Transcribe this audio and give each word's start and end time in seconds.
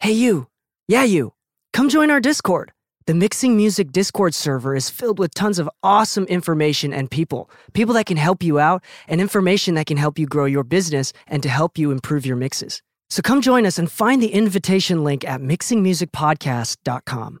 Hey, 0.00 0.12
you. 0.12 0.46
Yeah, 0.86 1.02
you. 1.02 1.32
Come 1.72 1.88
join 1.88 2.08
our 2.08 2.20
Discord. 2.20 2.70
The 3.08 3.14
Mixing 3.14 3.56
Music 3.56 3.90
Discord 3.90 4.32
server 4.32 4.76
is 4.76 4.88
filled 4.88 5.18
with 5.18 5.34
tons 5.34 5.58
of 5.58 5.68
awesome 5.82 6.22
information 6.26 6.92
and 6.92 7.10
people. 7.10 7.50
People 7.72 7.94
that 7.94 8.06
can 8.06 8.16
help 8.16 8.40
you 8.40 8.60
out 8.60 8.84
and 9.08 9.20
information 9.20 9.74
that 9.74 9.86
can 9.86 9.96
help 9.96 10.16
you 10.16 10.26
grow 10.26 10.44
your 10.44 10.62
business 10.62 11.12
and 11.26 11.42
to 11.42 11.48
help 11.48 11.78
you 11.78 11.90
improve 11.90 12.24
your 12.24 12.36
mixes. 12.36 12.80
So 13.10 13.22
come 13.22 13.40
join 13.40 13.66
us 13.66 13.76
and 13.76 13.90
find 13.90 14.22
the 14.22 14.32
invitation 14.32 15.02
link 15.02 15.26
at 15.26 15.40
mixingmusicpodcast.com. 15.40 17.40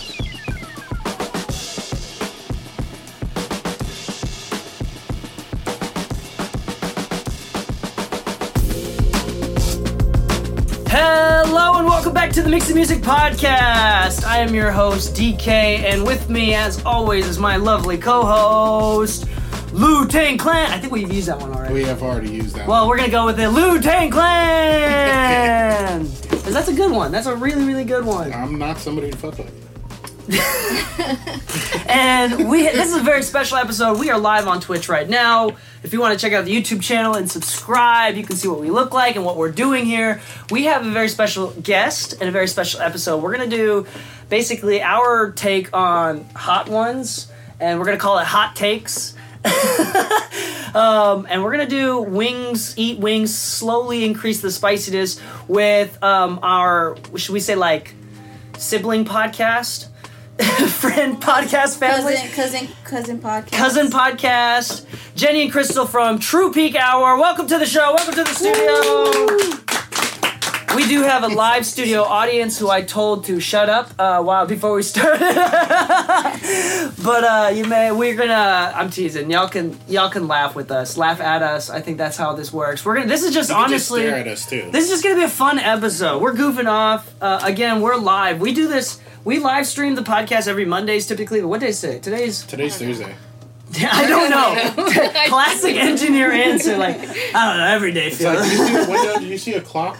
Welcome 12.01 12.15
back 12.15 12.31
to 12.31 12.41
the 12.41 12.49
Mixing 12.49 12.75
Music 12.75 12.97
Podcast. 12.97 14.25
I 14.25 14.39
am 14.39 14.55
your 14.55 14.71
host, 14.71 15.13
DK, 15.13 15.47
and 15.47 16.03
with 16.03 16.31
me, 16.31 16.55
as 16.55 16.83
always, 16.83 17.27
is 17.27 17.37
my 17.37 17.57
lovely 17.57 17.95
co 17.95 18.25
host, 18.25 19.27
Lu 19.71 20.07
Tang 20.07 20.35
Clan. 20.35 20.71
I 20.71 20.79
think 20.79 20.91
we've 20.91 21.13
used 21.13 21.27
that 21.27 21.37
one 21.39 21.53
already. 21.53 21.75
We 21.75 21.83
have 21.83 22.01
already 22.01 22.31
used 22.31 22.55
that. 22.55 22.67
Well, 22.67 22.89
we're 22.89 22.97
gonna 22.97 23.11
go 23.11 23.27
with 23.27 23.39
it. 23.39 23.49
Lu 23.49 23.79
Tang 23.79 24.09
Clan. 24.09 26.07
Because 26.31 26.55
that's 26.55 26.69
a 26.69 26.73
good 26.73 26.91
one. 26.91 27.11
That's 27.11 27.27
a 27.27 27.35
really, 27.35 27.65
really 27.65 27.83
good 27.83 28.03
one. 28.03 28.33
I'm 28.33 28.57
not 28.57 28.79
somebody 28.79 29.11
to 29.11 29.17
fuck 29.17 29.37
with. 29.37 29.70
And 31.87 32.49
we 32.49 32.63
this 32.63 32.87
is 32.87 32.95
a 32.95 33.03
very 33.03 33.21
special 33.21 33.57
episode. 33.57 33.99
We 33.99 34.09
are 34.11 34.17
live 34.17 34.47
on 34.47 34.61
Twitch 34.61 34.87
right 34.87 35.09
now. 35.09 35.57
If 35.83 35.91
you 35.91 35.99
want 35.99 36.17
to 36.17 36.25
check 36.25 36.31
out 36.31 36.45
the 36.45 36.55
YouTube 36.55 36.81
channel 36.81 37.15
and 37.15 37.29
subscribe, 37.29 38.15
you 38.15 38.23
can 38.23 38.37
see 38.37 38.47
what 38.47 38.61
we 38.61 38.69
look 38.69 38.93
like 38.93 39.17
and 39.17 39.25
what 39.25 39.35
we're 39.35 39.51
doing 39.51 39.85
here. 39.85 40.21
We 40.49 40.65
have 40.65 40.85
a 40.85 40.89
very 40.89 41.09
special 41.09 41.51
guest 41.51 42.13
and 42.13 42.29
a 42.29 42.31
very 42.31 42.47
special 42.47 42.79
episode. 42.79 43.21
We're 43.21 43.33
gonna 43.33 43.49
do 43.49 43.85
basically 44.29 44.81
our 44.81 45.31
take 45.31 45.75
on 45.75 46.23
hot 46.33 46.69
ones, 46.69 47.29
and 47.59 47.77
we're 47.77 47.85
gonna 47.85 47.97
call 47.97 48.19
it 48.19 48.25
hot 48.25 48.55
takes. 48.55 49.13
um, 50.73 51.27
and 51.29 51.43
we're 51.43 51.51
gonna 51.51 51.67
do 51.67 51.99
wings, 52.01 52.73
eat 52.77 52.99
wings, 52.99 53.35
slowly 53.35 54.05
increase 54.05 54.39
the 54.39 54.51
spiciness 54.51 55.19
with 55.49 56.01
um, 56.01 56.39
our 56.41 56.95
should 57.17 57.33
we 57.33 57.41
say 57.41 57.55
like 57.55 57.95
sibling 58.57 59.03
podcast, 59.03 59.87
friend 60.67 61.21
podcast 61.21 61.77
family 61.77 62.15
cousin, 62.15 62.31
cousin, 62.31 62.67
cousin 62.83 63.19
podcast. 63.19 63.51
cousin 63.51 63.87
podcast. 63.87 64.85
Jenny 65.15 65.43
and 65.43 65.51
Crystal 65.51 65.85
from 65.85 66.17
True 66.17 66.51
Peak 66.51 66.75
Hour. 66.75 67.17
Welcome 67.17 67.47
to 67.47 67.59
the 67.59 67.65
show. 67.65 67.93
Welcome 67.93 68.15
to 68.15 68.23
the 68.23 68.33
studio. 68.33 69.80
We 70.75 70.87
do 70.87 71.01
have 71.01 71.23
a 71.23 71.27
live 71.27 71.65
studio 71.65 72.03
audience 72.03 72.57
who 72.57 72.69
I 72.69 72.81
told 72.81 73.25
to 73.25 73.39
shut 73.41 73.69
up 73.69 73.91
uh, 73.99 74.21
while 74.23 74.45
before 74.45 74.73
we 74.73 74.83
started. 74.83 75.19
but 77.03 77.23
uh, 77.23 77.51
you 77.53 77.65
may 77.65 77.91
we're 77.91 78.15
gonna 78.15 78.71
I'm 78.73 78.89
teasing. 78.89 79.29
Y'all 79.29 79.49
can 79.49 79.77
y'all 79.87 80.09
can 80.09 80.27
laugh 80.27 80.55
with 80.55 80.71
us, 80.71 80.97
laugh 80.97 81.19
at 81.19 81.41
us. 81.43 81.69
I 81.69 81.81
think 81.81 81.97
that's 81.97 82.15
how 82.15 82.33
this 82.33 82.53
works. 82.53 82.85
We're 82.85 82.95
gonna 82.95 83.07
this 83.07 83.23
is 83.23 83.33
just 83.33 83.49
You 83.49 83.55
can 83.55 83.65
honestly 83.65 84.01
just 84.03 84.11
stare 84.11 84.21
at 84.21 84.27
us 84.27 84.45
too. 84.49 84.69
this 84.71 84.85
is 84.85 84.91
just 84.91 85.03
gonna 85.03 85.15
be 85.15 85.23
a 85.23 85.29
fun 85.29 85.59
episode. 85.59 86.21
We're 86.21 86.33
goofing 86.35 86.67
off. 86.69 87.13
Uh, 87.21 87.41
again, 87.43 87.81
we're 87.81 87.97
live. 87.97 88.39
We 88.39 88.53
do 88.53 88.67
this. 88.69 89.01
We 89.25 89.39
live 89.39 89.67
stream 89.67 89.95
the 89.95 90.03
podcast 90.03 90.47
every 90.47 90.65
Mondays 90.65 91.05
typically. 91.05 91.41
But 91.41 91.49
what 91.49 91.59
day 91.59 91.69
is 91.69 91.81
today? 91.81 91.99
Today's 91.99 92.43
Today's 92.45 92.77
Thursday. 92.77 93.13
I 93.91 94.05
don't 94.07 94.29
know. 94.29 95.25
Classic 95.27 95.75
engineer 95.75 96.31
answer. 96.31 96.77
Like 96.77 96.97
I 96.99 97.47
don't 97.49 97.57
know. 97.57 97.67
Every 97.67 97.91
day 97.91 98.07
It's 98.07 98.21
like, 98.21 98.39
do 98.39 98.49
you 98.49 98.57
see 98.67 98.75
a 98.75 98.89
window? 98.89 99.19
Do 99.19 99.25
you 99.25 99.37
see 99.37 99.53
a 99.53 99.61
clock? 99.61 99.99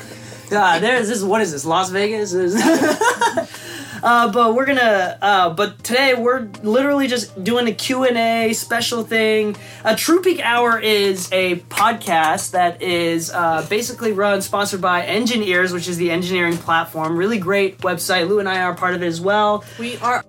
Ah, 0.64 0.80
there's 0.80 1.08
this. 1.08 1.24
What 1.24 1.42
is 1.42 1.54
this? 1.54 1.66
Las 1.66 1.92
Vegas. 1.92 2.34
uh, 4.04 4.32
but 4.34 4.54
we're 4.54 4.66
gonna. 4.66 5.18
Uh, 5.22 5.50
but 5.52 5.82
today 5.82 6.14
we're 6.14 6.50
literally 6.62 7.08
just 7.08 7.42
doing 7.42 7.68
a 7.68 7.74
Q 7.74 8.04
and 8.04 8.18
A 8.18 8.52
special 8.52 9.04
thing. 9.04 9.56
A 9.86 9.96
True 9.96 10.22
Peak 10.22 10.42
Hour 10.42 10.78
is 10.78 11.32
a 11.32 11.56
podcast 11.70 12.52
that 12.52 12.82
is 12.82 13.32
uh, 13.32 13.66
basically 13.70 14.12
run, 14.12 14.42
sponsored 14.42 14.82
by 14.82 15.06
Engineears, 15.06 15.72
which 15.72 15.88
is 15.88 15.96
the 15.96 16.12
engineering 16.12 16.58
platform. 16.58 17.16
Really 17.16 17.40
great 17.40 17.78
website. 17.78 18.28
Lou 18.28 18.40
and 18.40 18.50
I 18.50 18.62
are 18.64 18.76
part 18.76 18.94
of 18.94 19.02
it 19.02 19.08
as 19.08 19.22
well. 19.22 19.64
We 19.80 19.96
are 20.00 20.22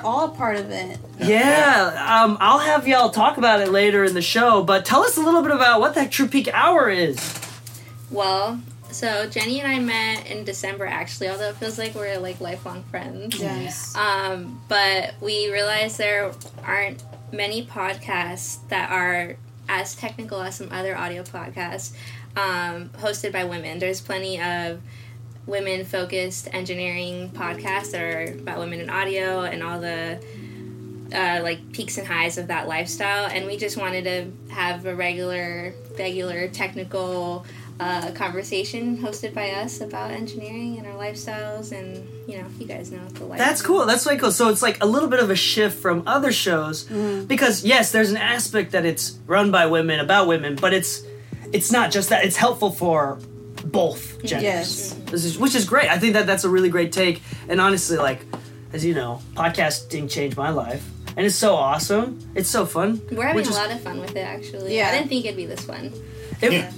all 0.00 0.30
part 0.30 0.56
of 0.56 0.68
it. 0.72 0.98
Yeah, 1.20 2.24
um, 2.24 2.38
I'll 2.40 2.58
have 2.58 2.88
y'all 2.88 3.10
talk 3.10 3.38
about 3.38 3.60
it 3.60 3.70
later 3.70 4.02
in 4.02 4.14
the 4.14 4.22
show. 4.22 4.64
But 4.64 4.84
tell 4.84 5.04
us 5.04 5.16
a 5.16 5.20
little 5.20 5.42
bit 5.42 5.52
about 5.52 5.78
what 5.78 5.94
that 5.94 6.10
True 6.10 6.26
Peak 6.26 6.48
Hour 6.52 6.90
is. 6.90 7.40
Well, 8.10 8.60
so 8.94 9.28
Jenny 9.28 9.60
and 9.60 9.70
I 9.70 9.78
met 9.80 10.26
in 10.26 10.44
December 10.44 10.86
actually, 10.86 11.28
although 11.28 11.48
it 11.48 11.56
feels 11.56 11.78
like 11.78 11.94
we're 11.94 12.18
like 12.18 12.40
lifelong 12.40 12.84
friends. 12.84 13.38
Yes. 13.38 13.94
Um, 13.96 14.60
but 14.68 15.14
we 15.20 15.52
realized 15.52 15.98
there 15.98 16.32
aren't 16.62 17.02
many 17.32 17.66
podcasts 17.66 18.66
that 18.68 18.90
are 18.90 19.36
as 19.68 19.94
technical 19.96 20.40
as 20.40 20.56
some 20.56 20.68
other 20.70 20.96
audio 20.96 21.22
podcasts 21.22 21.94
um, 22.36 22.90
hosted 22.90 23.32
by 23.32 23.44
women. 23.44 23.78
There's 23.78 24.00
plenty 24.00 24.40
of 24.40 24.80
women 25.46 25.84
focused 25.84 26.48
engineering 26.52 27.30
podcasts 27.30 27.90
that 27.90 28.00
are 28.00 28.32
about 28.38 28.58
women 28.58 28.80
in 28.80 28.90
audio 28.90 29.42
and 29.42 29.62
all 29.62 29.80
the 29.80 30.18
uh, 31.14 31.40
like 31.42 31.72
peaks 31.72 31.98
and 31.98 32.06
highs 32.06 32.38
of 32.38 32.46
that 32.48 32.66
lifestyle 32.66 33.26
and 33.26 33.46
we 33.46 33.56
just 33.56 33.76
wanted 33.76 34.04
to 34.04 34.52
have 34.52 34.86
a 34.86 34.94
regular 34.94 35.74
regular 35.98 36.48
technical 36.48 37.44
uh, 37.80 38.10
conversation 38.12 38.96
hosted 38.98 39.34
by 39.34 39.50
us 39.50 39.80
about 39.80 40.10
engineering 40.12 40.78
and 40.78 40.86
our 40.86 40.94
lifestyles 40.94 41.72
and 41.72 42.06
you 42.28 42.38
know 42.38 42.46
you 42.58 42.66
guys 42.66 42.92
know 42.92 43.04
the 43.14 43.24
life 43.24 43.38
That's 43.38 43.60
cool. 43.62 43.84
That's 43.84 44.06
way 44.06 44.16
cool. 44.16 44.30
So 44.30 44.48
it's 44.48 44.62
like 44.62 44.82
a 44.82 44.86
little 44.86 45.08
bit 45.08 45.20
of 45.20 45.28
a 45.30 45.34
shift 45.36 45.78
from 45.80 46.02
other 46.06 46.30
shows 46.32 46.84
because 46.84 47.64
yes, 47.64 47.90
there's 47.92 48.10
an 48.10 48.16
aspect 48.16 48.72
that 48.72 48.84
it's 48.84 49.18
run 49.26 49.50
by 49.50 49.66
women 49.66 49.98
about 50.00 50.28
women, 50.28 50.54
but 50.54 50.72
it's 50.72 51.02
it's 51.52 51.70
not 51.72 51.90
just 51.90 52.08
that. 52.10 52.24
It's 52.24 52.36
helpful 52.36 52.70
for 52.70 53.18
both 53.64 54.18
genders. 54.24 54.42
Yes. 54.42 54.94
This 55.06 55.24
is, 55.24 55.38
which 55.38 55.54
is 55.54 55.64
great. 55.64 55.88
I 55.90 55.98
think 55.98 56.12
that 56.14 56.26
that's 56.26 56.44
a 56.44 56.48
really 56.48 56.68
great 56.68 56.92
take. 56.92 57.22
And 57.48 57.60
honestly, 57.60 57.96
like 57.96 58.20
as 58.72 58.84
you 58.84 58.94
know, 58.94 59.20
podcasting 59.34 60.10
changed 60.10 60.36
my 60.36 60.50
life, 60.50 60.88
and 61.16 61.24
it's 61.26 61.36
so 61.36 61.54
awesome. 61.54 62.18
It's 62.34 62.48
so 62.48 62.66
fun. 62.66 63.00
we're 63.12 63.26
having 63.26 63.44
just- 63.44 63.58
a 63.58 63.62
lot 63.62 63.70
of 63.70 63.80
fun 63.82 64.00
with 64.00 64.14
it 64.16 64.20
actually 64.20 64.76
Yeah. 64.76 64.88
i 64.88 64.92
didn't 64.92 65.08
think 65.08 65.24
it'd 65.24 65.36
be 65.36 65.46
this 65.46 65.64
fun 65.64 65.92
It, 66.40 66.52
Yeah. 66.52 66.72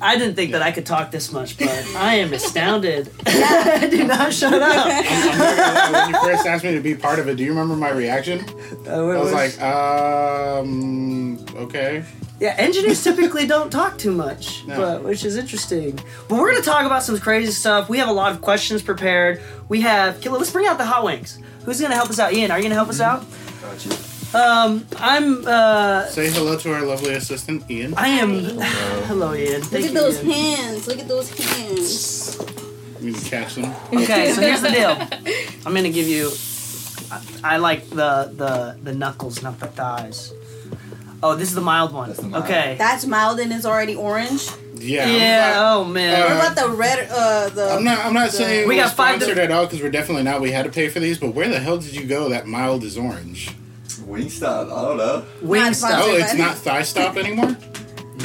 I 0.00 0.18
didn't 0.18 0.34
think 0.34 0.52
that 0.52 0.62
I 0.62 0.70
could 0.72 0.84
talk 0.86 1.10
this 1.10 1.32
much, 1.32 1.56
but 1.58 1.68
I 1.96 2.16
am 2.16 2.32
astounded. 2.32 3.10
Do 3.24 4.04
not 4.04 4.32
shut 4.32 4.52
up. 4.54 4.86
I'm 4.86 5.38
not 5.38 5.56
gonna 5.56 5.72
lie, 5.72 5.90
when 5.92 6.14
you 6.14 6.20
first 6.20 6.46
asked 6.46 6.64
me 6.64 6.72
to 6.74 6.80
be 6.80 6.94
part 6.94 7.18
of 7.18 7.28
it, 7.28 7.36
do 7.36 7.42
you 7.44 7.50
remember 7.50 7.76
my 7.76 7.90
reaction? 7.90 8.40
Uh, 8.86 8.90
I 9.08 9.18
was 9.20 9.32
like, 9.32 9.60
um, 9.62 11.38
okay. 11.56 12.04
Yeah, 12.40 12.54
engineers 12.58 13.02
typically 13.02 13.46
don't 13.46 13.70
talk 13.70 13.96
too 13.96 14.10
much, 14.12 14.64
No. 14.66 14.76
but 14.76 15.04
which 15.04 15.24
is 15.24 15.36
interesting. 15.36 15.98
But 16.28 16.38
we're 16.38 16.50
gonna 16.50 16.64
talk 16.64 16.84
about 16.84 17.02
some 17.02 17.16
crazy 17.18 17.52
stuff. 17.52 17.88
We 17.88 17.98
have 17.98 18.08
a 18.08 18.12
lot 18.12 18.32
of 18.32 18.40
questions 18.42 18.82
prepared. 18.82 19.40
We 19.68 19.80
have. 19.82 20.16
okay, 20.18 20.28
let's 20.30 20.50
bring 20.50 20.66
out 20.66 20.76
the 20.78 20.84
hot 20.84 21.04
wings. 21.04 21.38
Who's 21.64 21.80
gonna 21.80 21.94
help 21.94 22.10
us 22.10 22.18
out? 22.18 22.32
Ian, 22.32 22.50
are 22.50 22.58
you 22.58 22.64
gonna 22.64 22.74
help 22.74 22.88
us 22.90 23.00
out? 23.00 23.24
Um, 24.34 24.86
I'm. 24.98 25.46
uh 25.46 26.06
Say 26.06 26.30
hello 26.30 26.56
to 26.58 26.72
our 26.74 26.82
lovely 26.84 27.14
assistant, 27.14 27.70
Ian. 27.70 27.94
I 27.96 28.08
am. 28.08 28.30
Hello, 29.06 29.34
Ian. 29.34 29.60
Look 29.60 29.70
Thank 29.70 29.84
at 29.86 29.92
you, 29.92 29.98
those 29.98 30.16
Ian. 30.24 30.30
hands. 30.30 30.86
Look 30.88 30.98
at 30.98 31.08
those 31.08 31.30
hands. 31.38 32.38
You 33.00 33.12
can 33.12 33.22
catch 33.22 33.54
them. 33.54 33.72
Okay, 33.92 34.32
so 34.32 34.40
here's 34.40 34.62
the 34.62 34.70
deal. 34.70 34.90
I'm 35.66 35.74
gonna 35.74 35.90
give 35.90 36.08
you. 36.08 36.30
I, 37.10 37.54
I 37.54 37.56
like 37.58 37.88
the 37.90 38.32
the 38.34 38.76
the 38.82 38.94
knuckles, 38.94 39.42
not 39.42 39.60
the 39.60 39.66
thighs. 39.68 40.32
Oh, 41.22 41.34
this 41.36 41.48
is 41.48 41.54
the 41.54 41.60
mild 41.60 41.92
one. 41.92 42.08
That's 42.08 42.20
the 42.20 42.28
mild. 42.28 42.44
Okay. 42.44 42.74
That's 42.78 43.06
mild 43.06 43.40
and 43.40 43.52
it's 43.52 43.64
already 43.64 43.94
orange. 43.94 44.48
Yeah. 44.76 45.06
yeah. 45.08 45.52
I'm 45.54 45.62
not, 45.62 45.76
Oh 45.76 45.84
man. 45.84 46.20
What 46.20 46.32
about 46.32 46.56
the 46.56 46.68
red? 46.76 47.08
Uh, 47.10 47.48
the 47.50 47.70
I'm 47.72 47.84
not. 47.84 48.04
I'm 48.04 48.12
not 48.14 48.30
saying 48.30 48.68
We 48.68 48.74
we 48.74 48.80
are 48.80 48.84
got 48.84 48.94
five 48.96 49.16
sponsored 49.22 49.36
di- 49.36 49.42
at 49.44 49.50
all 49.50 49.64
because 49.64 49.80
we're 49.82 49.90
definitely 49.90 50.24
not. 50.24 50.40
We 50.40 50.50
had 50.50 50.64
to 50.64 50.70
pay 50.72 50.88
for 50.88 50.98
these, 51.00 51.18
but 51.18 51.34
where 51.34 51.48
the 51.48 51.60
hell 51.60 51.78
did 51.78 51.94
you 51.94 52.04
go? 52.06 52.28
That 52.30 52.46
mild 52.46 52.84
is 52.84 52.98
orange. 52.98 53.54
Wingstop. 54.00 54.72
I 54.72 54.82
don't 54.82 54.96
know. 54.96 55.24
Wing 55.42 55.62
Not 55.62 55.76
stuff. 55.76 56.02
Oh, 56.04 56.14
it's 56.16 56.34
not 56.34 56.56
thigh 56.56 56.82
stop 56.82 57.16
anymore. 57.16 57.56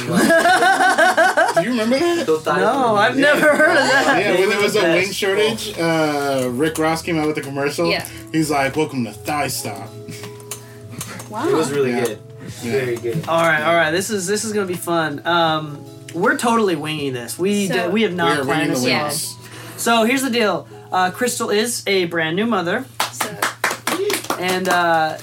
Do 0.00 1.62
you 1.62 1.70
remember 1.70 1.98
that? 1.98 2.24
No, 2.46 2.94
I've 2.96 3.16
never 3.16 3.40
heard 3.56 3.70
of 3.70 3.76
that. 3.76 4.18
Yeah, 4.24 4.38
when 4.40 4.48
there 4.48 4.60
was 4.60 4.76
a 4.76 4.82
wing 4.82 5.10
shortage, 5.12 5.76
uh, 5.78 6.48
Rick 6.52 6.78
Ross 6.78 7.02
came 7.02 7.18
out 7.18 7.26
with 7.26 7.38
a 7.38 7.42
commercial. 7.42 7.88
Yeah. 7.90 8.08
He's 8.32 8.50
like, 8.50 8.74
"Welcome 8.76 9.04
to 9.04 9.12
Thigh 9.12 9.48
Stop." 9.48 9.88
Wow. 11.28 11.48
It 11.48 11.54
was 11.54 11.70
really 11.70 11.90
Yeah. 11.90 12.04
good. 12.04 12.18
Very 12.62 12.96
good. 12.96 13.28
All 13.28 13.42
right, 13.42 13.62
all 13.62 13.74
right. 13.74 13.90
This 13.90 14.10
is 14.10 14.26
this 14.26 14.44
is 14.44 14.52
gonna 14.52 14.66
be 14.66 14.74
fun. 14.74 15.24
Um, 15.26 15.84
we're 16.14 16.36
totally 16.36 16.76
winging 16.76 17.12
this. 17.12 17.38
We 17.38 17.68
So- 17.68 17.74
d- 17.74 17.88
we 17.88 18.02
have 18.02 18.14
not 18.14 18.38
are 18.38 18.44
planned 18.44 18.70
this 18.72 18.84
at 18.86 18.92
all. 19.00 19.04
wings. 19.08 19.36
So 19.76 20.04
here's 20.04 20.22
the 20.22 20.30
deal. 20.30 20.66
Uh, 20.90 21.10
Crystal 21.10 21.50
is 21.50 21.82
a 21.86 22.06
brand 22.06 22.34
new 22.36 22.46
mother, 22.46 22.84
So, 23.12 23.28
and 24.40 24.68
uh, 24.68 25.18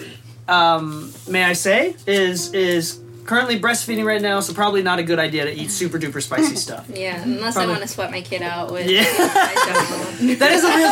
um, 0.47 1.11
may 1.27 1.43
I 1.43 1.53
say 1.53 1.95
is 2.05 2.53
is 2.53 2.99
currently 3.25 3.59
breastfeeding 3.59 4.05
right 4.05 4.21
now. 4.21 4.39
So 4.39 4.53
probably 4.53 4.81
not 4.81 4.99
a 4.99 5.03
good 5.03 5.19
idea 5.19 5.43
to 5.43 5.51
eat 5.53 5.69
super 5.69 5.99
duper 5.99 6.21
spicy 6.21 6.55
stuff. 6.67 6.87
yeah, 6.93 7.21
unless 7.23 7.55
Probably- 7.55 7.73
I 7.73 7.77
want 7.77 7.81
to 7.81 7.87
sweat 7.93 8.09
my 8.11 8.21
kid 8.21 8.41
out 8.41 8.71
with. 8.71 8.89
Yeah. 8.89 9.03
That 10.17 10.51
is 10.51 10.63
a 10.63 10.75
real 10.75 10.89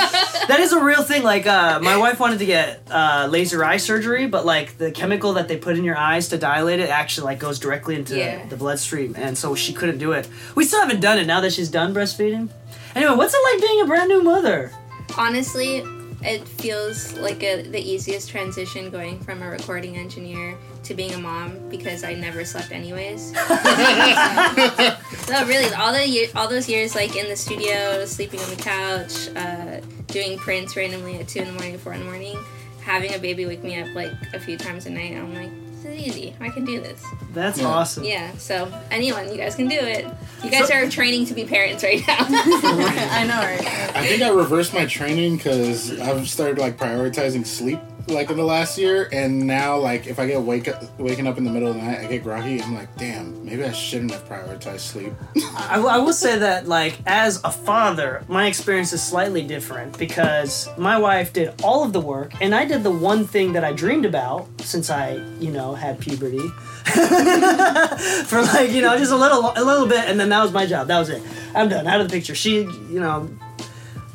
that 0.47 0.59
is 0.59 0.71
a 0.73 0.83
real 0.83 1.01
thing. 1.03 1.23
Like 1.23 1.47
uh, 1.47 1.79
my 1.81 1.97
wife 1.97 2.19
wanted 2.19 2.39
to 2.39 2.45
get 2.45 2.81
uh, 2.91 3.27
laser 3.29 3.63
eye 3.63 3.77
surgery, 3.77 4.27
but 4.27 4.45
like 4.45 4.77
the 4.77 4.91
chemical 4.91 5.33
that 5.33 5.47
they 5.47 5.57
put 5.57 5.77
in 5.77 5.83
your 5.83 5.97
eyes 5.97 6.27
to 6.29 6.37
dilate 6.37 6.79
it 6.79 6.89
actually 6.89 7.25
like 7.25 7.39
goes 7.39 7.57
directly 7.57 7.95
into 7.95 8.15
Yeah. 8.17 8.45
the 8.45 8.55
bloodstream, 8.57 9.15
and 9.17 9.35
so 9.37 9.55
she 9.55 9.73
couldn't 9.73 9.97
do 9.97 10.11
it. 10.11 10.27
We 10.53 10.63
still 10.65 10.79
haven't 10.81 10.99
done 10.99 11.17
it 11.17 11.25
now 11.25 11.41
that 11.41 11.53
she's 11.53 11.69
done 11.69 11.93
breastfeeding. 11.93 12.49
Anyway, 12.93 13.15
what's 13.15 13.33
it 13.33 13.41
like 13.53 13.61
being 13.61 13.81
a 13.81 13.85
brand 13.85 14.09
new 14.09 14.21
mother? 14.21 14.71
Honestly, 15.17 15.81
it 16.25 16.47
feels 16.47 17.13
like 17.13 17.43
a, 17.43 17.61
the 17.61 17.79
easiest 17.79 18.29
transition 18.29 18.89
going 18.89 19.19
from 19.19 19.41
a 19.41 19.49
recording 19.49 19.97
engineer 19.97 20.57
to 20.83 20.93
being 20.93 21.13
a 21.13 21.17
mom 21.17 21.69
because 21.69 22.03
I 22.03 22.13
never 22.13 22.43
slept 22.45 22.71
anyways. 22.71 23.31
no, 25.29 25.45
really, 25.45 25.73
all 25.73 25.93
the 25.93 26.07
year, 26.07 26.27
all 26.35 26.47
those 26.47 26.67
years 26.67 26.95
like 26.95 27.15
in 27.15 27.27
the 27.27 27.35
studio, 27.35 28.05
sleeping 28.05 28.39
on 28.39 28.49
the 28.49 28.55
couch, 28.55 29.29
uh, 29.35 29.81
doing 30.07 30.37
prints 30.37 30.75
randomly 30.75 31.19
at 31.19 31.27
two 31.27 31.39
in 31.39 31.45
the 31.47 31.53
morning, 31.53 31.77
four 31.77 31.93
in 31.93 31.99
the 31.99 32.05
morning, 32.05 32.37
having 32.81 33.13
a 33.13 33.19
baby 33.19 33.45
wake 33.45 33.63
me 33.63 33.79
up 33.79 33.93
like 33.95 34.11
a 34.33 34.39
few 34.39 34.57
times 34.57 34.85
a 34.85 34.89
night. 34.89 35.15
I'm 35.15 35.33
like, 35.33 35.51
is 35.85 36.07
easy. 36.07 36.35
I 36.39 36.49
can 36.49 36.65
do 36.65 36.79
this. 36.81 37.03
That's 37.33 37.59
Yeah. 37.59 37.67
awesome. 37.67 38.03
Yeah. 38.03 38.31
So 38.37 38.71
anyone, 38.91 39.29
you 39.31 39.37
guys 39.37 39.55
can 39.55 39.67
do 39.67 39.77
it. 39.77 40.05
You 40.43 40.49
guys 40.51 40.69
are 40.71 40.89
training 40.89 41.25
to 41.27 41.33
be 41.33 41.45
parents 41.45 41.83
right 41.83 42.01
now. 42.07 42.17
I 42.29 43.25
know, 43.27 43.39
right? 43.39 43.95
I 43.95 44.05
think 44.05 44.21
I 44.21 44.29
reversed 44.29 44.73
my 44.73 44.85
training 44.85 45.37
because 45.37 45.97
I've 45.99 46.27
started 46.29 46.57
like 46.59 46.77
prioritizing 46.77 47.45
sleep 47.45 47.79
like 48.07 48.29
in 48.29 48.37
the 48.37 48.43
last 48.43 48.77
year, 48.77 49.09
and 49.11 49.45
now 49.47 49.77
like 49.77 50.07
if 50.07 50.19
I 50.19 50.27
get 50.27 50.41
wake 50.41 50.67
up, 50.67 50.83
waking 50.99 51.27
up 51.27 51.37
in 51.37 51.43
the 51.43 51.51
middle 51.51 51.69
of 51.69 51.75
the 51.75 51.81
night, 51.81 51.99
I 51.99 52.07
get 52.07 52.23
groggy. 52.23 52.61
I'm 52.61 52.75
like, 52.75 52.95
damn, 52.97 53.43
maybe 53.45 53.63
I 53.63 53.71
shouldn't 53.71 54.11
have 54.11 54.27
prioritized 54.27 54.81
sleep. 54.81 55.13
I, 55.55 55.79
I 55.79 55.97
will 55.97 56.13
say 56.13 56.37
that, 56.39 56.67
like, 56.67 56.99
as 57.05 57.43
a 57.43 57.51
father, 57.51 58.23
my 58.27 58.47
experience 58.47 58.93
is 58.93 59.03
slightly 59.03 59.45
different 59.45 59.97
because 59.97 60.69
my 60.77 60.97
wife 60.97 61.33
did 61.33 61.53
all 61.63 61.83
of 61.83 61.93
the 61.93 62.01
work, 62.01 62.33
and 62.41 62.53
I 62.53 62.65
did 62.65 62.83
the 62.83 62.91
one 62.91 63.25
thing 63.25 63.53
that 63.53 63.63
I 63.63 63.73
dreamed 63.73 64.05
about 64.05 64.47
since 64.61 64.89
I, 64.89 65.15
you 65.39 65.51
know, 65.51 65.73
had 65.73 65.99
puberty. 65.99 66.47
For 66.85 68.41
like, 68.41 68.71
you 68.71 68.81
know, 68.81 68.97
just 68.97 69.11
a 69.11 69.17
little, 69.17 69.51
a 69.55 69.63
little 69.63 69.87
bit, 69.87 70.07
and 70.07 70.19
then 70.19 70.29
that 70.29 70.41
was 70.41 70.51
my 70.51 70.65
job. 70.65 70.87
That 70.87 70.99
was 70.99 71.09
it. 71.09 71.21
I'm 71.55 71.69
done. 71.69 71.87
Out 71.87 71.99
of 72.01 72.07
the 72.07 72.13
picture. 72.13 72.35
She, 72.35 72.59
you 72.59 72.99
know, 72.99 73.29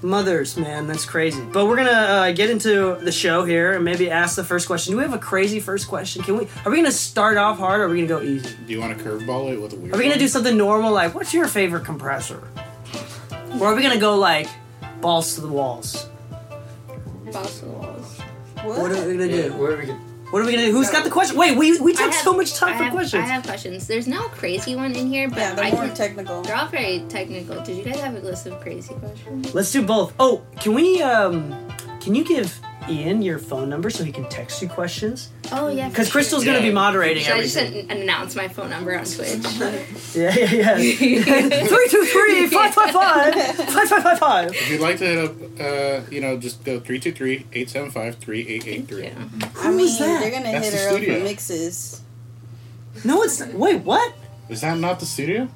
mothers, 0.03 0.57
man, 0.57 0.87
that's 0.87 1.05
crazy. 1.05 1.43
But 1.53 1.67
we're 1.67 1.77
gonna 1.77 1.91
uh, 1.91 2.33
get 2.33 2.51
into 2.51 2.97
the 2.97 3.13
show 3.13 3.45
here 3.45 3.73
and 3.75 3.85
maybe 3.85 4.11
ask 4.11 4.37
the 4.37 4.45
first 4.45 4.67
question. 4.67 4.93
Do 4.93 4.99
we 4.99 5.03
have 5.03 5.15
a 5.15 5.19
crazy 5.19 5.61
first 5.61 5.89
question? 5.89 6.23
Can 6.23 6.37
we? 6.37 6.49
Are 6.65 6.71
we 6.71 6.77
gonna 6.77 6.93
start 6.93 7.37
off 7.37 7.59
hard, 7.59 7.81
or 7.81 7.85
are 7.85 7.89
we 7.89 7.97
gonna 8.07 8.21
go 8.21 8.23
easy? 8.23 8.55
Do 8.67 8.73
you 8.73 8.81
want 8.81 8.97
to 8.97 9.05
curveball 9.05 9.53
it 9.53 9.61
with 9.61 9.73
a 9.73 9.77
weird? 9.77 9.95
Are 9.95 9.99
we 9.99 10.05
gonna 10.05 10.15
one? 10.15 10.19
do 10.19 10.29
something 10.29 10.57
normal 10.57 10.93
like 10.93 11.15
what's 11.15 11.35
your 11.35 11.49
favorite 11.49 11.85
compressor? 11.85 12.43
Or 13.61 13.69
are 13.69 13.75
we 13.75 13.83
gonna 13.83 13.99
go 13.99 14.17
like 14.17 14.49
balls 15.01 15.35
to 15.35 15.41
the 15.41 15.49
walls? 15.49 16.09
Balls 17.33 17.61
to 17.61 17.65
the 17.65 17.71
walls. 17.71 18.21
What 18.63 18.79
what 18.79 18.91
are 18.93 19.07
we 19.07 19.17
gonna 19.17 19.29
do? 19.29 19.53
Where 19.55 19.73
are 19.73 19.77
we 19.77 19.87
can. 19.87 20.10
What 20.31 20.43
are 20.43 20.47
we 20.47 20.53
gonna 20.53 20.67
do? 20.67 20.73
Who's 20.73 20.91
got 20.91 21.03
the 21.05 21.11
question? 21.11 21.37
Wait, 21.37 21.57
we 21.57 21.81
we 21.81 21.93
took 21.93 22.13
have- 22.13 22.15
so 22.15 22.33
much 22.33 22.55
time 22.55 22.75
I 22.75 22.79
for 22.79 22.85
have, 22.85 22.93
questions. 22.93 23.23
I 23.25 23.27
have 23.27 23.43
questions. 23.45 23.87
There's 23.89 24.07
no 24.07 24.23
crazy 24.29 24.77
one 24.77 24.95
in 24.95 25.09
here, 25.09 25.29
but 25.29 25.39
Yeah, 25.39 25.55
they're 25.55 25.65
I 25.65 25.71
more 25.73 25.87
can, 25.87 25.95
technical. 25.95 26.43
they're 26.43 26.57
all 26.57 26.69
very 26.69 27.01
technical. 27.09 27.61
Did 27.63 27.77
you 27.79 27.85
guys 27.85 27.99
have 28.01 28.15
a 28.15 28.21
list 28.21 28.47
of 28.47 28.61
crazy 28.61 28.95
questions? 28.95 29.53
Let's 29.55 29.73
do 29.73 29.83
both. 29.83 30.13
Oh, 30.21 30.43
can 30.61 30.75
we 30.75 31.03
um 31.03 31.53
can 32.01 32.15
you 32.15 32.25
give 32.25 32.61
Ian 32.91 33.23
your 33.23 33.39
phone 33.39 33.69
number 33.71 33.89
so 33.91 34.03
he 34.05 34.11
can 34.13 34.29
text 34.29 34.61
you 34.61 34.69
questions? 34.69 35.31
Oh 35.53 35.69
yeah. 35.69 35.89
Because 35.89 36.11
Crystal's 36.11 36.43
sure. 36.45 36.53
gonna 36.55 36.65
be 36.67 36.73
moderating 36.73 37.23
Should 37.23 37.35
I 37.35 37.43
just 37.43 37.57
an- 37.57 37.89
announce 37.91 38.35
my 38.35 38.49
phone 38.49 38.69
number 38.71 38.97
on 38.99 39.05
Twitch? 39.05 39.31
Yeah, 40.15 40.35
yeah, 40.37 40.47
yeah. 40.49 40.75
Three 41.67 41.89
two 41.89 42.05
three 42.05 42.47
five 42.49 42.75
five 42.75 42.91
five 42.91 43.35
five 43.57 43.89
five 43.89 44.03
five 44.03 44.19
five. 44.19 44.51
If 44.51 44.69
you'd 44.71 44.81
like 44.81 44.99
to 44.99 45.07
hit 45.07 45.19
up, 45.25 45.33
uh, 45.61 46.01
you 46.11 46.21
know, 46.21 46.37
just 46.37 46.65
go 46.65 46.81
323-875-3883. 46.81 49.65
I 49.65 49.71
mean, 49.71 49.81
is 49.81 49.99
that? 49.99 50.21
they're 50.21 50.31
gonna 50.31 50.53
That's 50.53 50.65
hit 50.67 50.73
the 50.73 50.79
her 50.79 50.89
up 50.89 50.95
studio. 50.97 51.19
for 51.19 51.25
mixes. 51.25 52.01
No, 53.05 53.23
it's 53.23 53.41
not. 53.41 53.55
wait, 53.55 53.83
what? 53.83 54.15
Is 54.49 54.61
that 54.63 54.79
not 54.79 54.99
the 55.01 55.07
studio? 55.07 55.49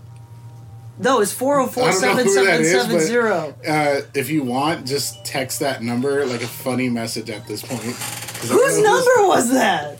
No, 0.98 1.20
it's 1.20 1.32
four 1.32 1.58
oh 1.60 1.66
four 1.66 1.84
I 1.84 1.90
don't 1.90 2.00
know 2.02 2.08
seven 2.08 2.24
who 2.26 2.34
that 2.34 2.44
seven 2.44 2.62
is, 2.62 2.70
seven 2.72 2.96
but- 2.96 3.02
zero. 3.02 3.54
Uh, 3.66 4.00
if 4.14 4.30
you 4.30 4.42
want, 4.44 4.86
just 4.86 5.24
text 5.24 5.60
that 5.60 5.82
number 5.82 6.24
like 6.26 6.42
a 6.42 6.46
funny 6.46 6.88
message 6.88 7.30
at 7.30 7.46
this 7.48 7.62
point. 7.62 7.82
Whose 7.82 8.78
number 8.82 9.26
was 9.28 9.50
that? 9.52 9.98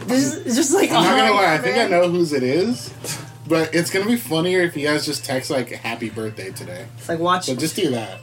This 0.00 0.34
is 0.34 0.54
just 0.56 0.72
like 0.74 0.90
I'm 0.90 1.02
not 1.02 1.16
gonna 1.16 1.32
lie, 1.32 1.54
I 1.54 1.58
think 1.58 1.76
I 1.76 1.88
know 1.88 2.08
whose 2.08 2.32
it 2.32 2.42
is. 2.44 2.92
But 3.48 3.74
it's 3.74 3.90
gonna 3.90 4.06
be 4.06 4.16
funnier 4.16 4.60
if 4.60 4.76
you 4.76 4.86
guys 4.86 5.04
just 5.06 5.24
text 5.24 5.50
like 5.50 5.70
"Happy 5.70 6.08
Birthday" 6.10 6.50
today. 6.52 6.86
It's 6.98 7.08
like 7.08 7.18
watch. 7.18 7.46
So 7.46 7.56
just 7.56 7.74
do 7.74 7.90
that. 7.90 8.20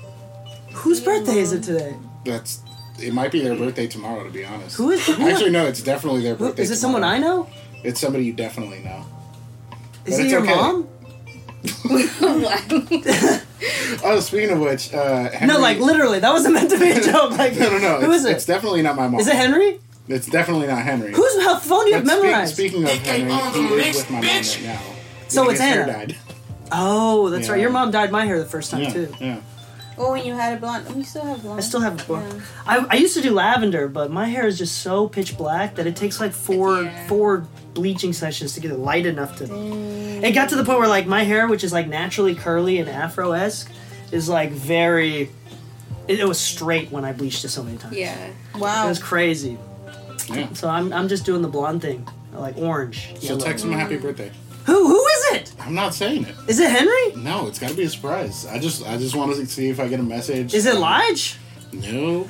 Whose 0.71 1.01
birthday 1.01 1.39
is 1.39 1.51
it 1.51 1.63
today? 1.63 1.95
That's 2.23 2.61
it. 2.99 3.11
Might 3.13 3.31
be 3.31 3.41
their 3.41 3.55
birthday 3.55 3.87
tomorrow, 3.87 4.23
to 4.23 4.29
be 4.29 4.45
honest. 4.45 4.77
Who 4.77 4.91
is? 4.91 5.05
Who, 5.07 5.27
Actually, 5.27 5.49
no. 5.49 5.65
It's 5.65 5.81
definitely 5.81 6.21
their 6.21 6.35
birthday. 6.35 6.63
is 6.63 6.71
it 6.71 6.77
someone 6.77 7.03
I 7.03 7.17
know? 7.17 7.49
It's 7.83 7.99
somebody 7.99 8.23
you 8.23 8.33
definitely 8.33 8.79
know. 8.79 9.03
Is 10.05 10.17
But 10.17 10.25
it 10.27 10.31
your 10.31 10.41
okay. 10.43 10.55
mom? 10.55 10.87
Oh, 14.03 14.19
speaking 14.19 14.51
of 14.51 14.59
which, 14.59 14.93
uh, 14.93 15.29
Henry, 15.31 15.47
No, 15.53 15.59
like 15.59 15.79
literally. 15.79 16.19
That 16.19 16.31
wasn't 16.31 16.53
meant 16.53 16.69
to 16.69 16.77
be 16.79 16.91
a 16.91 17.01
joke. 17.11 17.31
Like, 17.31 17.55
No, 17.57 17.69
no, 17.71 17.77
no. 17.79 17.97
Who 18.01 18.11
it's, 18.11 18.21
is 18.23 18.25
it? 18.25 18.31
It's 18.35 18.45
definitely 18.45 18.81
not 18.83 18.95
my 18.95 19.07
mom. 19.07 19.19
Is 19.19 19.27
it 19.27 19.35
Henry? 19.35 19.79
It's 20.07 20.27
definitely 20.27 20.67
not 20.67 20.83
Henry. 20.83 21.13
Whose 21.13 21.41
how 21.43 21.57
phone 21.57 21.85
do 21.85 21.89
you 21.89 21.95
have 21.95 22.05
But 22.05 22.11
speak- 22.11 22.23
memorized? 22.23 22.53
speaking 22.53 22.83
of 22.83 22.89
Henry, 22.91 23.31
he 23.31 23.89
is 23.89 23.95
with 23.97 24.09
my 24.11 24.21
mom 24.21 24.27
right 24.29 24.59
now. 24.63 24.81
So 25.29 25.43
it's 25.49 25.51
his 25.53 25.61
hair 25.61 25.85
Hannah. 25.85 25.93
died. 26.07 26.15
oh, 26.71 27.29
that's 27.29 27.47
Yeah. 27.47 27.53
right. 27.53 27.61
Your 27.61 27.71
mom 27.71 27.89
dyed 27.91 28.11
my 28.11 28.25
hair 28.25 28.37
the 28.37 28.45
first 28.45 28.69
time 28.69 28.83
Yeah, 28.83 28.89
too. 28.93 29.15
yeah. 29.19 29.37
Oh, 29.97 30.11
when 30.11 30.25
you 30.25 30.33
had 30.33 30.57
a 30.57 30.59
blonde, 30.59 30.85
you 30.95 31.03
still 31.03 31.23
have 31.23 31.41
blonde. 31.41 31.59
I 31.59 31.63
still 31.63 31.79
have 31.81 32.01
a 32.01 32.03
blonde. 32.05 32.33
Yeah. 32.35 32.41
I, 32.65 32.85
I 32.89 32.95
used 32.95 33.15
to 33.15 33.21
do 33.21 33.31
lavender, 33.31 33.87
but 33.87 34.11
my 34.11 34.25
hair 34.27 34.45
is 34.45 34.57
just 34.57 34.79
so 34.79 35.07
pitch 35.07 35.37
black 35.37 35.75
that 35.75 35.87
it 35.87 35.95
takes 35.95 36.19
like 36.19 36.33
four 36.33 36.83
Yeah. 36.83 37.07
four 37.07 37.47
bleaching 37.73 38.11
sessions 38.13 38.53
to 38.53 38.59
get 38.61 38.71
it 38.71 38.77
light 38.77 39.05
enough 39.05 39.37
to. 39.37 39.45
It 39.45 40.31
got 40.33 40.49
to 40.49 40.55
the 40.55 40.63
point 40.65 40.79
where 40.79 40.87
like 40.87 41.07
my 41.07 41.23
hair, 41.23 41.47
which 41.47 41.63
is 41.63 41.71
like 41.73 41.87
naturally 41.87 42.35
curly 42.35 42.79
and 42.79 42.89
afro 42.89 43.31
esque, 43.31 43.71
is 44.11 44.27
like 44.29 44.51
very. 44.51 45.29
It, 46.07 46.19
it 46.19 46.27
was 46.27 46.39
straight 46.39 46.91
when 46.91 47.03
I 47.05 47.13
bleached 47.13 47.43
it 47.45 47.49
so 47.49 47.63
many 47.63 47.77
times. 47.77 47.95
yeah. 47.97 48.15
Wow. 48.17 48.31
It 48.55 48.59
Wow. 48.61 48.87
was 48.89 48.99
crazy. 48.99 49.57
yeah. 50.29 50.51
So 50.53 50.67
I'm, 50.69 50.91
I'm 50.93 51.07
just 51.07 51.25
doing 51.25 51.41
the 51.41 51.47
blonde 51.47 51.81
thing, 51.81 52.07
I 52.33 52.37
like 52.37 52.57
orange. 52.57 53.13
So 53.21 53.27
yellow. 53.29 53.39
text 53.39 53.63
him 53.65 53.71
a 53.73 53.77
happy 53.77 53.97
birthday. 53.97 54.31
Who 54.65 54.87
who 54.87 54.99
is 55.04 55.04
it? 55.35 55.53
I'm 55.59 55.75
not 55.75 55.93
saying 55.93 56.25
it. 56.25 56.35
Is 56.47 56.59
it 56.59 56.69
Henry? 56.69 57.15
No, 57.15 57.47
it's 57.47 57.59
got 57.59 57.69
to 57.71 57.75
be 57.75 57.83
a 57.83 57.89
surprise. 57.89 58.45
I 58.45 58.59
just 58.59 58.85
I 58.87 58.97
just 58.97 59.15
want 59.15 59.35
to 59.35 59.45
see 59.45 59.69
if 59.69 59.79
I 59.79 59.87
get 59.87 59.99
a 59.99 60.03
message. 60.03 60.53
Is 60.53 60.65
it 60.65 60.75
Lige? 60.75 61.37
No. 61.73 62.27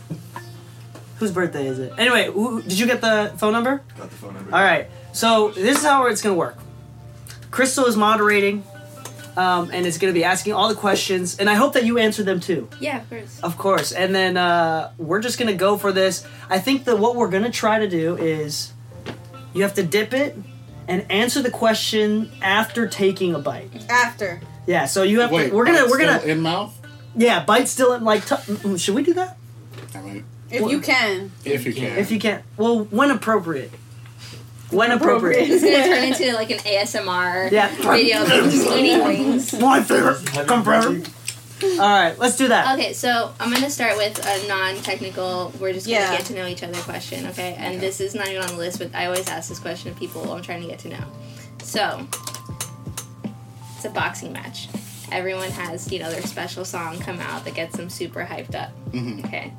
Whose 1.19 1.31
birthday 1.31 1.67
is 1.67 1.79
it? 1.79 1.93
Anyway, 1.97 2.29
who, 2.29 2.61
did 2.61 2.77
you 2.77 2.85
get 2.85 2.99
the 2.99 3.33
phone 3.37 3.53
number? 3.53 3.81
Got 3.97 4.09
the 4.09 4.15
phone 4.15 4.33
number. 4.33 4.53
All 4.53 4.61
right. 4.61 4.87
So 5.13 5.49
this 5.51 5.77
is 5.77 5.83
how 5.83 6.05
it's 6.07 6.21
gonna 6.21 6.35
work. 6.35 6.57
Crystal 7.51 7.85
is 7.85 7.95
moderating, 7.95 8.63
um, 9.37 9.69
and 9.71 9.85
it's 9.85 9.97
gonna 9.97 10.11
be 10.11 10.25
asking 10.25 10.53
all 10.53 10.67
the 10.67 10.75
questions, 10.75 11.39
and 11.39 11.49
I 11.49 11.53
hope 11.53 11.73
that 11.73 11.85
you 11.85 11.97
answer 11.97 12.23
them 12.23 12.41
too. 12.41 12.67
Yeah, 12.81 13.01
of 13.01 13.09
course. 13.09 13.39
Of 13.41 13.57
course. 13.57 13.91
And 13.93 14.13
then 14.13 14.35
uh, 14.35 14.91
we're 14.97 15.21
just 15.21 15.39
gonna 15.39 15.53
go 15.53 15.77
for 15.77 15.93
this. 15.93 16.27
I 16.49 16.59
think 16.59 16.83
that 16.85 16.97
what 16.99 17.15
we're 17.15 17.29
gonna 17.29 17.51
try 17.51 17.79
to 17.79 17.87
do 17.87 18.17
is 18.17 18.73
you 19.53 19.61
have 19.61 19.73
to 19.75 19.83
dip 19.83 20.13
it 20.13 20.35
and 20.87 21.09
answer 21.11 21.41
the 21.41 21.51
question 21.51 22.31
after 22.41 22.87
taking 22.87 23.33
a 23.35 23.39
bite. 23.39 23.71
After. 23.89 24.41
Yeah. 24.65 24.85
So 24.85 25.03
you 25.03 25.21
have 25.21 25.31
Wait. 25.31 25.49
to. 25.49 25.55
We're 25.55 25.65
gonna. 25.65 25.87
We're 25.89 25.97
gonna. 25.99 26.19
in 26.23 26.39
mouth. 26.41 26.73
yeah. 27.15 27.43
Bite 27.43 27.67
still 27.67 27.93
in 27.93 28.03
like. 28.03 28.25
T- 28.25 28.35
mm, 28.35 28.79
should 28.79 28.95
we 28.95 29.03
do 29.03 29.13
that? 29.15 29.37
I 29.93 30.01
mean, 30.01 30.25
If 30.49 30.69
you 30.69 30.79
can. 30.81 31.31
if 31.43 31.65
you 31.65 31.73
can. 31.73 31.97
If 31.97 32.11
you 32.11 32.19
can. 32.19 32.43
Well, 32.57 32.83
when 32.85 33.11
appropriate. 33.11 33.71
When 34.71 34.91
appropriate. 34.91 35.47
It's 35.49 35.63
gonna 35.63 35.83
turn 35.83 36.03
into 36.11 36.33
like 36.33 36.49
an 36.51 36.57
ASMR 36.59 37.51
Yeah. 37.51 37.67
video 37.91 38.23
of 38.23 38.29
just 38.51 38.67
eating 38.75 39.03
wings. 39.05 39.53
My 39.59 39.81
favorite. 39.83 40.25
Come 40.47 40.63
forever. 40.63 41.01
All 41.63 41.69
right. 41.79 42.17
Let's 42.19 42.35
do 42.37 42.49
that. 42.49 42.77
Okay, 42.77 42.93
so 42.93 43.33
I'm 43.39 43.51
gonna 43.51 43.69
start 43.69 43.95
with 43.97 44.17
a 44.25 44.47
non-technical. 44.47 45.53
We're 45.59 45.73
just 45.73 45.87
gonna 45.87 45.99
Yeah. 45.99 46.17
get 46.17 46.25
to 46.27 46.33
know 46.35 46.45
each 46.47 46.63
other 46.63 46.79
question, 46.81 47.25
okay? 47.27 47.55
And 47.57 47.79
this 47.79 48.01
is 48.01 48.13
not 48.13 48.27
even 48.27 48.41
on 48.41 48.47
the 48.49 48.57
list, 48.57 48.79
but 48.79 48.93
I 48.93 49.05
always 49.05 49.27
ask 49.29 49.49
this 49.49 49.59
question 49.59 49.93
to 49.93 49.99
people 49.99 50.31
I'm 50.33 50.41
trying 50.41 50.61
to 50.61 50.67
get 50.67 50.79
to 50.79 50.89
know. 50.89 51.03
So 51.63 52.07
it's 53.75 53.85
a 53.85 53.89
boxing 53.89 54.33
match. 54.33 54.67
Everyone 55.11 55.49
has 55.51 55.91
you 55.91 55.99
know 55.99 56.09
their 56.11 56.23
special 56.23 56.65
song 56.65 56.99
come 56.99 57.19
out 57.19 57.45
that 57.45 57.53
gets 57.53 57.77
them 57.77 57.89
super 57.89 58.23
hyped 58.25 58.55
up. 58.55 58.71
Mm-hmm. 58.91 59.25
Okay, 59.25 59.53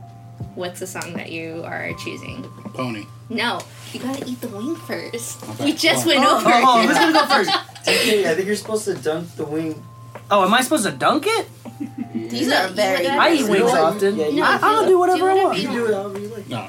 what's 0.54 0.80
the 0.80 0.86
song 0.86 1.14
that 1.14 1.30
you 1.30 1.62
are 1.64 1.92
choosing? 2.04 2.42
Pony. 2.74 3.04
No, 3.30 3.60
you 3.92 4.00
gotta 4.00 4.28
eat 4.28 4.40
the 4.40 4.48
wing 4.48 4.76
first. 4.76 5.42
Okay. 5.44 5.64
We 5.66 5.72
just 5.72 6.04
Oh. 6.04 6.08
went 6.08 6.20
Oh. 6.24 6.36
over. 6.36 6.50
Oh, 6.52 6.80
it. 6.82 6.86
who's 6.86 6.98
gonna 6.98 7.12
go 7.12 7.26
first? 7.26 7.50
Okay, 7.88 8.28
I 8.28 8.34
think 8.34 8.48
you're 8.48 8.56
supposed 8.56 8.84
to 8.86 8.94
dunk 8.94 9.36
the 9.36 9.44
wing. 9.44 9.80
Oh, 10.28 10.44
am 10.44 10.52
I 10.52 10.60
supposed 10.62 10.84
to 10.86 10.90
dunk 10.90 11.24
it? 11.28 11.48
These 12.14 12.50
are 12.52 12.68
very. 12.68 13.06
I 13.06 13.32
eat 13.34 13.48
wings 13.48 13.70
often. 13.70 14.16
yeah, 14.16 14.28
you- 14.28 14.42
I, 14.42 14.58
I'll 14.62 14.86
do 14.86 14.98
whatever 14.98 15.30
I 15.30 15.34
want. 15.44 15.58
You 15.58 15.68
do 15.68 15.86
it 15.86 15.94
however 15.94 16.18
you 16.18 16.28
like. 16.28 16.48
No. 16.48 16.68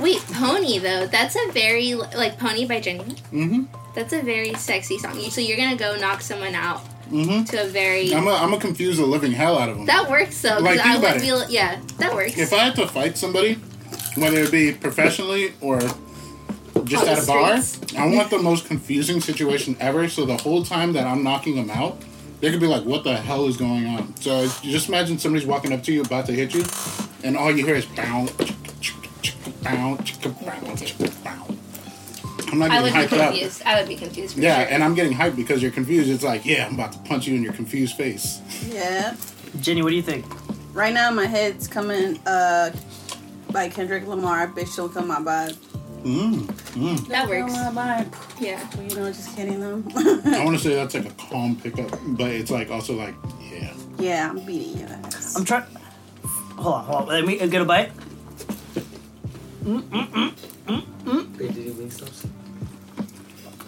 Wait, 0.00 0.18
Pony 0.32 0.78
though. 0.78 1.06
That's 1.06 1.36
a 1.36 1.52
very 1.52 1.94
like 1.94 2.38
Pony 2.38 2.66
by 2.66 2.80
Jenny. 2.80 3.04
Mm-hmm. 3.32 3.64
That's 3.94 4.12
a 4.12 4.22
very 4.22 4.54
sexy 4.54 4.98
song. 4.98 5.18
So 5.30 5.40
you're 5.40 5.56
gonna 5.58 5.76
go 5.76 5.96
knock 5.96 6.20
someone 6.22 6.54
out 6.54 6.80
Mm-hmm. 7.10 7.42
to 7.46 7.64
a 7.64 7.66
very 7.66 8.14
I'm 8.14 8.28
a, 8.28 8.30
I'm 8.30 8.50
gonna 8.50 8.60
confuse 8.60 8.96
the 8.98 9.04
living 9.04 9.32
hell 9.32 9.58
out 9.58 9.68
of 9.68 9.76
them. 9.78 9.86
that 9.86 10.08
works 10.08 10.40
though. 10.42 10.58
Like, 10.58 10.78
I 10.78 10.82
think 10.94 10.98
about 11.00 11.14
would 11.14 11.22
it. 11.22 11.24
feel 11.24 11.50
yeah, 11.50 11.80
that 11.98 12.14
works. 12.14 12.38
If 12.38 12.52
I 12.52 12.58
had 12.58 12.76
to 12.76 12.86
fight 12.86 13.18
somebody, 13.18 13.54
whether 14.14 14.38
it 14.38 14.52
be 14.52 14.72
professionally 14.72 15.52
or 15.60 15.80
just 16.84 17.02
On 17.02 17.08
at 17.08 17.22
a 17.22 17.26
bar. 17.26 17.60
I 17.98 18.06
want 18.14 18.30
the 18.30 18.38
most 18.38 18.66
confusing 18.66 19.20
situation 19.20 19.76
ever. 19.80 20.08
So 20.08 20.24
the 20.24 20.36
whole 20.36 20.64
time 20.64 20.92
that 20.92 21.04
I'm 21.04 21.24
knocking 21.24 21.56
them 21.56 21.68
out, 21.68 22.00
they 22.40 22.50
could 22.50 22.60
be 22.60 22.66
like, 22.66 22.84
"What 22.84 23.04
the 23.04 23.16
hell 23.16 23.46
is 23.46 23.56
going 23.56 23.86
on?" 23.86 24.14
So 24.16 24.42
you 24.62 24.70
just 24.72 24.88
imagine 24.88 25.18
somebody's 25.18 25.46
walking 25.46 25.72
up 25.72 25.82
to 25.84 25.92
you, 25.92 26.02
about 26.02 26.26
to 26.26 26.32
hit 26.32 26.54
you, 26.54 26.64
and 27.24 27.36
all 27.36 27.50
you 27.54 27.64
hear 27.64 27.76
is 27.76 27.86
chicka, 27.86 29.62
bow, 29.62 29.96
chicka, 30.02 31.24
bow. 31.24 31.46
I'm 32.52 32.58
not 32.58 32.70
I 32.72 32.82
would 32.82 32.92
be 32.92 32.98
hyped 32.98 33.12
up. 33.20 33.30
confused. 33.30 33.62
I 33.64 33.78
would 33.78 33.88
be 33.88 33.94
confused 33.96 34.34
for 34.34 34.40
Yeah, 34.40 34.62
sure. 34.64 34.72
and 34.74 34.82
I'm 34.82 34.94
getting 34.94 35.12
hyped 35.16 35.36
because 35.36 35.62
you're 35.62 35.70
confused. 35.70 36.10
It's 36.10 36.24
like, 36.24 36.44
yeah, 36.44 36.66
I'm 36.66 36.74
about 36.74 36.92
to 36.92 36.98
punch 37.00 37.28
you 37.28 37.36
in 37.36 37.42
your 37.44 37.52
confused 37.52 37.96
face. 37.96 38.40
Yeah. 38.68 39.14
Jenny, 39.60 39.82
what 39.82 39.90
do 39.90 39.96
you 39.96 40.02
think? 40.02 40.24
Right 40.72 40.92
now, 40.92 41.10
my 41.12 41.26
head's 41.26 41.68
coming 41.68 42.18
uh, 42.26 42.70
by 43.52 43.68
Kendrick 43.68 44.06
Lamar. 44.06 44.48
Bitch, 44.48 44.74
don't 44.76 44.92
come 44.92 45.06
my 45.08 45.16
vibe. 45.20 45.56
Mm, 46.02 46.46
mm. 46.46 47.06
that 47.08 47.28
works. 47.28 47.52
Come 47.52 47.74
my 47.74 48.04
vibe. 48.04 48.40
Yeah. 48.40 48.66
You 48.80 48.94
know, 48.96 49.06
just 49.12 49.36
kidding 49.36 49.60
them. 49.60 49.86
I 49.94 50.44
want 50.44 50.56
to 50.56 50.62
say 50.62 50.74
that's 50.74 50.94
like 50.94 51.06
a 51.06 51.10
calm 51.10 51.56
pickup, 51.56 51.90
but 52.06 52.28
it's 52.30 52.50
like 52.50 52.70
also 52.70 52.94
like, 52.94 53.14
yeah. 53.52 53.74
yeah, 53.98 54.30
I'm 54.30 54.40
beating 54.44 54.78
your 54.78 54.88
ass. 54.88 55.36
I'm 55.36 55.44
trying. 55.44 55.64
Hold 56.56 56.74
on, 56.74 56.84
hold 56.84 57.02
on. 57.02 57.08
Let 57.08 57.24
me 57.26 57.38
get 57.48 57.62
a 57.62 57.64
bite. 57.64 57.92
Wait, 59.64 61.54
did 61.54 61.56
you 61.56 61.72
wing 61.74 61.90
stops? 61.90 62.26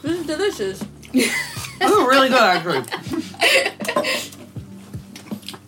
This 0.03 0.21
is 0.21 0.27
delicious. 0.27 0.85
This 1.13 1.27
is 1.81 2.07
really 2.07 2.29
good, 2.29 2.39
actually. 2.41 2.85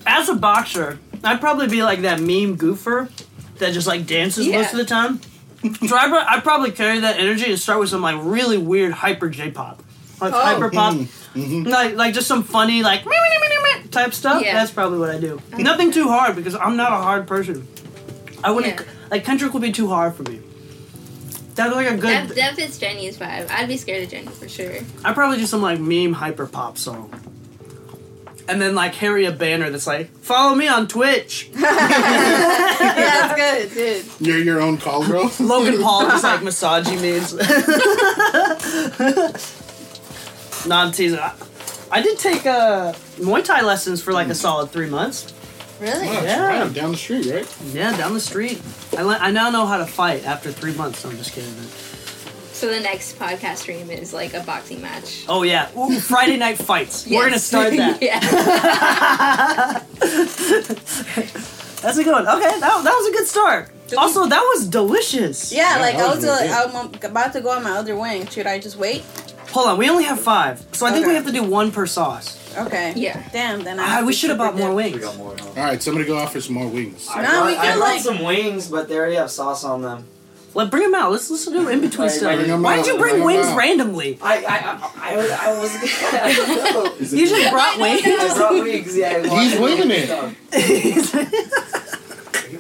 As 0.07 0.29
a 0.29 0.35
boxer, 0.35 0.99
I'd 1.23 1.41
probably 1.41 1.69
be 1.69 1.83
like 1.83 2.01
that 2.03 2.21
meme 2.21 2.57
goofer 2.57 3.11
that 3.59 3.73
just 3.73 3.87
like 3.87 4.07
dances 4.07 4.47
Yeah. 4.47 4.59
most 4.59 4.73
of 4.73 4.79
the 4.79 4.85
time. 4.85 5.21
So 5.87 5.97
I'd, 5.97 6.09
pro- 6.11 6.19
I'd 6.19 6.43
probably 6.43 6.71
carry 6.73 7.01
that 7.01 7.19
energy 7.19 7.51
and 7.51 7.59
start 7.59 7.81
with 7.81 7.89
some 7.89 8.03
like 8.03 8.17
really 8.21 8.59
weird 8.59 8.93
hyper 8.93 9.29
J 9.31 9.51
pop, 9.51 9.83
like 10.21 10.33
Oh. 10.35 10.41
hyper 10.41 10.71
pop, 10.71 10.95
Mhm. 11.35 11.67
like 11.67 11.95
like 11.97 12.15
just 12.15 12.27
some 12.29 12.43
funny 12.43 12.83
like 12.83 13.05
meh, 13.05 13.11
meh, 13.11 13.39
meh, 13.41 13.49
meh, 13.49 13.79
meh 13.83 13.87
type 13.91 14.13
stuff. 14.15 14.43
Yeah. 14.43 14.55
That's 14.55 14.71
probably 14.71 14.99
what 14.99 15.11
I 15.11 15.19
do. 15.19 15.41
Nothing 15.59 15.91
too 15.93 16.09
hard 16.09 16.37
because 16.37 16.55
I'm 16.55 16.77
not 16.77 16.93
a 16.93 16.97
hard 16.97 17.27
person. 17.27 17.67
I 18.43 18.51
wouldn't 18.51 18.79
Yeah. 18.81 18.87
like 19.11 19.25
Kendrick 19.25 19.53
would 19.55 19.63
be 19.63 19.73
too 19.73 19.89
hard 19.89 20.15
for 20.15 20.23
me. 20.25 20.41
That's 21.55 21.75
like 21.75 21.87
a 21.89 21.97
good. 21.97 22.29
That, 22.29 22.35
that 22.35 22.55
fits 22.57 22.79
Jenny's 22.79 23.17
vibe. 23.17 23.49
I'd 23.51 23.69
be 23.69 23.77
scared 23.77 24.03
of 24.03 24.11
Jenny 24.11 24.27
for 24.27 24.49
sure. 24.49 24.73
I'd 25.05 25.15
probably 25.15 25.39
do 25.39 25.47
some 25.47 25.63
like 25.63 25.79
meme 25.81 26.13
hyper 26.13 26.47
pop 26.47 26.77
song. 26.79 27.13
And 28.47 28.61
then 28.61 28.75
like 28.75 28.93
carry 28.93 29.25
a 29.25 29.33
banner 29.33 29.71
that's 29.71 29.87
like, 29.87 30.11
follow 30.19 30.55
me 30.55 30.69
on 30.69 30.87
Twitch. 30.87 31.49
yeah, 31.55 31.61
that's 32.79 33.35
good, 33.35 33.75
dude. 33.75 34.07
You're 34.27 34.39
your 34.39 34.61
own 34.61 34.77
call 34.79 35.07
girl. 35.07 35.31
Logan 35.41 35.81
Paul 35.83 36.03
just 36.09 36.25
like 36.25 36.43
massaging 36.43 37.01
memes. 37.01 37.33
non 40.67 40.93
teaser. 40.93 41.21
I, 41.21 41.33
I 41.91 42.03
did 42.03 42.19
take 42.19 42.45
uh, 42.47 42.93
Muay 43.17 43.45
Thai 43.45 43.63
lessons 43.63 44.03
for 44.03 44.13
like 44.13 44.29
a 44.29 44.35
solid 44.35 44.71
three 44.71 44.89
months. 44.91 45.33
Really? 45.81 46.07
Wow, 46.07 46.23
Yeah. 46.23 46.47
right, 46.63 46.73
down 46.73 46.93
the 46.93 46.97
street, 46.97 47.27
right? 47.27 47.59
Yeah, 47.73 47.97
down 47.97 48.15
the 48.15 48.21
street. 48.21 48.61
I, 48.97 49.03
le- 49.03 49.19
I 49.21 49.31
now 49.31 49.51
know 49.51 49.67
how 49.67 49.79
to 49.79 49.87
fight 49.87 50.25
after 50.25 50.53
three 50.53 50.73
months. 50.75 51.03
No, 51.05 51.11
I'm 51.11 51.17
just 51.17 51.33
kidding. 51.33 51.53
So 52.55 52.69
the 52.71 52.79
next 52.81 53.19
podcast 53.19 53.57
stream 53.59 53.91
is 53.91 54.13
like 54.15 54.33
a 54.33 54.41
boxing 54.41 54.81
match. 54.81 55.25
Oh 55.29 55.43
yeah, 55.43 55.69
Ooh, 55.77 55.99
Friday 55.99 56.37
night 56.37 56.57
fights. 56.57 57.05
We're 57.07 57.25
gonna 57.25 57.39
start 57.39 57.73
that. 57.77 58.01
yeah. 58.09 58.21
That's 61.85 61.99
a 61.99 62.05
good 62.05 62.13
one. 62.13 62.27
Okay, 62.27 62.61
that, 62.61 62.61
that 62.85 62.95
was 62.97 63.07
a 63.09 63.13
good 63.13 63.27
start. 63.27 63.71
Also, 63.99 64.27
that 64.27 64.41
was 64.55 64.67
delicious. 64.69 65.53
Yeah, 65.53 65.77
Yeah, 65.77 65.83
like 65.83 65.97
that 65.97 66.05
I 66.05 66.09
was 66.09 66.17
was 66.17 66.25
really 66.25 66.49
like, 66.49 66.75
I'm 67.05 67.11
about 67.11 67.33
to 67.35 67.41
go 67.43 67.51
on 67.51 67.63
my 67.63 67.73
other 67.73 67.95
wing. 67.97 68.27
Should 68.29 68.47
I 68.47 68.59
just 68.59 68.77
wait? 68.77 69.03
Hold 69.51 69.69
on, 69.69 69.77
we 69.79 69.91
only 69.91 70.05
have 70.05 70.19
five, 70.21 70.65
so 70.73 70.87
I 70.87 70.93
think 70.93 71.07
we 71.07 71.13
Okay. 71.13 71.17
have 71.23 71.27
to 71.27 71.33
do 71.33 71.43
one 71.43 71.71
per 71.71 71.87
sauce. 71.87 72.41
Okay. 72.57 72.93
Yeah. 72.97 73.21
Damn. 73.33 73.63
Then 73.65 73.79
I. 73.81 73.83
Ah, 73.83 73.87
have 73.87 74.07
we 74.07 74.13
to 74.13 74.19
should 74.19 74.31
have 74.31 74.39
super 74.39 74.53
bought 74.53 74.59
more 74.59 74.69
dip. 74.81 74.93
We 74.93 74.99
wings. 75.01 75.05
got 75.05 75.17
more. 75.17 75.37
Huh? 75.39 75.49
All 75.49 75.55
right, 75.65 75.83
somebody 75.83 76.07
go 76.07 76.17
out 76.19 76.33
for 76.33 76.41
some 76.41 76.55
more 76.55 76.69
wings. 76.69 77.09
I 77.11 77.21
No, 77.23 77.29
brought, 77.31 77.47
we 77.47 77.53
I 77.53 77.57
can, 77.57 77.79
brought 77.79 77.89
like- 77.89 78.01
some 78.03 78.23
wings, 78.23 78.69
but 78.69 78.89
they 78.89 78.97
already 78.97 79.17
have 79.17 79.31
sauce 79.31 79.65
on 79.65 79.83
them. 79.83 80.07
Let 80.55 80.71
bring 80.71 80.85
them 80.85 80.95
out. 80.95 81.11
Let's 81.13 81.31
let's 81.31 81.45
do 81.47 81.69
in 81.69 81.81
between 81.81 82.07
Right, 82.09 82.17
stuff. 82.17 82.37
bring 82.37 82.51
'em 82.51 82.63
Why 82.63 82.77
did 82.77 82.87
you 82.87 82.97
bring 82.99 83.21
bring 83.21 83.21
'em 83.23 83.27
wings 83.27 83.53
randomly? 83.57 84.19
I 84.23 84.37
I 84.37 84.39
I, 84.39 85.15
I, 85.17 85.51
I 85.51 85.59
was 85.59 85.71
I 86.13 86.33
don't 86.33 86.49
know. 86.75 87.17
You 87.19 87.27
just 87.35 87.51
brought 87.51 87.79
wings. 87.81 88.03
I 88.05 88.35
brought 88.37 88.53
wings. 88.63 88.97
Yeah, 88.97 89.23
I 89.31 89.43
He's 89.43 89.59
winging 89.59 89.91
it. 89.91 90.11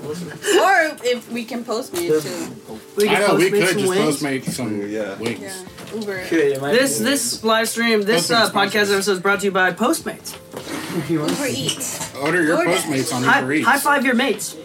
Or 0.04 0.96
if 1.02 1.30
we 1.32 1.44
can 1.44 1.64
postmate 1.64 2.22
too. 2.22 2.78
we 2.96 3.08
I 3.08 3.18
know 3.20 3.34
we 3.36 3.50
Postmate 3.50 3.50
could 3.50 3.68
some 3.68 3.78
just 3.78 3.88
wings. 3.88 4.20
postmate 4.22 4.44
some 4.52 4.90
Yeah. 4.90 5.18
wings. 5.18 5.40
Yeah. 5.40 5.94
Uber. 5.98 6.16
it. 6.18 6.30
Good, 6.30 6.52
it 6.52 6.60
might 6.60 6.72
This 6.72 6.98
this 6.98 7.42
live 7.42 7.68
stream, 7.68 8.02
this 8.02 8.30
uh, 8.30 8.50
podcast 8.50 8.92
episode 8.94 9.12
is 9.12 9.20
brought 9.20 9.40
to 9.40 9.46
you 9.46 9.50
by 9.52 9.72
Postmates. 9.72 10.34
Uber 11.10 11.46
Eats. 11.48 12.14
Order 12.16 12.42
your 12.42 12.58
DoorDash. 12.58 12.76
Postmates 12.76 13.12
on 13.14 13.22
Uber 13.40 13.52
Eats. 13.54 13.66
high 13.66 13.78
five 13.78 14.04
your 14.04 14.14
mates. 14.14 14.56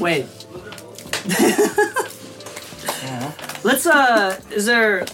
Wait. 0.00 0.26
Let's 3.64 3.86
uh, 3.86 4.40
is 4.50 4.66
there? 4.66 5.06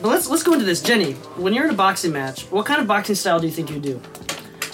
But 0.00 0.08
let's 0.08 0.28
let's 0.28 0.42
go 0.42 0.52
into 0.52 0.64
this, 0.64 0.82
Jenny. 0.82 1.12
When 1.36 1.52
you're 1.52 1.64
in 1.64 1.70
a 1.70 1.76
boxing 1.76 2.12
match, 2.12 2.42
what 2.50 2.66
kind 2.66 2.80
of 2.80 2.86
boxing 2.86 3.14
style 3.16 3.40
do 3.40 3.46
you 3.46 3.52
think 3.52 3.70
you 3.70 3.80
do? 3.80 4.00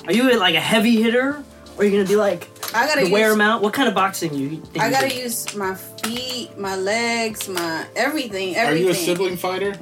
Are 0.06 0.12
you 0.12 0.38
like 0.38 0.54
a 0.54 0.60
heavy 0.60 1.02
hitter, 1.02 1.42
or 1.76 1.82
are 1.82 1.84
you 1.84 1.90
gonna 1.90 2.04
be 2.08 2.16
like 2.16 2.48
I 2.74 2.86
gotta 2.86 3.00
the 3.00 3.06
use. 3.06 3.12
wear 3.12 3.32
'em 3.32 3.40
out? 3.40 3.62
What 3.62 3.72
kind 3.72 3.88
of 3.88 3.94
boxing 3.94 4.34
you? 4.34 4.56
Think 4.60 4.80
I 4.80 4.86
you 4.86 4.92
gotta 4.92 5.08
do? 5.08 5.14
use 5.16 5.54
my 5.54 5.74
feet, 5.74 6.58
my 6.58 6.76
legs, 6.76 7.48
my 7.48 7.86
everything. 7.96 8.56
Are 8.56 8.74
you 8.74 8.90
a 8.90 8.94
sibling 8.94 9.36
fighter? 9.36 9.74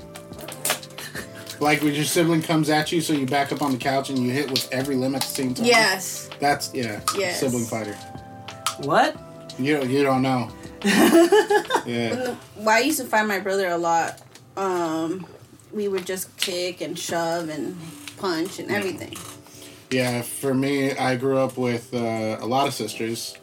Like 1.58 1.80
when 1.82 1.94
your 1.94 2.04
sibling 2.04 2.42
comes 2.42 2.68
at 2.70 2.90
you, 2.90 3.00
so 3.00 3.12
you 3.12 3.24
back 3.24 3.52
up 3.52 3.62
on 3.62 3.70
the 3.72 3.78
couch 3.78 4.10
and 4.10 4.18
you 4.18 4.30
hit 4.30 4.50
with 4.50 4.68
every 4.72 4.96
limb 4.96 5.14
at 5.14 5.22
the 5.22 5.28
same 5.28 5.54
time. 5.54 5.64
Yes. 5.66 6.28
That's 6.40 6.74
yeah. 6.74 7.00
Yes. 7.16 7.38
Sibling 7.40 7.64
fighter. 7.66 7.94
What? 8.78 9.16
You 9.58 9.82
you 9.84 10.02
don't 10.02 10.22
know. 10.22 10.50
yeah. 11.86 12.34
Well, 12.56 12.68
I 12.68 12.80
used 12.80 12.98
to 12.98 13.04
fight 13.04 13.26
my 13.26 13.38
brother 13.38 13.68
a 13.68 13.78
lot. 13.78 14.20
Um, 14.56 15.26
we 15.72 15.88
would 15.88 16.06
just 16.06 16.36
kick 16.36 16.80
and 16.80 16.98
shove 16.98 17.48
and 17.48 17.76
punch 18.16 18.58
and 18.58 18.70
everything. 18.70 19.16
Yeah, 19.90 20.22
for 20.22 20.54
me, 20.54 20.92
I 20.92 21.16
grew 21.16 21.38
up 21.38 21.56
with 21.56 21.92
uh, 21.94 22.38
a 22.40 22.46
lot 22.46 22.66
of 22.66 22.74
sisters, 22.74 23.36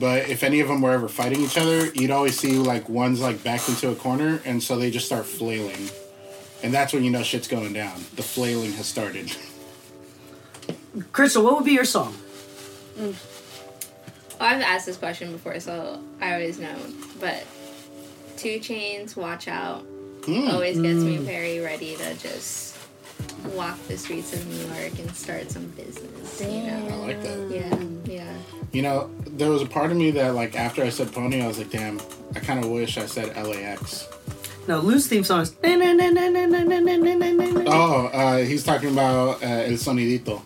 but 0.00 0.28
if 0.28 0.42
any 0.42 0.60
of 0.60 0.68
them 0.68 0.80
were 0.80 0.92
ever 0.92 1.08
fighting 1.08 1.40
each 1.40 1.58
other, 1.58 1.86
you'd 1.92 2.10
always 2.10 2.38
see 2.38 2.54
like 2.54 2.88
one's 2.88 3.20
like 3.20 3.44
backed 3.44 3.68
into 3.68 3.90
a 3.90 3.94
corner, 3.94 4.40
and 4.44 4.62
so 4.62 4.76
they 4.76 4.90
just 4.90 5.06
start 5.06 5.26
flailing, 5.26 5.90
and 6.62 6.72
that's 6.72 6.92
when 6.92 7.04
you 7.04 7.10
know 7.10 7.22
shit's 7.22 7.46
going 7.46 7.74
down. 7.74 7.96
The 8.16 8.22
flailing 8.22 8.72
has 8.72 8.86
started. 8.86 9.36
Crystal, 11.12 11.44
what 11.44 11.56
would 11.56 11.64
be 11.64 11.72
your 11.72 11.84
song? 11.84 12.14
Well, 14.42 14.52
I've 14.52 14.60
asked 14.60 14.86
this 14.86 14.96
question 14.96 15.30
before, 15.30 15.60
so 15.60 16.00
I 16.20 16.32
always 16.32 16.58
know. 16.58 16.74
But 17.20 17.46
2 18.38 18.58
Chainz, 18.58 19.14
Watch 19.14 19.46
Out, 19.46 19.86
always 20.26 20.80
gets 20.80 20.98
me 21.04 21.18
very 21.18 21.60
ready 21.60 21.94
to 21.94 22.14
just 22.14 22.76
walk 23.54 23.78
the 23.86 23.96
streets 23.96 24.32
of 24.32 24.44
New 24.48 24.74
York 24.74 24.98
and 24.98 25.08
start 25.14 25.48
some 25.48 25.66
business. 25.76 26.40
You 26.40 26.48
I 26.48 26.96
like 26.96 27.22
that. 27.22 27.50
Yeah, 27.52 28.12
yeah. 28.12 28.36
You 28.72 28.82
know, 28.82 29.12
there 29.28 29.48
was 29.48 29.62
a 29.62 29.66
part 29.66 29.92
of 29.92 29.96
me 29.96 30.10
that 30.10 30.34
like 30.34 30.56
after 30.56 30.82
I 30.82 30.88
said 30.88 31.12
pony, 31.12 31.40
I 31.40 31.46
was 31.46 31.58
like, 31.58 31.70
damn, 31.70 32.00
I 32.34 32.40
kind 32.40 32.64
of 32.64 32.68
wish 32.68 32.98
I 32.98 33.06
said 33.06 33.36
LAX. 33.36 34.08
No, 34.66 34.80
Lou's 34.80 35.06
theme 35.06 35.22
song 35.22 35.42
is. 35.42 35.54
Oh, 35.62 35.68
Oh, 37.68 38.06
uh, 38.12 38.38
he's 38.38 38.64
talking 38.64 38.90
about 38.90 39.40
uh, 39.40 39.46
El 39.46 39.74
Sonidito. 39.74 40.42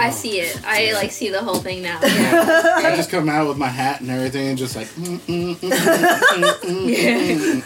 I 0.00 0.10
see 0.10 0.40
it. 0.40 0.60
I 0.64 0.92
like 0.94 1.10
see 1.12 1.30
the 1.30 1.40
whole 1.42 1.56
thing 1.56 1.82
now. 1.82 1.98
Yeah. 2.02 2.80
I 2.84 2.94
just 2.96 3.10
come 3.10 3.28
out 3.28 3.48
with 3.48 3.56
my 3.58 3.68
hat 3.68 4.00
and 4.00 4.10
everything, 4.10 4.48
and 4.48 4.58
just 4.58 4.76
like, 4.76 4.86
mm, 4.88 5.18
mm, 5.20 5.56
mm, 5.56 5.70
mm, 5.70 6.54
mm, 6.62 7.62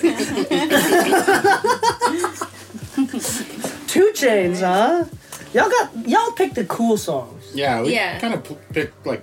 mm. 2.18 3.88
2 3.88 4.12
Chainz, 4.14 4.60
huh? 4.60 5.04
Y'all 5.54 5.70
got 5.70 5.90
y'all 6.06 6.32
picked 6.32 6.54
the 6.56 6.64
cool 6.64 6.96
songs. 6.96 7.50
yeah, 7.54 7.82
we 7.82 7.94
Yeah. 7.94 8.18
kind 8.18 8.34
of 8.34 8.44
p- 8.44 8.56
picked 8.72 9.06
like 9.06 9.22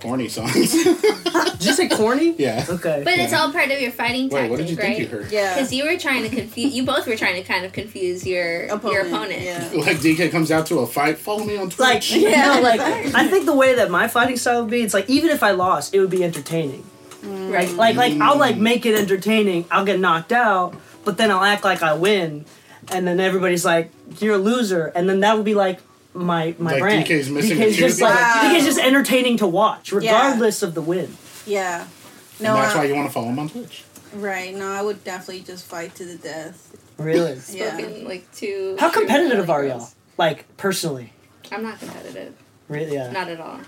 corny 0.00 0.28
songs. 0.28 0.52
Did 0.72 1.64
you 1.64 1.72
say 1.72 1.88
corny? 1.88 2.34
yeah. 2.38 2.64
Okay. 2.68 3.02
But 3.04 3.18
it's 3.18 3.32
all 3.32 3.52
part 3.52 3.70
of 3.70 3.80
your 3.80 3.90
fighting 3.90 4.28
Wait, 4.28 4.48
tactic, 4.48 4.50
what 4.50 4.58
did 4.58 4.70
you 4.70 4.76
right? 4.76 4.96
think 4.96 4.98
you 5.00 5.06
heard? 5.06 5.32
Yeah. 5.32 5.54
Because 5.54 5.72
you 5.72 5.84
were 5.84 5.98
trying 5.98 6.22
to 6.22 6.28
confuse. 6.28 6.74
You 6.74 6.84
both 6.84 7.06
were 7.06 7.16
trying 7.16 7.36
to 7.36 7.42
kind 7.42 7.64
of 7.64 7.72
confuse 7.72 8.26
your 8.26 8.66
your 8.66 9.06
opponent. 9.06 9.42
Yeah. 9.42 9.70
Like 9.86 9.98
DK 9.98 10.30
comes 10.30 10.50
out 10.50 10.66
to 10.66 10.80
a 10.80 10.86
fight, 10.86 11.18
follow 11.18 11.44
me 11.44 11.56
on 11.56 11.70
Twitch. 11.70 11.78
like 11.78 12.10
yeah, 12.10 12.58
like 12.60 12.80
I 12.80 13.28
think 13.28 13.46
the 13.46 13.54
way 13.54 13.74
that 13.76 13.90
my 13.90 14.08
fighting 14.08 14.36
style 14.36 14.62
would 14.62 14.70
be, 14.70 14.82
it's 14.82 14.94
like 14.94 15.08
even 15.08 15.30
if 15.30 15.42
I 15.42 15.52
lost, 15.52 15.94
it 15.94 16.00
would 16.00 16.10
be 16.10 16.24
entertaining. 16.24 16.84
Mm. 17.22 17.52
Right. 17.52 17.70
Like 17.70 17.96
like 17.96 18.14
I'll 18.20 18.38
like 18.38 18.56
make 18.56 18.84
it 18.86 18.98
entertaining. 18.98 19.64
I'll 19.70 19.84
get 19.84 20.00
knocked 20.00 20.32
out, 20.32 20.74
but 21.04 21.18
then 21.18 21.30
I'll 21.30 21.42
act 21.44 21.64
like 21.64 21.82
I 21.82 21.94
win, 21.94 22.44
and 22.90 23.06
then 23.06 23.20
everybody's 23.20 23.64
like, 23.64 23.90
"You're 24.18 24.34
a 24.34 24.38
loser," 24.38 24.86
and 24.86 25.08
then 25.08 25.20
that 25.20 25.36
would 25.36 25.44
be 25.44 25.54
like 25.54 25.80
my 26.16 26.54
my 26.58 26.72
Like, 26.72 26.80
brand. 26.80 27.04
DK's 27.06 27.30
missing 27.30 27.58
DK's 27.58 27.74
a 27.76 27.78
just 27.78 27.98
tooth. 27.98 28.02
like 28.08 28.14
Wow. 28.18 28.50
DK's 28.54 28.64
just 28.64 28.78
entertaining 28.78 29.36
to 29.38 29.46
watch, 29.46 29.92
regardless 29.92 30.62
of 30.62 30.74
the 30.74 30.82
win. 30.82 31.16
Yeah. 31.46 31.82
and 31.82 32.40
No, 32.40 32.54
that's 32.54 32.74
I- 32.74 32.78
why 32.78 32.84
you 32.84 32.94
want 32.94 33.08
to 33.08 33.12
follow 33.12 33.28
him 33.28 33.38
on 33.38 33.48
Twitch. 33.48 33.84
right. 34.14 34.54
No, 34.54 34.70
I 34.72 34.82
would 34.82 35.04
definitely 35.04 35.42
just 35.42 35.64
fight 35.66 35.94
to 35.96 36.04
the 36.04 36.16
death. 36.16 36.76
Really. 36.98 37.38
Yeah. 37.50 37.76
Spoken 37.76 38.04
like 38.04 38.30
two. 38.34 38.76
How 38.80 38.90
competitive 38.90 39.48
are 39.50 39.64
y'all? 39.64 39.88
Like 40.18 40.44
personally, 40.56 41.12
I'm 41.52 41.62
not 41.62 41.78
competitive. 41.78 42.34
really? 42.68 42.94
Yeah. 42.94 43.10
Not 43.12 43.28
at 43.28 43.40
all. 43.40 43.60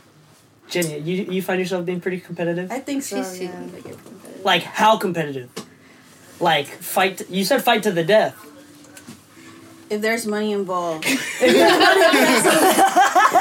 Jenny, 0.71 0.99
you 0.99 1.25
you 1.31 1.43
find 1.43 1.61
yourself 1.61 1.85
being 1.87 2.01
pretty 2.01 2.21
competitive? 2.21 2.71
I 2.73 2.79
think 2.81 3.03
so. 3.03 3.17
She's 3.23 3.39
too 3.39 3.45
Yeah. 3.45 3.61
like 3.73 3.85
competitive. 3.85 4.45
Like 4.45 4.63
how 4.63 4.97
competitive? 4.97 5.51
Like 6.41 6.67
fight. 6.67 7.29
You 7.31 7.45
said 7.45 7.63
fight 7.65 7.83
to 7.85 7.91
the 7.91 8.05
death. 8.05 8.35
If 9.91 10.03
there's 10.03 10.27
money 10.27 10.53
involved, 10.53 11.07
All 11.07 11.13
right, 11.13 11.59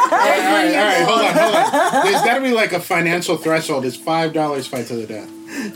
all 0.09 0.53
right, 0.53 0.75
all 0.75 0.85
right, 0.85 1.05
hold 1.05 1.21
on, 1.21 1.33
hold 1.33 1.55
on. 1.55 2.05
There's 2.05 2.21
got 2.23 2.35
to 2.35 2.41
be 2.41 2.51
like 2.51 2.71
a 2.71 2.79
financial 2.79 3.35
threshold. 3.37 3.85
It's 3.85 3.97
five 3.97 4.31
dollars 4.33 4.65
fight 4.67 4.87
to 4.87 4.95
the 4.95 5.05
death. 5.05 5.29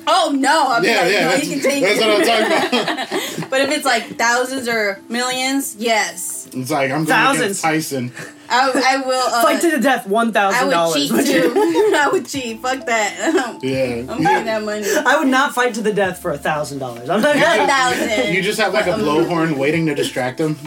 Oh 0.07 0.35
no, 0.37 0.65
I'll 0.69 0.81
be 0.81 0.87
Yeah, 0.87 1.01
like, 1.01 1.11
yeah, 1.11 1.23
no, 1.23 1.29
that's, 1.31 1.45
you 1.47 1.53
can 1.59 1.63
take 1.69 1.83
that's 1.83 1.99
it. 1.99 2.07
what 2.07 2.27
I'm 2.29 2.77
talking 2.77 2.93
about. 2.93 3.21
But 3.51 3.61
if 3.61 3.71
it's 3.71 3.85
like 3.85 4.03
thousands 4.17 4.67
or 4.69 4.99
millions, 5.09 5.75
yes, 5.77 6.47
It's 6.53 6.71
like 6.71 6.89
I'm 6.91 6.99
going 7.03 7.07
Thousands. 7.07 7.41
against 7.43 7.61
Tyson. 7.61 8.11
I, 8.49 8.71
I 8.85 8.97
will. 9.05 9.27
Uh, 9.27 9.41
Fight 9.41 9.61
to 9.61 9.71
the 9.71 9.79
death. 9.79 10.07
One 10.07 10.29
I 10.29 10.31
thousand 10.31 10.67
would 10.67 10.71
dollars. 10.73 10.95
cheat 11.09 11.09
too. 11.25 11.53
I 11.95 12.09
would 12.11 12.25
cheat. 12.27 12.59
Fuck 12.59 12.85
that. 12.85 13.59
Yeah. 13.61 14.11
I'm 14.11 14.21
getting 14.21 14.45
that 14.45 14.63
money. 14.63 14.85
I 15.05 15.17
would 15.19 15.27
not 15.27 15.53
fight 15.53 15.73
to 15.75 15.81
the 15.81 15.91
death 15.93 16.21
for 16.21 16.31
a 16.31 16.37
thousand 16.37 16.79
dollars. 16.79 17.09
I'm 17.09 17.21
not 17.21 17.35
A 17.35 17.39
thousand. 17.67 18.33
You 18.33 18.41
just 18.41 18.59
have 18.59 18.73
like 18.73 18.87
a 18.87 18.91
blowhorn 18.93 19.57
waiting 19.57 19.85
to 19.87 19.95
distract 19.95 20.39
him. 20.39 20.57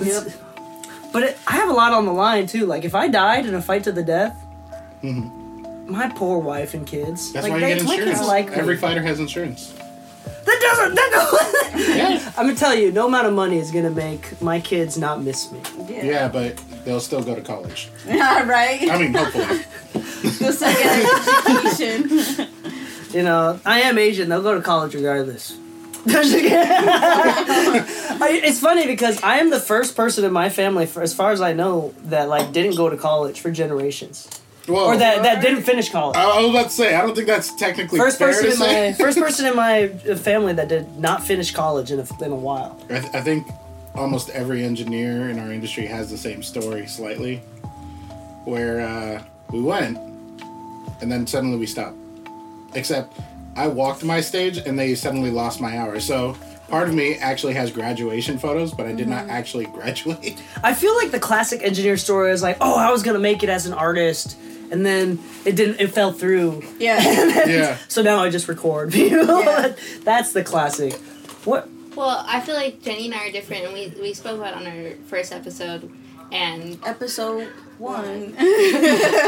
Yep. 0.00 0.28
But 1.12 1.22
it, 1.24 1.38
I 1.46 1.52
have 1.56 1.68
a 1.70 1.72
lot 1.72 1.92
on 1.92 2.06
the 2.06 2.12
line 2.12 2.46
too. 2.46 2.66
Like 2.66 2.84
if 2.84 2.94
I 2.94 3.08
died 3.08 3.46
in 3.46 3.54
a 3.54 3.62
fight 3.62 3.84
to 3.84 3.92
the 3.92 4.02
death, 4.04 4.36
my 5.88 6.08
poor 6.10 6.38
wife 6.38 6.74
and 6.74 6.86
kids. 6.86 7.32
That's 7.32 7.44
like, 7.44 7.52
why 7.52 7.58
you 7.58 7.74
they, 7.78 7.86
get 7.86 7.98
insurance. 7.98 8.26
like 8.26 8.48
me. 8.50 8.54
Every 8.56 8.76
fighter 8.76 9.02
has 9.02 9.18
insurance. 9.20 9.72
That 10.44 10.58
doesn't. 10.60 10.94
That 10.94 11.10
don't, 11.74 11.96
Yeah. 11.96 12.32
I'm 12.36 12.46
gonna 12.46 12.54
tell 12.58 12.74
you, 12.74 12.90
no 12.92 13.06
amount 13.06 13.26
of 13.26 13.32
money 13.34 13.58
is 13.58 13.70
gonna 13.70 13.90
make 13.90 14.40
my 14.40 14.60
kids 14.60 14.96
not 14.98 15.22
miss 15.22 15.50
me. 15.52 15.60
Yeah, 15.88 16.28
but 16.28 16.56
they'll 16.84 17.00
still 17.00 17.22
go 17.22 17.34
to 17.34 17.40
college. 17.42 17.88
Yeah, 18.06 18.46
right. 18.48 18.88
I 18.90 18.98
mean, 18.98 19.12
hopefully. 19.14 19.64
Go 20.38 20.50
still 20.50 20.72
get 20.72 21.48
an 21.48 21.56
education. 21.66 22.48
You 23.12 23.22
know, 23.22 23.58
I 23.64 23.80
am 23.82 23.98
Asian. 23.98 24.28
They'll 24.28 24.42
go 24.42 24.54
to 24.54 24.60
college 24.62 24.94
regardless. 24.94 25.56
I- 28.20 28.40
it's 28.44 28.60
funny 28.60 28.86
because 28.86 29.22
I 29.22 29.36
am 29.38 29.50
the 29.50 29.60
first 29.60 29.96
person 29.96 30.24
in 30.24 30.32
my 30.32 30.48
family, 30.48 30.86
for 30.86 31.02
as 31.02 31.12
far 31.14 31.32
as 31.32 31.40
I 31.40 31.52
know, 31.52 31.92
that 32.04 32.28
like 32.28 32.52
didn't 32.52 32.76
go 32.76 32.88
to 32.88 32.96
college 32.96 33.40
for 33.40 33.50
generations, 33.50 34.28
Well, 34.68 34.84
or 34.86 34.96
that 34.96 35.22
that 35.22 35.40
didn't 35.42 35.62
finish 35.62 35.90
college. 35.90 36.16
I, 36.16 36.24
I 36.24 36.40
was 36.42 36.50
about 36.50 36.64
to 36.64 36.70
say, 36.70 36.94
I 36.94 37.00
don't 37.02 37.14
think 37.14 37.26
that's 37.26 37.54
technically 37.54 37.98
First 37.98 38.18
fair 38.18 38.28
person 38.28 38.44
to 38.44 38.50
in 38.50 38.56
say. 38.56 38.90
my 38.90 38.92
first 38.96 39.18
person 39.18 39.46
in 39.46 39.56
my 39.56 39.88
family 40.16 40.52
that 40.52 40.68
did 40.68 40.98
not 40.98 41.24
finish 41.24 41.50
college 41.52 41.90
in 41.90 41.98
a, 42.00 42.24
in 42.24 42.32
a 42.32 42.36
while. 42.36 42.78
I, 42.90 43.00
th- 43.00 43.14
I 43.14 43.20
think 43.20 43.46
almost 43.94 44.30
every 44.30 44.62
engineer 44.64 45.30
in 45.30 45.38
our 45.38 45.52
industry 45.52 45.86
has 45.86 46.10
the 46.10 46.18
same 46.18 46.42
story 46.42 46.86
slightly, 46.86 47.36
where 48.44 48.80
uh, 48.80 49.22
we 49.50 49.60
went 49.62 49.98
and 51.00 51.10
then 51.10 51.26
suddenly 51.26 51.58
we 51.58 51.66
stopped. 51.66 51.96
Except 52.74 53.12
I 53.56 53.66
walked 53.68 54.04
my 54.04 54.20
stage 54.20 54.58
and 54.58 54.78
they 54.78 54.94
suddenly 54.94 55.30
lost 55.30 55.60
my 55.60 55.78
hour. 55.78 56.00
So 56.00 56.36
part 56.68 56.88
of 56.88 56.94
me 56.94 57.14
actually 57.16 57.54
has 57.54 57.70
graduation 57.70 58.38
photos, 58.38 58.72
but 58.72 58.86
I 58.86 58.92
did 58.92 59.08
not 59.08 59.28
actually 59.28 59.66
graduate. 59.78 60.40
I 60.62 60.74
feel 60.74 60.94
like 60.96 61.10
the 61.10 61.20
classic 61.20 61.62
engineer 61.62 61.96
story 61.96 62.30
is 62.32 62.42
like, 62.42 62.58
oh, 62.60 62.76
I 62.76 62.90
was 62.90 63.02
gonna 63.02 63.18
make 63.18 63.42
it 63.42 63.48
as 63.48 63.66
an 63.66 63.72
artist, 63.72 64.36
and 64.70 64.84
then 64.84 65.18
it 65.44 65.56
didn't. 65.56 65.80
It 65.80 65.92
fell 65.92 66.12
through. 66.12 66.62
Yeah. 66.78 67.00
yeah. 67.46 67.78
So 67.88 68.02
now 68.02 68.18
I 68.22 68.30
just 68.30 68.48
record. 68.48 68.94
You 68.98 69.24
know? 69.24 69.40
Yeah. 69.40 69.74
That's 70.02 70.32
the 70.32 70.42
classic. 70.44 70.94
What? 71.44 71.68
Well, 71.94 72.24
I 72.26 72.40
feel 72.40 72.54
like 72.54 72.82
Jenny 72.82 73.06
and 73.06 73.14
I 73.14 73.28
are 73.28 73.32
different, 73.32 73.64
and 73.64 73.72
we 73.74 73.92
we 74.00 74.14
spoke 74.14 74.38
about 74.38 74.60
it 74.60 74.66
on 74.66 74.66
our 74.66 74.90
first 75.08 75.32
episode, 75.32 75.90
and 76.30 76.78
Episode 76.84 77.48
one. 77.78 78.36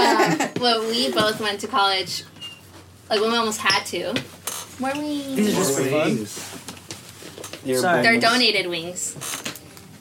Um, 0.01 0.39
well, 0.61 0.81
we 0.89 1.11
both 1.13 1.41
went 1.41 1.61
to 1.61 1.67
college, 1.67 2.25
like 3.09 3.21
when 3.21 3.31
we 3.33 3.37
almost 3.39 3.61
had 3.61 3.85
to. 3.87 4.13
Were 4.81 4.93
we? 4.95 5.35
These 5.35 5.55
are 5.55 5.57
just 5.57 5.79
for 5.79 5.85
fun. 5.85 7.69
Your 7.69 7.79
Sorry. 7.79 8.03
They're 8.03 8.21
donated 8.21 8.67
wings. 8.67 9.15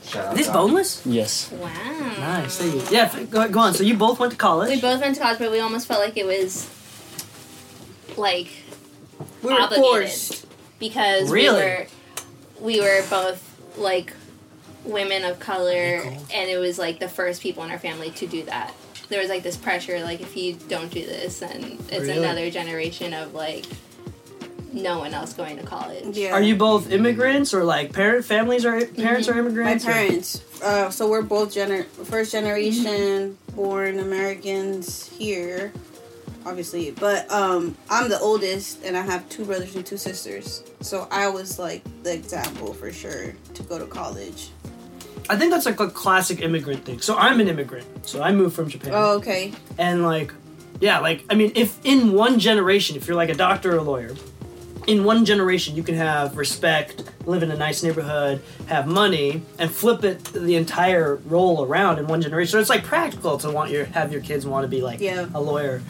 Shout 0.10 0.26
out 0.38 0.48
Are 0.48 0.54
boneless? 0.54 1.06
Yes. 1.06 1.52
Wow. 1.52 1.70
Nice. 2.20 2.58
Thank 2.58 2.74
you. 2.74 2.82
Yeah. 2.98 3.04
f- 3.14 3.30
Go, 3.30 3.48
go 3.50 3.60
on. 3.60 3.74
So 3.74 3.84
you 3.84 3.96
both 3.96 4.20
went 4.20 4.32
to 4.32 4.38
college. 4.38 4.70
We 4.70 4.82
both 4.82 5.00
went 5.02 5.16
to 5.16 5.22
college, 5.22 5.40
but 5.40 5.52
we 5.52 5.60
almost 5.60 5.88
felt 5.88 6.00
like 6.02 6.18
it 6.18 6.26
was 6.26 6.68
like 8.18 8.48
We 9.44 9.54
were 9.54 9.60
Obligated. 9.62 9.84
forced. 9.84 10.46
because 10.80 11.30
Really? 11.30 11.60
we 11.60 11.66
were 11.66 11.88
we 12.62 12.82
were 12.82 13.04
both 13.10 13.46
like 13.78 14.14
women 14.84 15.24
of 15.24 15.40
color 15.40 16.02
Cool. 16.02 16.12
and 16.34 16.50
it 16.50 16.58
was 16.58 16.78
like 16.80 17.00
the 17.00 17.08
first 17.10 17.42
people 17.42 17.64
in 17.64 17.70
our 17.72 17.78
family 17.80 18.12
to 18.12 18.28
do 18.28 18.44
that 18.46 18.74
there 19.10 19.20
was 19.22 19.30
like 19.30 19.44
this 19.44 19.56
pressure 19.58 20.02
like 20.02 20.22
if 20.22 20.36
you 20.36 20.54
don't 20.68 20.90
do 20.92 21.06
this 21.06 21.40
then 21.40 21.78
it's 21.90 22.08
Really? 22.08 22.18
another 22.18 22.50
generation 22.50 23.14
of 23.14 23.34
like 23.34 23.66
no 24.72 25.00
one 25.00 25.14
else 25.14 25.34
going 25.34 25.58
to 25.58 25.64
college 25.64 26.16
Yeah. 26.18 26.34
Are 26.34 26.42
you 26.42 26.56
both 26.56 26.92
immigrants 26.92 27.54
or 27.54 27.64
like 27.64 27.92
parent 27.94 28.26
families 28.26 28.66
or 28.66 28.86
parents 28.86 29.28
are 29.28 29.38
immigrants? 29.38 29.86
My 29.86 29.92
parents. 29.92 30.44
Uh, 30.62 30.90
so 30.90 31.10
we're 31.10 31.22
both 31.22 31.54
gener- 31.56 31.86
first 31.86 32.32
generation 32.32 33.38
born 33.56 34.00
Americans 34.00 35.08
here, 35.18 35.72
obviously. 36.46 36.92
But 36.92 37.30
um, 37.32 37.76
I'm 37.90 38.10
the 38.10 38.20
oldest, 38.20 38.84
and 38.84 38.96
I 38.98 39.02
have 39.02 39.28
two 39.30 39.46
brothers 39.46 39.76
and 39.76 39.86
two 39.86 39.98
sisters. 39.98 40.64
So 40.82 41.08
I 41.12 41.28
was 41.30 41.58
like 41.60 41.84
the 42.04 42.14
example 42.14 42.74
for 42.74 42.92
sure 42.92 43.34
to 43.54 43.64
go 43.64 43.80
to 43.80 43.86
college. 43.86 44.50
I 45.30 45.36
think 45.36 45.52
that's 45.52 45.66
like 45.66 45.80
a 45.80 45.90
classic 45.90 46.42
immigrant 46.42 46.86
thing. 46.86 47.02
So 47.02 47.16
I'm 47.16 47.40
an 47.40 47.48
immigrant. 47.48 47.86
So 48.08 48.22
I 48.22 48.32
moved 48.32 48.56
from 48.56 48.68
Japan, 48.70 48.92
Oh, 48.96 49.18
okay. 49.18 49.52
and 49.78 50.04
like 50.04 50.34
Yeah, 50.82 51.00
like 51.00 51.24
I 51.30 51.36
mean, 51.36 51.52
if 51.56 51.78
in 51.86 52.14
one 52.14 52.40
generation, 52.40 52.96
if 52.98 53.08
you're 53.08 53.16
like 53.18 53.30
a 53.30 53.36
doctor 53.36 53.74
or 53.74 53.78
a 53.78 53.84
lawyer, 53.84 54.16
in 54.90 55.04
one 55.04 55.24
generation 55.24 55.76
you 55.76 55.84
can 55.84 55.94
have 55.96 56.36
respect, 56.36 57.04
live 57.28 57.44
in 57.44 57.52
a 57.52 57.56
nice 57.56 57.84
neighborhood, 57.84 58.42
have 58.68 58.88
money, 58.88 59.44
and 59.60 59.70
flip 59.72 60.04
it 60.04 60.24
the 60.34 60.56
entire 60.56 61.18
role 61.28 61.64
around 61.64 62.00
in 62.00 62.08
one 62.08 62.22
generation. 62.22 62.52
So 62.54 62.60
it's 62.60 62.70
like 62.72 62.84
practical 62.84 63.38
to 63.38 63.52
want 63.52 63.70
your 63.70 63.86
have 63.86 64.12
your 64.12 64.22
kids 64.22 64.48
want 64.48 64.64
to 64.64 64.68
be 64.68 64.82
like 64.82 65.00
Yeah. 65.00 65.28
a 65.36 65.40
lawyer. 65.40 65.84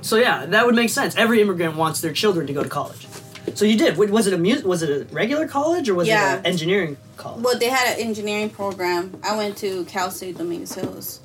So 0.00 0.16
yeah, 0.16 0.46
that 0.46 0.64
would 0.64 0.74
make 0.74 0.88
sense. 0.88 1.14
Every 1.16 1.42
immigrant 1.42 1.76
wants 1.76 2.00
their 2.00 2.12
children 2.12 2.46
to 2.46 2.54
go 2.54 2.62
to 2.62 2.68
college. 2.70 3.06
So 3.54 3.64
you 3.66 3.76
did. 3.76 3.96
Was 3.98 4.26
it 4.26 4.32
a 4.32 4.38
mu- 4.38 4.62
Was 4.64 4.82
it 4.82 4.90
a 4.90 5.04
regular 5.14 5.46
college 5.46 5.88
or 5.90 5.94
was 5.94 6.08
Yeah. 6.08 6.34
it 6.34 6.38
an 6.40 6.46
engineering 6.46 6.96
college? 7.18 7.44
Well, 7.44 7.58
they 7.58 7.68
had 7.68 7.96
an 7.98 8.00
engineering 8.06 8.48
program. 8.48 9.12
I 9.22 9.36
went 9.36 9.58
to 9.58 9.84
Cal 9.84 10.10
State 10.10 10.38
Dominguez 10.38 10.72
Hills, 10.74 11.20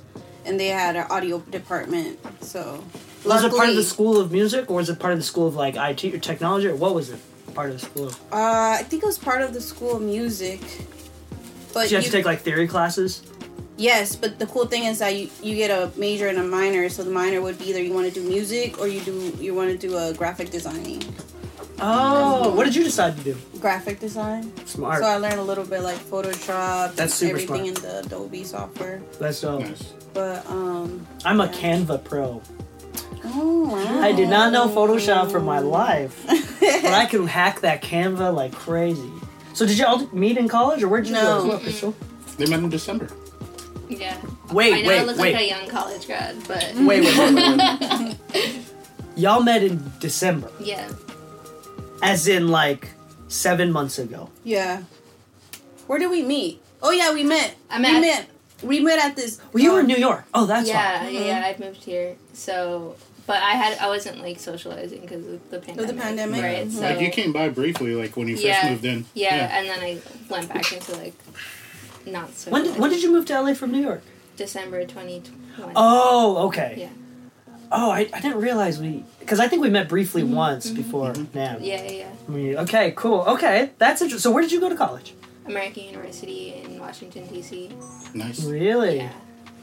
and 0.45 0.59
they 0.59 0.67
had 0.67 0.95
an 0.97 1.05
audio 1.09 1.39
department. 1.39 2.19
So, 2.41 2.83
was 3.25 3.43
it 3.43 3.51
part 3.51 3.69
of 3.69 3.75
the 3.75 3.83
school 3.83 4.19
of 4.19 4.31
music 4.31 4.69
or 4.69 4.75
was 4.77 4.89
it 4.89 4.99
part 4.99 5.13
of 5.13 5.19
the 5.19 5.25
school 5.25 5.47
of 5.47 5.55
like 5.55 5.75
IT 5.75 6.03
or 6.13 6.19
technology 6.19 6.67
or 6.67 6.75
what 6.75 6.93
was 6.95 7.09
it? 7.09 7.19
Part 7.53 7.69
of 7.69 7.79
the 7.79 7.85
school. 7.85 8.07
Of, 8.07 8.19
Uh, 8.31 8.77
I 8.79 8.83
think 8.87 9.03
it 9.03 9.05
was 9.05 9.17
part 9.17 9.41
of 9.41 9.53
the 9.53 9.61
school 9.61 9.97
of 9.97 10.01
music. 10.01 10.61
But 11.73 11.87
so 11.87 11.91
you 11.91 11.95
have 11.97 12.05
to 12.05 12.11
take 12.11 12.25
like 12.25 12.41
theory 12.41 12.67
classes. 12.67 13.21
yes, 13.77 14.15
but 14.15 14.39
the 14.39 14.45
cool 14.47 14.65
thing 14.67 14.83
is 14.85 14.99
that 14.99 15.15
you, 15.15 15.29
you 15.41 15.55
get 15.55 15.71
a 15.71 15.91
major 15.97 16.27
and 16.27 16.37
a 16.37 16.43
minor. 16.43 16.87
So 16.89 17.03
the 17.03 17.11
minor 17.11 17.41
would 17.41 17.57
be 17.57 17.69
either 17.69 17.81
you 17.81 17.93
want 17.93 18.07
to 18.07 18.13
do 18.13 18.27
music 18.27 18.79
or 18.79 18.87
you 18.87 19.01
do 19.01 19.35
you 19.39 19.53
want 19.55 19.69
to 19.71 19.77
do 19.77 19.97
a 19.97 20.13
graphic 20.13 20.49
designing. 20.51 21.01
Oh, 21.83 22.53
what 22.55 22.65
did 22.65 22.75
you 22.75 22.83
decide 22.83 23.17
to 23.17 23.23
do? 23.23 23.35
Graphic 23.59 23.99
design. 23.99 24.53
Smart. 24.67 24.99
So 25.01 25.05
I 25.07 25.17
learned 25.17 25.39
a 25.39 25.43
little 25.43 25.65
bit 25.65 25.81
like 25.81 25.97
Photoshop. 25.97 26.93
That's 26.95 27.13
super 27.15 27.31
everything 27.39 27.75
smart. 27.75 27.77
in 27.77 28.01
the 28.03 28.05
Adobe 28.05 28.43
software. 28.43 29.01
That's 29.19 29.41
dope. 29.41 29.61
Nice. 29.61 29.93
But 30.13 30.45
um, 30.47 31.07
I'm 31.25 31.41
a 31.41 31.47
Canva 31.47 32.03
pro. 32.03 32.41
Oh 33.23 33.69
wow. 33.69 34.01
I 34.01 34.11
did 34.11 34.29
not 34.29 34.51
know 34.53 34.67
Photoshop 34.67 35.31
for 35.31 35.39
my 35.39 35.59
life, 35.59 36.23
but 36.27 36.85
I 36.93 37.05
can 37.05 37.27
hack 37.27 37.61
that 37.61 37.81
Canva 37.81 38.33
like 38.33 38.53
crazy. 38.53 39.11
So 39.53 39.65
did 39.65 39.77
you 39.77 39.85
all 39.85 40.07
meet 40.13 40.37
in 40.37 40.47
college, 40.47 40.81
or 40.83 40.87
where'd 40.87 41.05
you 41.07 41.13
No. 41.13 41.21
go? 41.21 41.37
as 41.39 41.45
well, 41.45 41.59
Crystal? 41.59 41.95
They 42.37 42.45
met 42.47 42.59
in 42.59 42.69
December. 42.69 43.09
Yeah. 43.89 44.17
Wait, 44.51 44.73
I 44.73 44.81
know 44.81 44.87
wait, 44.87 44.99
I 44.99 45.03
look 45.03 45.17
wait. 45.17 45.33
like 45.33 45.41
a 45.43 45.47
young 45.49 45.67
college 45.67 46.05
grad, 46.07 46.35
but 46.47 46.73
wait, 46.75 47.03
wait, 47.03 47.17
wait, 47.17 47.59
wait, 47.59 48.17
wait. 48.33 48.61
Y'all 49.17 49.43
met 49.43 49.61
in 49.63 49.91
December, 49.99 50.49
yeah. 50.61 50.89
as 52.01 52.27
in 52.27 52.47
like 52.47 52.89
seven 53.27 53.71
months 53.71 53.99
ago. 53.99 54.29
Yeah. 54.45 54.83
Where 55.87 55.99
did 55.99 56.09
we 56.09 56.23
meet? 56.23 56.61
Oh 56.81 56.91
yeah, 56.91 57.13
we 57.13 57.23
met. 57.23 57.55
I 57.69 57.77
we 57.77 57.81
met- 57.83 58.01
met. 58.01 58.27
We 58.63 58.79
met 58.79 58.99
at 59.03 59.15
this. 59.15 59.41
Well, 59.51 59.61
you 59.63 59.71
were 59.73 59.79
in 59.79 59.85
um, 59.85 59.91
New 59.91 59.97
York. 59.97 60.23
Oh, 60.33 60.45
that's 60.45 60.67
yeah, 60.67 61.03
why. 61.03 61.09
yeah, 61.09 61.25
yeah. 61.25 61.45
I 61.47 61.55
moved 61.59 61.83
here, 61.83 62.15
so 62.33 62.95
but 63.31 63.41
I 63.41 63.51
had 63.51 63.77
I 63.79 63.87
wasn't 63.87 64.19
like 64.21 64.39
socializing 64.41 64.99
because 64.99 65.25
of 65.25 65.49
the 65.51 65.59
pandemic. 65.59 65.97
pandemic? 66.01 66.43
right? 66.43 66.67
Mhm. 66.67 66.71
So 66.71 66.81
Like 66.81 66.99
you 66.99 67.11
came 67.11 67.31
by 67.31 67.47
briefly, 67.47 67.95
like 67.95 68.17
when 68.17 68.27
you 68.27 68.35
first 68.35 68.45
yeah, 68.45 68.69
moved 68.69 68.83
in. 68.83 69.05
Yeah, 69.13 69.57
and 69.57 69.69
then 69.69 69.79
I 69.79 69.99
went 70.29 70.49
back 70.49 70.73
into 70.73 70.91
like 70.97 71.13
not 72.05 72.35
so. 72.35 72.51
When 72.51 72.63
did, 72.65 72.77
when 72.77 72.89
did 72.89 73.01
you 73.01 73.09
move 73.09 73.25
to 73.27 73.41
LA 73.41 73.53
from 73.53 73.71
New 73.71 73.79
York? 73.79 74.01
December 74.35 74.85
twenty 74.85 75.23
twenty. 75.55 75.73
Oh, 75.77 76.47
okay. 76.47 76.75
Yeah. 76.77 76.89
Oh, 77.71 77.89
I, 77.89 78.01
I 78.11 78.19
didn't 78.19 78.41
realize 78.41 78.81
we 78.81 79.05
because 79.21 79.39
I 79.39 79.47
think 79.47 79.61
we 79.61 79.69
met 79.69 79.87
briefly 79.87 80.23
mm-hmm. 80.23 80.45
once 80.45 80.65
mm-hmm. 80.65 80.81
before. 80.81 81.13
Mm-hmm. 81.13 81.37
Now. 81.37 81.55
Yeah, 81.61 81.83
yeah, 81.83 81.91
yeah. 81.91 82.11
We- 82.27 82.57
Okay, 82.57 82.91
cool. 82.97 83.21
Okay, 83.35 83.71
that's 83.77 84.01
interesting. 84.01 84.29
So 84.29 84.33
where 84.33 84.43
did 84.43 84.51
you 84.51 84.59
go 84.59 84.67
to 84.67 84.75
college? 84.75 85.13
American 85.45 85.83
University 85.85 86.61
in 86.61 86.79
Washington 86.79 87.27
D.C. 87.27 87.71
Nice. 88.13 88.43
Really? 88.43 88.97
Yeah. 88.97 89.13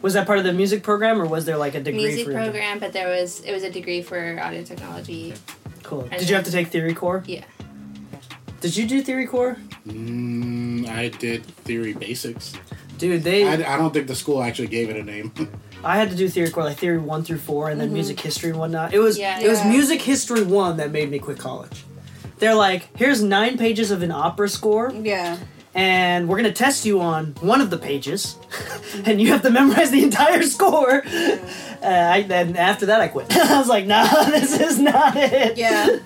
Was 0.03 0.15
that 0.15 0.27
part 0.27 0.39
of 0.39 0.45
the 0.45 0.53
music 0.53 0.83
program, 0.83 1.21
or 1.21 1.27
was 1.27 1.45
there 1.45 1.57
like 1.57 1.75
a 1.75 1.81
degree 1.81 2.05
Music 2.07 2.25
for 2.27 2.31
you? 2.33 2.37
program, 2.39 2.79
but 2.79 2.93
there 2.93 3.09
was 3.09 3.41
it 3.41 3.53
was 3.53 3.63
a 3.65 3.71
degree 3.71 4.01
for 4.03 4.39
audio 4.41 4.63
technology. 4.63 5.35
Cool. 5.83 6.03
And 6.03 6.19
Did 6.21 6.29
you 6.29 6.35
have 6.37 6.45
to 6.45 6.53
take 6.53 6.69
theory 6.69 6.95
core? 6.95 7.25
Yeah. 7.27 7.45
Did 8.61 8.77
you 8.77 8.87
do 8.87 9.03
theory 9.03 9.27
core? 9.27 9.57
Mm, 9.87 10.89
I 10.89 11.09
did 11.09 11.45
theory 11.45 11.93
basics. 11.95 12.55
Dude, 12.99 13.23
they 13.23 13.47
I, 13.47 13.53
I, 13.53 13.75
I 13.75 13.77
don't 13.79 13.93
think 13.95 14.07
the 14.09 14.15
school 14.15 14.43
actually 14.43 14.69
gave 14.69 14.91
it 14.91 14.97
a 14.97 15.03
name. 15.03 15.33
I 15.85 15.97
had 15.97 16.11
to 16.11 16.17
do 16.17 16.29
theory 16.29 16.51
core, 16.51 16.65
like 16.65 16.77
theory 16.79 16.99
one 16.99 17.23
through 17.23 17.39
four, 17.39 17.71
and 17.71 17.81
then 17.81 17.93
music 17.93 18.19
history 18.21 18.51
and 18.51 18.59
whatnot. 18.59 18.93
It 18.93 18.99
was 18.99 19.17
Yeah. 19.19 19.41
it 19.41 19.49
was 19.49 19.65
music 19.65 20.03
history 20.03 20.43
one 20.43 20.77
that 20.79 20.91
made 20.91 21.09
me 21.11 21.19
quit 21.21 21.39
college. 21.39 21.85
They're 22.39 22.55
like, 22.55 22.97
here's 22.97 23.23
nine 23.23 23.59
pages 23.59 23.91
of 23.91 24.03
an 24.03 24.11
opera 24.13 24.49
score, 24.49 24.93
Yeah. 24.93 25.39
And 25.79 26.29
we're 26.29 26.37
gonna 26.37 26.53
test 26.53 26.85
you 26.85 27.01
on 27.01 27.35
one 27.41 27.61
of 27.61 27.71
the 27.71 27.79
pages, 27.79 28.37
and 29.05 29.21
you 29.21 29.29
have 29.29 29.43
to 29.43 29.51
memorize 29.51 29.91
the 29.91 30.03
entire 30.03 30.43
score. 30.43 31.03
Uh, 31.07 31.85
I, 31.85 32.23
then 32.27 32.57
after 32.57 32.87
that, 32.87 33.01
I 33.01 33.09
quit. 33.09 33.35
I 33.37 33.59
was 33.59 33.69
like, 33.69 33.87
nah, 33.87 34.25
this 34.25 34.59
is 34.61 34.79
not 34.79 35.15
it. 35.17 35.57
Yeah. 35.57 35.99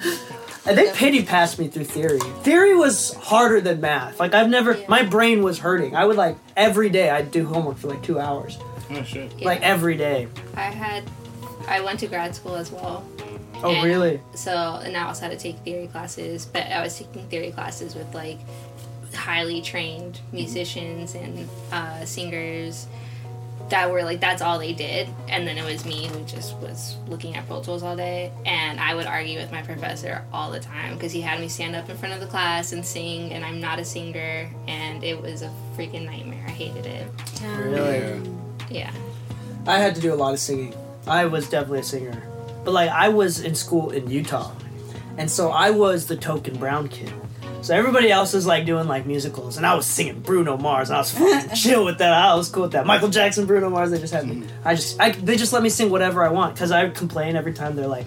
And 0.64 0.78
they 0.78 0.92
pity 0.92 1.24
passed 1.24 1.58
me 1.58 1.66
through 1.68 1.84
theory. 1.84 2.20
Theory 2.42 2.76
was 2.76 3.14
harder 3.14 3.60
than 3.60 3.80
math. 3.80 4.20
Like 4.20 4.32
I've 4.34 4.48
never, 4.50 4.76
Yeah. 4.76 4.84
my 4.88 5.02
brain 5.02 5.42
was 5.42 5.58
hurting. 5.58 5.96
I 5.96 6.04
would 6.04 6.16
like 6.16 6.36
every 6.56 6.88
day 6.90 7.10
I'd 7.10 7.30
do 7.32 7.46
homework 7.46 7.78
for 7.78 7.88
like 7.88 8.02
two 8.02 8.20
hours, 8.20 8.58
oh 8.90 9.02
shit. 9.02 9.32
Yeah. 9.38 9.46
like 9.46 9.62
every 9.62 9.96
day. 9.96 10.28
I 10.54 10.64
had 10.70 11.02
I 11.66 11.80
went 11.80 11.98
to 12.00 12.06
grad 12.06 12.36
school 12.36 12.54
as 12.56 12.70
well. 12.70 13.04
Oh 13.64 13.70
And 13.72 13.84
really? 13.84 14.20
So 14.34 14.52
and 14.84 14.96
I 14.96 15.04
also 15.04 15.22
had 15.22 15.32
to 15.32 15.38
take 15.38 15.58
theory 15.60 15.86
classes, 15.88 16.46
but 16.46 16.62
I 16.66 16.80
was 16.82 16.96
taking 16.98 17.26
theory 17.28 17.50
classes 17.52 17.94
with 17.96 18.12
like 18.14 18.38
highly 19.14 19.60
trained 19.62 20.20
musicians 20.32 21.14
and 21.14 21.48
uh, 21.72 22.04
singers 22.04 22.86
that 23.68 23.90
were 23.90 24.02
like 24.02 24.20
that's 24.20 24.42
all 24.42 24.58
they 24.58 24.72
did 24.74 25.08
and 25.28 25.46
then 25.46 25.56
it 25.56 25.64
was 25.64 25.86
me 25.86 26.06
who 26.08 26.22
just 26.24 26.54
was 26.58 26.96
looking 27.06 27.36
at 27.36 27.46
pro 27.46 27.62
tools 27.62 27.82
all 27.82 27.96
day 27.96 28.30
and 28.44 28.78
i 28.80 28.94
would 28.94 29.06
argue 29.06 29.38
with 29.38 29.50
my 29.50 29.62
professor 29.62 30.22
all 30.32 30.50
the 30.50 30.60
time 30.60 30.92
because 30.94 31.10
he 31.12 31.20
had 31.22 31.40
me 31.40 31.48
stand 31.48 31.74
up 31.74 31.88
in 31.88 31.96
front 31.96 32.12
of 32.12 32.20
the 32.20 32.26
class 32.26 32.72
and 32.72 32.84
sing 32.84 33.32
and 33.32 33.44
i'm 33.44 33.60
not 33.60 33.78
a 33.78 33.84
singer 33.84 34.50
and 34.68 35.02
it 35.02 35.18
was 35.22 35.40
a 35.42 35.50
freaking 35.76 36.04
nightmare 36.04 36.44
i 36.46 36.50
hated 36.50 36.84
it 36.84 37.06
Really? 37.42 38.20
Yeah. 38.68 38.90
yeah 38.90 38.92
I 39.66 39.78
had 39.78 39.94
to 39.94 40.00
do 40.00 40.12
a 40.12 40.16
lot 40.16 40.32
of 40.34 40.40
singing. 40.40 40.74
I 41.06 41.26
was 41.26 41.48
definitely 41.48 41.78
a 41.78 41.84
singer, 41.84 42.20
but 42.64 42.72
like 42.72 42.90
I 42.90 43.10
was 43.10 43.38
in 43.40 43.54
school 43.54 43.90
in 43.90 44.10
Utah, 44.10 44.50
and 45.16 45.30
so 45.30 45.50
I 45.52 45.70
was 45.70 46.08
the 46.08 46.16
token 46.16 46.56
brown 46.56 46.88
kid. 46.88 47.12
So 47.62 47.76
everybody 47.76 48.10
else 48.10 48.32
was 48.32 48.44
like 48.44 48.66
doing 48.66 48.88
like 48.88 49.06
musicals, 49.06 49.56
and 49.56 49.64
I 49.64 49.76
was 49.76 49.86
singing 49.86 50.18
Bruno 50.18 50.56
Mars, 50.56 50.90
and 50.90 50.96
I 50.96 50.98
was 50.98 51.12
fucking 51.12 51.50
chill 51.54 51.84
with 51.84 51.98
that. 51.98 52.12
I 52.12 52.34
was 52.34 52.48
cool 52.48 52.64
with 52.64 52.72
that. 52.72 52.86
Michael 52.86 53.08
Jackson, 53.08 53.46
Bruno 53.46 53.70
Mars, 53.70 53.92
they 53.92 54.00
just 54.00 54.12
had 54.12 54.26
me. 54.26 54.36
Mm-hmm. 54.36 54.68
I 54.68 54.74
just, 54.74 55.00
I, 55.00 55.10
they 55.12 55.36
just 55.36 55.52
let 55.52 55.62
me 55.62 55.68
sing 55.68 55.88
whatever 55.88 56.24
I 56.24 56.28
want 56.30 56.54
because 56.54 56.72
I 56.72 56.82
would 56.82 56.96
complain 56.96 57.36
every 57.36 57.52
time 57.52 57.76
they're 57.76 57.86
like, 57.86 58.06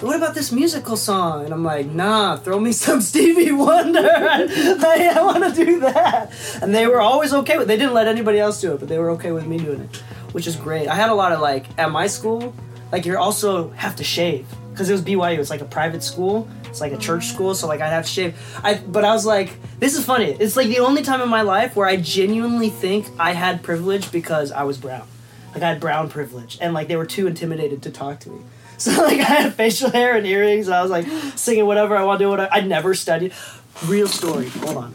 "What 0.00 0.16
about 0.16 0.34
this 0.34 0.50
musical 0.50 0.96
song?" 0.96 1.44
And 1.44 1.52
I'm 1.52 1.62
like, 1.62 1.88
"Nah, 1.88 2.38
throw 2.38 2.58
me 2.58 2.72
some 2.84 3.02
Stevie 3.02 3.52
Wonder. 3.52 4.00
I, 4.10 5.12
I 5.14 5.22
want 5.22 5.44
to 5.44 5.64
do 5.64 5.80
that." 5.80 6.32
And 6.62 6.74
they 6.74 6.86
were 6.86 7.02
always 7.02 7.34
okay 7.34 7.58
with. 7.58 7.68
They 7.68 7.76
didn't 7.76 7.92
let 7.92 8.08
anybody 8.08 8.38
else 8.38 8.62
do 8.62 8.72
it, 8.72 8.80
but 8.80 8.88
they 8.88 8.98
were 8.98 9.10
okay 9.10 9.30
with 9.30 9.46
me 9.46 9.58
doing 9.58 9.80
it, 9.80 9.96
which 10.32 10.46
is 10.46 10.56
great. 10.56 10.88
I 10.88 10.94
had 10.94 11.10
a 11.10 11.14
lot 11.14 11.32
of 11.32 11.40
like 11.40 11.66
at 11.78 11.90
my 11.90 12.06
school, 12.06 12.54
like 12.90 13.04
you 13.04 13.18
also 13.18 13.68
have 13.72 13.94
to 13.96 14.04
shave 14.04 14.46
because 14.76 14.90
it 14.90 14.92
was 14.92 15.00
BYU. 15.00 15.38
It's 15.38 15.48
like 15.48 15.62
a 15.62 15.66
private 15.66 16.02
school. 16.02 16.46
It's 16.66 16.82
like 16.82 16.92
a 16.92 16.98
church 16.98 17.28
school, 17.28 17.54
so 17.54 17.66
like 17.66 17.80
I'd 17.80 17.88
have 17.88 18.04
to 18.04 18.10
shave. 18.10 18.60
I 18.62 18.74
but 18.74 19.06
I 19.06 19.14
was 19.14 19.24
like, 19.24 19.56
this 19.80 19.96
is 19.96 20.04
funny. 20.04 20.36
It's 20.38 20.54
like 20.54 20.68
the 20.68 20.80
only 20.80 21.00
time 21.02 21.22
in 21.22 21.30
my 21.30 21.40
life 21.40 21.74
where 21.74 21.88
I 21.88 21.96
genuinely 21.96 22.68
think 22.68 23.06
I 23.18 23.32
had 23.32 23.62
privilege 23.62 24.12
because 24.12 24.52
I 24.52 24.64
was 24.64 24.76
brown. 24.76 25.08
Like 25.54 25.62
I 25.62 25.68
had 25.70 25.80
brown 25.80 26.10
privilege, 26.10 26.58
and 26.60 26.74
like 26.74 26.88
they 26.88 26.96
were 26.96 27.06
too 27.06 27.26
intimidated 27.26 27.82
to 27.84 27.90
talk 27.90 28.20
to 28.20 28.30
me. 28.30 28.40
So 28.78 28.90
like 28.90 29.20
I 29.20 29.22
had 29.22 29.54
facial 29.54 29.88
hair 29.90 30.18
and 30.18 30.26
earrings. 30.26 30.66
And 30.66 30.74
I 30.76 30.82
was 30.82 30.90
like 30.90 31.06
singing 31.34 31.64
whatever 31.64 31.96
I 31.96 32.04
want 32.04 32.18
to 32.18 32.26
do. 32.26 32.28
Whatever. 32.28 32.52
I 32.52 32.60
never 32.60 32.92
studied. 32.92 33.32
Real 33.86 34.06
story. 34.06 34.50
Hold 34.50 34.76
on. 34.76 34.94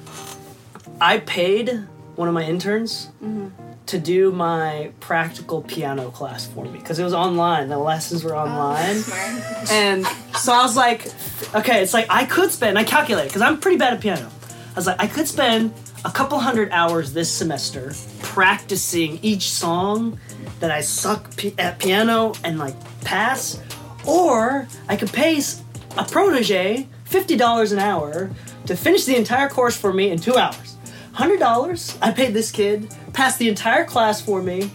I 1.01 1.17
paid 1.17 1.87
one 2.15 2.27
of 2.27 2.35
my 2.35 2.43
interns 2.43 3.09
mm-hmm. 3.23 3.47
To 3.91 3.99
do 3.99 4.31
my 4.31 4.89
practical 5.01 5.61
piano 5.63 6.09
class 6.11 6.47
for 6.47 6.63
me 6.63 6.79
because 6.79 6.97
it 6.97 7.03
was 7.03 7.13
online. 7.13 7.67
The 7.67 7.77
lessons 7.77 8.23
were 8.23 8.33
oh, 8.33 8.39
online. 8.39 8.95
smart 8.95 9.69
And 9.69 10.07
so 10.37 10.53
I 10.53 10.61
was 10.61 10.77
like, 10.77 11.07
okay, 11.53 11.83
it's 11.83 11.93
like 11.93 12.05
I 12.09 12.23
could 12.23 12.51
spend, 12.51 12.79
I 12.79 12.85
calculated, 12.85 13.27
because 13.27 13.41
I'm 13.41 13.59
pretty 13.59 13.77
bad 13.77 13.93
at 13.93 13.99
piano. 13.99 14.29
I 14.71 14.73
was 14.75 14.87
like, 14.87 14.95
I 14.97 15.07
could 15.07 15.27
spend 15.27 15.73
a 16.05 16.09
couple 16.09 16.39
hundred 16.39 16.71
hours 16.71 17.11
this 17.11 17.29
semester 17.29 17.93
practicing 18.21 19.19
each 19.21 19.51
song 19.51 20.17
that 20.61 20.71
I 20.71 20.79
suck 20.79 21.35
pi- 21.35 21.53
at 21.57 21.77
piano 21.77 22.33
and 22.45 22.59
like 22.59 22.75
pass, 23.01 23.61
or 24.07 24.69
I 24.87 24.95
could 24.95 25.11
pay 25.11 25.41
a 25.97 26.05
protege 26.05 26.87
$50 27.09 27.73
an 27.73 27.79
hour 27.79 28.31
to 28.67 28.75
finish 28.77 29.03
the 29.03 29.17
entire 29.17 29.49
course 29.49 29.75
for 29.75 29.91
me 29.91 30.11
in 30.11 30.17
two 30.17 30.37
hours. 30.37 30.70
$100, 31.13 31.97
I 32.01 32.11
paid 32.11 32.33
this 32.33 32.51
kid, 32.51 32.93
passed 33.13 33.39
the 33.39 33.49
entire 33.49 33.85
class 33.85 34.21
for 34.21 34.41
me, 34.41 34.71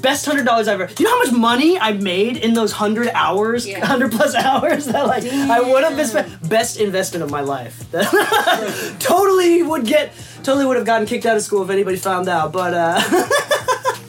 best 0.00 0.24
hundred 0.26 0.44
dollars 0.44 0.66
ever. 0.68 0.88
You 0.98 1.04
know 1.04 1.10
how 1.12 1.24
much 1.24 1.32
money 1.32 1.78
I 1.78 1.92
made 1.92 2.36
in 2.36 2.54
those 2.54 2.72
hundred 2.72 3.08
hours, 3.14 3.66
Yeah. 3.66 3.84
hundred 3.84 4.12
plus 4.12 4.34
hours 4.50 4.86
that 4.86 5.06
like 5.06 5.24
I 5.24 5.60
would 5.60 5.84
have 5.84 5.96
been 5.96 6.06
spent. 6.06 6.48
Best 6.48 6.78
investment 6.80 7.22
of 7.22 7.30
my 7.30 7.40
life. 7.42 7.84
totally 8.98 9.62
would 9.62 9.86
get, 9.86 10.12
totally 10.42 10.66
would 10.66 10.76
have 10.76 10.86
gotten 10.86 11.06
kicked 11.06 11.26
out 11.26 11.36
of 11.36 11.42
school 11.42 11.62
if 11.62 11.70
anybody 11.70 11.96
found 11.96 12.28
out. 12.28 12.52
But 12.52 12.74
uh, 12.74 13.00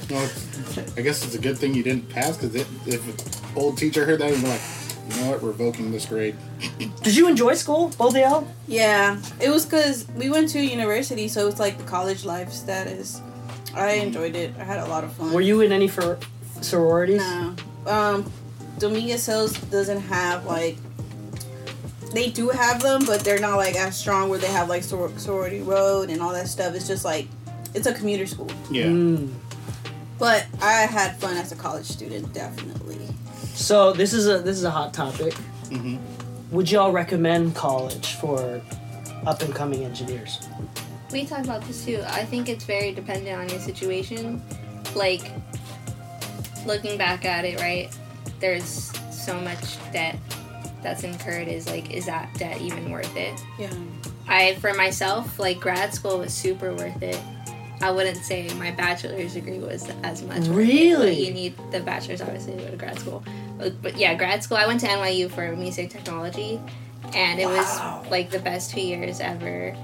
Well, 0.10 0.30
I 0.98 1.02
guess 1.02 1.26
it's 1.26 1.36
a 1.36 1.40
good 1.40 1.58
thing 1.58 1.74
you 1.74 1.84
didn't 1.84 2.10
pass 2.10 2.38
because 2.38 2.56
if 2.56 3.56
old 3.58 3.78
teacher 3.78 4.06
heard 4.06 4.20
that 4.22 4.32
and 4.32 4.42
be 4.42 4.48
like, 4.48 4.62
you 5.10 5.22
know 5.22 5.32
what, 5.32 5.44
revoking 5.44 5.92
this 5.92 6.06
grade. 6.06 6.36
Did 7.04 7.16
you 7.16 7.28
enjoy 7.28 7.54
school, 7.56 7.90
both 7.98 8.16
of 8.16 8.22
y'all? 8.22 8.48
Yeah, 8.68 9.20
it 9.40 9.50
was 9.50 9.66
because 9.66 10.08
we 10.16 10.30
went 10.30 10.50
to 10.50 10.60
university, 10.60 11.28
so 11.28 11.48
it's 11.48 11.60
like 11.60 11.78
the 11.78 11.84
college 11.84 12.26
life 12.26 12.52
status. 12.52 13.22
I 13.76 13.94
enjoyed 13.94 14.36
it. 14.36 14.54
I 14.60 14.64
had 14.64 14.80
a 14.80 14.86
lot 14.86 15.04
of 15.04 15.14
fun. 15.14 15.34
Were 15.34 15.42
you 15.42 15.62
in 15.62 15.72
any 15.72 15.88
for 15.88 16.18
sororities? 16.62 17.20
No. 17.20 17.56
Um, 17.86 18.32
Dominguez 18.80 19.26
Hills 19.26 19.54
doesn't 19.54 20.02
have 20.02 20.46
like. 20.46 20.78
They 22.14 22.30
do 22.30 22.50
have 22.50 22.82
them, 22.82 23.06
but 23.06 23.22
they're 23.22 23.40
not 23.40 23.58
like 23.58 23.76
as 23.76 23.98
strong 23.98 24.30
where 24.30 24.40
they 24.40 24.48
have 24.48 24.70
like 24.70 24.84
sor- 24.84 25.12
sorority 25.18 25.62
road 25.62 26.10
and 26.10 26.22
all 26.22 26.32
that 26.32 26.48
stuff. 26.48 26.74
It's 26.74 26.88
just 26.88 27.04
like 27.04 27.28
it's 27.74 27.88
a 27.88 27.94
commuter 27.94 28.26
school. 28.26 28.50
Yeah. 28.72 28.86
Mm. 28.86 29.34
But 30.18 30.48
I 30.62 30.72
had 30.84 31.18
fun 31.18 31.36
as 31.36 31.52
a 31.52 31.56
college 31.56 31.86
student, 31.86 32.34
definitely. 32.34 33.05
So 33.56 33.94
this 33.94 34.14
is 34.14 34.28
a 34.28 34.40
this 34.40 34.58
is 34.58 34.64
a 34.64 34.72
hot 34.72 34.94
topic. 34.94 35.34
Mhm. 35.70 35.98
Would 36.52 36.70
y'all 36.70 36.92
recommend 36.92 37.56
college 37.56 38.14
for 38.16 38.62
up 39.26 39.42
and 39.42 39.54
coming 39.56 39.84
engineers? 39.84 40.40
We 41.12 41.26
talked 41.26 41.46
about 41.46 41.62
this 41.66 41.86
too. 41.86 42.04
I 42.08 42.26
think 42.26 42.50
it's 42.50 42.66
very 42.66 42.92
dependent 42.92 43.40
on 43.40 43.50
your 43.50 43.60
situation. 43.60 44.42
Like, 44.94 45.32
looking 46.66 46.98
back 46.98 47.26
at 47.26 47.46
it, 47.46 47.60
right? 47.60 47.90
There's 48.40 48.92
so 49.12 49.40
much 49.40 49.78
debt 49.92 50.18
that's 50.84 51.04
incurred. 51.04 51.48
Is 51.48 51.68
like, 51.68 51.92
is 51.92 52.06
that 52.06 52.34
debt 52.38 52.62
even 52.62 52.92
worth 52.92 53.16
it? 53.16 53.34
Yeah. 53.58 53.70
I, 54.28 54.56
for 54.56 54.74
myself, 54.74 55.40
like 55.40 55.60
grad 55.60 55.94
school 55.94 56.20
was 56.20 56.34
super 56.34 56.74
worth 56.74 57.02
it. 57.02 57.20
I 57.82 57.92
wouldn't 57.92 58.18
say 58.18 58.48
my 58.56 58.72
bachelor's 58.72 59.34
degree 59.34 59.60
was 59.60 59.90
as 60.04 60.22
much. 60.24 60.48
Really? 60.48 61.26
You 61.28 61.34
need 61.34 61.56
the 61.72 61.82
bachelor's 61.82 62.22
obviously 62.22 62.54
to 62.56 62.64
go 62.64 62.72
to 62.72 62.78
grad 62.78 63.00
school. 63.00 63.24
But, 63.58 63.82
but 63.82 63.98
yeah, 63.98 64.16
grad 64.16 64.44
school. 64.44 64.58
I 64.58 64.66
went 64.68 64.80
to 64.82 64.88
NYU 64.88 65.30
for 65.30 65.56
music 65.56 65.90
technology, 65.90 66.60
and 67.14 67.40
it 67.40 67.46
Wow. 67.48 68.02
was 68.02 68.12
like 68.12 68.30
the 68.32 68.40
best 68.40 68.72
two 68.72 68.82
years 68.82 69.20
ever. 69.20 69.76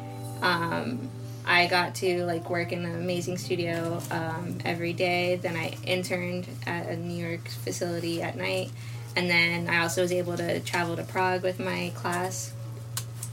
Um, 0.42 1.10
I 1.46 1.68
got 1.68 1.96
to 1.96 2.24
like 2.26 2.50
work 2.50 2.72
in 2.72 2.86
an 2.86 2.96
amazing 2.96 3.38
studio 3.38 4.00
um, 4.12 4.60
every 4.64 4.94
day. 4.94 5.36
Then 5.36 5.56
I 5.56 5.76
interned 5.84 6.48
at 6.66 6.88
a 6.88 6.96
New 6.96 7.26
York 7.26 7.48
facility 7.48 8.22
at 8.22 8.36
night, 8.38 8.72
and 9.16 9.30
then 9.30 9.70
I 9.70 9.80
also 9.82 10.02
was 10.02 10.12
able 10.12 10.38
to 10.38 10.60
travel 10.62 10.96
to 10.96 11.04
Prague 11.04 11.44
with 11.44 11.60
my 11.60 11.92
class 11.96 12.54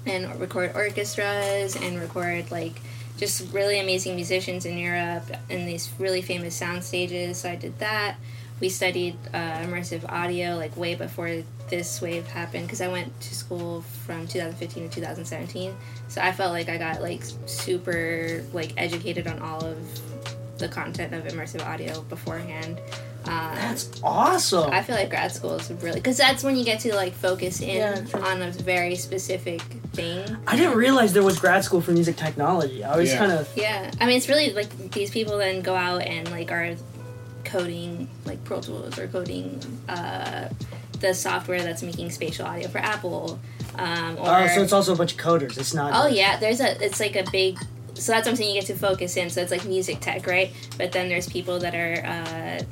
and 0.06 0.40
record 0.40 0.72
orchestras 0.74 1.76
and 1.76 2.00
record 2.00 2.50
like 2.50 2.80
just 3.18 3.52
really 3.52 3.80
amazing 3.80 4.14
musicians 4.14 4.64
in 4.64 4.78
Europe 4.78 5.24
and 5.50 5.68
these 5.68 5.90
really 5.98 6.22
famous 6.22 6.54
sound 6.54 6.82
stages. 6.82 7.38
So 7.38 7.50
I 7.50 7.56
did 7.56 7.78
that. 7.80 8.16
We 8.60 8.68
studied 8.68 9.16
uh, 9.34 9.58
immersive 9.58 10.10
audio 10.10 10.56
like 10.56 10.76
way 10.76 10.94
before 10.94 11.42
this 11.68 12.00
wave 12.00 12.26
happened 12.26 12.66
because 12.66 12.80
I 12.80 12.88
went 12.88 13.20
to 13.20 13.34
school 13.34 13.82
from 14.06 14.26
2015 14.26 14.88
to 14.88 14.94
2017. 14.94 15.76
So 16.08 16.20
I 16.20 16.32
felt 16.32 16.52
like 16.52 16.68
I 16.68 16.78
got 16.78 17.02
like 17.02 17.22
super 17.46 18.42
like 18.52 18.72
educated 18.76 19.26
on 19.26 19.40
all 19.40 19.64
of 19.64 20.58
the 20.58 20.68
content 20.68 21.12
of 21.14 21.24
immersive 21.24 21.64
audio 21.64 22.02
beforehand. 22.02 22.80
Um, 23.24 23.54
That's 23.54 24.00
awesome. 24.02 24.70
I 24.72 24.82
feel 24.82 24.96
like 24.96 25.10
grad 25.10 25.32
school 25.32 25.54
is 25.54 25.70
really 25.82 26.00
because 26.00 26.16
that's 26.16 26.42
when 26.42 26.56
you 26.56 26.64
get 26.64 26.80
to 26.80 26.94
like 26.94 27.12
focus 27.12 27.60
in 27.60 27.76
Yeah, 27.76 28.04
on 28.14 28.42
a 28.42 28.50
very 28.50 28.94
specific 28.94 29.62
thing. 29.92 30.36
I 30.46 30.56
didn't 30.56 30.76
realize 30.76 31.12
there 31.12 31.22
was 31.22 31.38
grad 31.38 31.64
school 31.64 31.80
for 31.80 31.92
music 31.92 32.16
technology. 32.16 32.84
I 32.84 32.96
was 32.96 33.10
Yeah. 33.10 33.18
kind 33.18 33.32
of 33.32 33.48
Yeah, 33.56 33.90
I 34.00 34.06
mean 34.06 34.16
it's 34.16 34.28
really 34.28 34.52
like 34.52 34.90
these 34.92 35.10
people 35.10 35.38
then 35.38 35.62
go 35.62 35.74
out 35.74 36.02
and 36.02 36.30
like 36.30 36.50
are 36.52 36.74
coding 37.44 38.08
like 38.24 38.42
Pro 38.44 38.60
Tools 38.60 38.98
or 38.98 39.06
coding 39.08 39.60
uh, 39.88 40.48
the 41.00 41.14
software 41.14 41.62
that's 41.62 41.82
making 41.82 42.10
spatial 42.10 42.46
audio 42.46 42.68
for 42.68 42.78
Apple. 42.78 43.38
Um, 43.76 44.16
or 44.18 44.28
oh, 44.28 44.46
so 44.48 44.62
it's 44.62 44.72
also 44.72 44.92
a 44.92 44.96
bunch 44.96 45.12
of 45.12 45.18
coders. 45.18 45.56
It's 45.58 45.72
not. 45.74 45.92
Oh 45.94 46.04
just- 46.08 46.16
yeah, 46.16 46.36
there's 46.38 46.60
a 46.60 46.82
it's 46.84 47.00
like 47.00 47.16
a 47.16 47.24
big 47.30 47.58
so 47.94 48.12
that's 48.12 48.26
something 48.28 48.46
you 48.46 48.54
get 48.54 48.66
to 48.66 48.74
focus 48.76 49.16
in. 49.16 49.28
So 49.30 49.40
it's 49.40 49.50
like 49.50 49.64
music 49.64 50.00
tech, 50.00 50.26
right? 50.26 50.52
But 50.76 50.92
then 50.92 51.08
there's 51.08 51.28
people 51.28 51.58
that 51.60 51.74
are 51.74 52.04
uh, 52.06 52.62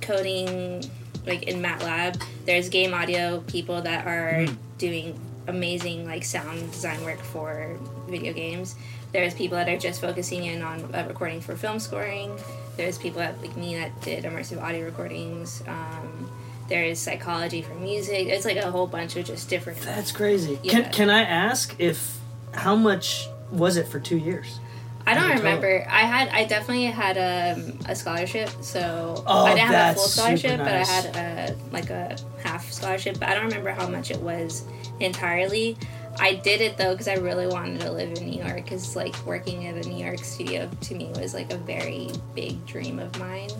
coding 0.00 0.84
like 1.26 1.44
in 1.44 1.60
MATLAB. 1.60 2.22
There's 2.44 2.68
game 2.68 2.94
audio 2.94 3.40
people 3.48 3.82
that 3.82 4.06
are 4.06 4.46
doing 4.78 5.18
amazing 5.48 6.06
like 6.06 6.24
sound 6.24 6.70
design 6.72 7.02
work 7.04 7.20
for 7.20 7.76
video 8.08 8.32
games. 8.32 8.76
There's 9.12 9.34
people 9.34 9.56
that 9.56 9.68
are 9.68 9.78
just 9.78 10.00
focusing 10.00 10.44
in 10.44 10.62
on 10.62 10.94
uh, 10.94 11.04
recording 11.08 11.40
for 11.40 11.56
film 11.56 11.78
scoring. 11.78 12.36
There's 12.76 12.98
people 12.98 13.20
that, 13.20 13.40
like 13.40 13.56
me 13.56 13.76
that 13.76 14.00
did 14.02 14.24
immersive 14.24 14.62
audio 14.62 14.84
recordings. 14.84 15.62
Um, 15.66 16.30
there's 16.68 16.98
psychology 16.98 17.62
for 17.62 17.74
music. 17.74 18.26
It's 18.26 18.44
like 18.44 18.56
a 18.56 18.70
whole 18.70 18.86
bunch 18.86 19.16
of 19.16 19.24
just 19.24 19.48
different. 19.48 19.80
That's 19.80 20.12
crazy. 20.12 20.58
Yeah. 20.62 20.72
Can 20.72 20.92
Can 20.92 21.10
I 21.10 21.22
ask 21.22 21.74
if 21.78 22.18
how 22.52 22.74
much 22.74 23.28
was 23.50 23.76
it 23.76 23.86
for 23.88 24.00
two 24.00 24.18
years? 24.18 24.58
I 25.08 25.14
don't 25.14 25.22
Total. 25.28 25.38
remember. 25.38 25.86
I 25.88 26.00
had 26.00 26.28
I 26.30 26.44
definitely 26.46 26.86
had 26.86 27.16
um, 27.16 27.78
a 27.86 27.94
scholarship, 27.94 28.50
so 28.60 29.22
Oh, 29.26 29.44
I 29.46 29.54
didn't 29.54 29.68
have 29.68 29.92
a 29.92 29.94
full 29.94 30.02
that's 30.04 30.14
super 30.14 30.36
scholarship, 30.36 30.58
but 30.58 30.72
I 30.72 30.84
had 30.84 31.16
a 31.16 31.56
like 31.70 31.90
a 31.90 32.16
half 32.42 32.70
scholarship. 32.72 33.18
But 33.20 33.28
I 33.28 33.34
don't 33.34 33.44
remember 33.44 33.70
how 33.70 33.88
much 33.88 34.10
it 34.10 34.20
was 34.20 34.64
entirely. 35.00 35.76
I 36.18 36.34
did 36.34 36.60
it 36.60 36.76
though 36.78 36.92
because 36.92 37.08
I 37.08 37.14
really 37.14 37.46
wanted 37.46 37.80
to 37.82 37.92
live 37.92 38.16
in 38.18 38.28
New 38.28 38.42
York. 38.42 38.64
Because 38.64 38.96
like 38.96 39.14
working 39.26 39.66
at 39.66 39.84
a 39.84 39.88
New 39.88 40.02
York 40.04 40.18
studio 40.24 40.68
to 40.80 40.94
me 40.94 41.12
was 41.16 41.34
like 41.34 41.52
a 41.52 41.58
very 41.58 42.10
big 42.34 42.64
dream 42.66 42.98
of 42.98 43.16
mine. 43.20 43.50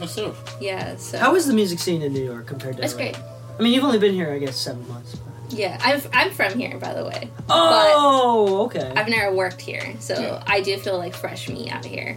That's 0.00 0.16
dope. 0.16 0.36
Yeah. 0.60 0.96
So 0.96 1.18
How 1.18 1.34
is 1.36 1.46
the 1.46 1.52
music 1.54 1.78
scene 1.78 2.02
in 2.02 2.12
New 2.14 2.24
York 2.24 2.46
compared 2.46 2.78
to? 2.78 2.82
It's 2.82 2.94
LA? 2.94 2.98
great. 3.12 3.16
I 3.58 3.62
mean, 3.62 3.72
you've 3.72 3.84
only 3.84 3.98
been 3.98 4.12
here, 4.14 4.30
I 4.32 4.38
guess, 4.38 4.56
seven 4.56 4.86
months. 4.88 5.14
but- 5.14 5.32
Yeah, 5.50 5.78
I'm 5.80 6.00
I'm 6.12 6.30
from 6.32 6.58
here 6.58 6.78
by 6.78 6.92
the 6.94 7.04
way. 7.04 7.30
Oh, 7.48 8.64
okay. 8.66 8.92
I've 8.96 9.08
never 9.08 9.34
worked 9.34 9.60
here, 9.60 9.94
so 10.00 10.14
Yeah. 10.20 10.42
I 10.46 10.60
do 10.60 10.76
feel 10.78 10.98
like 10.98 11.14
fresh 11.14 11.48
meat 11.48 11.70
out 11.70 11.84
here. 11.84 12.16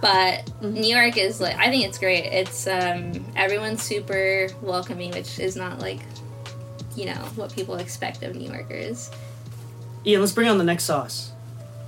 But 0.00 0.48
New 0.62 0.94
York 0.94 1.16
is 1.16 1.40
like 1.40 1.56
I 1.56 1.70
think 1.70 1.84
it's 1.86 1.98
great. 1.98 2.24
It's 2.26 2.66
um 2.66 3.24
everyone's 3.36 3.82
super 3.82 4.48
welcoming, 4.62 5.10
which 5.12 5.38
is 5.38 5.56
not 5.56 5.80
like 5.80 6.00
you 6.94 7.06
know 7.06 7.20
what 7.36 7.52
people 7.52 7.76
expect 7.76 8.22
of 8.22 8.36
New 8.36 8.50
Yorkers. 8.50 9.10
Ian, 10.06 10.20
let's 10.20 10.32
bring 10.32 10.48
on 10.48 10.58
the 10.58 10.64
next 10.64 10.84
sauce. 10.84 11.32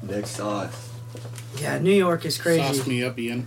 Next 0.02 0.30
sauce. 0.30 0.88
Yeah, 1.60 1.78
New 1.78 1.92
York 1.92 2.24
is 2.24 2.36
crazy. 2.38 2.62
Sauce 2.62 2.86
me 2.86 3.02
up, 3.04 3.18
Ian. 3.18 3.46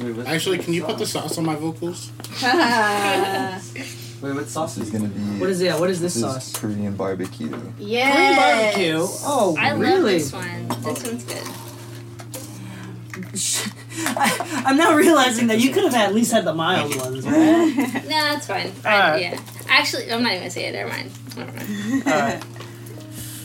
Wait, 0.00 0.26
Actually, 0.26 0.58
can 0.58 0.72
you 0.72 0.82
put 0.84 0.98
the 0.98 1.06
sauce? 1.06 1.36
sauce 1.36 1.38
on 1.38 1.44
my 1.44 1.54
vocals? 1.54 2.10
Wait, 4.22 4.34
what 4.34 4.46
sauce 4.48 4.78
is 4.78 4.88
gonna 4.90 5.08
be? 5.08 5.18
What 5.40 5.50
is 5.50 5.60
yeah? 5.60 5.78
What 5.78 5.90
is 5.90 6.00
this 6.00 6.14
This 6.14 6.22
sauce? 6.22 6.48
is 6.52 6.56
Korean 6.56 6.94
barbecue. 6.94 7.48
yeah. 7.78 8.12
Korean 8.14 8.36
barbecue. 8.36 8.98
Oh, 9.24 9.56
I 9.58 9.72
love 9.72 9.80
really? 9.80 10.12
this 10.14 10.32
one. 10.32 10.68
This 10.68 11.02
one's 11.04 11.24
good. 11.24 11.42
I, 13.94 14.62
I'm 14.66 14.76
now 14.76 14.94
realizing 14.94 15.48
that 15.48 15.58
you 15.60 15.70
could 15.72 15.84
have 15.84 15.94
at 15.94 16.14
least 16.14 16.32
had 16.32 16.44
the 16.44 16.54
mild 16.54 16.94
ones. 17.00 17.26
Right? 17.32 18.04
No, 18.04 18.08
that's 18.08 18.46
fine. 18.46 18.72
I, 18.84 19.02
Alright. 19.02 19.22
Yeah, 19.22 19.40
actually, 19.68 20.10
I'm 20.10 20.22
not 20.22 20.30
even 20.32 20.42
gonna 20.42 20.50
say 20.50 20.66
it. 20.66 20.72
Never 20.72 20.88
mind. 20.90 21.10
Never 21.36 21.52
mind. 21.52 22.02
All 22.06 22.12
right. 22.12 22.42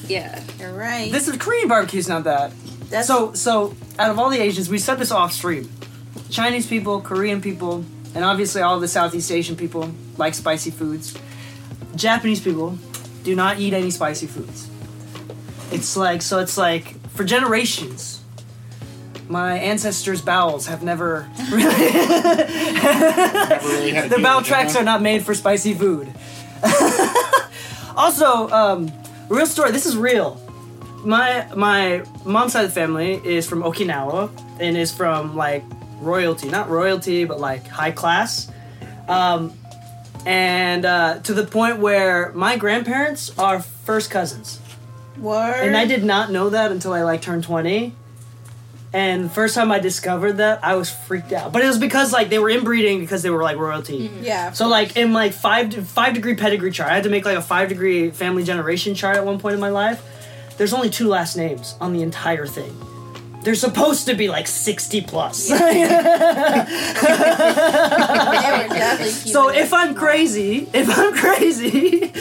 Yeah. 0.08 0.42
You're 0.60 0.74
right. 0.74 1.12
This 1.12 1.28
is 1.28 1.38
Korean 1.38 1.68
barbecue's 1.68 2.08
not 2.08 2.24
that. 2.26 2.52
That's 2.90 3.08
So, 3.08 3.34
so 3.34 3.76
out 4.00 4.10
of 4.12 4.20
all 4.20 4.30
the 4.30 4.40
Asians, 4.40 4.70
we 4.70 4.78
said 4.78 4.96
this 5.00 5.12
off 5.12 5.34
stream. 5.34 5.70
Chinese 6.30 6.66
people, 6.68 7.02
Korean 7.02 7.42
people, 7.42 7.84
and 8.16 8.24
obviously 8.24 8.62
all 8.62 8.80
the 8.80 8.88
Southeast 8.88 9.32
Asian 9.32 9.56
people 9.56 9.90
like 10.18 10.34
spicy 10.34 10.72
foods. 10.72 11.18
Japanese 11.96 12.40
people 12.40 12.78
do 13.24 13.36
not 13.36 13.60
eat 13.60 13.74
any 13.74 13.92
spicy 13.92 14.28
foods. 14.28 14.70
It's 15.72 15.98
like 15.98 16.22
so. 16.22 16.40
It's 16.40 16.58
like 16.58 16.98
for 17.12 17.24
generations. 17.24 18.22
My 19.28 19.58
ancestors' 19.58 20.22
bowels 20.22 20.68
have 20.68 20.84
never 20.84 21.30
really. 21.52 21.92
Never 21.92 23.68
really 23.68 24.08
the 24.08 24.20
bowel 24.22 24.42
tracks 24.42 24.76
are 24.78 24.84
not 24.84 25.02
made 25.02 25.26
for 25.26 25.34
spicy 25.34 25.74
food. 25.74 26.08
also, 27.96 28.50
um, 28.50 28.92
real 29.28 29.46
story. 29.46 29.72
This 29.72 29.86
is 29.86 29.98
real. 29.98 30.42
My 31.04 31.48
my 31.56 32.04
mom's 32.26 32.54
side 32.54 32.64
of 32.64 32.74
the 32.74 32.76
family 32.80 33.16
is 33.26 33.48
from 33.48 33.62
Okinawa 33.64 34.30
and 34.62 34.78
is 34.78 34.94
from 34.94 35.36
like 35.36 35.64
royalty, 36.00 36.48
not 36.48 36.70
royalty, 36.70 37.26
but 37.26 37.40
like 37.40 37.68
high 37.68 37.92
class. 37.92 38.50
Um, 39.08 39.54
and 40.26 40.86
uh, 40.86 41.20
to 41.20 41.34
the 41.34 41.46
point 41.46 41.80
where 41.80 42.32
my 42.34 42.58
grandparents 42.58 43.38
are 43.38 43.62
first 43.62 44.10
cousins. 44.10 44.60
Word. 45.18 45.66
And 45.66 45.76
I 45.76 45.86
did 45.86 46.04
not 46.04 46.32
know 46.32 46.50
that 46.50 46.72
until 46.72 46.94
I 46.94 47.04
like 47.04 47.22
turned 47.22 47.44
20. 47.44 47.96
And 48.94 49.26
the 49.26 49.30
first 49.30 49.54
time 49.54 49.72
I 49.72 49.80
discovered 49.80 50.34
that, 50.34 50.64
I 50.64 50.76
was 50.76 50.90
freaked 50.90 51.34
out. 51.34 51.52
But 51.52 51.62
it 51.62 51.68
was 51.68 51.78
because 51.78 52.14
like 52.14 52.30
they 52.30 52.40
were 52.40 52.50
inbreeding 52.50 53.00
because 53.00 53.22
they 53.22 53.30
were 53.30 53.44
like 53.44 53.58
royalty. 53.58 54.10
Yeah. 54.22 54.52
So 54.54 54.68
like 54.68 54.96
in 54.96 55.12
like 55.14 55.34
five 55.34 55.74
five 55.88 56.14
degree 56.14 56.36
pedigree 56.36 56.72
chart, 56.72 56.90
I 56.90 56.96
had 56.96 57.04
to 57.04 57.10
make 57.10 57.26
like 57.26 57.38
a 57.38 57.42
five 57.42 57.70
degree 57.70 58.12
family 58.12 58.44
generation 58.44 58.96
chart 58.96 59.18
at 59.18 59.26
one 59.26 59.40
point 59.40 59.56
in 59.56 59.60
my 59.60 59.70
life. 59.70 60.04
There's 60.58 60.74
only 60.74 60.90
two 60.90 61.08
last 61.08 61.36
names 61.36 61.76
on 61.82 61.94
the 61.94 62.02
entire 62.02 62.48
thing. 62.48 62.76
They're 63.41 63.56
supposed 63.56 64.08
to 64.08 64.13
be 64.13 64.28
like 64.30 64.47
60 64.47 65.02
plus. 65.02 65.50
They 65.58 65.63
were 68.52 68.67
definitely 68.69 69.12
so 69.12 69.50
if 69.54 69.73
I'm 69.73 69.95
crazy, 69.95 70.67
if 70.73 70.89
I'm 70.89 71.15
crazy, 71.15 72.12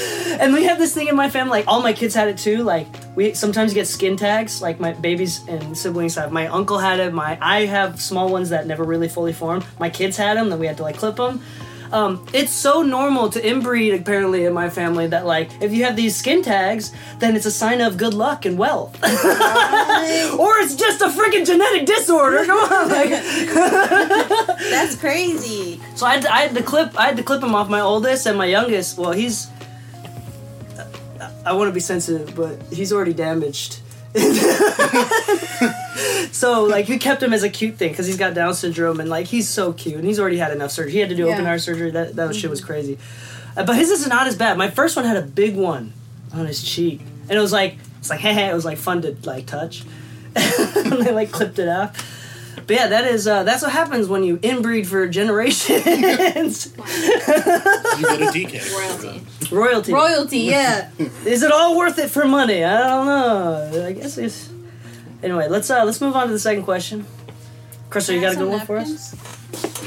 and 0.40 0.52
we 0.52 0.64
have 0.64 0.79
this 0.79 0.94
thing 0.94 1.09
in 1.09 1.16
my 1.16 1.29
family, 1.31 1.59
like 1.59 1.68
all 1.68 1.83
my 1.83 1.92
kids 1.92 2.14
had 2.14 2.29
it 2.29 2.38
too. 2.38 2.62
Like 2.62 2.87
we 3.14 3.35
sometimes 3.35 3.72
get 3.74 3.87
skin 3.87 4.16
tags. 4.16 4.61
Like 4.62 4.81
my 4.81 4.92
babies 4.92 5.46
and 5.48 5.76
siblings 5.76 6.14
have. 6.16 6.33
My 6.33 6.46
uncle 6.48 6.79
had 6.79 7.00
it. 7.00 7.12
My 7.12 7.38
I 7.40 7.66
have 7.66 8.00
small 8.00 8.29
ones 8.31 8.50
that 8.50 8.66
never 8.66 8.85
really 8.85 9.09
fully 9.09 9.33
formed. 9.33 9.64
My 9.79 9.90
kids 9.90 10.16
had 10.16 10.37
them. 10.37 10.50
Then 10.50 10.59
we 10.59 10.66
had 10.66 10.76
to 10.79 10.83
like 10.83 10.96
clip 10.96 11.16
them. 11.16 11.42
Um, 11.92 12.25
it's 12.33 12.53
so 12.53 12.83
normal 12.83 13.31
to 13.31 13.40
inbreed 13.40 13.99
apparently 13.99 14.44
in 14.44 14.53
my 14.53 14.70
family 14.70 15.07
that 15.09 15.27
like 15.27 15.51
if 15.61 15.72
you 15.72 15.85
have 15.85 15.96
these 15.96 16.16
skin 16.16 16.42
tags, 16.42 16.92
then 17.18 17.37
it's 17.37 17.46
a 17.46 17.51
sign 17.51 17.81
of 17.81 17.96
good 17.96 18.14
luck 18.14 18.44
and 18.44 18.59
wealth, 18.59 18.94
or 19.05 19.09
it's 20.59 20.75
just 20.75 21.01
a 21.01 21.07
freaking 21.07 21.46
genetic 21.46 21.87
disorder. 21.87 22.44
Come 22.44 22.59
on, 22.59 22.88
like. 22.88 23.11
That's 24.70 24.96
crazy. 24.96 25.81
So 25.94 26.07
I 26.07 26.14
had, 26.14 26.22
to, 26.22 26.33
I 26.33 26.40
had 26.42 26.55
to 26.55 26.62
clip 26.62 26.99
I 26.99 27.07
had 27.07 27.16
to 27.16 27.22
clip 27.22 27.42
him 27.42 27.55
off 27.55 27.68
my 27.68 27.81
oldest 27.81 28.27
and 28.27 28.37
my 28.37 28.46
youngest. 28.46 28.99
Well, 28.99 29.12
he's 29.12 29.49
I 31.44 31.53
want 31.53 31.68
to 31.68 31.72
be 31.72 31.81
sensitive, 31.81 32.35
but 32.35 32.61
he's 32.72 32.92
already 32.92 33.14
damaged. 33.14 33.81
so 36.33 36.64
like 36.64 36.88
we 36.88 36.98
kept 36.98 37.22
him 37.22 37.33
as 37.33 37.42
a 37.42 37.50
cute 37.50 37.76
thing 37.76 37.90
because 37.90 38.07
he's 38.07 38.16
got 38.16 38.35
Down 38.35 38.55
syndrome 38.55 39.00
and 39.00 39.11
like 39.11 39.26
he's 39.26 39.48
so 39.48 39.72
cute 39.72 39.96
and 39.96 40.07
he's 40.07 40.18
already 40.18 40.38
had 40.38 40.52
enough 40.52 40.70
surgery. 40.70 40.92
He 40.92 40.98
had 40.98 41.11
to 41.11 41.14
do 41.14 41.29
open 41.29 41.44
heart 41.44 41.61
surgery. 41.61 41.90
That 41.90 42.16
that 42.16 42.35
shit 42.35 42.50
was 42.50 42.62
crazy. 42.62 42.98
Uh, 43.57 43.64
but 43.64 43.76
his 43.76 43.90
is 43.90 44.07
not 44.07 44.26
as 44.26 44.37
bad. 44.37 44.59
My 44.59 44.70
first 44.70 44.96
one 44.96 45.05
had 45.05 45.16
a 45.16 45.22
big 45.22 45.57
one 45.57 45.92
on 46.33 46.46
his 46.46 46.62
cheek, 46.62 47.00
and 47.29 47.33
it 47.33 47.40
was 47.40 47.52
like 47.52 47.76
it's 47.98 48.11
like 48.11 48.20
hey, 48.20 48.46
it 48.50 48.55
was 48.55 48.64
like 48.64 48.79
fun 48.79 49.02
to 49.02 49.16
like 49.24 49.46
touch. 49.46 49.83
and 50.37 50.92
they 51.02 51.12
like 51.12 51.33
clipped 51.33 51.59
it 51.59 51.68
off. 51.68 52.12
But 52.66 52.76
yeah, 52.76 52.87
that 52.88 53.05
is 53.05 53.29
uh, 53.29 53.44
that's 53.44 53.62
what 53.62 53.72
happens 53.72 54.09
when 54.09 54.24
you 54.24 54.38
inbreed 54.38 54.87
for 54.87 55.07
generations. 55.09 56.74
You 56.76 56.83
get 56.83 58.20
a 58.20 58.33
DK. 58.33 58.72
Royalty. 58.74 59.22
Royalty. 59.51 59.93
Royalty, 59.93 60.39
yeah. 60.41 60.91
Is 61.25 61.43
it 61.43 61.53
all 61.53 61.77
worth 61.77 61.99
it 61.99 62.11
for 62.11 62.25
money? 62.27 62.65
I 62.65 62.79
don't 62.89 63.07
know. 63.07 63.87
I 63.87 63.93
guess 63.93 64.19
it's. 64.19 64.51
Anyway, 65.23 65.49
let's 65.49 65.71
uh 65.71 65.85
let's 65.85 66.01
move 66.01 66.15
on 66.15 66.27
to 66.27 66.33
the 66.33 66.39
second 66.39 66.65
question. 66.65 67.07
Crystal, 67.91 68.15
you 68.15 68.21
got 68.21 68.35
a 68.35 68.37
good 68.37 68.49
one 68.49 68.67
for 68.67 68.77
us? 68.77 69.15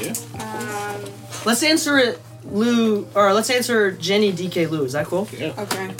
Yeah. 0.00 0.14
Um, 0.42 1.10
Let's 1.46 1.62
answer 1.62 1.96
it, 1.98 2.20
Lou, 2.44 3.06
or 3.14 3.32
let's 3.32 3.48
answer 3.50 3.92
Jenny 3.92 4.32
DK 4.32 4.68
Lou. 4.70 4.84
Is 4.84 4.92
that 4.92 5.06
cool? 5.06 5.26
Yeah. 5.36 5.54
Okay. 5.56 5.94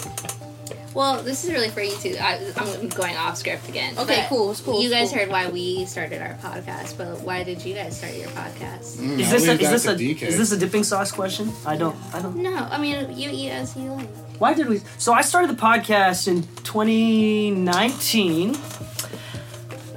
Well, 0.94 1.22
this 1.22 1.44
is 1.44 1.50
really 1.52 1.68
for 1.70 1.80
you 1.82 1.96
too. 1.96 2.16
I, 2.20 2.52
I'm 2.56 2.88
going 2.88 3.16
off 3.16 3.36
script 3.36 3.68
again. 3.68 3.96
Okay, 3.98 4.26
cool, 4.28 4.50
it's 4.50 4.60
cool, 4.60 4.80
You 4.80 4.88
it's 4.88 4.94
guys 4.94 5.10
cool. 5.10 5.18
heard 5.20 5.28
why 5.28 5.48
we 5.48 5.84
started 5.86 6.20
our 6.20 6.34
podcast, 6.42 6.96
but 6.98 7.20
why 7.20 7.42
did 7.44 7.64
you 7.64 7.74
guys 7.74 7.96
start 7.98 8.14
your 8.14 8.28
podcast? 8.30 8.96
Mm, 8.98 9.18
Is 9.20 9.30
this 9.30 9.46
a, 9.48 9.52
is 9.52 9.70
this 9.70 9.86
a 9.86 9.94
DK. 9.94 10.22
is 10.22 10.36
this 10.38 10.50
a 10.52 10.56
dipping 10.58 10.82
sauce 10.84 11.12
question? 11.12 11.52
I 11.66 11.76
don't 11.76 11.96
I 12.14 12.20
don't. 12.20 12.36
No, 12.36 12.54
I 12.54 12.78
mean 12.78 13.16
you 13.16 13.30
eat 13.30 13.50
as 13.50 13.76
you 13.76 13.92
like. 13.92 14.08
Why 14.38 14.54
did 14.54 14.68
we? 14.68 14.80
So 14.98 15.12
I 15.12 15.20
started 15.22 15.50
the 15.50 15.60
podcast 15.60 16.26
in 16.26 16.42
2019. 16.64 18.56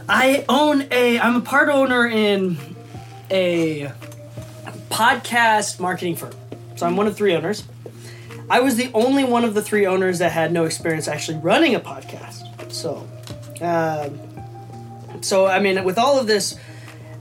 I 0.10 0.44
own 0.50 0.86
a. 0.92 1.18
I'm 1.20 1.38
a 1.38 1.42
part 1.42 1.70
owner 1.70 2.06
in 2.06 2.58
a 3.32 3.90
podcast 4.90 5.80
marketing 5.80 6.18
firm. 6.18 6.34
So 6.76 6.86
I'm 6.86 6.98
one 6.98 7.08
of 7.08 7.16
three 7.16 7.34
owners. 7.36 7.64
I 8.50 8.60
was 8.60 8.76
the 8.76 8.92
only 8.94 9.24
one 9.24 9.46
of 9.46 9.54
the 9.54 9.62
three 9.62 9.86
owners 9.86 10.20
that 10.20 10.32
had 10.32 10.52
no 10.52 10.66
experience 10.66 11.08
actually 11.08 11.40
running 11.40 11.76
a 11.76 11.80
podcast. 11.80 12.72
So, 12.72 13.08
um, 13.62 15.22
so 15.22 15.46
I 15.46 15.60
mean, 15.60 15.84
with 15.84 15.98
all 15.98 16.20
of 16.20 16.28
this 16.28 16.58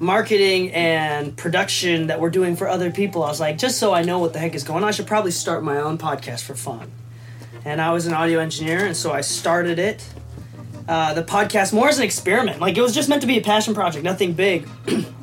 marketing 0.01 0.73
and 0.73 1.37
production 1.37 2.09
that 2.09 2.21
we're 2.21 2.31
doing 2.31 2.57
for 2.57 2.69
other 2.69 2.91
people, 2.91 3.23
I 3.23 3.29
was 3.29 3.41
like, 3.41 3.59
just 3.59 3.79
so 3.79 3.93
I 3.95 4.03
know 4.03 4.19
what 4.19 4.33
the 4.33 4.39
heck 4.39 4.55
is 4.55 4.65
going 4.65 4.83
on, 4.83 4.89
I 4.89 4.93
should 4.93 5.07
probably 5.07 5.31
start 5.31 5.63
my 5.63 5.79
own 5.79 5.97
podcast 5.97 6.43
for 6.43 6.55
fun. 6.55 6.91
And 7.65 7.81
I 7.81 7.93
was 7.93 8.07
an 8.07 8.13
audio 8.13 8.41
engineer, 8.41 8.85
and 8.85 8.97
so 8.97 9.13
I 9.13 9.21
started 9.21 9.79
it. 9.79 10.05
Uh, 10.89 11.15
the 11.15 11.23
podcast 11.23 11.73
more 11.73 11.89
as 11.89 11.99
an 11.99 12.05
experiment, 12.05 12.61
like 12.61 12.77
it 12.77 12.83
was 12.83 12.93
just 12.93 13.09
meant 13.09 13.21
to 13.21 13.29
be 13.29 13.39
a 13.39 13.41
passion 13.41 13.73
project, 13.73 14.03
nothing 14.03 14.33
big. 14.33 14.69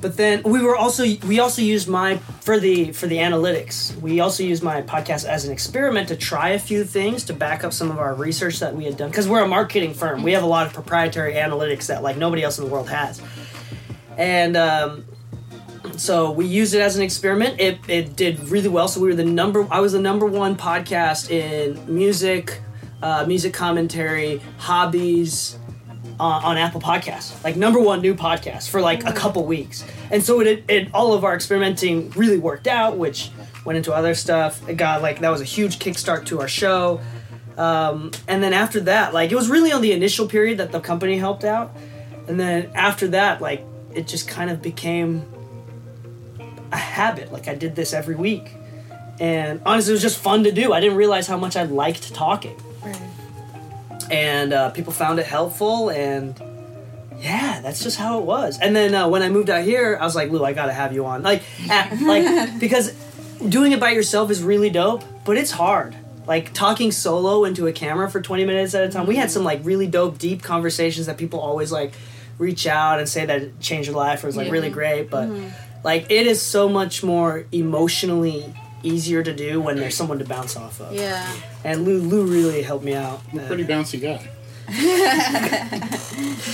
but 0.00 0.16
then 0.16 0.42
we 0.42 0.62
were 0.62 0.76
also 0.76 1.04
we 1.26 1.40
also 1.40 1.62
used 1.62 1.88
my 1.88 2.16
for 2.40 2.58
the 2.58 2.92
for 2.92 3.06
the 3.06 3.16
analytics. 3.16 3.94
We 4.00 4.20
also 4.20 4.42
used 4.42 4.62
my 4.62 4.82
podcast 4.82 5.24
as 5.26 5.44
an 5.44 5.52
experiment 5.52 6.08
to 6.08 6.16
try 6.16 6.50
a 6.50 6.58
few 6.58 6.84
things 6.84 7.24
to 7.24 7.32
back 7.32 7.64
up 7.64 7.72
some 7.72 7.90
of 7.90 7.98
our 7.98 8.14
research 8.14 8.60
that 8.60 8.74
we 8.74 8.84
had 8.84 8.96
done 8.96 9.10
because 9.10 9.28
we're 9.28 9.42
a 9.42 9.48
marketing 9.48 9.94
firm. 9.94 10.22
We 10.22 10.32
have 10.32 10.42
a 10.42 10.46
lot 10.46 10.66
of 10.66 10.72
proprietary 10.72 11.34
analytics 11.34 11.86
that 11.86 12.02
like 12.02 12.16
nobody 12.16 12.42
else 12.42 12.58
in 12.58 12.64
the 12.64 12.70
world 12.70 12.88
has. 12.88 13.20
And 14.16 14.56
um, 14.56 15.04
so 15.96 16.30
we 16.30 16.46
used 16.46 16.74
it 16.74 16.80
as 16.80 16.96
an 16.96 17.02
experiment. 17.02 17.60
It, 17.60 17.78
it 17.88 18.16
did 18.16 18.38
really 18.48 18.68
well. 18.68 18.88
So 18.88 19.00
we 19.00 19.08
were 19.08 19.14
the 19.14 19.24
number. 19.24 19.66
I 19.70 19.80
was 19.80 19.92
the 19.92 20.00
number 20.00 20.26
one 20.26 20.56
podcast 20.56 21.30
in 21.30 21.94
music, 21.94 22.60
uh, 23.02 23.24
music 23.26 23.54
commentary, 23.54 24.40
hobbies 24.58 25.58
uh, 26.20 26.40
on 26.44 26.58
Apple 26.58 26.82
Podcasts. 26.82 27.42
Like 27.42 27.56
number 27.56 27.80
one 27.80 28.02
new 28.02 28.14
podcast 28.14 28.68
for 28.68 28.82
like 28.82 29.06
a 29.06 29.12
couple 29.12 29.46
weeks. 29.46 29.84
And 30.10 30.22
so 30.22 30.40
it, 30.40 30.64
it 30.68 30.88
all 30.92 31.14
of 31.14 31.24
our 31.24 31.34
experimenting 31.34 32.10
really 32.10 32.38
worked 32.38 32.66
out, 32.66 32.98
which 32.98 33.30
went 33.64 33.78
into 33.78 33.92
other 33.92 34.14
stuff. 34.14 34.68
It 34.68 34.76
got 34.76 35.00
like 35.00 35.20
that 35.20 35.30
was 35.30 35.40
a 35.40 35.44
huge 35.44 35.78
kickstart 35.78 36.26
to 36.26 36.40
our 36.40 36.48
show. 36.48 37.00
Um, 37.56 38.10
and 38.28 38.42
then 38.42 38.52
after 38.52 38.80
that, 38.80 39.14
like 39.14 39.32
it 39.32 39.34
was 39.34 39.48
really 39.48 39.72
on 39.72 39.80
the 39.80 39.92
initial 39.92 40.28
period 40.28 40.58
that 40.58 40.72
the 40.72 40.80
company 40.80 41.16
helped 41.16 41.44
out. 41.44 41.74
And 42.28 42.38
then 42.38 42.70
after 42.74 43.08
that, 43.08 43.40
like 43.40 43.64
it 43.94 44.06
just 44.06 44.28
kind 44.28 44.50
of 44.50 44.60
became 44.60 45.24
a 46.70 46.76
habit. 46.76 47.32
Like 47.32 47.48
I 47.48 47.54
did 47.54 47.74
this 47.74 47.94
every 47.94 48.14
week. 48.14 48.54
And 49.18 49.60
honestly, 49.64 49.92
it 49.92 49.94
was 49.94 50.02
just 50.02 50.18
fun 50.18 50.44
to 50.44 50.52
do. 50.52 50.72
I 50.72 50.80
didn't 50.80 50.96
realize 50.96 51.26
how 51.26 51.38
much 51.38 51.56
I 51.56 51.62
liked 51.64 52.14
talking. 52.14 52.56
And 54.10 54.52
uh, 54.52 54.70
people 54.70 54.92
found 54.92 55.18
it 55.18 55.26
helpful, 55.26 55.90
and 55.90 56.34
yeah, 57.18 57.60
that's 57.60 57.82
just 57.82 57.96
how 57.98 58.18
it 58.18 58.24
was. 58.24 58.58
And 58.58 58.74
then 58.74 58.94
uh, 58.94 59.08
when 59.08 59.22
I 59.22 59.28
moved 59.28 59.50
out 59.50 59.62
here, 59.64 59.98
I 60.00 60.04
was 60.04 60.16
like, 60.16 60.30
Lou, 60.30 60.44
I 60.44 60.52
gotta 60.52 60.72
have 60.72 60.92
you 60.92 61.06
on. 61.06 61.22
Like, 61.22 61.42
at, 61.68 62.00
like 62.02 62.58
because 62.58 62.92
doing 63.48 63.72
it 63.72 63.80
by 63.80 63.90
yourself 63.90 64.30
is 64.30 64.42
really 64.42 64.70
dope, 64.70 65.04
but 65.24 65.36
it's 65.36 65.50
hard. 65.50 65.96
Like 66.26 66.52
talking 66.54 66.92
solo 66.92 67.44
into 67.44 67.66
a 67.66 67.72
camera 67.72 68.08
for 68.10 68.20
20 68.20 68.44
minutes 68.44 68.74
at 68.74 68.84
a 68.84 68.88
time. 68.90 69.06
We 69.06 69.16
had 69.16 69.30
some 69.30 69.42
like 69.44 69.60
really 69.64 69.86
dope, 69.86 70.18
deep 70.18 70.42
conversations 70.42 71.06
that 71.06 71.18
people 71.18 71.40
always 71.40 71.72
like 71.72 71.92
reach 72.38 72.66
out 72.66 72.98
and 73.00 73.08
say 73.08 73.26
that 73.26 73.42
it 73.42 73.60
changed 73.60 73.88
their 73.88 73.96
life 73.96 74.22
or 74.22 74.28
was 74.28 74.36
like 74.36 74.46
Yeah. 74.46 74.52
really 74.52 74.70
great. 74.70 75.10
But 75.10 75.28
like 75.82 76.10
it 76.10 76.26
is 76.26 76.40
so 76.40 76.68
much 76.68 77.02
more 77.02 77.46
emotionally 77.52 78.54
easier 78.82 79.22
to 79.22 79.32
do 79.34 79.60
when 79.60 79.76
there's 79.76 79.96
someone 79.96 80.18
to 80.18 80.24
bounce 80.24 80.56
off 80.56 80.80
of. 80.80 80.94
Yeah. 80.94 81.30
And 81.64 81.84
Lou 81.84 81.98
Lou 82.00 82.24
really 82.26 82.62
helped 82.62 82.84
me 82.84 82.94
out. 82.94 83.20
Pretty 83.46 83.64
bouncy 83.64 84.00
guy. 84.00 84.28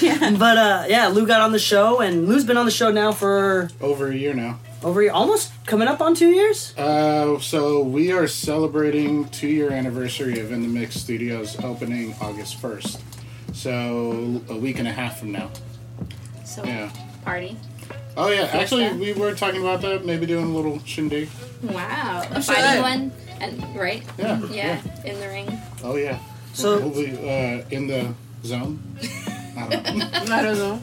yeah. 0.00 0.30
But 0.38 0.56
uh, 0.58 0.84
yeah, 0.88 1.08
Lou 1.08 1.26
got 1.26 1.40
on 1.40 1.52
the 1.52 1.58
show, 1.58 2.00
and 2.00 2.26
Lou's 2.28 2.44
been 2.44 2.56
on 2.56 2.64
the 2.66 2.70
show 2.72 2.90
now 2.90 3.12
for 3.12 3.68
Over 3.80 4.08
a 4.08 4.14
year 4.16 4.34
now. 4.34 4.58
over 4.82 5.00
a 5.00 5.04
year- 5.04 5.12
almost 5.12 5.52
coming 5.66 5.88
up 5.88 6.00
on 6.00 6.14
two 6.14 6.28
years. 6.30 6.76
Uh, 6.76 7.38
so 7.40 7.80
we 7.82 8.12
are 8.12 8.26
celebrating 8.26 9.28
two 9.28 9.48
year 9.48 9.70
anniversary 9.70 10.38
of 10.40 10.52
In 10.52 10.62
the 10.62 10.68
Mix 10.68 10.96
Studios 10.96 11.56
opening 11.62 12.14
August 12.20 12.56
first. 12.60 13.00
So 13.52 14.42
a 14.48 14.56
week 14.56 14.78
and 14.78 14.88
a 14.88 14.92
half 14.92 15.18
from 15.18 15.32
now. 15.32 15.50
So 16.44 16.64
Yeah. 16.64 16.90
party. 17.24 17.56
Oh 18.16 18.30
yeah, 18.30 18.44
actually 18.52 18.92
we 18.94 19.12
were 19.12 19.34
talking 19.34 19.60
about 19.60 19.82
that. 19.82 20.04
Maybe 20.04 20.26
doing 20.26 20.46
a 20.46 20.48
little 20.56 20.78
shindig. 20.84 21.28
Wow, 21.62 22.26
a 22.30 22.42
should. 22.42 22.54
fighting 22.54 22.82
one, 22.82 23.12
and 23.40 23.76
right? 23.78 24.02
Yeah. 24.18 24.40
Yeah, 24.50 24.80
in 25.04 25.20
the 25.20 25.28
ring. 25.28 25.60
Oh 25.84 25.96
yeah. 25.96 26.18
So- 26.54 26.78
we'll 26.78 26.90
be 26.90 27.12
uh, 27.12 27.64
in 27.70 27.86
the 27.86 28.14
zone. 28.44 28.80
I 29.58 29.68
don't 29.68 29.98
know. 29.98 30.10
I 30.34 30.42
don't 30.42 30.58
know. 30.58 30.80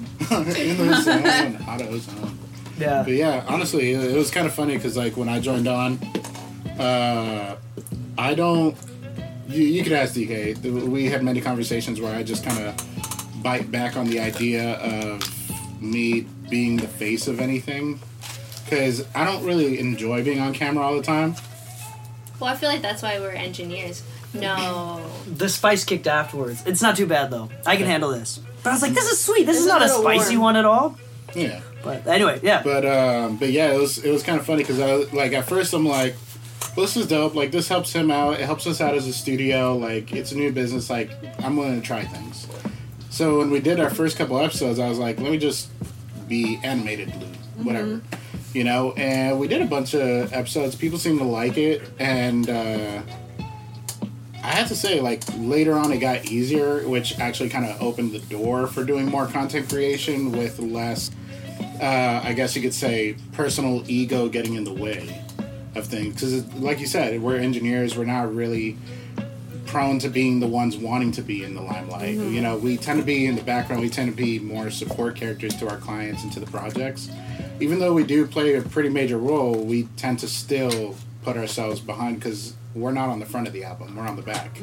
in 0.54 0.78
the 0.78 1.02
zone, 1.02 1.58
auto 1.68 1.98
zone. 2.00 2.40
Yeah. 2.80 3.04
But 3.04 3.14
yeah, 3.14 3.44
honestly, 3.48 3.92
it 3.94 4.04
it 4.14 4.18
was 4.18 4.32
kind 4.32 4.46
of 4.48 4.54
funny 4.54 4.76
because 4.76 4.98
like 4.98 5.16
when 5.18 5.30
I 5.30 5.40
joined 5.40 5.68
on, 5.68 6.00
uh, 6.80 7.56
I 8.18 8.34
don't. 8.36 8.76
You, 9.48 9.64
you 9.64 9.84
could 9.84 9.94
ask 9.94 10.16
DK. 10.16 10.62
We 10.88 11.06
had 11.06 11.24
many 11.24 11.42
conversations 11.42 12.00
where 12.02 12.16
I 12.16 12.24
just 12.24 12.44
kind 12.44 12.66
of 12.66 13.44
bite 13.44 13.70
back 13.72 13.96
on 13.98 14.06
the 14.08 14.20
idea 14.20 14.76
of 14.80 15.22
me 15.82 16.26
being 16.54 16.78
the 16.78 16.88
face 16.88 17.28
of 17.28 17.40
anything 17.40 18.00
because 18.64 19.04
I 19.16 19.26
don't 19.26 19.44
really 19.44 19.80
enjoy 19.80 20.24
being 20.24 20.40
on 20.40 20.54
camera 20.54 20.86
all 20.86 20.96
the 20.96 21.02
time. 21.02 21.34
Well, 22.40 22.52
I 22.54 22.56
feel 22.56 22.70
like 22.70 22.84
that's 22.84 23.02
why 23.02 23.20
we're 23.20 23.32
engineers. 23.32 24.04
No. 24.36 25.02
The 25.44 25.50
spice 25.50 25.84
kicked 25.84 26.06
afterwards. 26.06 26.62
It's 26.68 26.82
not 26.82 26.96
too 26.96 27.08
bad 27.08 27.32
though. 27.32 27.50
I 27.66 27.76
can 27.78 27.88
handle 27.88 28.12
this. 28.12 28.40
But 28.62 28.70
I 28.70 28.74
was 28.74 28.82
like, 28.84 28.94
this 28.94 29.10
is 29.12 29.20
sweet. 29.20 29.46
This 29.46 29.58
is 29.58 29.64
It's 29.66 29.72
a 29.74 29.80
not 29.80 29.82
a 29.82 29.86
little 29.86 30.02
spicy 30.04 30.38
warm. 30.38 30.44
one 30.44 30.56
at 30.58 30.66
all. 30.66 30.96
Yeah. 31.34 31.62
But 31.84 32.06
anyway, 32.06 32.40
yeah. 32.44 32.62
But 32.62 32.86
um, 32.86 33.38
but 33.38 33.50
yeah, 33.52 33.74
it 33.74 33.80
was 33.80 33.98
it 33.98 34.12
was 34.12 34.22
kind 34.22 34.40
of 34.40 34.46
funny 34.46 34.62
because 34.62 34.80
I 34.80 34.94
was- 34.96 35.12
like 35.12 35.34
at 35.34 35.46
first 35.46 35.74
I'm 35.74 35.88
like, 35.88 36.16
well, 36.76 36.86
this 36.86 36.96
is 36.98 37.08
dope. 37.08 37.34
Like 37.34 37.52
this 37.52 37.68
helps 37.68 37.92
him 37.94 38.12
out. 38.12 38.34
It 38.40 38.46
helps 38.46 38.68
us 38.68 38.80
out 38.80 38.94
as 38.94 39.08
a 39.08 39.14
studio. 39.14 39.76
Like 39.76 40.14
it's 40.14 40.32
a 40.34 40.38
new 40.38 40.52
business. 40.52 40.88
Like 40.90 41.10
I'm 41.44 41.56
willing 41.58 41.82
to 41.82 41.86
try 41.88 42.04
things. 42.04 42.46
So 43.10 43.40
when 43.40 43.50
we 43.50 43.60
did 43.60 43.80
our 43.80 43.90
first 43.90 44.18
couple 44.18 44.38
episodes, 44.40 44.78
I 44.80 44.88
was 44.90 45.00
like, 45.00 45.20
let 45.20 45.32
me 45.32 45.38
just 45.40 45.70
be 46.28 46.60
animated 46.64 47.12
blue, 47.14 47.28
whatever. 47.64 48.02
You 48.54 48.64
know, 48.64 48.92
and 48.94 49.40
we 49.40 49.48
did 49.48 49.62
a 49.62 49.66
bunch 49.66 49.96
of 49.96 50.32
episodes. 50.32 50.76
People 50.76 51.00
seemed 51.00 51.20
to 51.20 51.26
like 51.26 51.58
it, 51.58 51.82
and 51.98 52.48
uh, 52.48 53.02
I 54.44 54.48
have 54.48 54.68
to 54.68 54.76
say, 54.76 55.00
like 55.00 55.24
later 55.38 55.74
on, 55.74 55.92
it 55.92 55.98
got 55.98 56.26
easier, 56.26 56.88
which 56.88 57.20
actually 57.20 57.50
kind 57.50 57.66
of 57.66 57.82
opened 57.82 58.12
the 58.12 58.20
door 58.20 58.68
for 58.68 58.84
doing 58.84 59.06
more 59.06 59.26
content 59.26 59.70
creation 59.70 60.32
with 60.32 60.60
less, 60.60 61.10
uh, 61.82 62.22
I 62.24 62.34
guess 62.34 62.56
you 62.56 62.62
could 62.62 62.74
say, 62.74 63.16
personal 63.32 63.84
ego 63.90 64.30
getting 64.30 64.54
in 64.56 64.66
the 64.66 64.74
way 64.74 65.24
of 65.76 65.88
things. 65.88 66.14
Because, 66.14 66.46
like 66.56 66.80
you 66.80 66.88
said, 66.88 67.22
we're 67.22 67.38
engineers. 67.38 67.98
We're 67.98 68.06
not 68.06 68.36
really 68.36 68.78
prone 69.74 69.98
to 69.98 70.08
being 70.10 70.40
the 70.40 70.46
ones 70.48 70.78
wanting 70.78 71.12
to 71.12 71.22
be 71.24 71.44
in 71.44 71.56
the 71.56 71.62
limelight. 71.62 72.14
You 72.16 72.42
know, 72.42 72.56
we 72.58 72.78
tend 72.78 73.00
to 73.00 73.06
be 73.06 73.26
in 73.26 73.36
the 73.36 73.42
background. 73.42 73.82
We 73.82 73.90
tend 73.90 74.12
to 74.12 74.16
be 74.16 74.38
more 74.38 74.70
support 74.70 75.16
characters 75.16 75.56
to 75.56 75.68
our 75.68 75.78
clients 75.78 76.22
and 76.24 76.32
to 76.34 76.40
the 76.40 76.46
projects. 76.46 77.10
Even 77.60 77.80
though 77.80 77.92
we 77.94 78.04
do 78.04 78.28
play 78.28 78.54
a 78.56 78.62
pretty 78.62 78.90
major 78.90 79.18
role, 79.18 79.56
we 79.66 79.84
tend 79.98 80.20
to 80.20 80.28
still 80.28 80.96
put 81.24 81.38
ourselves 81.38 81.80
behind 81.80 82.20
because 82.20 82.54
we're 82.76 82.92
not 82.92 83.10
on 83.10 83.20
the 83.20 83.26
front 83.26 83.48
of 83.48 83.54
the 83.54 83.64
album. 83.64 83.96
We're 83.96 84.08
on 84.08 84.16
the 84.16 84.22
back. 84.22 84.60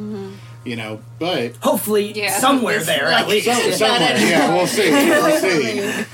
You 0.64 0.76
know, 0.76 1.00
but 1.18 1.56
Hopefully, 1.56 2.12
Yeah. 2.12 2.38
somewhere 2.38 2.78
there 2.80 3.10
like- 3.10 3.22
at 3.22 3.28
least. 3.28 3.46
some, 3.46 3.72
somewhere, 3.72 4.16
yeah, 4.18 4.54
we'll 4.54 4.66
see. 4.68 4.90
We'll 4.90 5.38
see. 5.40 6.04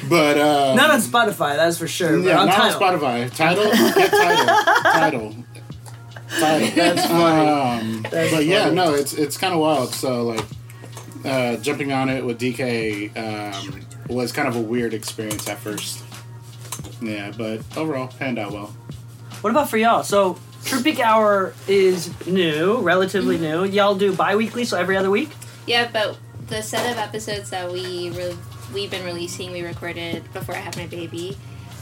But 0.08 0.38
uh, 0.38 0.74
Not 0.74 0.90
on 0.90 1.00
Spotify, 1.00 1.56
that's 1.56 1.78
for 1.78 1.86
sure. 1.88 2.18
yeah, 2.18 2.38
on 2.40 2.46
not 2.46 2.56
Tidal. 2.56 2.82
on 2.84 2.98
Spotify. 3.00 3.36
Title, 3.36 3.64
get 3.94 4.10
title, 4.10 4.82
title, 4.92 5.34
title. 6.38 6.68
That's 6.74 7.06
funny. 7.06 7.48
Um, 7.48 8.02
That's 8.10 8.32
but 8.32 8.44
yeah, 8.44 8.70
no, 8.70 8.94
it's 8.94 9.12
it's 9.12 9.36
kind 9.36 9.52
of 9.52 9.60
wild. 9.60 9.94
So 9.94 10.24
like, 10.24 10.44
uh, 11.24 11.56
jumping 11.56 11.92
on 11.92 12.08
it 12.08 12.24
with 12.24 12.40
DK 12.40 13.16
um, 13.16 13.80
was 14.08 14.32
kind 14.32 14.48
of 14.48 14.56
a 14.56 14.60
weird 14.60 14.94
experience 14.94 15.48
at 15.48 15.58
first. 15.58 16.04
Yeah, 17.02 17.32
but 17.36 17.62
overall 17.76 18.08
panned 18.08 18.38
out 18.38 18.52
well. 18.52 18.74
What 19.40 19.50
about 19.50 19.70
for 19.70 19.78
y'all? 19.78 20.02
So, 20.02 20.38
True 20.64 20.82
Peak 20.82 21.00
Hour 21.00 21.54
is 21.66 22.10
new, 22.26 22.78
relatively 22.80 23.38
new. 23.38 23.64
Y'all 23.64 23.94
do 23.94 24.14
bi 24.14 24.36
weekly, 24.36 24.64
so 24.64 24.76
every 24.76 24.96
other 24.96 25.10
week? 25.10 25.30
Yeah, 25.66 25.88
but 25.90 26.18
the 26.48 26.62
set 26.62 26.90
of 26.90 26.98
episodes 26.98 27.48
that 27.50 27.72
we 27.72 28.10
re- 28.10 28.36
we've 28.74 28.90
been 28.90 29.04
releasing, 29.04 29.52
we 29.52 29.62
recorded 29.62 30.30
before 30.32 30.54
I 30.54 30.58
had 30.58 30.76
my 30.76 30.86
baby. 30.86 31.38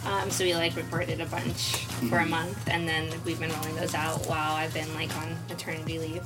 Um, 0.07 0.31
so 0.31 0.45
we 0.45 0.55
like 0.55 0.75
recorded 0.77 1.21
a 1.21 1.27
bunch 1.27 1.77
for 2.09 2.19
a 2.19 2.27
month, 2.27 2.69
and 2.69 2.89
then 2.89 3.11
we've 3.25 3.39
been 3.39 3.51
rolling 3.51 3.77
those 3.77 3.95
out 3.95 4.27
while 4.27 4.55
I've 4.55 4.73
been 4.73 4.93
like 4.95 5.15
on 5.17 5.37
maternity 5.49 5.99
leave. 5.99 6.23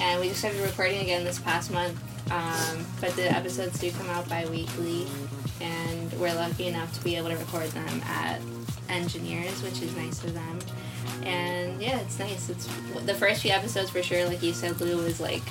And 0.00 0.20
we 0.20 0.28
just 0.28 0.40
started 0.40 0.60
recording 0.62 1.00
again 1.00 1.24
this 1.24 1.38
past 1.38 1.72
month. 1.72 1.98
Um, 2.30 2.84
but 3.00 3.14
the 3.14 3.30
episodes 3.30 3.78
do 3.78 3.90
come 3.92 4.10
out 4.10 4.28
bi-weekly, 4.28 5.06
and 5.60 6.12
we're 6.14 6.34
lucky 6.34 6.66
enough 6.66 6.92
to 6.98 7.04
be 7.04 7.16
able 7.16 7.28
to 7.28 7.36
record 7.36 7.68
them 7.70 8.02
at 8.04 8.40
Engineears, 8.88 9.62
which 9.62 9.80
is 9.80 9.94
nice 9.96 10.22
of 10.24 10.34
them. 10.34 10.58
And 11.22 11.80
yeah, 11.80 12.00
it's 12.00 12.18
nice. 12.18 12.48
It's 12.48 12.66
the 13.04 13.14
first 13.14 13.42
few 13.42 13.52
episodes 13.52 13.90
for 13.90 14.02
sure. 14.02 14.26
Like 14.26 14.42
you 14.42 14.52
said, 14.52 14.80
Lou 14.80 15.02
was 15.04 15.20
like 15.20 15.42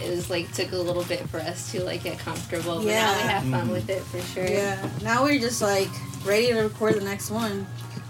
it 0.00 0.10
was 0.10 0.30
like 0.30 0.52
took 0.52 0.72
a 0.72 0.76
little 0.76 1.04
bit 1.04 1.28
for 1.28 1.38
us 1.38 1.72
to 1.72 1.82
like 1.82 2.04
get 2.04 2.18
comfortable, 2.18 2.76
but 2.76 2.86
now 2.86 3.16
we 3.16 3.22
have 3.22 3.44
fun 3.44 3.70
with 3.70 3.88
it 3.90 4.02
for 4.02 4.20
sure. 4.20 4.46
Yeah. 4.46 4.88
Now 5.02 5.24
we're 5.24 5.40
just 5.40 5.62
like 5.62 5.88
ready 6.24 6.48
to 6.48 6.60
record 6.62 6.94
the 6.94 7.04
next 7.04 7.30
one. 7.30 7.66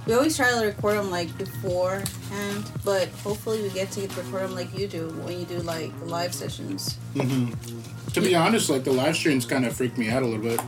We 0.07 0.15
always 0.15 0.37
try 0.37 0.51
to 0.51 0.65
record 0.67 0.97
them 0.97 1.11
like 1.11 1.37
beforehand, 1.37 2.71
but 2.85 3.09
hopefully 3.23 3.63
we 3.63 3.69
get 3.71 3.91
to 3.93 4.01
record 4.03 4.43
them 4.45 4.55
like 4.55 4.77
you 4.77 4.87
do 4.89 5.09
when 5.25 5.39
you 5.39 5.45
do 5.45 5.59
like 5.59 5.97
the 6.01 6.07
live 6.07 6.33
sessions. 6.35 6.97
To 7.15 8.21
be 8.21 8.35
honest, 8.35 8.71
like 8.71 8.85
the 8.85 8.93
live 8.93 9.17
streams 9.17 9.45
kind 9.45 9.67
of 9.67 9.77
freaked 9.77 9.99
me 9.99 10.09
out 10.09 10.23
a 10.23 10.27
little 10.27 10.43
bit. 10.43 10.61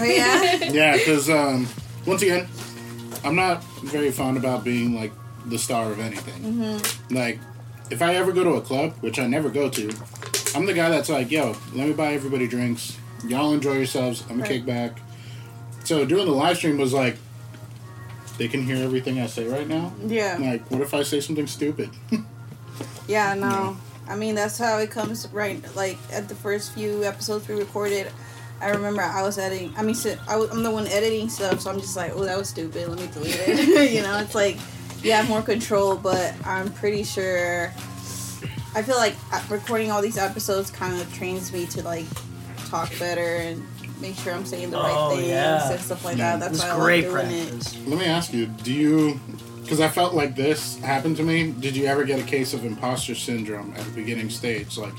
Oh 0.00 0.04
yeah. 0.04 0.56
Yeah, 0.72 0.96
because 0.96 1.28
um, 1.28 1.66
once 2.06 2.22
again, 2.22 2.48
I'm 3.22 3.34
not 3.36 3.62
very 3.84 4.10
fond 4.10 4.38
about 4.38 4.64
being 4.64 4.94
like 4.94 5.12
the 5.46 5.58
star 5.58 5.92
of 5.92 6.00
anything. 6.00 6.80
Like, 7.10 7.38
if 7.90 8.00
I 8.02 8.14
ever 8.14 8.32
go 8.32 8.44
to 8.44 8.54
a 8.54 8.60
club, 8.62 8.94
which 9.00 9.18
I 9.18 9.26
never 9.26 9.50
go 9.50 9.68
to, 9.68 9.92
I'm 10.54 10.64
the 10.66 10.72
guy 10.72 10.88
that's 10.88 11.08
like, 11.10 11.30
yo, 11.30 11.54
let 11.74 11.86
me 11.86 11.92
buy 11.92 12.14
everybody 12.14 12.46
drinks. 12.48 12.96
Y'all 13.26 13.52
enjoy 13.52 13.74
yourselves. 13.74 14.22
I'm 14.22 14.28
gonna 14.38 14.42
Right. 14.42 14.50
kick 14.52 14.66
back. 14.66 14.98
So 15.86 16.04
doing 16.04 16.26
the 16.26 16.32
live 16.32 16.56
stream 16.56 16.78
was 16.78 16.92
like, 16.92 17.16
they 18.38 18.48
can 18.48 18.62
hear 18.64 18.76
everything 18.76 19.20
I 19.20 19.26
say 19.26 19.46
right 19.46 19.68
now. 19.68 19.92
yeah. 20.04 20.36
Like, 20.38 20.68
what 20.68 20.80
if 20.80 20.92
I 20.92 21.04
say 21.04 21.20
something 21.20 21.46
stupid? 21.46 21.90
Yeah, 23.08 23.34
no. 23.34 23.76
I 24.08 24.16
mean, 24.16 24.34
that's 24.34 24.58
how 24.58 24.78
it 24.78 24.90
comes 24.90 25.28
right. 25.28 25.62
Like, 25.76 25.96
at 26.10 26.28
the 26.28 26.34
first 26.34 26.72
few 26.72 27.04
episodes 27.04 27.46
we 27.46 27.54
recorded, 27.54 28.10
I 28.60 28.70
remember 28.70 29.00
I 29.00 29.22
was 29.22 29.38
editing. 29.38 29.72
I 29.76 29.82
mean, 29.84 29.94
so 29.94 30.18
I 30.26 30.36
was, 30.36 30.50
I'm 30.50 30.64
the 30.64 30.72
one 30.72 30.88
editing 30.88 31.28
stuff, 31.28 31.60
so 31.60 31.70
I'm 31.70 31.78
just 31.78 31.96
like, 31.96 32.12
oh, 32.16 32.24
that 32.24 32.36
was 32.36 32.48
stupid. 32.48 32.88
Let 32.88 32.98
me 32.98 33.06
delete 33.12 33.36
it. 33.38 33.92
you 33.92 34.02
know, 34.02 34.18
it's 34.18 34.34
like 34.34 34.56
you 35.04 35.12
have 35.12 35.28
more 35.28 35.40
control, 35.40 35.94
but 35.96 36.34
I'm 36.44 36.72
pretty 36.72 37.04
sure. 37.04 37.72
I 38.74 38.82
feel 38.82 38.96
like 38.96 39.14
uh, 39.32 39.40
recording 39.48 39.92
all 39.92 40.02
these 40.02 40.18
episodes 40.18 40.68
kind 40.68 41.00
of 41.00 41.14
trains 41.14 41.52
me 41.52 41.64
to 41.66 41.82
like 41.84 42.06
talk 42.68 42.90
better 42.98 43.36
and 43.36 43.64
make 44.00 44.16
sure 44.16 44.34
I'm 44.34 44.44
saying 44.44 44.70
the 44.70 44.76
right 44.76 44.94
Oh, 44.94 45.16
things 45.16 45.28
yeah. 45.28 45.70
and 45.70 45.80
stuff 45.80 46.04
like 46.04 46.16
that. 46.18 46.40
That's 46.40 46.54
It's 46.54 46.62
why 46.62 46.70
I 46.70 46.78
great 46.78 47.10
like 47.10 47.28
doing 47.28 47.36
it. 47.58 47.78
Let 47.86 47.98
me 47.98 48.04
ask 48.06 48.32
you, 48.32 48.46
do 48.46 48.72
you 48.72 49.20
because 49.62 49.80
I 49.80 49.88
felt 49.88 50.14
like 50.14 50.36
this 50.36 50.78
happened 50.78 51.16
to 51.16 51.24
me, 51.24 51.50
did 51.50 51.76
you 51.76 51.86
ever 51.86 52.04
get 52.04 52.20
a 52.20 52.22
case 52.22 52.54
of 52.54 52.64
imposter 52.64 53.16
syndrome 53.16 53.72
at 53.76 53.84
the 53.84 53.90
beginning 53.90 54.30
stage? 54.30 54.78
Like 54.78 54.94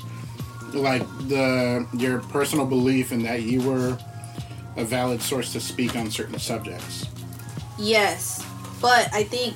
like 0.74 1.02
the 1.28 1.86
your 1.96 2.18
personal 2.20 2.66
belief 2.66 3.12
in 3.12 3.22
that 3.22 3.42
you 3.42 3.62
were 3.62 3.98
a 4.76 4.84
valid 4.84 5.22
source 5.22 5.52
to 5.54 5.60
speak 5.60 5.96
on 5.96 6.10
certain 6.10 6.38
subjects. 6.38 7.06
Yes, 7.78 8.44
but 8.80 9.08
I 9.14 9.24
think 9.24 9.54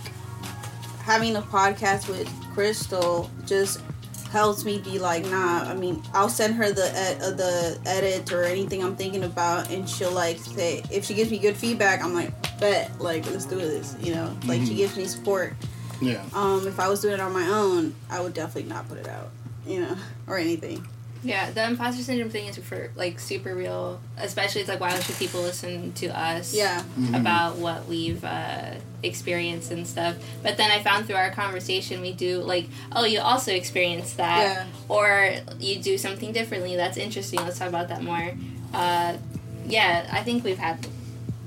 having 1.05 1.37
a 1.37 1.43
podcast 1.43 2.09
with 2.09 2.29
Crystal 2.55 3.31
just 3.47 3.81
helps 4.33 4.65
me 4.65 4.79
be 4.79 4.99
like, 4.99 5.25
nah. 5.27 5.63
I 5.63 5.75
mean, 5.75 6.03
I'll 6.15 6.29
send 6.31 6.55
her 6.55 6.73
the 6.73 6.91
ed- 6.97 7.23
uh, 7.23 7.31
the 7.31 7.79
edit 7.87 8.33
or 8.33 8.45
anything 8.45 8.83
I'm 8.83 8.97
thinking 8.97 9.25
about, 9.25 9.71
and 9.71 9.89
she'll 9.89 10.11
like 10.11 10.39
say 10.39 10.83
if 10.91 11.05
she 11.05 11.15
gives 11.15 11.31
me 11.31 11.39
good 11.39 11.57
feedback, 11.57 12.03
I'm 12.03 12.15
like, 12.15 12.33
bet, 12.59 12.99
like 13.01 13.27
let's 13.31 13.45
do 13.45 13.57
this. 13.57 13.95
You 14.01 14.15
know, 14.15 14.37
like 14.47 14.63
she 14.63 14.75
gives 14.75 14.97
me 14.97 15.05
support. 15.05 15.55
Yeah. 16.01 16.25
Um, 16.35 16.67
if 16.67 16.81
I 16.81 16.89
was 16.89 17.01
doing 17.01 17.15
it 17.15 17.21
on 17.21 17.33
my 17.33 17.47
own, 17.47 17.95
I 18.11 18.21
would 18.21 18.35
definitely 18.35 18.69
not 18.71 18.89
put 18.89 18.99
it 18.99 19.09
out. 19.09 19.31
You 19.67 19.83
know, 19.83 19.97
or 20.27 20.39
anything. 20.39 20.85
Yeah, 21.25 21.51
the 21.53 21.65
imposter 21.67 22.03
syndrome 22.03 22.31
thing 22.31 22.47
is 22.47 22.57
for 22.59 22.91
like 22.97 23.21
super 23.21 23.55
real. 23.55 24.01
Especially, 24.19 24.61
it's 24.61 24.69
like 24.69 24.81
why 24.81 24.99
should 24.99 25.17
people 25.17 25.41
listen 25.43 25.93
to 25.95 26.09
us? 26.09 26.53
Yeah. 26.55 26.83
About 27.15 27.57
what 27.57 27.87
we've 27.87 28.25
uh, 28.25 28.75
experienced 29.03 29.71
and 29.71 29.87
stuff. 29.87 30.17
But 30.43 30.57
then 30.57 30.71
I 30.71 30.83
found 30.83 31.07
through 31.07 31.17
our 31.17 31.31
conversation, 31.31 32.01
we 32.01 32.13
do 32.13 32.41
like, 32.41 32.67
oh, 32.93 33.05
you 33.05 33.21
also 33.21 33.53
experienced 33.53 34.17
that, 34.17 34.43
Yeah. 34.43 34.67
or 34.89 35.35
you 35.61 35.81
do 35.81 35.97
something 35.97 36.33
differently. 36.33 36.75
That's 36.77 36.97
interesting. 36.97 37.41
Let's 37.41 37.59
talk 37.59 37.69
about 37.69 37.89
that 37.89 38.03
more. 38.03 38.33
Uh, 38.75 39.17
yeah, 39.67 40.09
I 40.11 40.23
think 40.25 40.43
we've 40.45 40.59
had 40.59 40.87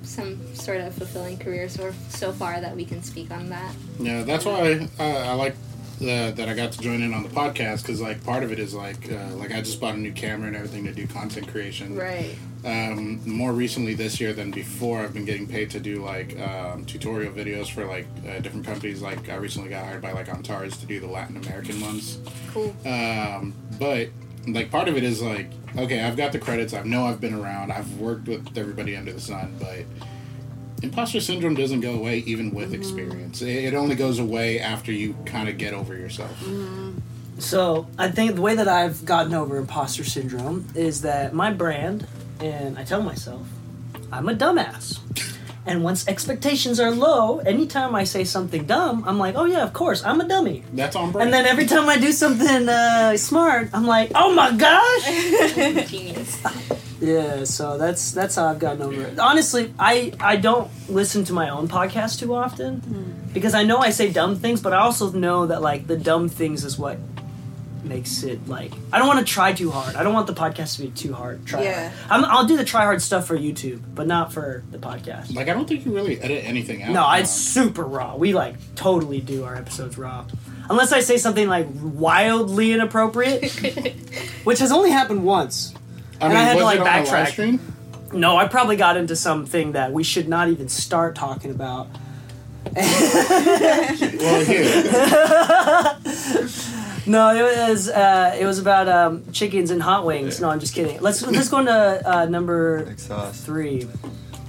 some 0.04 0.40
sort 0.56 0.80
of 0.82 0.94
fulfilling 0.94 1.38
career 1.38 1.68
so 1.68 1.92
so 2.10 2.32
far 2.32 2.62
that 2.62 2.76
we 2.76 2.86
can 2.86 3.02
speak 3.04 3.32
on 3.32 3.50
that. 3.50 3.74
Yeah, 4.00 4.22
that's 4.24 4.46
why 4.46 4.88
uh, 5.00 5.04
I 5.04 5.34
like 5.34 5.56
uh, 6.02 6.32
that 6.32 6.50
I 6.50 6.54
got 6.54 6.72
to 6.74 6.80
join 6.80 7.02
in 7.02 7.14
on 7.14 7.24
the 7.24 7.30
podcast 7.30 7.82
because 7.84 8.02
like 8.02 8.24
part 8.24 8.44
of 8.44 8.52
it 8.52 8.60
is 8.60 8.74
like 8.74 9.12
uh, 9.12 9.34
like 9.36 9.52
I 9.52 9.62
just 9.62 9.80
bought 9.80 9.96
a 9.96 9.98
new 9.98 10.12
camera 10.12 10.48
and 10.48 10.56
everything 10.56 10.84
to 10.86 10.92
do 10.92 11.08
content 11.08 11.48
creation. 11.48 11.96
Right. 11.96 12.36
um, 12.66 13.22
more 13.30 13.54
recently 13.54 13.94
this 13.94 14.20
year 14.20 14.34
than 14.34 14.50
before 14.50 15.02
i've 15.02 15.14
been 15.14 15.24
getting 15.26 15.46
paid 15.48 15.70
to 15.70 15.80
do 15.80 16.04
like 16.04 16.36
um, 16.40 16.84
tutorial 16.86 17.32
videos 17.32 17.70
for 17.72 17.86
like 17.86 18.08
uh, 18.28 18.40
different 18.40 18.66
companies 18.66 19.02
like 19.04 19.30
i 19.30 19.36
recently 19.36 19.70
got 19.70 19.86
hired 19.86 20.02
by 20.02 20.12
like 20.14 20.28
antares 20.30 20.76
to 20.78 20.88
do 20.88 21.00
the 21.00 21.06
latin 21.08 21.38
american 21.38 21.80
ones 21.80 22.18
Cool. 22.52 22.76
um, 22.88 23.54
but 23.80 24.10
like 24.48 24.72
part 24.72 24.88
of 24.88 24.98
it 24.98 25.04
is 25.04 25.22
like 25.22 25.52
okay 25.78 26.02
i've 26.04 26.18
got 26.18 26.32
the 26.32 26.40
credits 26.40 26.74
i 26.74 26.82
know 26.82 27.06
i've 27.06 27.22
been 27.22 27.36
around 27.36 27.72
i've 27.72 28.00
worked 28.00 28.28
with 28.28 28.58
everybody 28.58 28.96
under 28.98 29.14
the 29.14 29.22
sun 29.22 29.56
but 29.60 29.84
imposter 30.82 31.20
syndrome 31.20 31.56
doesn't 31.56 31.82
go 31.82 31.94
away 31.94 32.20
even 32.20 32.54
with 32.54 32.72
mm-hmm. 32.72 32.76
experience. 32.76 33.42
It, 33.42 33.74
only 33.74 33.96
goes 33.96 34.20
away 34.20 34.60
after 34.60 34.92
you 34.92 35.16
kind 35.26 35.50
of 35.50 35.58
get 35.58 35.74
over 35.74 35.96
yourself. 35.96 36.38
Mm-hmm. 36.42 37.00
So 37.40 37.88
I 37.98 38.10
think 38.12 38.36
the 38.36 38.42
way 38.42 38.56
that 38.56 38.68
I've 38.68 39.04
gotten 39.04 39.34
over 39.34 39.58
imposter 39.58 40.04
syndrome 40.04 40.68
is 40.74 41.02
that 41.02 41.34
my 41.34 41.52
brand, 41.52 42.08
and 42.40 42.78
I 42.78 42.84
tell 42.84 43.02
myself, 43.02 43.46
I'm 44.12 44.30
a 44.30 44.34
dumbass. 44.34 45.00
And 45.68 45.84
once 45.84 46.08
expectations 46.08 46.80
are 46.80 46.92
low, 46.92 47.40
anytime 47.40 47.96
I 47.96 48.04
say 48.04 48.24
something 48.24 48.66
dumb, 48.66 49.04
I'm 49.08 49.18
like, 49.18 49.34
oh 49.36 49.46
yeah, 49.46 49.64
of 49.64 49.74
course, 49.74 50.04
I'm 50.04 50.22
a 50.22 50.28
dummy. 50.28 50.64
that's 50.74 50.96
on 50.96 51.12
brand 51.12 51.26
And 51.28 51.34
then 51.34 51.46
every 51.48 51.66
time 51.66 51.90
I 51.90 51.98
do 51.98 52.12
something 52.12 52.70
uh, 52.70 53.18
smart, 53.18 53.70
I'm 53.74 53.88
like, 53.88 54.12
oh 54.14 54.32
my 54.34 54.52
gosh. 54.56 55.88
Genius. 55.90 56.38
Yeah, 57.02 57.44
so 57.44 57.78
that's 57.78 58.12
that's 58.12 58.36
how 58.36 58.46
I've 58.46 58.60
gotten 58.60 58.82
over 58.82 59.02
it. 59.02 59.20
Honestly, 59.20 59.74
I 59.78 60.14
I 60.20 60.38
don't 60.38 60.70
listen 60.88 61.26
to 61.26 61.34
my 61.34 61.50
own 61.50 61.68
podcast 61.68 62.20
too 62.20 62.34
often 62.34 62.82
because 63.34 63.54
I 63.54 63.64
know 63.64 63.78
I 63.80 63.90
say 63.90 64.12
dumb 64.12 64.36
things, 64.38 64.62
but 64.62 64.72
I 64.72 64.78
also 64.78 65.12
know 65.12 65.46
that 65.48 65.62
like 65.62 65.88
the 65.88 65.98
dumb 65.98 66.30
things 66.30 66.64
is 66.64 66.78
what 66.80 66.98
makes 67.86 68.24
it 68.24 68.48
like 68.48 68.72
I 68.92 68.98
don't 68.98 69.08
want 69.08 69.26
to 69.26 69.32
try 69.34 69.54
too 69.54 69.72
hard. 69.72 69.96
I 69.96 70.04
don't 70.04 70.14
want 70.14 70.28
the 70.28 70.34
podcast 70.34 70.76
to 70.78 70.82
be 70.84 70.90
too 70.90 71.14
hard. 71.14 71.46
Try 71.46 71.64
Yeah. 71.64 71.90
hard. 71.90 72.24
I'm, 72.24 72.26
I'll 72.32 72.46
do 72.46 72.58
the 72.58 72.66
try 72.66 72.82
hard 72.84 73.02
stuff 73.02 73.28
for 73.28 73.38
YouTube, 73.38 73.82
but 73.94 74.08
not 74.08 74.34
for 74.34 74.64
the 74.72 74.78
podcast. 74.78 75.34
Like 75.36 75.48
I 75.50 75.54
don't 75.54 75.68
think 75.68 75.86
you 75.86 75.94
really 75.94 76.20
edit 76.20 76.44
anything 76.46 76.84
out. 76.84 76.92
No, 76.92 77.12
it's 77.14 77.32
super 77.32 77.84
raw. 77.84 78.16
We 78.16 78.34
like 78.34 78.56
totally 78.76 79.22
do 79.22 79.44
our 79.44 79.56
episodes 79.56 79.98
raw. 79.98 80.26
Unless 80.70 80.92
I 80.92 81.00
say 81.02 81.18
something 81.18 81.48
like 81.48 81.68
wildly 81.82 82.72
inappropriate, 82.72 83.52
which 84.44 84.60
has 84.60 84.72
only 84.72 84.90
happened 84.90 85.24
once. 85.24 85.74
I 86.20 86.26
and 86.26 86.34
mean, 86.34 86.42
I 86.42 86.46
had 86.46 86.58
to, 86.58 86.64
like, 86.64 86.78
it 86.78 86.82
on 86.82 86.86
the 86.86 86.92
live 87.12 87.28
backtrack. 87.28 87.60
No, 88.14 88.38
I 88.38 88.48
probably 88.48 88.76
got 88.78 88.98
into 88.98 89.16
something 89.16 89.74
that 89.74 89.92
we 89.92 90.04
should 90.04 90.28
not 90.28 90.48
even 90.50 90.70
start 90.70 91.14
talking 91.16 91.52
about. 91.52 91.88
Well, 92.76 94.44
here. 94.46 94.66
No, 97.08 97.36
it 97.36 97.42
was 97.70 97.90
uh, 97.90 98.36
it 98.40 98.46
was 98.46 98.60
about 98.60 98.88
um, 98.88 99.32
chickens 99.32 99.70
and 99.72 99.82
hot 99.82 100.06
wings. 100.06 100.42
No, 100.42 100.50
I'm 100.50 100.60
just 100.60 100.74
kidding. 100.74 101.00
Let's 101.02 101.22
let's 101.26 101.50
go 101.50 101.60
into 101.60 102.02
uh, 102.10 102.26
number 102.26 102.86
Big 102.86 102.98
three. 102.98 103.88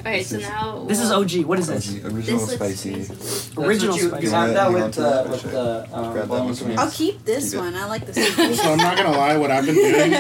All 0.05 0.13
right, 0.13 0.25
so 0.25 0.39
now 0.39 0.85
This 0.87 1.01
is 1.01 1.11
OG. 1.11 1.47
What 1.47 1.59
is 1.59 1.67
this? 1.67 1.93
Original 2.05 2.39
This 2.47 2.53
spicy. 2.55 3.03
spicy. 3.03 3.61
Original 3.61 3.97
you, 3.97 4.09
spicy. 4.09 4.25
You 4.27 4.31
have 4.31 4.55
that 4.55 4.73
with 4.73 4.95
the 4.95 5.03
that, 5.03 5.29
with 5.29 5.45
I'll 5.47 5.51
the 5.51 5.89
um, 5.99 6.15
that 6.15 6.29
boneless 6.29 6.61
one. 6.61 6.69
wings. 6.71 6.81
I'll 6.81 6.91
keep 6.93 7.25
this 7.25 7.51
Keep 7.51 7.61
one. 7.61 7.75
I 7.75 7.87
like 7.87 8.07
this. 8.07 8.17
So 8.63 8.71
I'm 8.73 8.79
not 8.79 8.97
gonna 8.97 9.11
lie. 9.19 9.37
What 9.37 9.51
I've 9.51 9.67
been 9.67 9.75
doing 9.75 10.15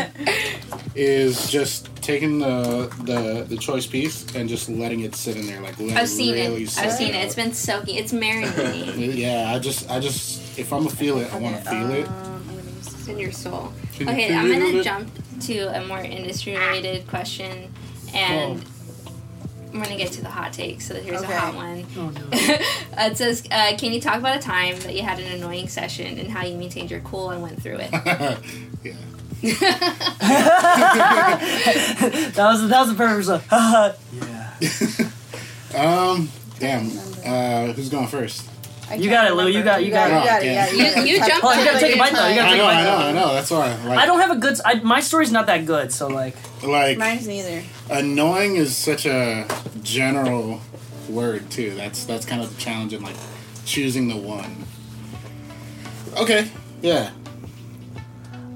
is 0.96 1.48
just 1.50 1.94
taking 2.02 2.40
the 2.40 2.92
the 3.04 3.44
the 3.48 3.56
choice 3.56 3.86
piece 3.86 4.26
and 4.34 4.48
just 4.48 4.68
letting 4.68 5.00
it 5.00 5.14
sit 5.14 5.36
in 5.36 5.46
there, 5.46 5.60
like 5.60 5.78
let 5.78 5.96
I've 5.96 6.08
seen 6.08 6.34
really 6.34 6.64
it. 6.64 6.78
I've 6.78 6.92
seen 6.92 7.10
it. 7.14 7.18
out. 7.18 7.24
It's 7.24 7.36
been 7.36 7.52
soaking. 7.52 7.94
It's 7.96 8.12
marinating 8.12 9.14
Yeah, 9.16 9.52
I 9.54 9.60
just 9.60 9.88
I 9.88 10.00
just 10.00 10.42
if 10.58 10.72
I'm 10.72 10.84
gonna 10.84 10.96
feel 10.96 11.18
it, 11.18 11.32
I 11.32 11.38
want 11.38 11.56
to 11.56 11.62
feel 11.70 11.90
it. 11.92 12.06
Um, 12.08 12.14
I'm 12.48 12.56
gonna 12.56 12.70
use 12.70 12.86
this. 12.88 13.08
in 13.08 13.18
your 13.18 13.32
soul. 13.32 13.72
Can 13.94 14.08
Okay, 14.08 14.28
feel 14.28 14.38
I'm 14.38 14.50
gonna 14.52 14.82
jump 14.82 15.10
to 15.42 15.58
a 15.78 15.86
more 15.86 16.00
industry 16.00 16.56
related 16.56 17.06
question, 17.08 17.72
and 18.14 18.64
I'm 19.72 19.82
gonna 19.82 19.96
get 19.96 20.12
to 20.12 20.22
the 20.22 20.30
hot 20.30 20.52
take. 20.52 20.80
So 20.80 20.94
here's 20.94 21.22
Okay. 21.22 21.34
a 21.34 21.38
hot 21.38 21.54
one. 21.54 21.84
Oh 21.96 22.08
no. 22.10 22.20
Uh, 22.32 22.32
it 23.10 23.16
says, 23.16 23.46
uh, 23.50 23.76
"Can 23.76 23.92
you 23.92 24.00
talk 24.00 24.16
about 24.16 24.36
a 24.36 24.40
time 24.40 24.78
that 24.80 24.94
you 24.94 25.02
had 25.02 25.18
an 25.20 25.30
annoying 25.32 25.68
session 25.68 26.18
and 26.18 26.30
how 26.30 26.44
you 26.44 26.56
maintained 26.56 26.90
your 26.90 27.00
cool 27.00 27.30
and 27.30 27.42
went 27.42 27.62
through 27.62 27.78
it?" 27.80 27.90
yeah. 28.82 28.94
That 32.36 32.38
was 32.38 32.68
that 32.68 32.80
was 32.80 32.88
the 32.88 32.94
perfect 32.94 33.18
result. 33.18 33.42
yeah. 33.52 33.92
Um. 36.10 36.28
Damn. 36.58 36.90
Uh, 37.24 37.72
who's 37.74 37.90
going 37.90 38.06
first? 38.06 38.48
I 38.88 38.94
You 38.94 39.10
got 39.10 39.26
it, 39.26 39.34
Lou. 39.34 39.48
You 39.48 39.62
got- 39.64 39.82
you 39.84 39.90
got 39.90 40.10
it. 40.10 40.14
it. 40.14 40.18
You 40.18 40.24
got 40.24 40.42
it. 40.42 40.46
Yeah, 40.46 40.70
You- 40.70 40.94
got 40.94 41.06
you 41.08 41.16
jumped 41.18 41.44
Oh, 41.44 41.52
you 41.58 41.64
gotta 41.64 41.80
take 41.80 41.94
a 41.96 41.98
bite 41.98 42.12
though. 42.12 42.28
You 42.28 42.34
gotta 42.36 42.48
I 42.48 42.50
take 42.50 42.58
know. 42.58 42.64
a 42.64 42.68
I 42.68 42.74
bite 42.74 42.84
know. 42.84 42.98
though. 42.98 43.04
I 43.04 43.12
know. 43.12 43.34
That's 43.34 43.50
why. 43.50 43.74
Like, 43.84 43.98
I 43.98 44.06
don't 44.06 44.20
have 44.20 44.30
a 44.30 44.36
good. 44.36 44.56
I, 44.64 44.74
my 44.76 45.00
story's 45.00 45.32
not 45.32 45.46
that 45.46 45.66
good, 45.66 45.92
so 45.92 46.06
like. 46.06 46.36
like 46.62 46.96
Mine's 46.98 47.26
neither. 47.26 47.62
annoying 47.90 48.56
is 48.56 48.76
such 48.76 49.06
a 49.06 49.46
general 49.82 50.60
word 51.08 51.50
too. 51.50 51.74
That's 51.74 52.04
that's 52.04 52.24
kind 52.26 52.40
of 52.42 52.54
the 52.54 52.60
challenge 52.60 52.92
in 52.94 53.02
like 53.02 53.16
choosing 53.64 54.06
the 54.08 54.16
one. 54.16 54.64
Okay. 56.16 56.48
Yeah. 56.80 57.10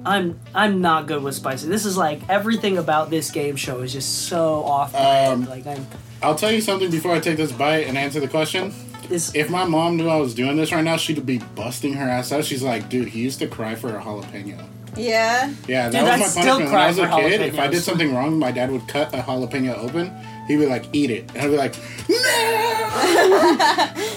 I'm 0.05 0.41
I'm 0.55 0.81
not 0.81 1.07
good 1.07 1.23
with 1.23 1.35
spicy. 1.35 1.67
This 1.69 1.85
is 1.85 1.97
like 1.97 2.21
everything 2.29 2.79
about 2.79 3.11
this 3.11 3.31
game 3.31 3.57
show 3.57 3.81
is 3.81 3.93
just 3.93 4.29
so 4.29 4.65
off. 4.65 4.95
Um, 4.95 5.45
like 5.47 5.67
I'm 5.67 5.87
I'll 6.23 6.35
tell 6.37 6.51
you 6.53 6.61
something 6.61 6.91
before 6.91 7.13
I 7.13 7.21
take 7.21 7.37
this 7.37 7.53
bite 7.53 7.87
and 7.87 7.99
answer 7.99 8.19
the 8.21 8.29
question. 8.29 8.73
This 9.11 9.35
If 9.35 9.51
my 9.51 9.65
mom 9.65 9.97
knew 9.99 10.09
I 10.09 10.17
was 10.17 10.35
doing 10.35 10.57
this 10.57 10.73
right 10.73 10.83
now, 10.83 10.97
she'd 10.97 11.25
be 11.27 11.39
busting 11.55 11.93
her 11.95 12.09
ass 12.09 12.33
out. 12.33 12.45
She's 12.47 12.63
like, 12.63 12.89
dude, 12.89 13.09
he 13.09 13.21
used 13.21 13.39
to 13.41 13.47
cry 13.47 13.75
for 13.75 13.95
a 13.95 14.01
jalapeno. 14.01 14.65
Yeah. 14.97 15.53
Yeah, 15.69 15.89
that 15.89 15.93
Dude, 16.01 16.03
was 16.03 16.11
I 16.11 16.17
my 16.17 16.25
still 16.27 16.43
punishment 16.43 16.61
when 16.65 16.69
cry 16.71 16.85
I 16.85 16.89
was 16.89 16.99
a 16.99 17.07
for 17.09 17.17
kid. 17.29 17.41
If 17.43 17.59
I 17.59 17.69
jalapenos. 17.69 17.71
did 17.71 17.83
something 17.83 18.15
wrong, 18.15 18.39
my 18.39 18.51
dad 18.51 18.71
would 18.73 18.89
cut 18.89 19.15
a 19.15 19.19
jalapeno 19.19 19.77
open. 19.79 20.11
He'd 20.49 20.57
be 20.57 20.67
like, 20.67 20.87
"Eat 20.93 21.11
it," 21.13 21.31
and 21.35 21.43
I'd 21.43 21.51
be 21.51 21.57
like, 21.57 21.77
"No!" 22.09 22.17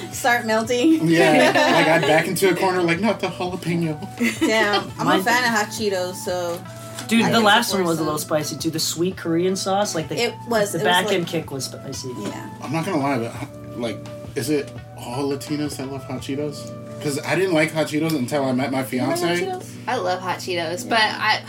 Start 0.11 0.45
melting. 0.47 1.07
Yeah, 1.07 1.51
like 1.75 1.87
I'd 1.87 2.01
back 2.01 2.27
into 2.27 2.49
a 2.49 2.55
corner, 2.55 2.81
like, 2.81 2.99
"Not 2.99 3.19
the 3.19 3.27
jalapeno." 3.27 3.99
Damn. 4.39 4.91
I'm 4.97 5.05
Mine- 5.05 5.19
a 5.19 5.23
fan 5.23 5.43
of 5.43 5.49
hot 5.51 5.67
Cheetos, 5.67 6.15
so 6.15 6.59
dude, 7.07 7.23
I 7.25 7.29
the 7.29 7.35
can 7.35 7.43
last 7.43 7.67
one 7.71 7.79
support 7.81 7.85
was 7.87 7.99
a 7.99 8.03
little 8.03 8.17
spicy 8.17 8.57
too. 8.57 8.71
The 8.71 8.79
sweet 8.79 9.15
Korean 9.15 9.55
sauce, 9.55 9.93
like 9.93 10.09
the 10.09 10.17
it 10.19 10.33
was. 10.47 10.71
the 10.71 10.79
it 10.79 10.83
back 10.83 11.05
was 11.05 11.13
end 11.13 11.23
like, 11.25 11.31
kick 11.31 11.51
was 11.51 11.65
spicy. 11.65 12.09
Yeah. 12.19 12.49
I'm 12.63 12.71
not 12.71 12.83
gonna 12.85 12.97
lie, 12.97 13.19
but 13.19 13.79
like, 13.79 13.97
is 14.35 14.49
it 14.49 14.71
all 14.97 15.29
Latinos 15.29 15.77
that 15.77 15.91
love 15.91 16.03
hot 16.03 16.21
Cheetos? 16.21 16.71
Because 16.97 17.19
I 17.19 17.35
didn't 17.35 17.53
like 17.53 17.71
hot 17.71 17.87
Cheetos 17.87 18.17
until 18.17 18.45
I 18.45 18.51
met 18.53 18.71
my 18.71 18.83
fiance. 18.83 19.45
I 19.87 19.97
love 19.97 20.21
hot 20.21 20.37
Cheetos, 20.37 20.87
but 20.87 20.99
I, 21.01 21.43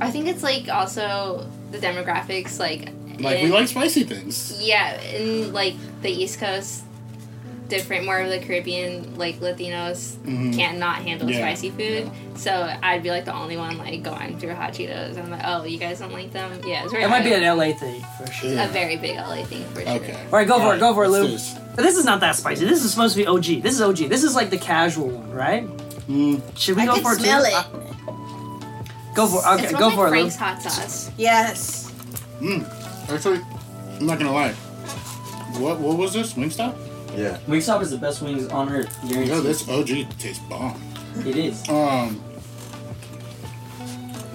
I 0.00 0.10
think 0.10 0.26
it's 0.28 0.42
like 0.42 0.68
also 0.68 1.46
the 1.70 1.78
demographics, 1.78 2.58
like. 2.58 2.88
Like, 3.20 3.38
in- 3.40 3.46
we 3.46 3.50
like 3.52 3.68
spicy 3.68 4.04
things. 4.04 4.56
Yeah, 4.64 5.00
in 5.02 5.52
like 5.52 5.74
the 6.02 6.10
East 6.10 6.38
Coast, 6.38 6.84
different, 7.68 8.04
more 8.06 8.18
of 8.18 8.30
the 8.30 8.38
Caribbean, 8.38 9.16
like 9.16 9.36
Latinos 9.40 10.16
cannot 10.56 10.96
handle 11.02 11.28
Mm-hmm. 11.28 11.38
Yeah. 11.38 11.54
spicy 11.54 11.70
food. 11.70 12.10
So 12.36 12.50
I'd 12.82 13.02
be 13.02 13.10
like 13.10 13.24
the 13.24 13.34
only 13.34 13.56
one 13.56 13.76
like 13.78 14.02
going 14.02 14.38
through 14.38 14.54
hot 14.54 14.72
Cheetos. 14.72 15.10
And 15.10 15.18
I'm 15.20 15.30
like, 15.30 15.42
oh, 15.44 15.64
you 15.64 15.78
guys 15.78 15.98
don't 16.00 16.12
like 16.12 16.32
them? 16.32 16.60
Yeah, 16.66 16.82
it's 16.84 16.92
very. 16.92 17.04
It 17.04 17.08
might 17.08 17.24
be 17.24 17.32
an 17.32 17.42
LA 17.42 17.72
thing 17.72 18.02
for 18.16 18.30
sure. 18.32 18.50
Yeah. 18.50 18.64
a 18.64 18.68
very 18.68 18.96
big 18.96 19.16
LA 19.16 19.44
thing 19.44 19.64
for 19.74 19.80
sure. 19.82 19.90
Okay. 19.90 20.14
All 20.26 20.30
right, 20.32 20.46
go 20.48 20.58
for 20.58 20.74
it. 20.74 20.80
Go 20.80 20.94
for 20.94 21.04
it, 21.04 21.08
let's 21.08 21.22
Lou. 21.22 21.28
do 21.28 21.32
this. 21.34 21.54
But 21.76 21.82
this 21.82 21.96
is 21.96 22.04
not 22.04 22.20
that 22.20 22.34
spicy. 22.36 22.64
This 22.64 22.84
is 22.84 22.90
supposed 22.90 23.14
to 23.16 23.22
be 23.22 23.26
OG. 23.26 23.62
This 23.62 23.74
is 23.74 23.80
OG. 23.82 23.96
This 24.08 24.24
is 24.24 24.34
like 24.34 24.50
the 24.50 24.58
casual 24.58 25.08
one, 25.10 25.30
right? 25.30 25.66
Mm. 26.08 26.40
Should 26.56 26.76
we 26.76 26.82
I 26.82 26.86
go 26.86 26.96
for 26.96 27.12
it 27.12 27.20
smell 27.20 27.42
too? 27.42 27.48
it. 27.48 27.54
Uh, 27.54 27.62
go 29.14 29.26
for 29.26 29.38
it. 29.38 29.60
It 29.62 29.66
Okay, 29.66 29.78
go 29.78 29.86
like 29.88 29.94
for 29.94 30.06
it, 30.06 30.10
Lou. 30.10 30.16
Frank's 30.16 30.36
hot 30.36 30.62
sauce. 30.62 31.10
Yes. 31.16 31.92
Actually, 33.10 33.40
I'm 33.98 34.06
not 34.06 34.18
gonna 34.18 34.32
lie. 34.32 34.52
What 35.58 35.78
what 35.80 35.96
was 35.98 36.12
this? 36.12 36.34
Wingstop? 36.34 36.76
Yeah. 37.18 37.38
Wingstop 37.48 37.82
is 37.82 37.90
the 37.90 37.98
best 37.98 38.22
wings 38.22 38.46
on 38.48 38.68
earth. 38.70 38.96
Guaranteed. 39.08 39.28
Yo, 39.28 39.40
this 39.40 39.68
OG 39.68 40.18
tastes 40.18 40.38
bomb. 40.48 40.80
It 41.26 41.36
is. 41.36 41.68
Um, 41.68 42.22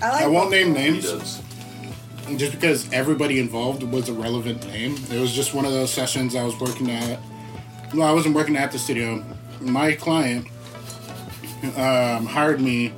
I 0.01 0.09
like. 0.09 0.21
I 0.23 0.27
won't 0.27 0.51
name 0.51 0.67
He 0.67 0.73
names 0.73 1.05
does. 1.05 1.41
just 2.35 2.51
because 2.51 2.91
everybody 2.91 3.39
involved 3.39 3.83
was 3.83 4.09
a 4.09 4.13
relevant 4.13 4.67
name. 4.67 4.97
It 5.09 5.19
was 5.19 5.31
just 5.31 5.53
one 5.53 5.63
of 5.65 5.71
those 5.71 5.91
sessions 5.93 6.35
I 6.35 6.43
was 6.43 6.59
working 6.59 6.91
at. 6.91 7.19
No, 7.93 8.01
I 8.01 8.11
wasn't 8.11 8.35
working 8.35 8.57
at 8.57 8.71
the 8.71 8.79
studio. 8.79 9.23
My 9.61 9.93
client 9.93 10.47
um, 11.77 12.25
hired 12.25 12.59
me 12.59 12.91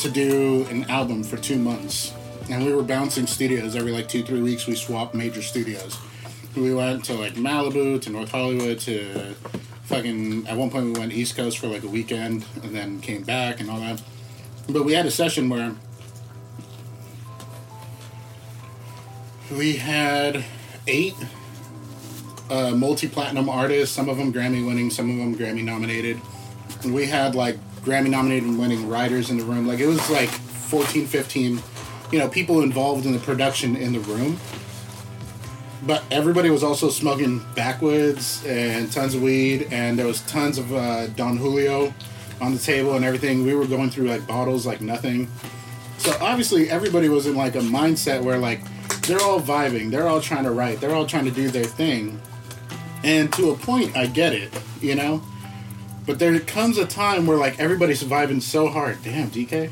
to 0.00 0.10
do 0.10 0.66
an 0.70 0.84
album 0.90 1.22
for 1.22 1.36
two 1.36 1.58
months, 1.58 2.12
and 2.50 2.64
we 2.66 2.74
were 2.74 2.82
bouncing 2.82 3.26
studios 3.28 3.76
every 3.76 3.92
like 3.92 4.08
two 4.08 4.24
three 4.24 4.42
weeks. 4.42 4.66
We 4.66 4.74
swapped 4.74 5.14
major 5.14 5.42
studios. 5.42 5.96
We 6.56 6.74
went 6.74 7.04
to 7.06 7.14
like 7.14 7.34
Malibu 7.34 8.00
to 8.02 8.10
North 8.10 8.30
Hollywood 8.30 8.78
to 8.80 9.34
fucking. 9.84 10.46
At 10.46 10.56
one 10.56 10.70
point, 10.70 10.84
we 10.86 10.92
went 10.92 11.12
East 11.12 11.36
Coast 11.36 11.58
for 11.58 11.66
like 11.66 11.82
a 11.82 11.88
weekend, 11.88 12.44
and 12.62 12.74
then 12.74 13.00
came 13.00 13.22
back 13.22 13.60
and 13.60 13.70
all 13.70 13.80
that. 13.80 14.02
But 14.68 14.84
we 14.84 14.92
had 14.92 15.06
a 15.06 15.10
session 15.10 15.48
where 15.48 15.74
we 19.50 19.76
had 19.76 20.44
eight 20.86 21.14
uh, 22.50 22.70
multi-platinum 22.70 23.48
artists 23.48 23.94
some 23.94 24.08
of 24.08 24.16
them 24.16 24.32
grammy 24.32 24.66
winning 24.66 24.90
some 24.90 25.10
of 25.10 25.16
them 25.16 25.36
grammy 25.36 25.62
nominated 25.62 26.20
and 26.82 26.94
we 26.94 27.06
had 27.06 27.34
like 27.34 27.56
grammy 27.82 28.08
nominated 28.08 28.44
and 28.44 28.58
winning 28.58 28.88
writers 28.88 29.30
in 29.30 29.36
the 29.36 29.44
room 29.44 29.66
like 29.66 29.80
it 29.80 29.86
was 29.86 30.10
like 30.10 30.28
14 30.28 31.06
15 31.06 31.60
you 32.10 32.18
know 32.18 32.28
people 32.28 32.62
involved 32.62 33.06
in 33.06 33.12
the 33.12 33.18
production 33.18 33.76
in 33.76 33.92
the 33.92 34.00
room 34.00 34.38
but 35.86 36.04
everybody 36.10 36.50
was 36.50 36.62
also 36.62 36.88
smoking 36.88 37.44
backwoods 37.54 38.44
and 38.46 38.90
tons 38.92 39.14
of 39.14 39.22
weed 39.22 39.68
and 39.70 39.98
there 39.98 40.06
was 40.06 40.20
tons 40.22 40.58
of 40.58 40.72
uh, 40.72 41.06
don 41.08 41.36
julio 41.36 41.92
on 42.40 42.52
the 42.52 42.58
table 42.58 42.94
and 42.94 43.04
everything 43.04 43.44
we 43.44 43.54
were 43.54 43.66
going 43.66 43.90
through 43.90 44.08
like 44.08 44.26
bottles 44.26 44.66
like 44.66 44.80
nothing 44.80 45.28
so 45.98 46.16
obviously 46.20 46.68
everybody 46.68 47.08
was 47.08 47.26
in 47.26 47.36
like 47.36 47.54
a 47.54 47.60
mindset 47.60 48.22
where 48.22 48.38
like 48.38 48.60
they're 49.02 49.20
all 49.20 49.40
vibing, 49.40 49.90
they're 49.90 50.08
all 50.08 50.20
trying 50.20 50.44
to 50.44 50.50
write, 50.50 50.80
they're 50.80 50.94
all 50.94 51.06
trying 51.06 51.24
to 51.26 51.30
do 51.30 51.48
their 51.48 51.64
thing. 51.64 52.20
And 53.04 53.32
to 53.34 53.50
a 53.50 53.56
point 53.56 53.96
I 53.96 54.06
get 54.06 54.32
it, 54.32 54.52
you 54.80 54.94
know? 54.94 55.22
But 56.06 56.18
there 56.18 56.38
comes 56.40 56.78
a 56.78 56.86
time 56.86 57.26
where 57.26 57.36
like 57.36 57.60
everybody's 57.60 58.02
vibing 58.02 58.42
so 58.42 58.68
hard. 58.68 59.02
Damn, 59.02 59.30
DK. 59.30 59.70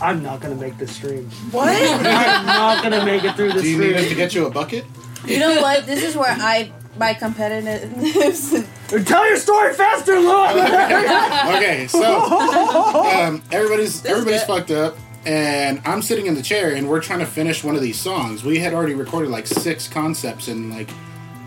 I'm 0.00 0.22
not 0.22 0.40
gonna 0.40 0.54
make 0.54 0.78
this 0.78 0.94
stream. 0.96 1.28
What? 1.50 1.68
I'm 1.68 2.46
not 2.46 2.82
gonna 2.82 3.04
make 3.04 3.24
it 3.24 3.36
through 3.36 3.52
this 3.52 3.62
Do 3.62 3.68
you 3.70 3.78
need 3.78 3.96
us 3.96 4.08
to 4.08 4.14
get 4.14 4.34
you 4.34 4.46
a 4.46 4.50
bucket? 4.50 4.84
you 5.26 5.38
know 5.38 5.60
what? 5.60 5.86
This 5.86 6.02
is 6.02 6.16
where 6.16 6.30
I 6.38 6.72
my 6.96 7.14
competitiveness. 7.14 8.66
Tell 9.06 9.26
your 9.28 9.36
story 9.36 9.74
faster, 9.74 10.18
Lou. 10.18 10.30
Okay, 11.56 11.86
so 11.88 12.20
um, 12.24 13.42
everybody's 13.52 14.02
This 14.02 14.10
everybody's 14.10 14.40
good. 14.40 14.46
fucked 14.46 14.70
up, 14.70 14.96
and 15.24 15.80
I'm 15.84 16.02
sitting 16.02 16.26
in 16.26 16.34
the 16.34 16.42
chair, 16.42 16.74
and 16.74 16.88
we're 16.88 17.00
trying 17.00 17.20
to 17.20 17.26
finish 17.26 17.62
one 17.62 17.76
of 17.76 17.82
these 17.82 17.98
songs. 17.98 18.42
We 18.44 18.58
had 18.58 18.72
already 18.74 18.94
recorded 18.94 19.30
like 19.30 19.46
six 19.46 19.86
concepts 19.88 20.48
in 20.48 20.70
like 20.70 20.88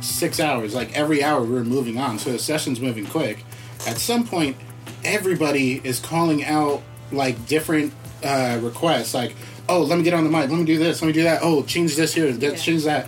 six 0.01 0.39
hours. 0.39 0.73
Like 0.75 0.93
every 0.95 1.23
hour, 1.23 1.41
we 1.41 1.53
were 1.53 1.63
moving 1.65 1.97
on, 1.97 2.19
so 2.19 2.31
the 2.31 2.39
session's 2.39 2.79
moving 2.79 3.05
quick. 3.05 3.43
At 3.87 3.97
some 3.97 4.25
point, 4.25 4.55
everybody 5.03 5.81
is 5.83 5.99
calling 5.99 6.43
out 6.45 6.81
like 7.11 7.45
different 7.47 7.93
uh, 8.23 8.59
requests, 8.61 9.13
like, 9.13 9.35
oh, 9.69 9.81
let 9.81 9.97
me 9.97 10.03
get 10.03 10.13
on 10.13 10.23
the 10.23 10.29
mic, 10.29 10.49
let 10.49 10.59
me 10.59 10.65
do 10.65 10.77
this, 10.77 11.01
let 11.01 11.07
me 11.07 11.13
do 11.13 11.23
that. 11.23 11.41
Oh, 11.41 11.63
change 11.63 11.95
this 11.95 12.13
here, 12.13 12.31
that, 12.31 12.57
change 12.57 12.83
that. 12.83 13.07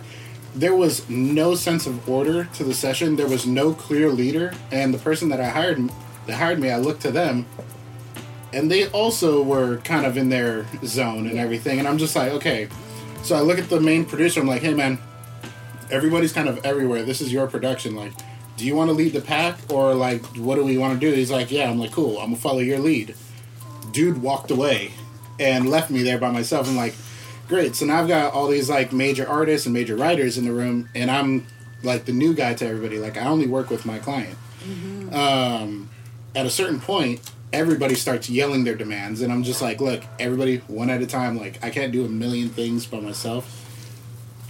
There 0.54 0.74
was 0.74 1.08
no 1.10 1.54
sense 1.54 1.86
of 1.86 2.08
order 2.08 2.44
to 2.54 2.64
the 2.64 2.72
session. 2.72 3.16
There 3.16 3.28
was 3.28 3.46
no 3.46 3.74
clear 3.74 4.08
leader, 4.08 4.54
and 4.72 4.94
the 4.94 4.98
person 4.98 5.28
that 5.28 5.40
I 5.40 5.48
hired, 5.48 5.90
that 6.26 6.36
hired 6.36 6.58
me, 6.58 6.70
I 6.70 6.78
looked 6.78 7.02
to 7.02 7.10
them, 7.10 7.46
and 8.52 8.70
they 8.70 8.88
also 8.88 9.42
were 9.42 9.78
kind 9.78 10.06
of 10.06 10.16
in 10.16 10.30
their 10.30 10.66
zone 10.84 11.26
and 11.26 11.38
everything. 11.38 11.78
And 11.78 11.86
I'm 11.86 11.98
just 11.98 12.16
like, 12.16 12.32
okay. 12.32 12.68
So 13.22 13.36
I 13.36 13.40
look 13.40 13.58
at 13.58 13.68
the 13.68 13.80
main 13.80 14.06
producer. 14.06 14.40
I'm 14.40 14.46
like, 14.46 14.62
hey 14.62 14.72
man, 14.72 14.98
everybody's 15.90 16.32
kind 16.32 16.48
of 16.48 16.64
everywhere. 16.64 17.02
This 17.02 17.20
is 17.20 17.30
your 17.30 17.48
production. 17.48 17.94
Like, 17.94 18.12
do 18.56 18.64
you 18.64 18.74
want 18.74 18.88
to 18.88 18.94
lead 18.94 19.12
the 19.12 19.20
pack 19.20 19.58
or 19.70 19.94
like 19.94 20.24
what 20.36 20.54
do 20.54 20.64
we 20.64 20.78
want 20.78 20.98
to 20.98 21.06
do? 21.06 21.14
He's 21.14 21.30
like, 21.30 21.50
yeah. 21.50 21.68
I'm 21.68 21.78
like, 21.78 21.92
cool. 21.92 22.18
I'm 22.18 22.26
gonna 22.26 22.36
follow 22.36 22.60
your 22.60 22.78
lead. 22.78 23.14
Dude 23.92 24.22
walked 24.22 24.50
away 24.50 24.92
and 25.38 25.68
left 25.68 25.90
me 25.90 26.02
there 26.02 26.18
by 26.18 26.30
myself. 26.30 26.68
I'm 26.68 26.76
like, 26.76 26.94
great. 27.48 27.76
So 27.76 27.86
now 27.86 28.00
I've 28.00 28.08
got 28.08 28.32
all 28.32 28.48
these 28.48 28.68
like 28.68 28.92
major 28.92 29.28
artists 29.28 29.66
and 29.66 29.72
major 29.74 29.96
writers 29.96 30.38
in 30.38 30.44
the 30.44 30.52
room, 30.52 30.88
and 30.94 31.10
I'm 31.10 31.46
like 31.82 32.04
the 32.04 32.12
new 32.12 32.34
guy 32.34 32.54
to 32.54 32.66
everybody. 32.66 32.98
Like 32.98 33.16
I 33.16 33.26
only 33.26 33.46
work 33.46 33.70
with 33.70 33.86
my 33.86 33.98
client. 33.98 34.36
Um, 35.12 35.90
at 36.34 36.46
a 36.46 36.50
certain 36.50 36.80
point, 36.80 37.20
everybody 37.52 37.94
starts 37.94 38.28
yelling 38.28 38.64
their 38.64 38.74
demands, 38.74 39.20
and 39.22 39.32
I'm 39.32 39.42
just 39.42 39.62
like, 39.62 39.80
look, 39.80 40.02
everybody, 40.18 40.58
one 40.68 40.90
at 40.90 41.02
a 41.02 41.06
time. 41.06 41.38
Like 41.38 41.62
I 41.64 41.70
can't 41.70 41.92
do 41.92 42.04
a 42.04 42.08
million 42.08 42.48
things 42.48 42.86
by 42.86 43.00
myself. 43.00 43.62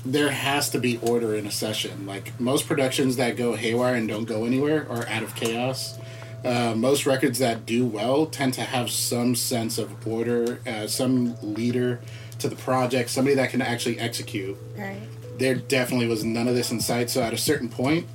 There 0.04 0.30
has 0.30 0.70
to 0.70 0.78
be 0.78 0.98
order 0.98 1.34
in 1.34 1.46
a 1.46 1.50
session. 1.50 2.06
Like 2.06 2.38
most 2.40 2.66
productions 2.66 3.16
that 3.16 3.36
go 3.36 3.56
haywire 3.56 3.94
and 3.94 4.08
don't 4.08 4.24
go 4.24 4.44
anywhere 4.44 4.86
are 4.88 5.06
out 5.08 5.22
of 5.22 5.34
chaos. 5.34 5.98
Uh, 6.46 6.74
most 6.76 7.06
records 7.06 7.40
that 7.40 7.66
do 7.66 7.84
well 7.84 8.26
tend 8.26 8.54
to 8.54 8.60
have 8.60 8.88
some 8.90 9.34
sense 9.34 9.78
of 9.78 10.06
order, 10.06 10.60
uh, 10.66 10.86
some 10.86 11.36
leader 11.42 12.00
to 12.38 12.48
the 12.48 12.56
project, 12.56 13.10
somebody 13.10 13.34
that 13.34 13.50
can 13.50 13.60
actually 13.60 13.98
execute. 13.98 14.56
Right. 14.76 15.00
There 15.38 15.56
definitely 15.56 16.06
was 16.06 16.24
none 16.24 16.46
of 16.48 16.54
this 16.54 16.70
in 16.70 16.80
sight. 16.80 17.10
So 17.10 17.22
at 17.22 17.32
a 17.32 17.38
certain 17.38 17.68
point, 17.68 18.06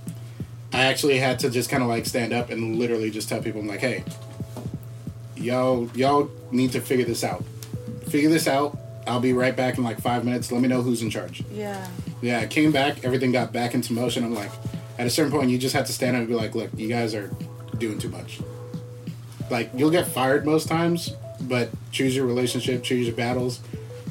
I 0.73 0.85
actually 0.85 1.17
had 1.17 1.39
to 1.39 1.49
just 1.49 1.69
kind 1.69 1.83
of 1.83 1.89
like 1.89 2.05
stand 2.05 2.31
up 2.31 2.49
and 2.49 2.77
literally 2.77 3.11
just 3.11 3.27
tell 3.27 3.41
people, 3.41 3.59
I'm 3.61 3.67
like, 3.67 3.81
hey, 3.81 4.03
y'all, 5.35 5.89
y'all 5.93 6.31
need 6.51 6.71
to 6.71 6.79
figure 6.81 7.05
this 7.05 7.23
out. 7.23 7.43
Figure 8.07 8.29
this 8.29 8.47
out. 8.47 8.77
I'll 9.07 9.19
be 9.19 9.33
right 9.33 9.55
back 9.55 9.77
in 9.77 9.83
like 9.83 9.99
five 9.99 10.23
minutes. 10.23 10.51
Let 10.51 10.61
me 10.61 10.67
know 10.67 10.81
who's 10.81 11.01
in 11.01 11.09
charge. 11.09 11.43
Yeah. 11.51 11.85
Yeah, 12.21 12.39
I 12.39 12.47
came 12.47 12.71
back. 12.71 13.03
Everything 13.03 13.31
got 13.31 13.51
back 13.51 13.73
into 13.73 13.93
motion. 13.93 14.23
I'm 14.23 14.33
like, 14.33 14.51
at 14.97 15.07
a 15.07 15.09
certain 15.09 15.31
point, 15.31 15.49
you 15.49 15.57
just 15.57 15.75
have 15.75 15.87
to 15.87 15.93
stand 15.93 16.15
up 16.15 16.19
and 16.19 16.27
be 16.29 16.35
like, 16.35 16.55
look, 16.55 16.69
you 16.77 16.87
guys 16.87 17.13
are 17.15 17.31
doing 17.81 17.99
too 17.99 18.09
much. 18.09 18.39
Like, 19.49 19.71
you'll 19.75 19.91
get 19.91 20.07
fired 20.07 20.45
most 20.45 20.69
times, 20.69 21.09
but 21.41 21.69
choose 21.91 22.15
your 22.15 22.25
relationship, 22.25 22.83
choose 22.83 23.07
your 23.07 23.15
battles. 23.15 23.59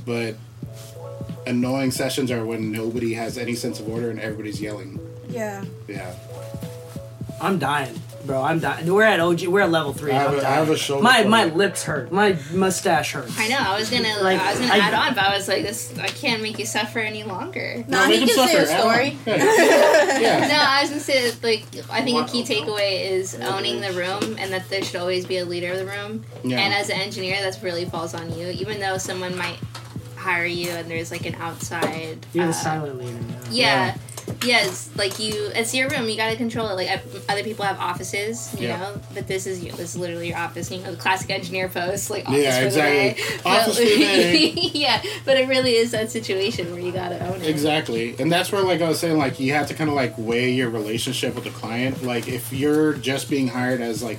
But 0.05 0.37
annoying 1.47 1.91
sessions 1.91 2.31
are 2.31 2.45
when 2.45 2.71
nobody 2.71 3.15
has 3.15 3.39
any 3.39 3.55
sense 3.55 3.81
of 3.81 3.89
order 3.89 4.11
and 4.11 4.21
everybody's 4.21 4.61
yelling. 4.61 5.01
Yeah. 5.29 5.65
Yeah. 5.89 6.15
I'm 7.41 7.59
dying, 7.59 7.95
bro. 8.31 8.43
I'm 8.43 8.59
dying. 8.61 8.93
We're 8.93 9.03
at 9.05 9.21
OG. 9.21 9.47
We're 9.47 9.61
at 9.61 9.71
level 9.71 9.93
three. 9.93 10.13
I 10.13 10.15
have 10.15 10.29
I'm 10.31 10.35
a- 10.35 10.39
I 10.39 10.43
dying. 10.43 10.55
have 10.55 10.71
a 10.71 10.77
shoulder 10.77 11.03
My 11.05 11.23
for 11.23 11.29
my 11.29 11.45
it. 11.47 11.57
lips 11.57 11.85
hurt. 11.85 12.11
My 12.13 12.37
mustache 12.53 13.13
hurts. 13.13 13.39
I 13.39 13.49
know. 13.49 13.59
I 13.59 13.79
was 13.79 13.91
gonna. 13.91 14.23
Like, 14.23 14.41
I 14.41 14.51
was 14.53 14.61
gonna 14.61 14.73
I- 14.75 14.79
add 14.79 14.95
on, 14.95 15.15
but 15.15 15.25
I 15.25 15.37
was 15.37 15.49
like, 15.49 15.63
this. 15.63 15.97
I 15.99 16.09
can't 16.09 16.43
make 16.43 16.59
you 16.59 16.67
suffer 16.67 16.99
any 17.01 17.23
longer. 17.25 17.85
Nah, 17.89 18.07
make 18.07 18.21
he 18.21 18.27
them 18.27 18.35
can 18.37 18.49
say 18.49 18.57
a 18.57 18.67
suffer. 18.67 18.81
story. 18.81 19.19
Yeah. 20.21 20.49
No, 20.49 20.57
I 20.59 20.83
was 20.83 20.91
gonna 20.91 21.01
say 21.01 21.33
like 21.43 21.65
I 21.91 22.03
think 22.03 22.29
a 22.29 22.31
key 22.31 22.43
takeaway 22.45 23.05
is 23.11 23.35
owning 23.37 23.81
the 23.81 23.93
room 23.93 24.37
and 24.39 24.53
that 24.53 24.69
there 24.69 24.83
should 24.83 24.97
always 25.01 25.25
be 25.25 25.39
a 25.39 25.45
leader 25.45 25.73
of 25.73 25.79
the 25.79 25.87
room. 25.87 26.25
Yeah. 26.45 26.59
And 26.61 26.75
as 26.75 26.91
an 26.91 27.01
engineer, 27.01 27.37
that's 27.41 27.63
really 27.63 27.85
falls 27.87 28.15
on 28.15 28.37
you. 28.39 28.49
Even 28.49 28.81
though 28.81 28.99
someone 28.99 29.37
might 29.37 29.59
hire 30.17 30.45
you 30.45 30.69
and 30.71 30.91
there's 30.91 31.11
like 31.11 31.25
an 31.25 31.35
outside. 31.37 32.27
You're 32.35 32.45
the 32.47 32.51
uh, 32.51 32.53
silent 32.53 32.99
leader. 32.99 33.13
now. 33.19 33.39
Yeah. 33.51 33.97
Yes, 34.45 34.89
like 34.97 35.19
you, 35.19 35.51
it's 35.55 35.75
your 35.75 35.89
room. 35.91 36.09
You 36.09 36.17
gotta 36.17 36.37
control 36.37 36.69
it. 36.69 36.75
Like 36.75 37.01
other 37.29 37.43
people 37.45 37.65
have 37.65 37.79
offices, 37.79 38.55
you 38.59 38.69
Yeah. 38.69 38.79
know, 38.79 39.01
but 39.13 39.27
this 39.27 39.47
is 39.47 39.63
you. 39.63 39.71
This 39.73 39.91
is 39.91 39.97
literally 39.97 40.29
your 40.29 40.39
office. 40.39 40.71
You 40.71 40.79
know, 40.83 40.93
the 40.93 40.97
classic 40.97 41.29
engineer 41.31 41.69
post, 41.69 42.09
like 42.11 42.27
office 42.27 42.43
Yeah, 42.43 42.61
for 42.61 42.67
exactly. 42.67 43.09
the 43.09 43.15
day. 43.15 43.41
Office 43.45 43.77
for 43.79 43.85
the 43.85 43.97
day. 43.97 44.51
yeah, 44.75 45.03
but 45.27 45.37
it 45.37 45.47
really 45.49 45.75
is 45.77 45.91
that 45.91 46.11
situation 46.11 46.71
where 46.73 46.81
you 46.81 46.91
gotta 46.93 47.23
own 47.27 47.43
it. 47.43 47.49
Exactly. 47.49 48.15
And 48.19 48.33
that's 48.33 48.51
where, 48.51 48.63
like 48.63 48.81
I 48.81 48.89
was 48.89 48.99
saying, 48.99 49.19
like 49.19 49.39
you 49.41 49.53
have 49.53 49.67
to 49.69 49.75
kind 49.75 49.91
of 49.91 49.97
like 49.97 50.15
weigh 50.17 50.51
your 50.53 50.71
relationship 50.71 51.35
with 51.35 51.45
the 51.45 51.51
client. 51.51 52.03
Like 52.03 52.27
if 52.29 52.51
you're 52.53 52.95
just 52.95 53.29
being 53.29 53.49
hired 53.49 53.81
as 53.83 54.03
like 54.03 54.19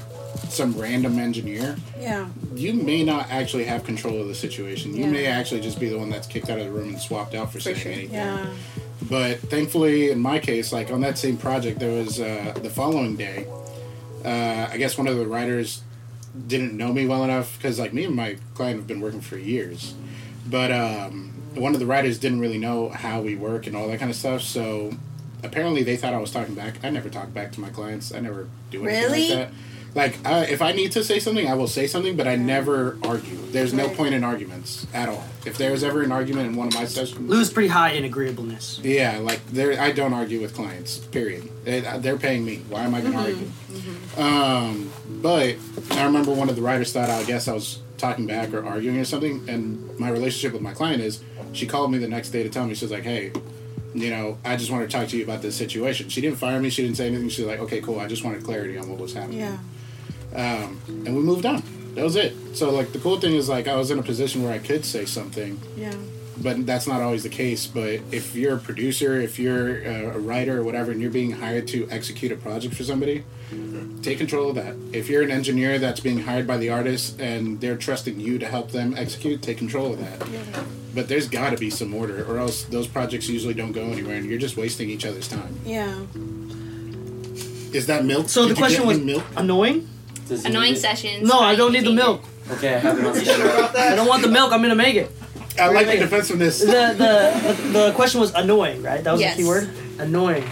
some 0.49 0.73
random 0.79 1.17
engineer, 1.17 1.77
Yeah. 1.99 2.27
you 2.55 2.73
may 2.73 3.03
not 3.03 3.29
actually 3.31 3.63
have 3.65 3.83
control 3.85 4.21
of 4.21 4.27
the 4.27 4.35
situation. 4.35 4.95
You 4.95 5.05
Yeah. 5.05 5.11
may 5.11 5.25
actually 5.25 5.61
just 5.61 5.79
be 5.79 5.89
the 5.89 5.97
one 5.97 6.09
that's 6.09 6.27
kicked 6.27 6.49
out 6.49 6.59
of 6.59 6.65
the 6.65 6.71
room 6.71 6.89
and 6.89 6.99
swapped 6.99 7.33
out 7.33 7.51
for, 7.51 7.59
saying 7.59 7.77
sure. 7.77 7.91
anything. 7.91 8.13
Yeah. 8.13 8.45
But 9.09 9.39
thankfully, 9.39 10.11
in 10.11 10.19
my 10.19 10.39
case, 10.39 10.71
like 10.71 10.91
on 10.91 11.01
that 11.01 11.17
same 11.17 11.37
project, 11.37 11.79
there 11.79 11.91
was 12.03 12.19
uh, 12.19 12.53
the 12.61 12.69
following 12.69 13.15
day. 13.15 13.47
Uh, 14.23 14.67
I 14.71 14.77
guess 14.77 14.97
one 14.97 15.07
of 15.07 15.17
the 15.17 15.25
writers 15.27 15.81
didn't 16.47 16.77
know 16.77 16.93
me 16.93 17.07
well 17.07 17.23
enough 17.23 17.57
because, 17.57 17.79
like, 17.79 17.93
me 17.93 18.05
and 18.05 18.15
my 18.15 18.37
client 18.53 18.77
have 18.77 18.87
been 18.87 19.01
working 19.01 19.21
for 19.21 19.37
years. 19.37 19.95
But 20.47 20.71
um, 20.71 21.33
one 21.55 21.73
of 21.73 21.79
the 21.79 21.85
writers 21.85 22.19
didn't 22.19 22.39
really 22.39 22.57
know 22.59 22.89
how 22.89 23.21
we 23.21 23.35
work 23.35 23.67
and 23.67 23.75
all 23.75 23.87
that 23.87 23.99
kind 23.99 24.11
of 24.11 24.15
stuff. 24.15 24.41
So 24.41 24.93
apparently, 25.43 25.83
they 25.83 25.97
thought 25.97 26.13
I 26.13 26.19
was 26.19 26.31
talking 26.31 26.53
back. 26.55 26.75
I 26.83 26.89
never 26.91 27.09
talk 27.09 27.33
back 27.33 27.51
to 27.53 27.59
my 27.59 27.69
clients. 27.69 28.13
I 28.13 28.19
never 28.19 28.47
do 28.69 28.85
anything 28.85 29.03
Really? 29.11 29.29
like 29.29 29.49
that. 29.49 29.51
Like, 29.93 30.17
uh, 30.25 30.45
if 30.47 30.61
I 30.61 30.71
need 30.71 30.93
to 30.93 31.03
say 31.03 31.19
something, 31.19 31.47
I 31.47 31.53
will 31.53 31.67
say 31.67 31.85
something, 31.85 32.15
but 32.15 32.25
I 32.27 32.37
never 32.37 32.97
argue. 33.03 33.35
There's 33.51 33.73
no 33.73 33.89
point 33.89 34.13
in 34.13 34.23
arguments 34.23 34.87
at 34.93 35.09
all. 35.09 35.23
If 35.45 35.57
there 35.57 35.73
is 35.73 35.83
ever 35.83 36.01
an 36.01 36.13
argument 36.13 36.47
in 36.47 36.55
one 36.55 36.67
of 36.69 36.73
my 36.75 36.85
sessions, 36.85 37.19
Lou's 37.19 37.51
pretty 37.51 37.67
high 37.67 37.91
in 37.91 38.05
agreeableness. 38.05 38.79
yeah, 38.83 39.17
like 39.17 39.45
there, 39.47 39.79
I 39.81 39.91
don't 39.91 40.13
argue 40.13 40.39
with 40.39 40.55
clients. 40.55 40.99
Period. 40.99 41.49
They, 41.65 41.81
they're 41.99 42.17
paying 42.17 42.45
me. 42.45 42.61
Why 42.69 42.83
am 42.83 42.95
I 42.95 43.01
going 43.01 43.13
to 43.13 43.19
argue? 43.19 43.51
Um, 44.17 44.91
but 45.21 45.55
I 45.91 46.05
remember 46.05 46.31
one 46.31 46.49
of 46.49 46.55
the 46.55 46.61
writers 46.61 46.93
thought 46.93 47.09
I 47.09 47.23
guess 47.23 47.47
I 47.47 47.53
was 47.53 47.79
talking 47.97 48.25
back 48.25 48.53
or 48.53 48.65
arguing 48.65 48.97
or 48.99 49.05
something. 49.05 49.47
And 49.49 49.99
my 49.99 50.09
relationship 50.09 50.53
with 50.53 50.61
my 50.61 50.73
client 50.73 51.01
is 51.01 51.21
she 51.53 51.67
called 51.67 51.91
me 51.91 51.97
the 51.97 52.07
next 52.07 52.29
day 52.29 52.43
to 52.43 52.49
tell 52.49 52.65
me 52.65 52.75
she's 52.75 52.91
like, 52.91 53.03
hey, 53.03 53.31
you 53.93 54.09
know, 54.09 54.37
I 54.45 54.55
just 54.55 54.71
want 54.71 54.89
to 54.89 54.97
talk 54.97 55.09
to 55.09 55.17
you 55.17 55.23
about 55.25 55.41
this 55.41 55.55
situation. 55.55 56.07
She 56.09 56.21
didn't 56.21 56.37
fire 56.37 56.59
me. 56.61 56.69
She 56.69 56.81
didn't 56.83 56.95
say 56.97 57.07
anything. 57.07 57.27
She's 57.29 57.45
like, 57.45 57.59
okay, 57.59 57.81
cool. 57.81 57.99
I 57.99 58.07
just 58.07 58.23
wanted 58.23 58.43
clarity 58.43 58.77
on 58.77 58.89
what 58.89 58.99
was 58.99 59.13
happening. 59.13 59.39
Yeah. 59.39 59.57
Um, 60.35 60.81
and 60.87 61.15
we 61.15 61.21
moved 61.21 61.45
on. 61.45 61.61
That 61.95 62.03
was 62.03 62.15
it. 62.15 62.33
So 62.55 62.69
like 62.71 62.93
the 62.93 62.99
cool 62.99 63.19
thing 63.19 63.35
is 63.35 63.49
like 63.49 63.67
I 63.67 63.75
was 63.75 63.91
in 63.91 63.99
a 63.99 64.03
position 64.03 64.43
where 64.43 64.53
I 64.53 64.59
could 64.59 64.85
say 64.85 65.03
something 65.05 65.59
Yeah. 65.75 65.93
but 66.41 66.65
that's 66.65 66.87
not 66.87 67.01
always 67.01 67.23
the 67.23 67.29
case. 67.29 67.67
But 67.67 67.99
if 68.11 68.33
you're 68.35 68.55
a 68.55 68.59
producer, 68.59 69.19
if 69.19 69.37
you're 69.37 69.85
uh, 69.85 70.15
a 70.15 70.19
writer 70.19 70.59
or 70.59 70.63
whatever, 70.63 70.91
and 70.91 71.01
you're 71.01 71.11
being 71.11 71.31
hired 71.31 71.67
to 71.69 71.87
execute 71.91 72.31
a 72.31 72.37
project 72.37 72.75
for 72.75 72.83
somebody, 72.83 73.23
take 74.01 74.17
control 74.19 74.49
of 74.49 74.55
that. 74.55 74.75
If 74.93 75.09
you're 75.09 75.21
an 75.21 75.31
engineer 75.31 75.77
that's 75.79 75.99
being 75.99 76.19
hired 76.21 76.47
by 76.47 76.57
the 76.57 76.69
artist 76.69 77.19
and 77.19 77.59
they're 77.59 77.75
trusting 77.77 78.19
you 78.19 78.39
to 78.39 78.45
help 78.47 78.71
them 78.71 78.95
execute, 78.97 79.41
take 79.41 79.57
control 79.57 79.91
of 79.93 79.99
that. 79.99 80.27
Yeah. 80.29 80.63
But 80.95 81.07
there's 81.09 81.27
got 81.27 81.49
to 81.51 81.57
be 81.57 81.69
some 81.69 81.93
order, 81.93 82.25
or 82.25 82.37
else 82.37 82.63
those 82.63 82.87
projects 82.87 83.27
usually 83.29 83.53
don't 83.53 83.73
go 83.73 83.83
anywhere, 83.91 84.15
and 84.15 84.25
you're 84.29 84.39
just 84.39 84.55
wasting 84.57 84.89
each 84.89 85.05
other's 85.05 85.27
time. 85.27 85.59
Yeah. 85.65 85.93
Is 87.73 87.87
that 87.87 88.03
milk? 88.05 88.27
So 88.29 88.47
Did 88.47 88.55
the 88.55 88.59
question 88.59 88.85
was 88.87 88.99
milk. 88.99 89.23
annoying. 89.35 89.87
Does 90.31 90.45
Annoying 90.45 90.75
sessions. 90.75 91.27
No, 91.27 91.39
I 91.39 91.55
don't 91.57 91.73
need 91.73 91.79
the 91.81 91.87
change 91.87 91.99
it. 91.99 92.03
milk. 92.03 92.21
Okay, 92.51 92.75
I 92.75 92.79
have 92.79 92.97
it 92.97 93.05
on 93.05 93.13
standby. 93.15 93.79
I 93.91 93.95
don't 93.95 94.07
want 94.07 94.21
the 94.21 94.29
milk. 94.29 94.53
I'm 94.53 94.61
gonna 94.61 94.75
make 94.75 94.95
it. 94.95 95.11
I 95.59 95.67
like 95.69 95.87
the 95.87 95.97
defensiveness. 95.97 96.59
The 96.61 96.65
the 96.97 97.53
the, 97.53 97.69
the 97.87 97.91
question 97.95 98.21
was 98.21 98.33
annoying, 98.33 98.81
right? 98.81 99.03
That 99.03 99.11
was 99.11 99.19
Yes. 99.19 99.35
the 99.35 99.43
key 99.43 99.47
word. 99.49 99.69
Annoying. 99.99 100.45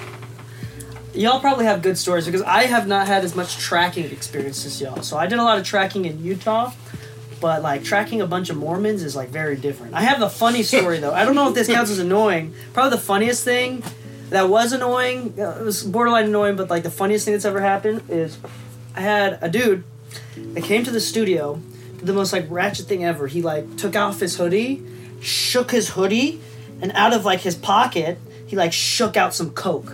Y'all 1.13 1.39
probably 1.39 1.63
have 1.63 1.81
good 1.81 1.97
stories 1.97 2.25
because 2.25 2.41
I 2.41 2.63
have 2.65 2.87
not 2.87 3.07
had 3.07 3.23
as 3.23 3.35
much 3.35 3.57
tracking 3.57 4.05
experience 4.11 4.65
as 4.65 4.79
y'all. 4.81 5.01
So 5.01 5.17
I 5.17 5.27
did 5.27 5.39
a 5.39 5.43
lot 5.43 5.57
of 5.57 5.65
tracking 5.65 6.03
in 6.05 6.21
Utah, 6.23 6.71
but 7.39 7.61
like 7.63 7.83
tracking 7.85 8.19
a 8.21 8.27
bunch 8.27 8.49
of 8.49 8.57
Mormons 8.57 9.01
is 9.01 9.15
like 9.15 9.29
very 9.29 9.55
different. 9.55 9.93
I 9.93 10.01
have 10.01 10.21
a 10.21 10.29
funny 10.29 10.61
story 10.63 10.99
though. 10.99 11.13
I 11.13 11.23
don't 11.23 11.35
know 11.35 11.47
if 11.47 11.55
this 11.55 11.67
counts 11.67 11.89
as 11.89 11.99
annoying. 11.99 12.53
Probably 12.73 12.91
the 12.97 13.01
funniest 13.03 13.45
thing 13.45 13.81
that 14.29 14.49
was 14.49 14.73
annoying. 14.73 15.33
uh, 15.39 15.57
It 15.59 15.63
was 15.63 15.83
borderline 15.83 16.25
annoying, 16.25 16.57
but 16.57 16.69
like 16.69 16.83
the 16.83 16.91
funniest 16.91 17.23
thing 17.25 17.33
that's 17.33 17.45
ever 17.45 17.61
happened 17.61 18.03
is 18.09 18.37
I 18.99 19.01
had 19.01 19.39
a 19.41 19.47
dude 19.47 19.85
that 20.35 20.65
came 20.65 20.83
to 20.83 20.91
the 20.91 20.99
studio, 20.99 21.61
did 21.97 22.05
the 22.05 22.11
most 22.11 22.33
like 22.33 22.45
ratchet 22.49 22.85
thing 22.87 23.05
ever. 23.05 23.27
He 23.27 23.41
like 23.41 23.77
took 23.77 23.95
off 23.95 24.19
his 24.19 24.35
hoodie, 24.35 24.83
shook 25.21 25.71
his 25.71 25.91
hoodie, 25.91 26.41
and 26.81 26.91
out 26.91 27.13
of 27.13 27.23
like 27.23 27.39
his 27.39 27.55
pocket, 27.55 28.17
he 28.45 28.57
like 28.57 28.73
shook 28.73 29.15
out 29.15 29.33
some 29.33 29.51
coke. 29.51 29.93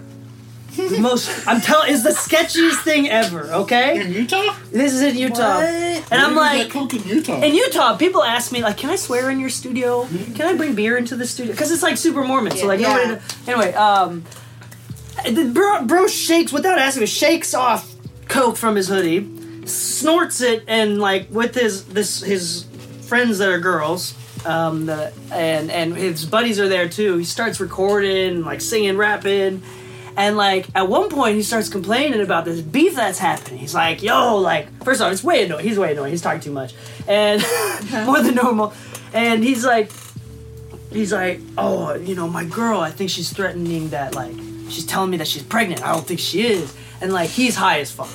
The 0.75 0.97
most 0.99 1.29
I'm 1.47 1.61
telling 1.61 1.91
is 1.91 2.01
the 2.03 2.09
sketchiest 2.09 2.81
thing 2.83 3.07
ever. 3.07 3.43
Okay, 3.53 4.01
in 4.01 4.11
Utah? 4.11 4.55
this 4.71 4.91
is 4.95 5.03
in 5.03 5.15
Utah, 5.17 5.57
What? 5.57 5.63
and 5.65 6.13
I'm 6.13 6.33
Where 6.33 6.51
did 6.53 6.57
you 6.57 6.63
like. 6.63 6.71
coke 6.73 6.93
in 6.95 7.03
Utah. 7.07 7.41
In 7.43 7.53
Utah, 7.53 7.95
people 7.97 8.23
ask 8.23 8.51
me 8.51 8.63
like, 8.63 8.77
"Can 8.77 8.89
I 8.89 8.95
swear 8.95 9.29
in 9.29 9.39
your 9.39 9.51
studio? 9.51 10.07
Can 10.33 10.47
I 10.47 10.55
bring 10.57 10.73
beer 10.73 10.97
into 10.97 11.15
the 11.15 11.27
studio?" 11.27 11.53
Because 11.53 11.71
it's 11.71 11.83
like 11.83 11.97
super 11.97 12.23
Mormon. 12.23 12.57
So 12.57 12.65
like, 12.65 12.79
Yeah. 12.79 12.95
nobody. 12.95 13.21
Anyway, 13.45 13.71
um, 13.75 14.23
the 15.31 15.45
bro, 15.53 15.83
bro 15.85 16.07
shakes 16.07 16.51
without 16.51 16.79
asking 16.79 17.01
me. 17.01 17.05
Shakes 17.07 17.53
off 17.53 17.91
coke 18.27 18.57
from 18.57 18.75
his 18.75 18.87
hoodie, 18.87 19.27
snorts 19.67 20.41
it 20.41 20.63
and 20.67 20.99
like 20.99 21.27
with 21.31 21.55
his 21.55 21.85
this 21.85 22.21
his 22.21 22.65
friends 23.07 23.39
that 23.39 23.49
are 23.49 23.59
girls 23.59 24.15
um 24.45 24.85
the, 24.85 25.11
and 25.31 25.71
and 25.71 25.95
his 25.95 26.25
buddies 26.25 26.59
are 26.59 26.69
there 26.69 26.87
too 26.87 27.17
he 27.17 27.23
starts 27.23 27.59
recording 27.59 28.43
like 28.43 28.61
singing 28.61 28.97
rapping 28.97 29.61
and 30.17 30.37
like 30.37 30.67
at 30.75 30.87
one 30.87 31.09
point 31.09 31.35
he 31.35 31.43
starts 31.43 31.67
complaining 31.67 32.21
about 32.21 32.45
this 32.45 32.61
beef 32.61 32.95
that's 32.95 33.19
happening. 33.19 33.59
He's 33.59 33.73
like 33.73 34.01
yo 34.01 34.37
like 34.37 34.83
first 34.83 35.01
off 35.01 35.11
it's 35.11 35.23
way 35.23 35.45
annoying 35.45 35.65
he's 35.65 35.79
way 35.79 35.91
annoying 35.93 36.11
he's 36.11 36.21
talking 36.21 36.41
too 36.41 36.51
much 36.51 36.73
and 37.07 37.43
more 38.05 38.21
than 38.21 38.35
normal 38.35 38.73
and 39.13 39.43
he's 39.43 39.65
like 39.65 39.91
he's 40.95 41.13
like 41.13 41.39
oh 41.57 41.93
you 41.95 42.15
know 42.15 42.27
my 42.27 42.43
girl 42.45 42.79
i 42.79 42.89
think 42.89 43.09
she's 43.09 43.31
threatening 43.31 43.89
that 43.89 44.15
like 44.15 44.35
she's 44.69 44.85
telling 44.85 45.11
me 45.11 45.17
that 45.17 45.27
she's 45.27 45.43
pregnant 45.43 45.83
i 45.83 45.91
don't 45.91 46.07
think 46.07 46.19
she 46.19 46.45
is 46.45 46.75
and 47.01 47.13
like 47.13 47.29
he's 47.29 47.55
high 47.55 47.79
as 47.79 47.91
fuck 47.91 48.09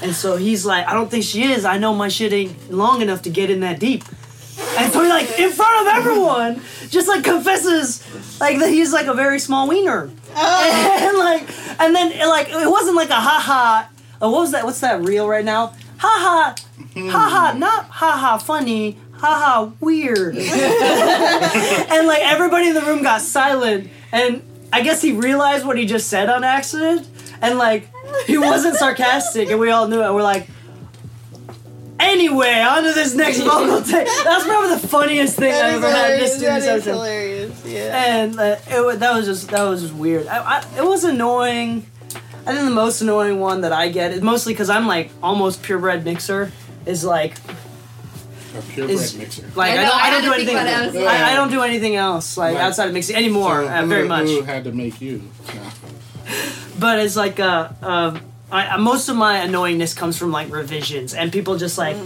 and 0.00 0.14
so 0.14 0.36
he's 0.36 0.64
like, 0.64 0.86
I 0.86 0.94
don't 0.94 1.10
think 1.10 1.24
she 1.24 1.44
is. 1.44 1.64
I 1.64 1.78
know 1.78 1.94
my 1.94 2.08
shit 2.08 2.32
ain't 2.32 2.70
long 2.70 3.02
enough 3.02 3.22
to 3.22 3.30
get 3.30 3.50
in 3.50 3.60
that 3.60 3.80
deep. 3.80 4.04
And 4.76 4.92
so 4.92 5.02
he 5.02 5.08
like 5.08 5.38
in 5.38 5.50
front 5.50 5.86
of 5.86 5.94
everyone, 5.94 6.62
just 6.88 7.08
like 7.08 7.24
confesses 7.24 8.04
like 8.40 8.58
that 8.58 8.70
he's 8.70 8.92
like 8.92 9.06
a 9.06 9.14
very 9.14 9.38
small 9.38 9.68
wiener. 9.68 10.10
And 10.36 11.18
like 11.18 11.42
and 11.80 11.94
then 11.94 12.28
like 12.28 12.48
it 12.48 12.70
wasn't 12.70 12.96
like 12.96 13.10
a 13.10 13.14
ha 13.14 13.40
ha. 13.40 13.90
Uh, 14.20 14.30
what 14.30 14.40
was 14.40 14.52
that? 14.52 14.64
What's 14.64 14.80
that 14.80 15.02
reel 15.02 15.28
right 15.28 15.44
now? 15.44 15.74
Ha 15.98 16.54
ha, 16.54 16.54
ha 16.94 17.28
ha, 17.28 17.54
not 17.56 17.86
ha 17.86 18.16
ha 18.16 18.38
funny. 18.38 18.98
Ha 19.18 19.26
ha, 19.44 19.72
weird. 19.80 20.36
and 20.38 22.06
like 22.06 22.22
everybody 22.22 22.68
in 22.68 22.74
the 22.74 22.82
room 22.82 23.02
got 23.02 23.20
silent, 23.20 23.90
and 24.12 24.42
I 24.72 24.82
guess 24.82 25.02
he 25.02 25.12
realized 25.12 25.66
what 25.66 25.76
he 25.78 25.86
just 25.86 26.08
said 26.08 26.28
on 26.30 26.44
accident, 26.44 27.06
and 27.42 27.58
like 27.58 27.88
he 28.26 28.38
wasn't 28.38 28.76
sarcastic, 28.76 29.50
and 29.50 29.58
we 29.58 29.70
all 29.70 29.88
knew 29.88 30.00
it. 30.02 30.12
We're 30.14 30.22
like, 30.22 30.46
anyway, 32.00 32.60
on 32.60 32.84
to 32.84 32.92
this 32.92 33.14
next 33.14 33.40
vocal 33.40 33.82
take. 33.82 34.06
That's 34.06 34.44
probably 34.44 34.76
the 34.76 34.88
funniest 34.88 35.36
thing 35.36 35.52
That 35.52 35.64
I've 35.66 35.78
is 35.78 35.84
ever 35.84 35.90
had 35.92 36.10
in 36.12 36.20
this 36.20 36.34
hilarious. 36.36 36.36
student 36.36 36.62
That 36.64 36.76
is 36.76 36.84
session. 36.84 36.92
hilarious. 36.94 37.64
Yeah. 37.66 38.04
And 38.16 38.38
uh, 38.40 38.56
it, 38.68 39.00
that 39.00 39.14
was 39.14 39.26
just 39.26 39.48
that 39.50 39.62
was 39.64 39.82
just 39.82 39.94
weird. 39.94 40.26
I, 40.28 40.58
I, 40.58 40.64
it 40.78 40.84
was 40.84 41.04
annoying. 41.04 41.86
I 42.46 42.52
think 42.54 42.64
the 42.64 42.70
most 42.74 43.02
annoying 43.02 43.40
one 43.40 43.60
that 43.62 43.72
I 43.72 43.88
get 43.90 44.12
is 44.12 44.22
mostly 44.22 44.54
because 44.54 44.70
I'm 44.70 44.86
like 44.86 45.10
almost 45.22 45.62
purebred 45.62 46.04
mixer. 46.04 46.52
Is 46.86 47.04
like 47.04 47.34
A 48.58 48.62
purebred 48.62 48.90
is 48.90 49.16
mixer. 49.16 49.44
like 49.54 49.70
I 49.72 49.72
I, 49.72 49.76
don't 49.84 49.94
I 49.94 50.00
I, 50.06 50.10
don't 50.10 50.22
do 50.24 50.32
anything. 50.32 50.56
about 50.56 50.94
it, 50.94 51.06
I 51.06 51.28
I, 51.28 51.32
I 51.32 51.34
don't 51.36 51.50
do 51.50 51.62
anything 51.62 51.96
else 51.96 52.36
like 52.36 52.54
Right. 52.54 52.62
outside 52.64 52.88
of 52.88 52.94
mixing 52.94 53.16
anymore. 53.16 53.62
So 53.62 53.68
uh, 53.68 53.82
who- 53.82 53.88
very 53.88 54.08
much. 54.08 54.26
Who 54.28 54.42
had 54.42 54.64
to 54.64 54.72
make 54.72 55.00
you? 55.00 55.22
No. 55.54 55.62
but 56.78 56.98
it's 56.98 57.16
like 57.16 57.40
uh, 57.40 57.68
um, 57.82 58.20
I, 58.50 58.66
I- 58.68 58.76
most 58.76 59.08
of 59.08 59.16
my 59.16 59.38
annoyingness 59.40 59.96
comes 59.96 60.16
from 60.18 60.30
like 60.32 60.50
revisions 60.50 61.14
and 61.14 61.32
people 61.32 61.56
just 61.56 61.78
like 61.78 61.96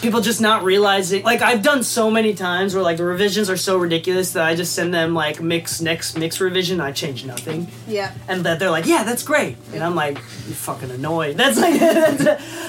people 0.00 0.20
just 0.22 0.40
not 0.40 0.64
realizing 0.64 1.22
like 1.22 1.42
i've 1.42 1.62
done 1.62 1.84
so 1.84 2.10
many 2.10 2.32
times 2.34 2.74
where 2.74 2.82
like 2.82 2.96
the 2.96 3.04
revisions 3.04 3.50
are 3.50 3.58
so 3.58 3.76
ridiculous 3.76 4.32
that 4.32 4.42
i 4.42 4.54
just 4.54 4.74
send 4.74 4.92
them 4.92 5.14
like 5.14 5.40
mix 5.42 5.82
next 5.82 6.16
mix 6.18 6.40
revision 6.40 6.80
i 6.80 6.90
change 6.90 7.26
nothing 7.26 7.68
yeah. 7.86 8.10
and 8.26 8.44
that 8.46 8.58
they're 8.58 8.70
like 8.70 8.86
yeah 8.86 9.04
that's 9.04 9.22
great 9.22 9.54
and 9.74 9.84
i'm 9.84 9.94
like 9.94 10.16
you 10.16 10.54
fucking 10.54 10.90
annoyed 10.90 11.36
that's 11.40 11.58
like 11.60 11.78
that's 11.80 12.24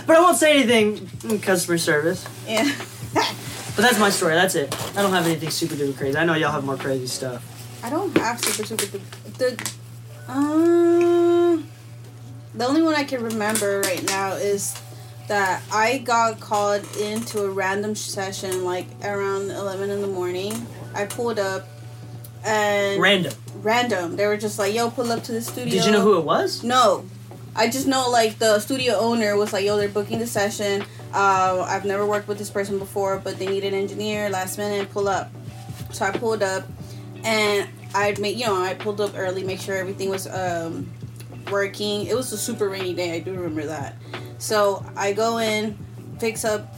but 0.05 0.17
i 0.17 0.19
won't 0.19 0.37
say 0.37 0.59
anything 0.59 1.39
customer 1.39 1.77
service 1.77 2.27
Yeah. 2.45 2.69
But 3.13 3.81
that's 3.81 3.99
my 3.99 4.09
story 4.09 4.33
that's 4.35 4.55
it 4.55 4.73
i 4.97 5.01
don't 5.01 5.11
have 5.11 5.25
anything 5.25 5.49
super 5.49 5.75
duper 5.75 5.95
crazy 5.97 6.17
i 6.17 6.25
know 6.25 6.33
y'all 6.35 6.51
have 6.51 6.63
more 6.65 6.77
crazy 6.77 7.07
stuff 7.07 7.49
I 7.85 7.89
don't 7.89 8.17
have 8.17 8.39
super 8.39 8.65
super 8.65 8.85
duper- 8.85 9.37
the 9.37 10.31
um 10.31 11.67
the 12.55 12.65
only 12.65 12.81
one 12.81 12.95
I 12.95 13.03
can 13.03 13.21
remember 13.23 13.81
right 13.81 14.01
now 14.05 14.33
is 14.33 14.73
that 15.27 15.61
I 15.71 15.97
got 15.97 16.39
called 16.39 16.85
into 16.97 17.43
a 17.43 17.49
random 17.49 17.93
session 17.95 18.63
like 18.63 18.85
around 19.03 19.51
eleven 19.51 19.89
in 19.89 20.01
the 20.01 20.07
morning. 20.07 20.65
I 20.95 21.05
pulled 21.05 21.39
up 21.39 21.67
and 22.45 23.01
random 23.01 23.33
random. 23.55 24.15
They 24.15 24.27
were 24.27 24.37
just 24.37 24.57
like, 24.57 24.73
"Yo, 24.73 24.89
pull 24.89 25.11
up 25.11 25.23
to 25.23 25.33
the 25.33 25.41
studio." 25.41 25.73
did 25.73 25.85
you 25.85 25.91
know 25.91 26.01
who 26.01 26.17
it 26.17 26.23
was 26.23 26.63
No. 26.63 27.05
I 27.55 27.69
just 27.69 27.87
know 27.87 28.09
like 28.09 28.39
the 28.39 28.59
studio 28.59 28.95
owner 28.95 29.35
was 29.35 29.53
like, 29.53 29.65
yo, 29.65 29.77
they're 29.77 29.89
booking 29.89 30.19
the 30.19 30.27
session. 30.27 30.83
Uh, 31.13 31.65
I've 31.67 31.85
never 31.85 32.05
worked 32.05 32.27
with 32.27 32.39
this 32.39 32.49
person 32.49 32.79
before, 32.79 33.19
but 33.19 33.37
they 33.37 33.45
need 33.47 33.63
an 33.63 33.73
engineer 33.73 34.29
last 34.29 34.57
minute, 34.57 34.89
pull 34.91 35.07
up. 35.07 35.31
So 35.91 36.05
I 36.05 36.11
pulled 36.11 36.41
up 36.41 36.65
and 37.23 37.69
I 37.93 38.15
made 38.19 38.37
you 38.37 38.47
know, 38.47 38.61
I 38.61 38.73
pulled 38.73 38.99
up 38.99 39.11
early, 39.15 39.43
make 39.43 39.59
sure 39.59 39.75
everything 39.75 40.09
was 40.09 40.27
um 40.27 40.89
working. 41.51 42.07
It 42.07 42.15
was 42.15 42.31
a 42.31 42.37
super 42.37 42.69
rainy 42.69 42.93
day, 42.93 43.13
I 43.13 43.19
do 43.19 43.33
remember 43.33 43.65
that. 43.67 43.95
So 44.39 44.83
I 44.95 45.13
go 45.13 45.37
in, 45.37 45.77
fix 46.19 46.43
up 46.45 46.73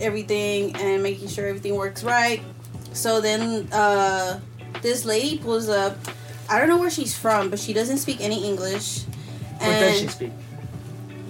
everything 0.00 0.74
and 0.76 1.02
making 1.02 1.28
sure 1.28 1.46
everything 1.46 1.74
works 1.74 2.04
right. 2.04 2.40
So 2.92 3.20
then 3.20 3.68
uh 3.72 4.40
this 4.82 5.04
lady 5.04 5.38
pulls 5.38 5.68
up. 5.68 5.96
I 6.48 6.60
don't 6.60 6.68
know 6.68 6.78
where 6.78 6.90
she's 6.90 7.16
from, 7.16 7.50
but 7.50 7.58
she 7.58 7.72
doesn't 7.72 7.98
speak 7.98 8.20
any 8.20 8.46
English. 8.46 9.04
What 9.66 9.80
does 9.80 10.00
she 10.00 10.08
speak 10.08 10.32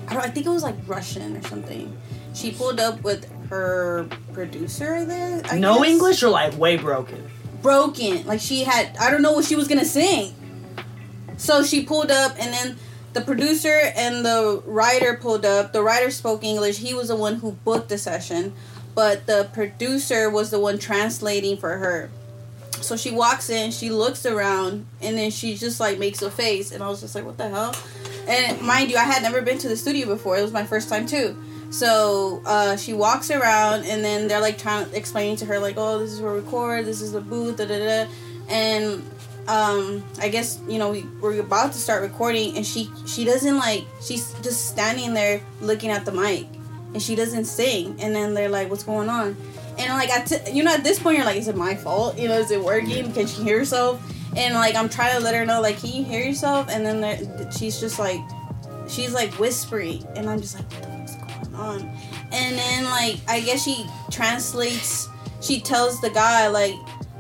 I, 0.09 0.15
don't, 0.15 0.23
I 0.23 0.29
think 0.29 0.47
it 0.47 0.51
was 0.51 0.63
like 0.63 0.75
Russian 0.87 1.37
or 1.37 1.43
something. 1.43 1.97
She 2.35 2.51
pulled 2.51 2.79
up 2.79 3.03
with 3.03 3.31
her 3.49 4.07
producer 4.35 5.05
there. 5.05 5.41
I 5.47 5.59
no 5.59 5.79
guess. 5.79 5.89
english 5.89 6.23
or 6.23 6.29
like 6.29 6.57
way 6.59 6.77
broken 6.77 7.31
Broken. 7.63 8.27
Like 8.27 8.41
she 8.41 8.65
had, 8.65 8.95
I 8.99 9.11
don't 9.11 9.23
know 9.23 9.33
what 9.33 9.47
she 9.47 9.57
was 9.57 9.67
gonna 9.67 9.87
sing. 9.87 10.35
So 11.39 11.63
she 11.65 11.85
pulled 11.85 12.11
up, 12.11 12.33
and 12.39 12.53
then 12.53 12.77
the 13.15 13.23
producer 13.23 13.81
and 13.97 14.25
the 14.25 14.63
writer 14.67 15.15
pulled 15.15 15.47
up. 15.47 15.73
The 15.73 15.83
writer 15.83 16.11
spoke 16.11 16.45
English. 16.45 16.79
He 16.79 16.93
was 16.93 17.09
the 17.09 17.17
one 17.17 17.37
who 17.37 17.53
booked 17.53 17.89
the 17.89 17.97
session, 17.97 18.53
but 18.95 19.27
the 19.27 19.49
producer 19.55 20.29
was 20.29 20.51
the 20.51 20.59
one 20.61 20.79
translating 20.79 21.57
for 21.57 21.79
her. 21.79 22.11
So 22.85 22.97
she 22.97 23.11
walks 23.11 23.51
in, 23.51 23.71
she 23.71 23.91
looks 23.91 24.27
around, 24.27 24.87
and 25.01 25.17
then 25.17 25.31
she 25.31 25.57
just 25.57 25.81
like 25.81 25.99
makes 25.99 26.23
a 26.23 26.31
face, 26.31 26.73
and 26.73 26.83
I 26.83 26.89
was 26.89 27.01
just 27.01 27.15
like, 27.15 27.25
"What 27.25 27.39
the 27.39 27.49
hell?" 27.49 27.75
And 28.29 28.61
mind 28.63 28.91
you, 28.91 28.97
I 28.97 29.05
had 29.05 29.23
never 29.23 29.43
been 29.43 29.59
to 29.59 29.69
the 29.69 29.77
studio 29.77 30.07
before. 30.07 30.37
It 30.37 30.43
was 30.43 30.53
my 30.53 30.65
first 30.65 30.89
time 30.89 31.07
too. 31.07 31.37
So 31.71 32.43
uh, 32.47 32.77
she 32.77 32.93
walks 32.93 33.31
around, 33.31 33.85
and 33.85 34.05
then 34.05 34.29
they're 34.29 34.41
like 34.41 34.59
trying 34.59 34.89
to 34.89 34.97
explain 34.97 35.37
to 35.37 35.47
her 35.47 35.59
like, 35.59 35.75
"Oh, 35.77 35.99
this 35.99 36.13
is 36.13 36.21
where 36.21 36.33
we 36.33 36.41
record. 36.41 36.85
This 36.85 37.01
is 37.01 37.13
the 37.13 37.21
booth." 37.21 37.57
Da 37.57 37.67
da 37.67 37.79
da. 37.79 38.11
And 38.49 39.03
um, 39.49 40.05
I 40.21 40.29
guess 40.29 40.61
you 40.69 40.79
know 40.79 40.91
we 40.91 41.03
we're 41.21 41.41
about 41.41 41.73
to 41.73 41.79
start 41.79 42.03
recording, 42.03 42.57
and 42.57 42.65
she 42.65 42.91
she 43.07 43.25
doesn't 43.25 43.57
like 43.57 43.85
she's 44.01 44.33
just 44.41 44.69
standing 44.69 45.15
there 45.15 45.41
looking 45.61 45.91
at 45.91 46.05
the 46.05 46.13
mic, 46.13 46.47
and 46.93 47.03
she 47.03 47.15
doesn't 47.15 47.47
sing. 47.47 47.97
And 48.01 48.15
then 48.15 48.35
they're 48.35 48.49
like, 48.49 48.71
"What's 48.71 48.85
going 48.85 49.09
on?" 49.09 49.37
And 49.79 49.93
like 49.93 50.11
I, 50.11 50.21
t- 50.23 50.53
you 50.53 50.63
know, 50.63 50.73
at 50.73 50.85
this 50.85 50.99
point, 50.99 51.17
you're 51.17 51.27
like, 51.27 51.37
"Is 51.39 51.49
it 51.49 51.57
my 51.57 51.75
fault? 51.75 52.19
You 52.19 52.29
know, 52.29 52.39
is 52.39 52.51
it 52.51 52.63
working? 52.63 53.13
Can 53.13 53.27
she 53.27 53.43
hear 53.43 53.59
herself?" 53.59 54.01
And 54.37 54.55
like 54.55 54.75
I'm 54.75 54.89
trying 54.89 55.17
to 55.17 55.21
let 55.21 55.35
her 55.35 55.45
know, 55.45 55.61
like, 55.61 55.79
"Can 55.81 55.91
you 55.91 56.05
hear 56.05 56.25
yourself?" 56.25 56.69
And 56.71 56.85
then 56.87 57.01
there- 57.01 57.51
she's 57.51 57.81
just 57.81 57.99
like, 57.99 58.21
she's 58.89 59.13
like 59.13 59.33
whispering, 59.39 60.07
and 60.17 60.29
I'm 60.31 60.41
just 60.41 60.55
like, 60.57 60.71
"What 60.73 60.83
the 60.83 60.89
fuck's 60.89 61.17
going 61.17 61.55
on?" 61.57 61.81
And 62.33 62.59
then 62.59 62.85
like 62.85 63.17
I 63.29 63.41
guess 63.41 63.63
she 63.65 63.85
translates. 64.11 65.09
She 65.41 65.61
tells 65.61 66.01
the 66.01 66.11
guy 66.11 66.49
like, 66.49 66.75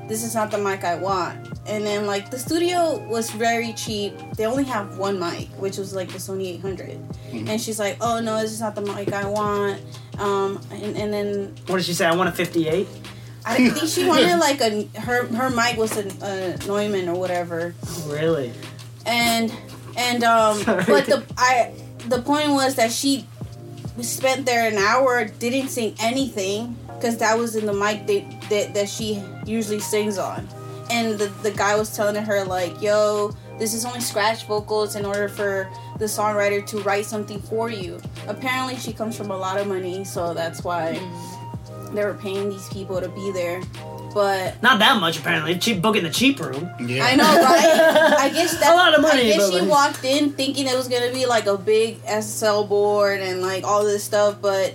"This 0.08 0.22
is 0.22 0.34
not 0.34 0.50
the 0.50 0.58
mic 0.58 0.84
I 0.84 0.94
want." 0.96 1.53
And 1.66 1.84
then 1.86 2.06
like 2.06 2.30
the 2.30 2.38
studio 2.38 2.98
was 3.08 3.30
very 3.30 3.72
cheap. 3.72 4.12
They 4.36 4.44
only 4.46 4.64
have 4.64 4.98
one 4.98 5.18
mic, 5.18 5.48
which 5.58 5.78
was 5.78 5.94
like 5.94 6.08
the 6.08 6.18
Sony 6.18 6.54
800. 6.54 6.98
And 7.32 7.60
she's 7.60 7.78
like, 7.78 7.96
"Oh 8.00 8.20
no, 8.20 8.40
this 8.40 8.52
is 8.52 8.60
not 8.60 8.74
the 8.74 8.82
mic 8.82 9.12
I 9.12 9.26
want." 9.26 9.80
Um, 10.18 10.60
and, 10.70 10.96
and 10.96 11.12
then 11.12 11.54
what 11.66 11.78
did 11.78 11.86
she 11.86 11.94
say 11.94 12.06
i 12.06 12.14
want 12.14 12.28
a 12.28 12.32
58 12.32 12.86
I 13.44 13.56
think 13.56 13.88
she 13.90 14.06
wanted 14.06 14.36
like 14.38 14.60
a 14.60 14.84
her 15.00 15.26
her 15.26 15.50
mic 15.50 15.76
was 15.76 15.96
a, 15.96 16.06
a 16.24 16.66
Neumann 16.68 17.08
or 17.08 17.18
whatever 17.18 17.74
really 18.06 18.52
and 19.06 19.52
and 19.96 20.22
um 20.22 20.58
Sorry. 20.62 20.84
but 20.86 21.06
the 21.06 21.24
i 21.36 21.74
the 22.08 22.22
point 22.22 22.50
was 22.50 22.76
that 22.76 22.92
she 22.92 23.26
spent 24.00 24.46
there 24.46 24.68
an 24.68 24.76
hour 24.76 25.24
didn't 25.24 25.68
sing 25.68 25.94
anything 25.98 26.76
because 26.94 27.18
that 27.18 27.36
was 27.36 27.56
in 27.56 27.66
the 27.66 27.72
mic 27.72 28.06
that, 28.06 28.48
that 28.50 28.74
that 28.74 28.88
she 28.88 29.20
usually 29.44 29.80
sings 29.80 30.16
on 30.16 30.46
and 30.90 31.18
the, 31.18 31.26
the 31.42 31.50
guy 31.50 31.76
was 31.76 31.94
telling 31.94 32.22
her 32.22 32.44
like 32.44 32.80
yo 32.80 33.32
this 33.58 33.72
is 33.72 33.84
only 33.84 34.00
scratch 34.00 34.46
vocals 34.46 34.96
in 34.96 35.04
order 35.04 35.28
for 35.28 35.70
the 35.98 36.04
songwriter 36.04 36.64
to 36.66 36.78
write 36.80 37.04
something 37.04 37.40
for 37.40 37.70
you 37.70 38.00
apparently 38.28 38.76
she 38.76 38.92
comes 38.92 39.16
from 39.16 39.30
a 39.30 39.36
lot 39.36 39.58
of 39.58 39.66
money 39.66 40.04
so 40.04 40.34
that's 40.34 40.64
why 40.64 40.98
mm. 40.98 41.94
they 41.94 42.04
were 42.04 42.14
paying 42.14 42.48
these 42.48 42.68
people 42.68 43.00
to 43.00 43.08
be 43.08 43.30
there 43.32 43.60
but 44.14 44.62
Not 44.62 44.78
that 44.78 45.00
much 45.00 45.18
apparently. 45.18 45.58
Cheap 45.58 45.82
booking 45.82 46.04
the 46.04 46.10
cheap 46.10 46.38
room. 46.38 46.70
Yeah. 46.78 47.04
I 47.04 47.16
know, 47.16 47.24
right? 47.24 48.14
I 48.20 48.28
guess 48.32 48.56
that 48.60 48.72
A 48.72 48.76
lot 48.76 48.94
of 48.94 49.02
money, 49.02 49.32
I 49.32 49.36
guess 49.36 49.50
she 49.50 49.66
walked 49.66 50.04
in 50.04 50.32
thinking 50.32 50.68
it 50.68 50.76
was 50.76 50.86
gonna 50.86 51.12
be 51.12 51.26
like 51.26 51.46
a 51.46 51.58
big 51.58 52.00
SSL 52.04 52.68
board 52.68 53.20
and 53.20 53.42
like 53.42 53.64
all 53.64 53.84
this 53.84 54.04
stuff, 54.04 54.40
but 54.40 54.74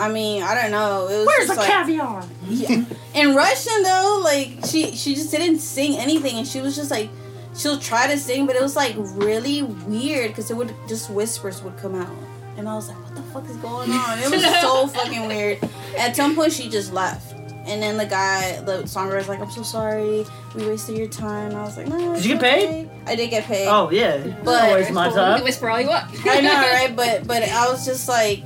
I 0.00 0.10
mean, 0.10 0.42
I 0.42 0.54
don't 0.60 0.70
know. 0.70 1.08
It 1.08 1.18
was 1.18 1.26
Where's 1.26 1.46
just 1.46 1.60
the 1.60 1.60
like, 1.60 1.70
caviar? 1.70 2.24
Yeah. 2.48 2.84
In 3.14 3.34
Russian 3.36 3.82
though, 3.82 4.20
like 4.24 4.64
she 4.66 4.92
she 4.96 5.14
just 5.14 5.30
didn't 5.30 5.58
sing 5.60 5.96
anything, 5.98 6.36
and 6.38 6.46
she 6.46 6.60
was 6.60 6.74
just 6.76 6.90
like 6.90 7.10
she'll 7.56 7.78
try 7.78 8.06
to 8.06 8.16
sing, 8.18 8.46
but 8.46 8.56
it 8.56 8.62
was 8.62 8.76
like 8.76 8.94
really 8.96 9.62
weird 9.62 10.28
because 10.28 10.50
it 10.50 10.56
would 10.56 10.72
just 10.88 11.10
whispers 11.10 11.62
would 11.62 11.76
come 11.76 11.94
out, 11.94 12.16
and 12.56 12.68
I 12.68 12.74
was 12.74 12.88
like, 12.88 12.96
"What 13.04 13.14
the 13.16 13.22
fuck 13.32 13.44
is 13.50 13.56
going 13.58 13.90
on?" 13.92 14.18
It 14.20 14.30
was 14.30 14.42
so 14.60 14.86
fucking 14.96 15.26
weird. 15.28 15.58
At 15.98 16.16
some 16.16 16.34
point, 16.34 16.52
she 16.52 16.68
just 16.68 16.92
left, 16.92 17.32
and 17.66 17.82
then 17.82 17.96
the 17.96 18.06
guy, 18.06 18.60
the 18.62 18.84
songwriter's 18.84 19.28
like, 19.28 19.40
"I'm 19.40 19.50
so 19.50 19.62
sorry, 19.64 20.24
we 20.54 20.66
wasted 20.68 20.96
your 20.96 21.08
time." 21.08 21.54
I 21.54 21.62
was 21.62 21.76
like, 21.76 21.88
"No." 21.88 21.98
Did 22.14 22.24
you 22.24 22.34
it's 22.36 22.40
get 22.40 22.40
paid? 22.40 22.68
okay." 22.68 22.88
I 23.06 23.14
did 23.16 23.30
get 23.30 23.44
paid. 23.44 23.66
Oh 23.68 23.90
yeah, 23.90 24.18
But- 24.18 24.44
but 24.44 24.72
waste 24.74 24.92
my 24.92 25.08
You 25.08 25.14
time. 25.14 25.36
can 25.38 25.44
whisper 25.44 25.68
all 25.68 25.80
you 25.80 25.88
want. 25.88 26.06
I 26.24 26.40
know, 26.40 26.54
right? 26.54 26.94
But 27.02 27.26
but 27.26 27.42
I 27.42 27.68
was 27.70 27.84
just 27.84 28.08
like, 28.08 28.44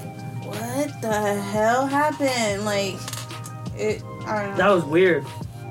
"What 0.60 1.00
the 1.02 1.34
hell 1.40 1.86
happened?" 1.86 2.64
Like, 2.64 2.96
it. 3.76 4.02
I 4.26 4.42
don't 4.42 4.50
know. 4.52 4.56
That 4.56 4.70
was 4.70 4.84
weird. 4.84 5.24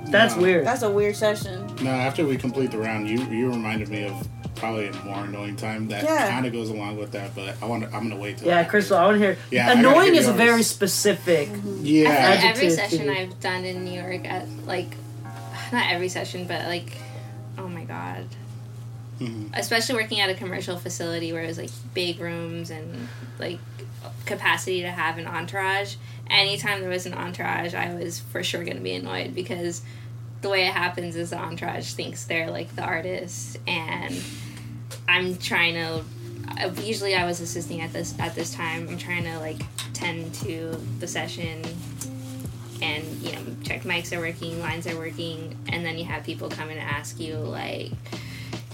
That's 0.07 0.35
No. 0.35 0.41
weird. 0.43 0.65
That's 0.67 0.83
a 0.83 0.89
weird 0.91 1.15
session. 1.15 1.67
No, 1.81 1.89
after 1.89 2.25
we 2.25 2.37
complete 2.37 2.71
the 2.71 2.77
round, 2.77 3.09
you 3.09 3.19
you 3.25 3.49
reminded 3.49 3.89
me 3.89 4.05
of 4.05 4.27
probably 4.55 4.87
a 4.87 4.93
more 5.03 5.25
annoying 5.25 5.55
time 5.55 5.87
that 5.89 6.03
Yeah. 6.03 6.29
kind 6.29 6.45
of 6.45 6.53
goes 6.53 6.69
along 6.69 6.97
with 6.97 7.11
that. 7.13 7.33
But 7.35 7.55
I 7.61 7.65
want 7.65 7.83
to, 7.89 7.95
I'm 7.95 8.07
gonna 8.07 8.21
wait 8.21 8.37
till 8.37 8.47
Yeah, 8.47 8.59
after. 8.59 8.69
Crystal, 8.71 8.97
I 8.97 9.05
want 9.05 9.15
to 9.19 9.25
hear. 9.25 9.37
Yeah, 9.51 9.65
I 9.69 9.75
gotta 9.75 9.79
Annoying 9.89 10.13
hear 10.13 10.21
is 10.21 10.27
a 10.27 10.31
yours. 10.31 10.37
very 10.37 10.63
specific. 10.63 11.49
Yeah, 11.81 12.09
I 12.09 12.11
feel 12.11 12.13
like 12.13 12.45
every 12.45 12.67
Adjective, 12.67 12.71
session 12.73 13.05
too. 13.07 13.11
I've 13.11 13.39
done 13.39 13.65
in 13.65 13.83
New 13.83 13.99
York 13.99 14.25
at 14.25 14.45
like 14.67 14.95
not 15.71 15.91
every 15.91 16.09
session, 16.09 16.45
but 16.45 16.67
like 16.67 16.91
oh 17.57 17.67
my 17.67 17.83
god. 17.83 18.25
Mm-hmm. 19.19 19.53
Especially 19.53 19.95
working 19.95 20.19
at 20.19 20.29
a 20.29 20.33
commercial 20.33 20.77
facility 20.77 21.33
where 21.33 21.43
it 21.43 21.47
was 21.47 21.57
like 21.57 21.69
big 21.93 22.19
rooms 22.19 22.69
and 22.69 23.07
like 23.39 23.59
capacity 24.25 24.81
to 24.81 24.91
have 24.91 25.17
an 25.17 25.27
entourage. 25.27 25.95
Anytime 26.29 26.81
there 26.81 26.89
was 26.89 27.05
an 27.05 27.13
entourage, 27.13 27.73
I 27.73 27.93
was 27.93 28.19
for 28.19 28.43
sure 28.43 28.63
going 28.63 28.77
to 28.77 28.83
be 28.83 28.93
annoyed 28.93 29.35
because 29.35 29.81
the 30.41 30.49
way 30.49 30.65
it 30.65 30.73
happens 30.73 31.15
is 31.15 31.29
the 31.29 31.37
entourage 31.37 31.93
thinks 31.93 32.25
they're 32.25 32.51
like 32.51 32.75
the 32.75 32.83
artist 32.83 33.57
and 33.67 34.21
I'm 35.07 35.37
trying 35.37 35.75
to 35.75 36.03
uh, 36.61 36.69
usually 36.81 37.15
I 37.15 37.25
was 37.25 37.39
assisting 37.39 37.81
at 37.81 37.93
this 37.93 38.17
at 38.19 38.35
this 38.35 38.53
time. 38.53 38.87
I'm 38.89 38.97
trying 38.97 39.23
to 39.23 39.39
like 39.39 39.61
tend 39.93 40.33
to 40.35 40.77
the 40.99 41.07
session 41.07 41.63
and 42.81 43.03
you 43.21 43.31
know 43.31 43.41
check 43.63 43.83
mics 43.83 44.15
are 44.15 44.19
working, 44.19 44.59
lines 44.59 44.87
are 44.87 44.97
working, 44.97 45.57
and 45.69 45.85
then 45.85 45.97
you 45.97 46.05
have 46.05 46.23
people 46.23 46.49
come 46.49 46.69
and 46.69 46.79
ask 46.79 47.19
you 47.19 47.35
like, 47.35 47.91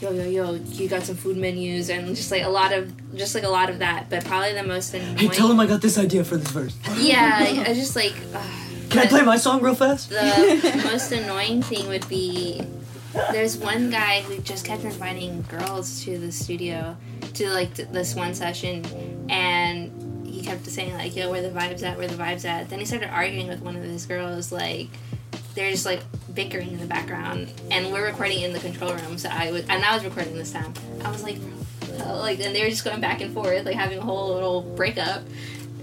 "Yo, 0.01 0.11
yo, 0.11 0.23
yo, 0.23 0.53
you 0.53 0.87
got 0.87 1.03
some 1.03 1.15
food 1.15 1.37
menus?" 1.37 1.89
and 1.89 2.15
just 2.15 2.31
like 2.31 2.43
a 2.43 2.49
lot 2.49 2.71
of 2.71 2.91
just 3.15 3.35
like 3.35 3.43
a 3.43 3.49
lot 3.49 3.69
of 3.69 3.79
that. 3.79 4.09
But 4.09 4.25
probably 4.25 4.53
the 4.53 4.63
most 4.63 4.93
annoying. 4.93 5.17
Hey, 5.17 5.27
tell 5.27 5.49
him 5.49 5.59
I 5.59 5.65
got 5.65 5.81
this 5.81 5.97
idea 5.97 6.23
for 6.23 6.37
this 6.37 6.51
verse. 6.51 6.75
Yeah, 6.97 7.63
I 7.67 7.73
just 7.73 7.95
like. 7.95 8.13
ugh. 8.33 8.45
Can 8.89 9.01
I 9.01 9.05
play 9.05 9.21
my 9.21 9.37
song 9.37 9.61
real 9.61 9.75
fast? 9.75 10.09
the 10.09 10.81
most 10.83 11.11
annoying 11.11 11.61
thing 11.61 11.87
would 11.87 12.07
be 12.09 12.59
there's 13.31 13.57
one 13.57 13.89
guy 13.89 14.21
who 14.21 14.37
just 14.39 14.65
kept 14.65 14.83
inviting 14.83 15.43
girls 15.43 16.03
to 16.03 16.17
the 16.17 16.31
studio 16.31 16.95
to 17.33 17.49
like 17.51 17.73
this 17.75 18.15
one 18.15 18.33
session 18.33 18.83
and 19.29 20.25
he 20.25 20.41
kept 20.41 20.65
saying 20.65 20.93
like 20.93 21.15
yo 21.15 21.29
where 21.29 21.41
the 21.41 21.49
vibes 21.49 21.83
at 21.83 21.97
where 21.97 22.07
the 22.07 22.15
vibes 22.15 22.45
at 22.45 22.69
then 22.69 22.79
he 22.79 22.85
started 22.85 23.09
arguing 23.11 23.47
with 23.47 23.61
one 23.61 23.75
of 23.75 23.83
his 23.83 24.05
girls 24.05 24.51
like 24.51 24.89
they're 25.55 25.71
just 25.71 25.85
like 25.85 26.01
bickering 26.33 26.71
in 26.71 26.79
the 26.79 26.85
background 26.85 27.47
mm. 27.47 27.67
and 27.71 27.91
we're 27.91 28.05
recording 28.05 28.41
in 28.41 28.53
the 28.53 28.59
control 28.59 28.93
room 28.93 29.17
so 29.17 29.29
i 29.29 29.51
was 29.51 29.61
and 29.69 29.83
i 29.83 29.93
was 29.93 30.03
recording 30.03 30.35
this 30.35 30.51
time 30.51 30.73
i 31.03 31.11
was 31.11 31.23
like 31.23 31.37
"Bro," 31.79 32.17
like 32.17 32.39
and 32.39 32.55
they 32.55 32.63
were 32.63 32.69
just 32.69 32.83
going 32.83 33.01
back 33.01 33.21
and 33.21 33.33
forth 33.33 33.65
like 33.65 33.75
having 33.75 33.97
a 33.97 34.01
whole 34.01 34.33
little 34.33 34.61
breakup 34.61 35.23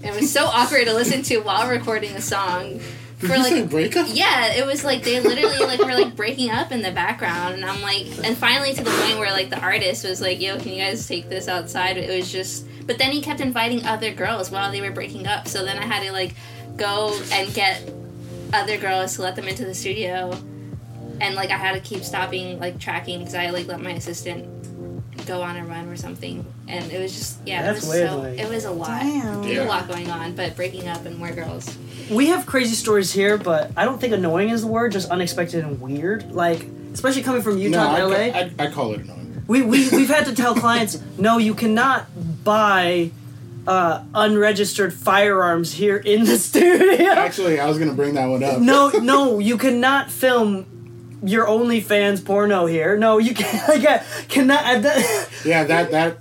it 0.03 0.15
was 0.15 0.31
so 0.31 0.45
awkward 0.45 0.85
to 0.85 0.93
listen 0.93 1.21
to 1.23 1.39
while 1.39 1.69
recording 1.69 2.11
a 2.15 2.21
song 2.21 2.79
for 3.17 3.35
you 3.35 3.43
like 3.43 3.69
breakup? 3.69 4.07
yeah, 4.11 4.53
it 4.53 4.65
was 4.65 4.83
like 4.83 5.03
they 5.03 5.19
literally 5.19 5.57
like 5.57 5.79
were 5.79 5.93
like 5.93 6.15
breaking 6.15 6.51
up 6.51 6.71
in 6.71 6.81
the 6.81 6.91
background, 6.91 7.55
and 7.55 7.65
I'm 7.65 7.81
like, 7.81 8.05
and 8.23 8.37
finally 8.37 8.73
to 8.73 8.83
the 8.83 8.91
point 8.91 9.17
where 9.17 9.31
like 9.31 9.49
the 9.49 9.59
artist 9.59 10.03
was 10.03 10.21
like, 10.21 10.39
"Yo, 10.39 10.59
can 10.59 10.73
you 10.73 10.83
guys 10.83 11.07
take 11.07 11.27
this 11.29 11.47
outside?" 11.47 11.97
It 11.97 12.15
was 12.15 12.31
just, 12.31 12.67
but 12.85 12.97
then 12.97 13.11
he 13.11 13.21
kept 13.21 13.39
inviting 13.39 13.85
other 13.85 14.13
girls 14.13 14.51
while 14.51 14.71
they 14.71 14.81
were 14.81 14.91
breaking 14.91 15.25
up, 15.25 15.47
so 15.47 15.65
then 15.65 15.77
I 15.77 15.85
had 15.85 16.03
to 16.03 16.11
like 16.11 16.35
go 16.75 17.19
and 17.31 17.51
get 17.53 17.89
other 18.53 18.77
girls 18.77 19.15
to 19.15 19.21
let 19.21 19.35
them 19.35 19.47
into 19.47 19.65
the 19.65 19.75
studio, 19.75 20.31
and 21.21 21.35
like 21.35 21.49
I 21.51 21.57
had 21.57 21.73
to 21.73 21.79
keep 21.79 22.03
stopping 22.03 22.59
like 22.59 22.79
tracking 22.79 23.19
because 23.19 23.35
I 23.35 23.49
like 23.49 23.67
let 23.67 23.81
my 23.81 23.91
assistant 23.91 24.53
go 25.25 25.41
on 25.41 25.57
a 25.57 25.65
run 25.65 25.87
or 25.89 25.97
something, 25.97 26.45
and 26.67 26.89
it 26.91 27.01
was 27.01 27.13
just 27.13 27.39
yeah, 27.45 27.61
That's 27.63 27.83
it 27.83 27.87
was 27.87 27.95
weird, 27.95 28.09
so 28.09 28.17
like- 28.19 28.39
it 28.39 28.49
was 28.49 28.65
a 28.65 28.71
lot, 28.71 29.01
Damn. 29.01 29.23
There 29.23 29.37
was 29.41 29.47
Yeah. 29.51 29.63
a 29.63 29.67
lot 29.67 29.87
going 29.87 30.09
on, 30.09 30.35
but 30.35 30.55
breaking 30.55 30.87
up 30.87 31.05
and 31.05 31.17
more 31.17 31.31
girls. 31.31 31.75
We 32.09 32.27
have 32.27 32.45
crazy 32.45 32.75
stories 32.75 33.11
here, 33.11 33.37
but 33.37 33.71
I 33.75 33.83
don't 33.83 33.99
think 33.99 34.13
annoying 34.13 34.49
is 34.49 34.61
the 34.61 34.67
word. 34.67 34.93
Just 34.93 35.09
unexpected 35.09 35.65
and 35.65 35.81
weird. 35.81 36.31
Like, 36.31 36.65
especially 36.93 37.23
coming 37.23 37.41
from 37.41 37.55
no, 37.55 37.61
Utah 37.61 37.93
I, 37.95 37.99
to 37.99 38.05
LA. 38.07 38.15
I, 38.15 38.51
I 38.59 38.71
call 38.71 38.93
it 38.93 39.01
annoying. 39.01 39.43
we, 39.47 39.61
we, 39.61 39.89
we've 39.89 40.07
had 40.07 40.25
to 40.27 40.33
tell 40.35 40.55
clients, 40.55 41.01
no, 41.17 41.37
you 41.39 41.53
cannot 41.53 42.05
buy 42.45 43.11
uh, 43.67 44.03
unregistered 44.15 44.93
firearms 44.93 45.73
here 45.73 45.97
in 45.97 46.23
the 46.23 46.37
studio. 46.49 47.05
Actually, 47.11 47.59
I 47.59 47.67
was 47.67 47.77
gonna 47.77 47.93
bring 47.93 48.15
that 48.15 48.25
one 48.27 48.41
up. 48.43 48.59
no, 48.61 48.89
no, 48.89 49.37
you 49.39 49.57
cannot 49.57 50.09
film 50.09 51.19
your 51.23 51.45
OnlyFans 51.47 52.23
porno 52.23 52.65
here. 52.65 52.97
No, 52.97 53.17
you 53.17 53.33
can, 53.35 53.61
like, 53.67 53.83
uh, 53.87 54.03
cannot. 54.29 54.63
Uh, 54.63 54.79
that, 54.79 55.29
Yeah, 55.45 55.63
that 55.65 55.91
that 55.91 56.17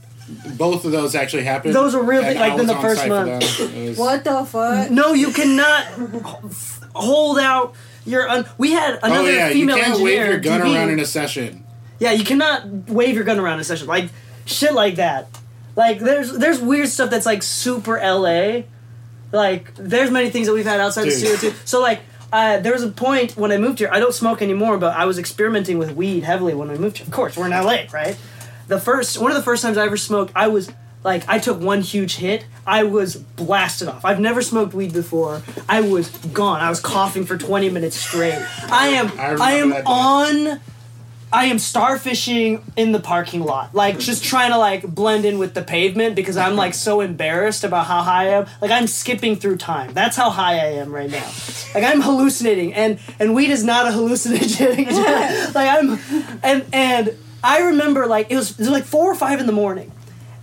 both 0.59 0.85
of 0.85 0.91
those 0.93 1.15
actually 1.15 1.45
happened. 1.45 1.73
Those 1.75 1.95
were 1.95 2.03
real 2.03 2.23
like, 2.23 2.59
in 2.59 2.67
the 2.67 2.75
first 2.77 3.07
month. 3.07 3.29
was- 3.61 3.97
What 3.97 4.25
the 4.25 4.45
fuck? 4.45 4.91
no, 4.91 5.13
you 5.15 5.31
cannot 5.33 5.85
hold 6.95 7.39
out 7.39 7.75
your. 8.05 8.29
Un- 8.29 8.47
we 8.59 8.73
had 8.73 8.99
another 9.03 9.29
Oh 9.29 9.33
yeah, 9.33 9.49
you 9.49 9.55
female 9.55 9.77
can't 9.77 9.89
engineer. 9.91 10.21
wave 10.21 10.29
your 10.31 10.41
gun 10.41 10.61
DB. 10.63 10.75
around 10.75 10.91
in 10.91 10.99
a 11.01 11.07
session. 11.07 11.65
Yeah, 12.01 12.13
you 12.13 12.25
cannot 12.25 12.67
wave 12.91 13.15
your 13.15 13.25
gun 13.25 13.39
around 13.39 13.55
in 13.55 13.61
a 13.61 13.65
session. 13.65 13.87
Like 13.87 14.11
shit 14.47 14.73
like 14.75 14.97
that. 14.97 15.29
Like 15.77 16.01
there's 16.01 16.33
there's 16.33 16.59
weird 16.61 16.89
stuff 16.89 17.11
that's 17.11 17.27
like 17.27 17.43
super 17.43 17.99
LA. 18.03 18.63
Like 19.31 19.75
there's 19.75 20.11
many 20.11 20.31
things 20.31 20.47
that 20.47 20.55
we've 20.55 20.65
had 20.65 20.81
outside 20.81 21.05
the 21.05 21.11
Dude. 21.11 21.19
studio 21.19 21.51
too. 21.51 21.57
So 21.65 21.81
like 21.81 22.01
uh, 22.33 22.59
there 22.59 22.73
was 22.73 22.83
a 22.83 22.89
point 22.89 23.37
when 23.37 23.53
I 23.53 23.59
moved 23.59 23.79
here. 23.79 23.89
I 23.93 24.01
don't 24.01 24.15
smoke 24.15 24.43
anymore, 24.43 24.79
but 24.79 24.97
I 24.97 25.05
was 25.05 25.19
experimenting 25.19 25.79
with 25.79 25.93
weed 25.93 26.25
heavily 26.25 26.55
when 26.55 26.69
we 26.69 26.79
moved 26.79 26.99
here. 26.99 27.07
Of 27.07 27.13
course, 27.13 27.37
we're 27.37 27.47
in 27.47 27.53
LA, 27.53 27.85
right? 27.93 28.17
The 28.69 28.81
first 28.81 29.19
one 29.21 29.31
of 29.31 29.37
the 29.37 29.43
first 29.43 29.63
times 29.63 29.77
I 29.77 29.85
ever 29.85 29.97
smoked, 29.97 30.33
I 30.35 30.49
was 30.49 30.73
like 31.05 31.29
I 31.29 31.39
took 31.39 31.61
one 31.61 31.83
huge 31.83 32.17
hit. 32.17 32.47
I 32.67 32.83
was 32.83 33.15
blasted 33.17 33.89
off. 33.89 34.05
I've 34.05 34.19
never 34.19 34.43
smoked 34.43 34.75
weed 34.75 34.93
before. 34.93 35.43
I 35.69 35.83
was 35.83 36.09
gone. 36.09 36.61
I 36.61 36.69
was 36.71 36.81
coughing 36.81 37.27
for 37.27 37.37
20 37.37 37.69
minutes 37.71 37.97
straight. 37.97 38.43
I 38.71 38.89
am 38.89 39.13
I 39.19 39.37
I 39.41 39.53
am 39.53 39.73
on 39.87 40.61
I 41.33 41.47
am 41.47 41.57
starfishing 41.57 42.63
in 42.77 42.93
the 42.93 43.01
parking 43.01 43.43
lot, 43.43 43.75
like 43.75 43.99
just 43.99 44.23
trying 44.23 44.53
to 44.53 44.59
like 44.59 44.83
blend 44.83 45.25
in 45.25 45.39
with 45.39 45.55
the 45.55 45.63
pavement 45.63 46.15
because 46.15 46.37
I'm 46.37 46.55
like 46.55 46.73
so 46.73 47.01
embarrassed 47.01 47.65
about 47.65 47.87
how 47.87 48.03
high 48.03 48.27
I 48.27 48.39
am. 48.39 48.47
Like 48.61 48.71
I'm 48.71 48.87
skipping 48.87 49.35
through 49.35 49.57
time. 49.57 49.93
That's 49.93 50.17
how 50.17 50.31
high 50.31 50.55
I 50.55 50.75
am 50.75 50.95
right 50.95 51.11
now. 51.11 51.29
Like 51.75 51.83
I'm 51.83 52.01
hallucinating, 52.01 52.75
and 52.75 53.01
and 53.19 53.35
weed 53.35 53.51
is 53.51 53.65
not 53.65 53.87
a 53.87 53.91
hallucinogen. 53.97 55.55
like 55.55 55.69
I'm, 55.69 56.39
and 56.45 56.65
and 56.73 57.17
I 57.43 57.63
remember 57.63 58.07
like 58.07 58.31
it 58.31 58.37
was 58.37 58.53
it 58.53 58.59
was 58.61 58.71
like 58.71 58.85
four 58.85 59.11
or 59.11 59.17
five 59.17 59.41
in 59.41 59.47
the 59.47 59.53
morning, 59.53 59.91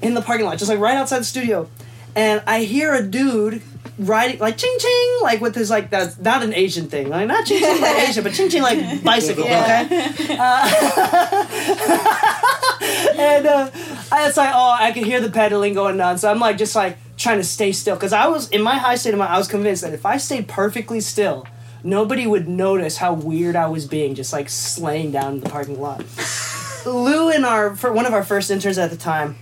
in 0.01 0.15
the 0.15 0.21
parking 0.21 0.45
lot, 0.45 0.57
just 0.57 0.69
like 0.69 0.79
right 0.79 0.97
outside 0.97 1.19
the 1.19 1.25
studio, 1.25 1.69
and 2.13 2.43
I 2.45 2.63
hear 2.63 2.93
a 2.93 3.01
dude 3.01 3.61
riding 4.05 4.39
like 4.39 4.57
ching 4.57 4.75
ching 4.79 5.17
like 5.21 5.41
with 5.41 5.55
his 5.55 5.69
like 5.69 5.89
that's 5.89 6.17
not 6.19 6.43
an 6.43 6.53
Asian 6.53 6.87
thing 6.87 7.09
like 7.09 7.27
not 7.27 7.45
ching 7.45 7.59
ching 7.59 7.81
like 7.81 8.09
Asian 8.09 8.23
but 8.23 8.33
ching 8.33 8.49
ching 8.49 8.61
like 8.61 9.03
bicycle 9.03 9.45
Yeah. 9.45 9.83
okay 9.85 10.37
and 13.17 13.45
uh, 13.47 13.69
I- 14.11 14.27
it's 14.27 14.37
like, 14.37 14.51
oh, 14.53 14.75
I 14.79 14.91
can 14.91 15.03
hear 15.03 15.19
the 15.21 15.29
pedaling 15.29 15.73
going 15.73 15.99
on. 16.01 16.17
So 16.17 16.29
I'm 16.29 16.39
like, 16.39 16.57
just 16.57 16.75
like 16.75 16.97
trying 17.17 17.37
to 17.37 17.43
stay 17.43 17.71
still 17.71 17.95
because 17.95 18.13
I 18.13 18.27
was 18.27 18.49
in 18.49 18.61
my 18.61 18.75
high 18.77 18.95
state 18.95 19.13
of 19.13 19.19
mind. 19.19 19.31
I 19.33 19.37
was 19.37 19.47
convinced 19.47 19.81
that 19.83 19.93
if 19.93 20.05
I 20.05 20.17
stayed 20.17 20.47
perfectly 20.47 20.99
still, 20.99 21.47
nobody 21.83 22.27
would 22.27 22.47
notice 22.47 22.97
how 22.97 23.13
weird 23.13 23.55
I 23.55 23.67
was 23.67 23.85
being, 23.85 24.15
just 24.15 24.33
like 24.33 24.49
slaying 24.49 25.11
down 25.11 25.35
in 25.35 25.39
the 25.41 25.49
parking 25.49 25.79
lot. 25.79 26.03
Lou 26.85 27.29
and 27.29 27.45
our 27.45 27.75
for 27.75 27.93
one 27.93 28.05
of 28.05 28.13
our 28.13 28.23
first 28.23 28.51
interns 28.51 28.77
at 28.77 28.89
the 28.89 28.97
time. 28.97 29.37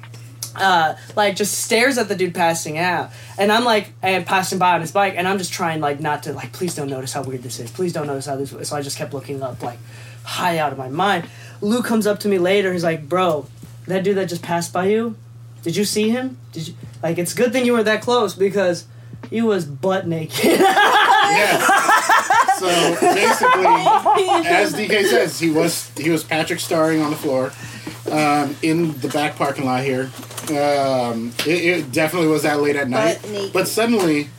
Uh, 0.55 0.95
like 1.15 1.35
just 1.35 1.59
stares 1.59 1.97
at 1.97 2.09
the 2.09 2.15
dude 2.15 2.35
passing 2.35 2.77
out, 2.77 3.11
and 3.37 3.51
I'm 3.51 3.63
like, 3.63 3.93
and 4.01 4.25
passing 4.25 4.59
by 4.59 4.73
on 4.73 4.81
his 4.81 4.91
bike, 4.91 5.13
and 5.15 5.27
I'm 5.27 5.37
just 5.37 5.53
trying 5.53 5.79
like 5.79 5.99
not 5.99 6.23
to 6.23 6.33
like, 6.33 6.51
please 6.51 6.75
don't 6.75 6.89
notice 6.89 7.13
how 7.13 7.23
weird 7.23 7.43
this 7.43 7.59
is. 7.59 7.71
Please 7.71 7.93
don't 7.93 8.07
notice 8.07 8.25
how 8.25 8.35
this. 8.35 8.51
Is. 8.51 8.67
So 8.69 8.75
I 8.75 8.81
just 8.81 8.97
kept 8.97 9.13
looking 9.13 9.41
up, 9.41 9.63
like 9.63 9.79
high 10.23 10.57
out 10.57 10.71
of 10.71 10.77
my 10.77 10.89
mind. 10.89 11.29
Lou 11.61 11.81
comes 11.81 12.05
up 12.05 12.19
to 12.21 12.27
me 12.27 12.37
later. 12.37 12.73
He's 12.73 12.83
like, 12.83 13.07
bro, 13.07 13.47
that 13.87 14.03
dude 14.03 14.17
that 14.17 14.29
just 14.29 14.41
passed 14.41 14.73
by 14.73 14.85
you, 14.87 15.15
did 15.63 15.75
you 15.75 15.85
see 15.85 16.09
him? 16.09 16.37
Did 16.51 16.69
you 16.69 16.73
like? 17.03 17.17
It's 17.17 17.33
a 17.33 17.37
good 17.37 17.51
thing 17.51 17.65
you 17.65 17.73
were 17.73 17.83
that 17.83 18.01
close 18.01 18.33
because 18.33 18.85
he 19.29 19.41
was 19.41 19.65
butt 19.65 20.07
naked. 20.07 20.61
Yes. 21.31 22.59
so 22.59 22.67
basically, 22.99 23.65
as 24.49 24.73
DK 24.73 25.05
says, 25.05 25.39
he 25.39 25.49
was 25.49 25.89
he 25.97 26.09
was 26.09 26.25
Patrick 26.25 26.59
starring 26.59 27.01
on 27.01 27.11
the 27.11 27.15
floor 27.15 27.53
um, 28.11 28.55
in 28.61 28.99
the 28.99 29.07
back 29.07 29.37
parking 29.37 29.65
lot 29.65 29.81
here. 29.81 30.11
Um, 30.49 31.31
it, 31.45 31.63
it 31.63 31.91
definitely 31.91 32.27
was 32.29 32.43
that 32.43 32.59
late 32.61 32.75
at 32.75 32.89
night, 32.89 33.23
naked. 33.29 33.53
but 33.53 33.67
suddenly. 33.67 34.29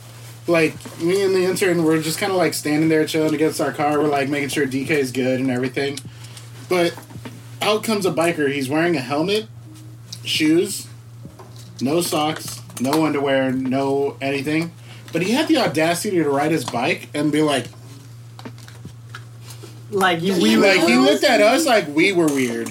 Like 0.45 0.73
me 0.99 1.23
and 1.23 1.33
the 1.33 1.45
intern, 1.45 1.85
we're 1.85 2.01
just 2.01 2.19
kind 2.19 2.29
of 2.29 2.37
like 2.37 2.53
standing 2.53 2.89
there 2.89 3.05
chilling 3.05 3.33
against 3.33 3.61
our 3.61 3.71
car. 3.71 3.97
We're 3.97 4.09
like 4.09 4.27
making 4.27 4.49
sure 4.49 4.65
DK 4.67 4.89
is 4.89 5.13
good 5.13 5.39
and 5.39 5.49
everything. 5.49 5.97
But 6.67 6.93
out 7.61 7.83
comes 7.85 8.05
a 8.05 8.11
biker. 8.11 8.51
He's 8.51 8.67
wearing 8.67 8.97
a 8.97 8.99
helmet, 8.99 9.47
shoes, 10.25 10.87
no 11.81 12.01
socks, 12.01 12.61
no 12.79 13.05
underwear, 13.05 13.51
no 13.51 14.17
anything. 14.21 14.71
But 15.11 15.21
he 15.21 15.31
had 15.31 15.47
the 15.47 15.57
audacity 15.57 16.17
to 16.17 16.29
ride 16.29 16.51
his 16.51 16.65
bike 16.65 17.09
and 17.13 17.31
be 17.31 17.41
like, 17.41 17.67
Like 19.91 20.21
you, 20.21 20.33
we 20.33 20.41
we 20.41 20.57
like 20.57 20.81
he 20.81 20.97
looked 20.97 21.23
at 21.23 21.39
us 21.39 21.65
like 21.65 21.87
we 21.87 22.11
were 22.11 22.25
weird, 22.25 22.69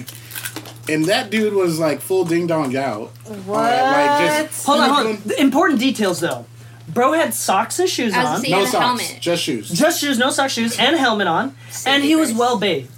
and 0.89 1.05
that 1.05 1.29
dude 1.29 1.53
was 1.53 1.79
like 1.79 2.01
full 2.01 2.25
ding 2.25 2.47
dong 2.47 2.75
out. 2.75 3.09
What? 3.45 3.61
like 3.61 4.47
just 4.47 4.65
Hold 4.65 4.79
on, 4.81 4.89
hold 4.89 5.07
on. 5.07 5.21
The 5.25 5.39
Important 5.39 5.79
details 5.79 6.19
though. 6.19 6.45
Bro 6.87 7.13
had 7.13 7.33
socks 7.33 7.79
and 7.79 7.89
shoes 7.89 8.13
on. 8.13 8.23
gonna 8.23 8.49
no 8.49 8.59
and 8.59 8.67
socks, 8.67 9.01
helmet. 9.01 9.17
just 9.21 9.43
shoes. 9.43 9.69
Just 9.69 10.01
shoes, 10.01 10.17
no 10.17 10.29
sock 10.29 10.49
shoes, 10.49 10.77
and 10.77 10.95
a 10.95 10.99
helmet 10.99 11.27
on. 11.27 11.55
And 11.85 12.03
he 12.03 12.15
was 12.15 12.33
well 12.33 12.59
bathed. 12.59 12.91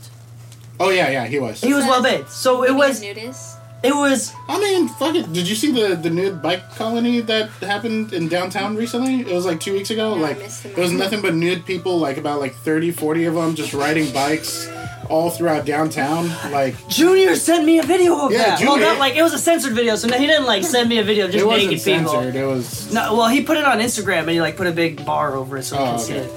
Oh 0.79 0.89
yeah, 0.89 1.09
yeah, 1.09 1.25
he 1.27 1.39
was. 1.39 1.61
He 1.61 1.73
was 1.73 1.85
well 1.85 2.01
bathed. 2.01 2.29
So 2.29 2.63
it 2.63 2.73
was 2.73 3.01
a 3.01 3.13
nudist. 3.13 3.57
it 3.83 3.93
was 3.93 4.33
I 4.49 4.59
mean, 4.59 4.87
fuck 4.89 5.15
it. 5.15 5.31
Did 5.31 5.47
you 5.47 5.55
see 5.55 5.71
the 5.71 5.95
the 5.95 6.09
nude 6.09 6.41
bike 6.41 6.71
colony 6.75 7.21
that 7.21 7.49
happened 7.61 8.11
in 8.11 8.27
downtown 8.27 8.75
recently? 8.75 9.21
It 9.21 9.33
was 9.33 9.45
like 9.45 9.59
two 9.59 9.73
weeks 9.73 9.91
ago. 9.91 10.15
No, 10.15 10.21
like 10.21 10.39
missed 10.39 10.63
the 10.63 10.71
it 10.71 10.77
was 10.77 10.91
nothing 10.91 11.21
but 11.21 11.35
nude 11.35 11.65
people, 11.65 11.99
like 11.99 12.17
about 12.17 12.39
like 12.39 12.55
30, 12.55 12.91
40 12.91 13.25
of 13.25 13.35
them, 13.35 13.53
just 13.55 13.73
riding 13.73 14.11
bikes 14.11 14.67
all 15.09 15.29
throughout 15.29 15.65
downtown. 15.65 16.29
Like 16.51 16.75
Junior 16.87 17.35
sent 17.35 17.65
me 17.65 17.79
a 17.79 17.83
video 17.83 18.25
of 18.25 18.31
Yeah, 18.31 18.37
that. 18.39 18.59
Well, 18.61 18.75
Junior- 18.75 18.85
not 18.87 18.99
like 18.99 19.15
it 19.15 19.23
was 19.23 19.33
a 19.33 19.37
censored 19.39 19.73
video, 19.73 19.95
so 19.95 20.07
no, 20.07 20.17
he 20.17 20.27
didn't 20.27 20.45
like 20.45 20.63
send 20.63 20.89
me 20.89 20.97
a 20.99 21.03
video 21.03 21.25
of 21.25 21.31
just 21.31 21.43
it 21.43 21.47
wasn't 21.47 21.71
naked 21.71 21.83
people. 21.85 22.11
censored. 22.11 22.35
It 22.35 22.45
was 22.45 22.93
No, 22.93 23.15
well, 23.15 23.27
he 23.27 23.41
put 23.43 23.57
it 23.57 23.65
on 23.65 23.79
Instagram 23.79 24.19
and 24.21 24.29
he 24.31 24.41
like 24.41 24.57
put 24.57 24.67
a 24.67 24.71
big 24.71 25.05
bar 25.05 25.35
over 25.35 25.57
it 25.57 25.63
so 25.63 25.77
we 25.77 25.83
Oh, 25.83 25.85
can 25.91 25.99
see 25.99 26.13
it. 26.13 26.31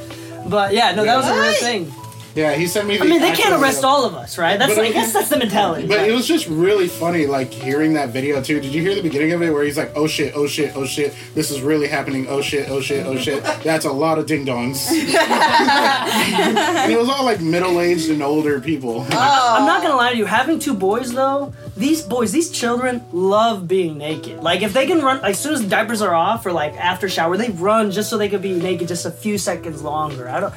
But 0.49 0.73
yeah, 0.73 0.95
no, 0.95 1.05
that 1.05 1.17
was 1.17 1.27
a 1.27 1.35
real 1.41 1.53
thing. 1.55 1.93
Yeah. 2.39 2.55
He 2.55 2.67
sent 2.67 2.87
me. 2.87 2.97
The 2.97 3.05
I 3.05 3.07
mean, 3.07 3.21
they 3.21 3.33
can't 3.33 3.61
arrest 3.61 3.79
video. 3.79 3.89
all 3.89 4.05
of 4.05 4.15
us, 4.15 4.39
right? 4.39 4.59
That's 4.59 4.75
But 4.75 4.85
I 4.85 4.93
guess 4.93 5.13
that's 5.13 5.29
the 5.29 5.39
mentality. 5.39 5.87
But 5.87 5.99
right? 5.99 6.11
it 6.11 6.13
was 6.13 6.27
just 6.27 6.47
really 6.49 6.89
funny, 6.89 7.27
like 7.27 7.53
hearing 7.53 7.95
that 7.95 8.11
video 8.11 8.43
too. 8.43 8.61
Did 8.61 8.75
you 8.75 8.83
hear 8.83 8.95
the 8.95 9.03
beginning 9.03 9.33
of 9.33 9.43
it 9.43 9.53
where 9.53 9.65
he's 9.65 9.77
like, 9.77 9.93
"Oh 9.95 10.07
shit, 10.07 10.35
oh 10.37 10.47
shit, 10.47 10.77
oh 10.77 10.87
shit, 10.87 11.15
this 11.35 11.51
is 11.51 11.61
really 11.61 11.89
happening. 11.89 12.27
Oh 12.29 12.41
shit, 12.41 12.69
oh 12.71 12.81
shit, 12.81 13.07
oh 13.07 13.19
shit." 13.19 13.43
That's 13.65 13.85
a 13.85 13.93
lot 13.93 14.19
of 14.19 14.27
ding 14.27 14.47
dongs. 14.47 14.89
and 14.91 16.93
it 16.93 16.99
was 16.99 17.09
all 17.09 17.25
like 17.25 17.41
middle 17.41 17.81
aged 17.81 18.11
and 18.11 18.23
older 18.23 18.61
people. 18.61 19.01
I'm 19.11 19.67
not 19.67 19.83
gonna 19.83 19.97
lie 19.97 20.13
to 20.13 20.17
you. 20.17 20.27
Having 20.27 20.61
two 20.61 20.75
boys 20.75 21.13
though, 21.13 21.53
these 21.79 22.03
boys, 22.03 22.33
these 22.33 22.51
children 22.51 23.05
love 23.13 23.69
being 23.69 23.99
naked. 23.99 24.43
Like 24.43 24.63
if 24.63 24.73
they 24.73 24.87
can 24.87 25.01
run, 25.01 25.21
like, 25.23 25.31
as 25.31 25.39
soon 25.39 25.55
as 25.55 25.63
the 25.63 25.69
diapers 25.69 26.03
are 26.03 26.15
off 26.15 26.45
or 26.45 26.53
like 26.53 26.75
after 26.77 27.09
shower, 27.09 27.37
they 27.37 27.51
run 27.51 27.93
just 27.93 28.11
so 28.11 28.19
they 28.19 28.29
could 28.29 28.43
be 28.43 28.53
naked 28.53 28.89
just 28.89 29.07
a 29.07 29.11
few 29.11 29.39
seconds 29.39 29.83
longer. 29.83 30.29
I 30.29 30.41
don't. 30.41 30.55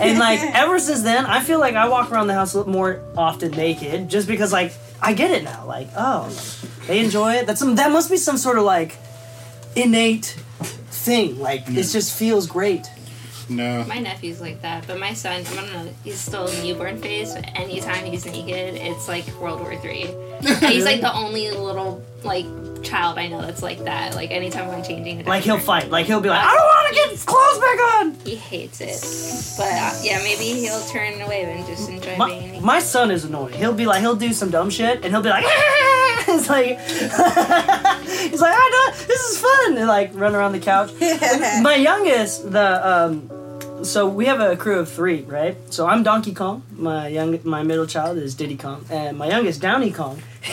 And 0.00 0.18
like 0.18 0.40
ever 0.54 0.78
since 0.78 1.02
then, 1.02 1.26
I 1.26 1.40
feel 1.40 1.58
like 1.58 1.74
I 1.74 1.88
walk 1.88 2.12
around 2.12 2.28
the 2.28 2.34
house 2.34 2.54
a 2.54 2.58
little 2.58 2.72
more 2.72 3.02
often 3.16 3.50
naked, 3.50 4.08
just 4.08 4.28
because 4.28 4.52
like 4.52 4.72
I 5.02 5.12
get 5.12 5.32
it 5.32 5.42
now. 5.42 5.66
Like 5.66 5.88
oh, 5.96 6.30
they 6.86 7.00
enjoy 7.00 7.34
it. 7.34 7.46
That's 7.46 7.58
some. 7.58 7.74
That 7.74 7.90
must 7.90 8.08
be 8.08 8.16
some 8.16 8.36
sort 8.36 8.56
of 8.56 8.64
like 8.64 8.96
innate 9.74 10.36
thing. 10.90 11.38
Like 11.40 11.68
it 11.68 11.82
just 11.82 12.16
feels 12.16 12.46
great. 12.46 12.86
No. 13.50 13.84
My 13.84 13.98
nephew's 13.98 14.40
like 14.40 14.62
that, 14.62 14.86
but 14.86 14.98
my 14.98 15.12
son, 15.12 15.44
I 15.44 15.54
don't 15.54 15.72
know, 15.72 15.92
he's 16.04 16.18
still 16.20 16.48
newborn 16.62 16.98
phase. 16.98 17.34
But 17.34 17.50
anytime 17.54 18.04
he's 18.06 18.24
naked, 18.24 18.76
it's 18.76 19.08
like 19.08 19.26
World 19.40 19.60
War 19.60 19.76
Three. 19.76 20.06
He's 20.60 20.86
like 20.86 21.02
the 21.02 21.12
only 21.12 21.50
little 21.50 22.02
like 22.22 22.46
child 22.82 23.18
I 23.18 23.26
know 23.28 23.42
that's 23.42 23.62
like 23.62 23.84
that. 23.84 24.14
Like 24.14 24.30
anytime 24.30 24.70
I'm 24.70 24.82
changing, 24.82 25.20
a 25.20 25.24
Like 25.28 25.42
he'll 25.44 25.58
fight. 25.58 25.90
Like 25.90 26.06
he'll 26.06 26.20
be 26.22 26.30
like, 26.30 26.42
I 26.42 26.54
don't 26.54 26.64
want 26.66 26.88
to 26.88 26.94
get 26.94 27.10
his 27.10 27.24
clothes 27.24 27.58
back 27.58 27.78
on. 27.96 28.14
He 28.24 28.36
hates 28.36 28.80
it, 28.80 29.58
but 29.58 29.68
uh, 29.70 30.00
yeah, 30.02 30.18
maybe 30.22 30.44
he'll 30.60 30.80
turn 30.86 31.20
away 31.20 31.42
and 31.44 31.66
just 31.66 31.90
enjoy 31.90 32.04
being 32.06 32.18
My, 32.18 32.28
naked. 32.38 32.62
my 32.62 32.78
son 32.80 33.10
is 33.10 33.24
annoying. 33.26 33.52
He'll 33.52 33.74
be 33.74 33.84
like, 33.84 34.00
he'll 34.00 34.16
do 34.16 34.32
some 34.32 34.50
dumb 34.50 34.70
shit, 34.70 35.04
and 35.04 35.12
he'll 35.12 35.20
be 35.22 35.28
like, 35.28 35.44
it's 35.48 36.48
like, 36.48 36.80
he's 38.30 38.40
like, 38.40 38.54
I 38.56 38.70
know 38.94 39.06
this 39.06 39.20
is 39.20 39.38
fun, 39.38 39.76
and 39.76 39.86
like 39.88 40.12
run 40.14 40.34
around 40.34 40.52
the 40.52 40.60
couch. 40.60 40.90
my 41.62 41.74
youngest, 41.74 42.50
the 42.50 42.88
um, 42.88 43.30
so 43.82 44.06
we 44.08 44.26
have 44.26 44.40
a 44.40 44.56
crew 44.56 44.78
of 44.78 44.88
three, 44.88 45.22
right? 45.22 45.56
So 45.72 45.86
I'm 45.86 46.02
Donkey 46.02 46.34
Kong. 46.34 46.62
My 46.76 47.08
young, 47.08 47.38
my 47.44 47.62
middle 47.62 47.86
child 47.86 48.18
is 48.18 48.34
Diddy 48.34 48.56
Kong, 48.56 48.84
and 48.90 49.16
my 49.18 49.28
youngest 49.28 49.60
Downy 49.60 49.90
Kong. 49.92 50.22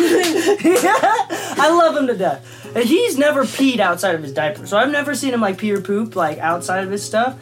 I 0.00 1.68
love 1.70 1.96
him 1.96 2.06
to 2.08 2.14
death. 2.16 2.44
And 2.76 2.84
he's 2.84 3.16
never 3.16 3.44
peed 3.44 3.80
outside 3.80 4.14
of 4.14 4.22
his 4.22 4.32
diaper, 4.32 4.66
so 4.66 4.76
I've 4.76 4.90
never 4.90 5.14
seen 5.14 5.32
him 5.32 5.40
like 5.40 5.58
pee 5.58 5.72
or 5.72 5.80
poop 5.80 6.14
like 6.16 6.38
outside 6.38 6.84
of 6.84 6.90
his 6.90 7.02
stuff. 7.04 7.36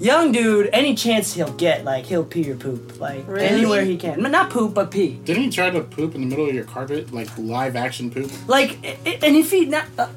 Young 0.00 0.32
dude, 0.32 0.68
any 0.72 0.96
chance 0.96 1.32
he'll 1.34 1.52
get, 1.52 1.84
like 1.84 2.04
he'll 2.06 2.24
pee 2.24 2.50
or 2.50 2.56
poop, 2.56 2.98
like 2.98 3.24
Really? 3.28 3.46
anywhere 3.46 3.84
he 3.84 3.96
can. 3.96 4.20
Not 4.20 4.50
poop, 4.50 4.74
but 4.74 4.90
pee. 4.90 5.20
Didn't 5.24 5.44
he 5.44 5.50
try 5.50 5.70
to 5.70 5.82
poop 5.82 6.16
in 6.16 6.22
the 6.22 6.26
middle 6.26 6.48
of 6.48 6.54
your 6.54 6.64
carpet, 6.64 7.12
like 7.14 7.28
live 7.38 7.76
action 7.76 8.10
poop? 8.10 8.30
Like, 8.48 8.78
i- 8.84 8.96
i- 9.06 9.18
and 9.22 9.36
if 9.36 9.52
he 9.52 9.66
not. 9.66 9.86
Uh, 9.96 10.08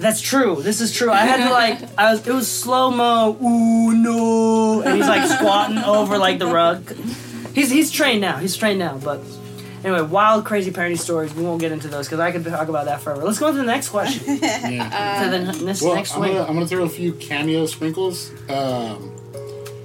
that's 0.00 0.20
true. 0.20 0.62
This 0.62 0.80
is 0.80 0.94
true. 0.94 1.10
I 1.10 1.18
had 1.20 1.46
to 1.46 1.52
like, 1.52 1.98
I 1.98 2.12
was. 2.12 2.26
It 2.26 2.32
was 2.32 2.48
slow 2.48 2.90
mo. 2.90 3.36
Ooh 3.42 3.92
no! 3.94 4.82
And 4.82 4.96
he's 4.96 5.06
like 5.06 5.28
squatting 5.30 5.78
over 5.78 6.18
like 6.18 6.38
the 6.38 6.46
rug. 6.46 6.90
He's 7.54 7.70
he's 7.70 7.90
trained 7.90 8.20
now. 8.20 8.36
He's 8.38 8.56
trained 8.56 8.78
now. 8.78 8.96
But 8.98 9.20
anyway, 9.84 10.02
wild, 10.02 10.44
crazy 10.44 10.70
parenting 10.70 10.98
stories. 10.98 11.34
We 11.34 11.44
won't 11.44 11.60
get 11.60 11.72
into 11.72 11.88
those 11.88 12.06
because 12.06 12.20
I 12.20 12.32
could 12.32 12.44
talk 12.44 12.68
about 12.68 12.86
that 12.86 13.00
forever. 13.00 13.22
Let's 13.24 13.38
go 13.38 13.46
on 13.48 13.52
to 13.52 13.58
the 13.58 13.64
next 13.64 13.88
question. 13.90 14.38
Yeah. 14.42 15.24
to 15.24 15.30
the 15.58 15.64
this 15.64 15.82
well, 15.82 15.94
next 15.94 16.14
I'm 16.14 16.20
week. 16.22 16.32
gonna, 16.32 16.44
I'm 16.44 16.54
gonna 16.54 16.66
throw 16.66 16.84
a 16.84 16.88
few 16.88 17.12
cameo 17.14 17.66
sprinkles 17.66 18.30
um, 18.48 19.14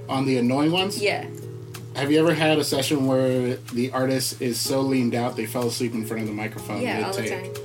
on 0.07 0.25
the 0.25 0.37
annoying 0.37 0.71
ones. 0.71 1.01
Yeah. 1.01 1.27
Have 1.95 2.11
you 2.11 2.19
ever 2.19 2.33
had 2.33 2.59
a 2.59 2.63
session 2.63 3.05
where 3.07 3.55
the 3.55 3.91
artist 3.91 4.41
is 4.41 4.59
so 4.59 4.81
leaned 4.81 5.15
out 5.15 5.37
they 5.37 5.45
fell 5.45 5.67
asleep 5.67 5.93
in 5.93 6.05
front 6.05 6.23
of 6.23 6.27
the 6.27 6.33
microphone? 6.33 6.81
Yeah, 6.81 7.07
all 7.07 7.13
the 7.13 7.21
mid-take? 7.21 7.53
time. 7.55 7.64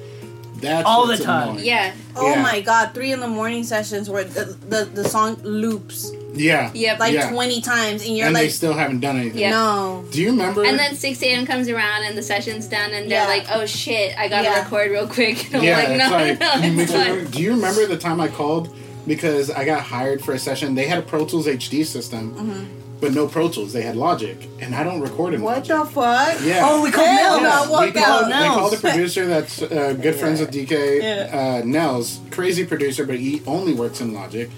That's 0.60 0.86
All 0.86 1.06
the 1.06 1.16
time. 1.16 1.50
annoying. 1.50 1.64
Yeah. 1.64 1.92
Oh 2.16 2.28
Yeah. 2.30 2.42
my 2.42 2.60
god, 2.60 2.92
three 2.94 3.12
in 3.12 3.20
the 3.20 3.28
morning 3.28 3.64
sessions 3.64 4.08
where 4.10 4.24
the 4.24 4.44
the, 4.68 4.84
the 4.84 5.08
song 5.08 5.36
loops 5.42 6.12
Yeah. 6.34 6.70
Yep. 6.74 6.98
like 7.00 7.14
Yeah. 7.14 7.30
twenty 7.30 7.60
times 7.60 8.04
and 8.06 8.16
you're 8.16 8.26
and 8.26 8.36
they 8.36 8.48
still 8.48 8.72
haven't 8.74 9.00
done 9.00 9.16
anything. 9.18 9.40
Yeah. 9.40 9.50
no. 9.50 10.04
Do 10.10 10.20
you 10.20 10.30
remember? 10.30 10.64
And 10.64 10.78
then 10.78 10.94
6 10.94 11.22
a.m. 11.22 11.46
comes 11.46 11.68
around 11.68 12.04
and 12.04 12.16
the 12.18 12.22
session's 12.22 12.66
done, 12.66 12.92
and 12.92 13.10
they're 13.10 13.22
Yeah. 13.22 13.28
like, 13.28 13.46
"Oh 13.50 13.64
shit, 13.66 14.16
I 14.18 14.28
gotta 14.28 14.44
Yeah. 14.48 14.62
record 14.62 14.90
real 14.90 15.06
quick." 15.06 15.46
And 15.46 15.56
I'm 15.62 15.64
yeah, 15.64 15.76
like, 15.78 15.88
it's 15.88 15.98
"No, 15.98 16.10
like, 16.10 16.40
no, 16.40 16.68
you 16.68 16.80
it's 16.80 16.92
fine." 16.92 17.24
Do 17.26 17.42
you 17.42 17.50
remember 17.52 17.86
the 17.86 17.96
time 17.96 18.20
I 18.20 18.28
called 18.28 18.74
because 19.06 19.50
I 19.50 19.64
got 19.64 19.80
hired 19.82 20.22
for 20.22 20.32
a 20.34 20.38
session? 20.38 20.74
They 20.74 20.86
had 20.86 20.98
a 20.98 21.02
Pro 21.02 21.24
Tools 21.24 21.46
HD 21.46 21.84
system, 21.84 22.34
mm-hmm. 22.34 22.64
But 23.00 23.12
no 23.12 23.26
Pro 23.26 23.48
Tools. 23.48 23.72
They 23.72 23.82
had 23.82 23.96
Logic, 23.96 24.36
and 24.60 24.74
I 24.74 24.82
don't 24.84 25.00
record 25.00 25.34
in 25.34 25.42
What 25.42 25.68
Logic. 25.68 25.76
the 25.76 25.84
fuck? 25.86 26.38
Yeah. 26.44 26.60
oh, 26.64 26.82
we 26.82 26.90
called 26.90 27.08
Hell 27.08 27.40
Nels. 27.40 27.66
no, 27.66 27.72
what 27.72 27.86
we 27.94 28.00
called, 28.00 28.24
the- 28.26 28.28
they 28.28 28.46
called 28.46 28.72
the 28.72 28.76
producer 28.78 29.26
that's 29.26 29.62
uh, 29.62 29.94
good 30.00 30.14
friends 30.16 30.40
with 30.40 30.50
DK, 30.52 31.02
Yeah. 31.02 31.60
uh, 31.62 31.66
Nels, 31.66 32.20
crazy 32.30 32.64
producer, 32.66 33.06
but 33.06 33.18
he 33.18 33.42
only 33.46 33.72
works 33.72 34.00
in 34.00 34.12
Logic. 34.14 34.50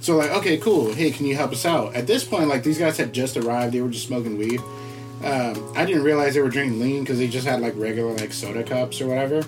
So 0.00 0.16
like, 0.16 0.30
okay, 0.30 0.56
cool. 0.56 0.92
Hey, 0.94 1.10
can 1.10 1.26
you 1.26 1.36
help 1.36 1.52
us 1.52 1.66
out? 1.66 1.94
At 1.94 2.06
this 2.06 2.24
point, 2.24 2.48
like 2.48 2.62
these 2.62 2.78
guys 2.78 2.96
had 2.96 3.12
just 3.12 3.36
arrived. 3.36 3.74
They 3.74 3.82
were 3.82 3.90
just 3.90 4.06
smoking 4.06 4.38
weed. 4.38 4.60
Um, 5.22 5.72
I 5.76 5.84
didn't 5.84 6.02
realize 6.04 6.32
they 6.32 6.40
were 6.40 6.48
drinking 6.48 6.80
lean 6.80 7.02
because 7.04 7.18
they 7.18 7.28
just 7.28 7.46
had 7.46 7.60
like 7.60 7.74
regular 7.76 8.12
like 8.14 8.32
soda 8.32 8.62
cups 8.64 9.02
or 9.02 9.08
whatever. 9.08 9.42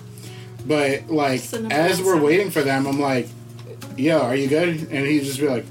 But 0.67 1.09
like 1.09 1.41
as 1.71 2.01
we're 2.03 2.21
waiting 2.21 2.51
for 2.51 2.61
them, 2.61 2.85
I'm 2.85 2.99
like, 2.99 3.27
"Yo, 3.97 4.19
are 4.19 4.35
you 4.35 4.47
good?" 4.47 4.69
And 4.91 5.07
he'd 5.07 5.23
just 5.23 5.39
be 5.39 5.47
like, 5.47 5.65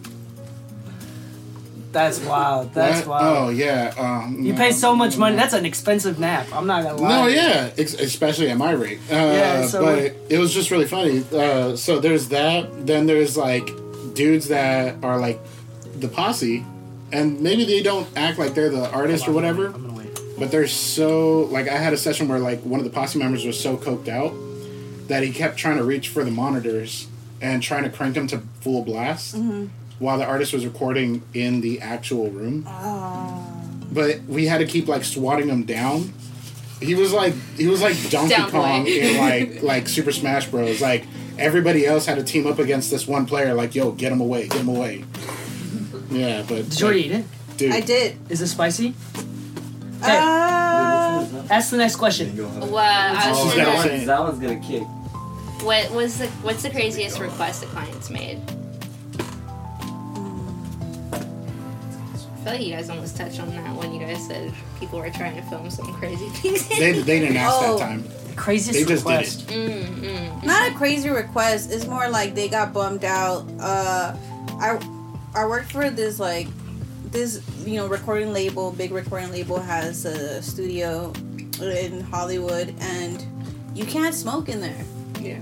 That's 1.93 2.19
wild. 2.21 2.73
That's 2.75 3.07
"What? 3.07 3.23
wild. 3.23 3.37
Oh 3.49 3.51
yeah. 3.51 3.93
Um, 3.99 4.39
You 4.43 4.53
no. 4.55 4.59
pay 4.59 4.73
so 4.73 4.97
much 4.97 5.17
money. 5.19 5.37
That's 5.37 5.53
an 5.55 5.67
expensive 5.67 6.19
nap. 6.19 6.47
I'm 6.53 6.67
not 6.67 6.83
gonna 6.85 6.97
lie. 7.01 7.09
No, 7.09 7.27
yeah, 7.27 7.71
ex- 7.77 7.95
especially 7.95 8.51
at 8.51 8.57
my 8.57 8.73
rate. 8.73 8.99
Uh, 9.11 9.15
Yeah, 9.15 9.67
so- 9.67 9.85
but 9.85 9.99
it 10.31 10.39
was 10.39 10.53
just 10.55 10.71
really 10.71 10.87
funny. 10.87 11.23
Uh, 11.33 11.77
so 11.77 12.01
there's 12.01 12.29
that. 12.29 12.87
Then 12.87 13.07
there's 13.07 13.37
like 13.37 13.69
dudes 14.15 14.49
that 14.49 14.97
are 15.03 15.19
like 15.19 15.39
the 16.01 16.09
posse, 16.09 16.65
and 17.13 17.41
maybe 17.41 17.65
they 17.65 17.83
don't 17.83 18.09
act 18.17 18.39
like 18.39 18.55
they're 18.55 18.71
the 18.71 18.91
artist 18.91 19.29
or 19.29 19.33
whatever, 19.33 19.67
I'm 19.67 19.73
gonna 19.87 19.93
wait. 19.99 20.19
but 20.39 20.51
they're 20.51 20.67
so 20.67 21.41
like 21.51 21.69
I 21.69 21.77
had 21.77 21.93
a 21.93 21.99
session 21.99 22.27
where 22.29 22.39
like 22.39 22.61
one 22.63 22.81
of 22.81 22.85
the 22.85 22.91
posse 22.91 23.19
members 23.19 23.45
was 23.45 23.59
so 23.61 23.77
coked 23.77 24.09
out 24.09 24.33
that 25.09 25.23
he 25.23 25.31
kept 25.33 25.59
trying 25.59 25.77
to 25.77 25.85
reach 25.85 26.09
for 26.09 26.25
the 26.25 26.31
monitors 26.31 27.07
and 27.43 27.63
trying 27.63 27.83
to 27.85 27.91
crank 27.91 28.15
them 28.15 28.27
to 28.29 28.41
full 28.61 28.83
blast 28.85 29.35
while 29.99 30.19
the 30.19 30.25
artist 30.25 30.53
was 30.53 30.65
recording 30.65 31.23
in 31.35 31.61
the 31.61 31.81
actual 31.81 32.31
room. 32.31 32.67
But 33.93 34.23
we 34.25 34.47
had 34.47 34.59
to 34.59 34.67
keep 34.67 34.89
like 34.89 35.05
swatting 35.05 35.49
him 35.49 35.65
down. 35.65 36.13
He 36.81 36.95
was 36.95 37.13
like 37.13 37.35
he 37.57 37.69
was 37.69 37.81
like 37.83 37.95
Donkey 38.11 38.35
Down 38.35 38.51
boy. 38.51 38.59
Kong 38.59 38.87
in 38.87 39.19
like 39.19 39.63
like 39.63 39.89
Super 39.89 40.11
Smash 40.13 40.49
Bros. 40.49 40.81
Like 40.81 41.05
everybody 41.39 41.87
else 41.87 42.07
had 42.07 42.17
to 42.17 42.25
team 42.25 42.47
up 42.47 42.59
against 42.59 42.91
this 42.91 43.07
one 43.07 43.27
player. 43.27 43.55
Like 43.55 43.75
yo, 43.75 43.93
get 43.93 44.11
him 44.13 44.21
away, 44.21 44.49
get 44.49 44.61
him 44.63 44.69
away. 44.69 45.05
Yeah, 46.11 46.43
but 46.49 46.69
Did 46.71 46.81
you 46.81 46.87
already 46.87 47.05
eat 47.07 47.13
it? 47.13 47.25
dude, 47.57 47.73
I 47.73 47.81
did. 47.81 48.17
Is 48.29 48.41
it 48.41 48.49
spicy? 48.49 48.95
Okay. 50.03 50.19
Uh, 50.19 51.27
Ask 51.51 51.71
the 51.71 51.77
next 51.77 51.97
question. 51.97 52.37
Well, 52.37 52.77
I 52.79 53.31
was 53.31 53.39
She's 53.41 53.53
gonna, 53.55 53.65
that, 53.65 53.83
say 53.85 53.91
one's, 53.97 54.07
that 54.07 54.21
one's 54.21 54.39
gonna 54.41 54.61
kick. 54.61 54.83
what 55.63 55.91
was 55.93 56.19
the 56.19 56.27
what's 56.43 56.63
the 56.65 56.71
craziest 56.71 57.21
request 57.21 57.61
the 57.61 57.67
client's 57.69 58.11
made? 58.11 58.41
I 62.43 62.45
feel 62.45 62.53
like 62.55 62.63
you 62.67 62.73
guys 62.75 62.91
almost 62.91 63.17
touched 63.17 63.39
on 63.39 63.51
that 63.51 63.77
when 63.77 63.95
you 63.95 64.01
guys 64.01 64.27
said 64.27 64.53
people 64.81 64.99
were 64.99 65.11
trying 65.11 65.37
to 65.37 65.43
film 65.43 65.71
some 65.71 65.93
crazy 65.95 66.29
things. 66.31 66.69
they, 66.69 66.91
they 66.93 67.21
didn't 67.21 67.37
ask 67.37 67.55
Oh. 67.57 67.79
that 67.79 67.87
time. 67.89 68.05
Craziest 68.35 68.73
They 68.73 68.85
just 68.85 69.07
did 69.07 69.11
request. 69.13 69.47
Mm, 69.49 70.43
Not 70.45 70.73
a 70.73 70.75
crazy 70.75 71.09
request. 71.11 71.71
It's 71.71 71.87
more 71.87 72.09
like 72.09 72.35
they 72.35 72.49
got 72.49 72.73
bummed 72.73 73.05
out. 73.05 73.47
Uh, 73.61 74.17
I 74.59 74.81
I 75.35 75.47
work 75.47 75.65
for 75.67 75.89
this 75.91 76.19
like 76.19 76.49
this 77.13 77.43
you 77.65 77.77
know 77.77 77.87
recording 77.87 78.33
label. 78.33 78.73
Big 78.73 78.91
recording 78.91 79.31
label 79.31 79.61
has 79.61 80.05
a 80.05 80.43
studio 80.43 81.13
in 81.61 82.01
Hollywood, 82.01 82.75
and 82.81 83.25
you 83.75 83.85
can't 83.85 84.15
smoke 84.15 84.49
in 84.49 84.61
there. 84.61 84.85
Yeah. 85.21 85.41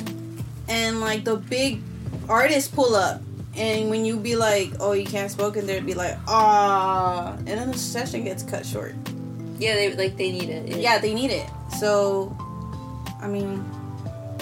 And 0.69 1.01
like 1.01 1.25
the 1.25 1.37
big 1.37 1.81
artists 2.29 2.69
pull 2.69 2.95
up. 2.95 3.23
And 3.61 3.91
when 3.91 4.05
you 4.07 4.17
be 4.17 4.35
like, 4.37 4.71
"Oh, 4.81 4.93
you 4.93 5.05
can't 5.05 5.31
smoke 5.31 5.57
in 5.57 5.67
there," 5.67 5.77
it'd 5.77 5.87
be 5.87 5.95
like, 5.95 6.17
"Ah," 6.27 7.35
and 7.37 7.47
then 7.47 7.71
the 7.71 7.79
session 7.79 8.25
gets 8.25 8.43
cut 8.43 8.65
short. 8.65 8.95
Yeah, 9.59 9.75
they 9.75 9.95
like 9.95 10.17
they 10.17 10.33
need 10.33 10.49
it. 10.49 10.79
Yeah, 10.79 10.97
they 10.99 11.13
need 11.13 11.31
it. 11.31 11.47
So, 11.79 12.35
I 13.21 13.29
mean, 13.29 13.63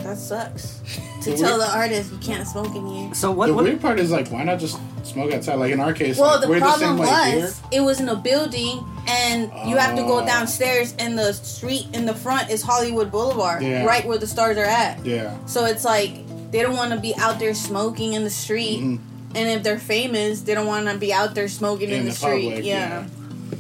that 0.03 0.17
sucks. 0.19 0.81
To 1.23 1.33
The 1.33 1.37
tell 1.37 1.59
weird- 1.59 1.69
the 1.69 1.77
artist 1.77 2.13
you 2.13 2.19
can't 2.19 2.47
smoke 2.47 2.73
in 2.77 2.87
here. 2.87 3.13
So 3.13 3.33
what? 3.33 3.49
the 3.49 3.55
what 3.55 3.65
weird 3.65 3.81
part 3.81 3.99
is 3.99 4.13
like, 4.13 4.29
why 4.31 4.45
not 4.45 4.61
just 4.61 4.79
smoke 5.03 5.33
outside? 5.35 5.57
Like 5.57 5.73
in 5.73 5.81
our 5.81 5.93
case, 5.93 6.17
Well, 6.17 6.31
like, 6.35 6.43
the 6.43 6.49
we're 6.49 6.61
problem 6.61 6.97
the 6.97 7.07
same 7.07 7.41
was 7.43 7.61
it 7.73 7.81
was 7.81 7.99
in 7.99 8.09
a 8.09 8.15
building, 8.15 8.85
and 9.09 9.51
you 9.69 9.77
have 9.79 9.97
to 9.97 10.03
go 10.03 10.21
Oh. 10.21 10.25
downstairs, 10.27 10.95
and 11.01 11.19
the 11.19 11.33
street 11.33 11.89
in 11.93 12.07
the 12.07 12.15
front 12.15 12.51
is 12.51 12.63
Hollywood 12.63 13.11
Boulevard, 13.11 13.65
Yeah. 13.65 13.85
right 13.85 14.07
where 14.07 14.17
the 14.17 14.29
stars 14.29 14.57
are 14.59 14.65
at. 14.65 15.05
Yeah. 15.05 15.35
So 15.47 15.65
it's 15.65 15.85
like 15.85 16.13
they 16.53 16.63
don't 16.63 16.77
want 16.77 16.93
to 16.93 17.01
be 17.01 17.17
out 17.17 17.41
there 17.41 17.53
smoking 17.53 18.13
in 18.13 18.23
the 18.23 18.31
street, 18.31 18.81
Mhm. 18.81 18.99
And 19.35 19.49
if 19.49 19.63
they're 19.63 19.79
famous, 19.79 20.43
they 20.43 20.55
don't 20.55 20.67
want 20.67 20.87
to 20.89 20.97
be 20.99 21.13
out 21.13 21.35
there 21.35 21.49
smoking 21.49 21.89
in, 21.91 21.97
In 22.01 22.05
the, 22.05 22.11
the 22.11 22.17
street. 22.17 22.45
public, 22.49 22.65
yeah. 22.65 23.07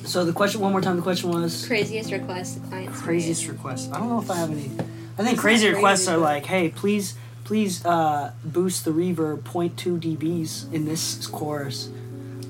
So 0.04 0.24
the 0.24 0.32
question 0.32 0.60
one 0.60 0.72
more 0.72 0.80
time. 0.80 0.96
The 0.96 1.02
question 1.02 1.30
was 1.30 1.66
Craziest 1.66 2.10
request 2.12 2.62
the 2.62 2.68
clients. 2.68 3.00
craziest 3.00 3.42
made. 3.42 3.52
requests. 3.52 3.90
I 3.92 3.98
don't 3.98 4.08
know 4.08 4.20
if 4.20 4.30
I 4.30 4.36
have 4.36 4.50
any. 4.50 4.70
I 5.18 5.22
think 5.22 5.32
It's 5.32 5.40
crazy 5.40 5.68
requests 5.68 6.06
crazy, 6.06 6.12
are 6.12 6.18
like, 6.18 6.46
hey, 6.46 6.68
please, 6.70 7.14
please 7.44 7.84
uh, 7.84 8.32
boost 8.44 8.84
the 8.84 8.90
reverb 8.92 9.40
0.2 9.42 9.98
dBs 10.16 10.72
in 10.72 10.84
this 10.84 11.26
chorus. 11.26 11.90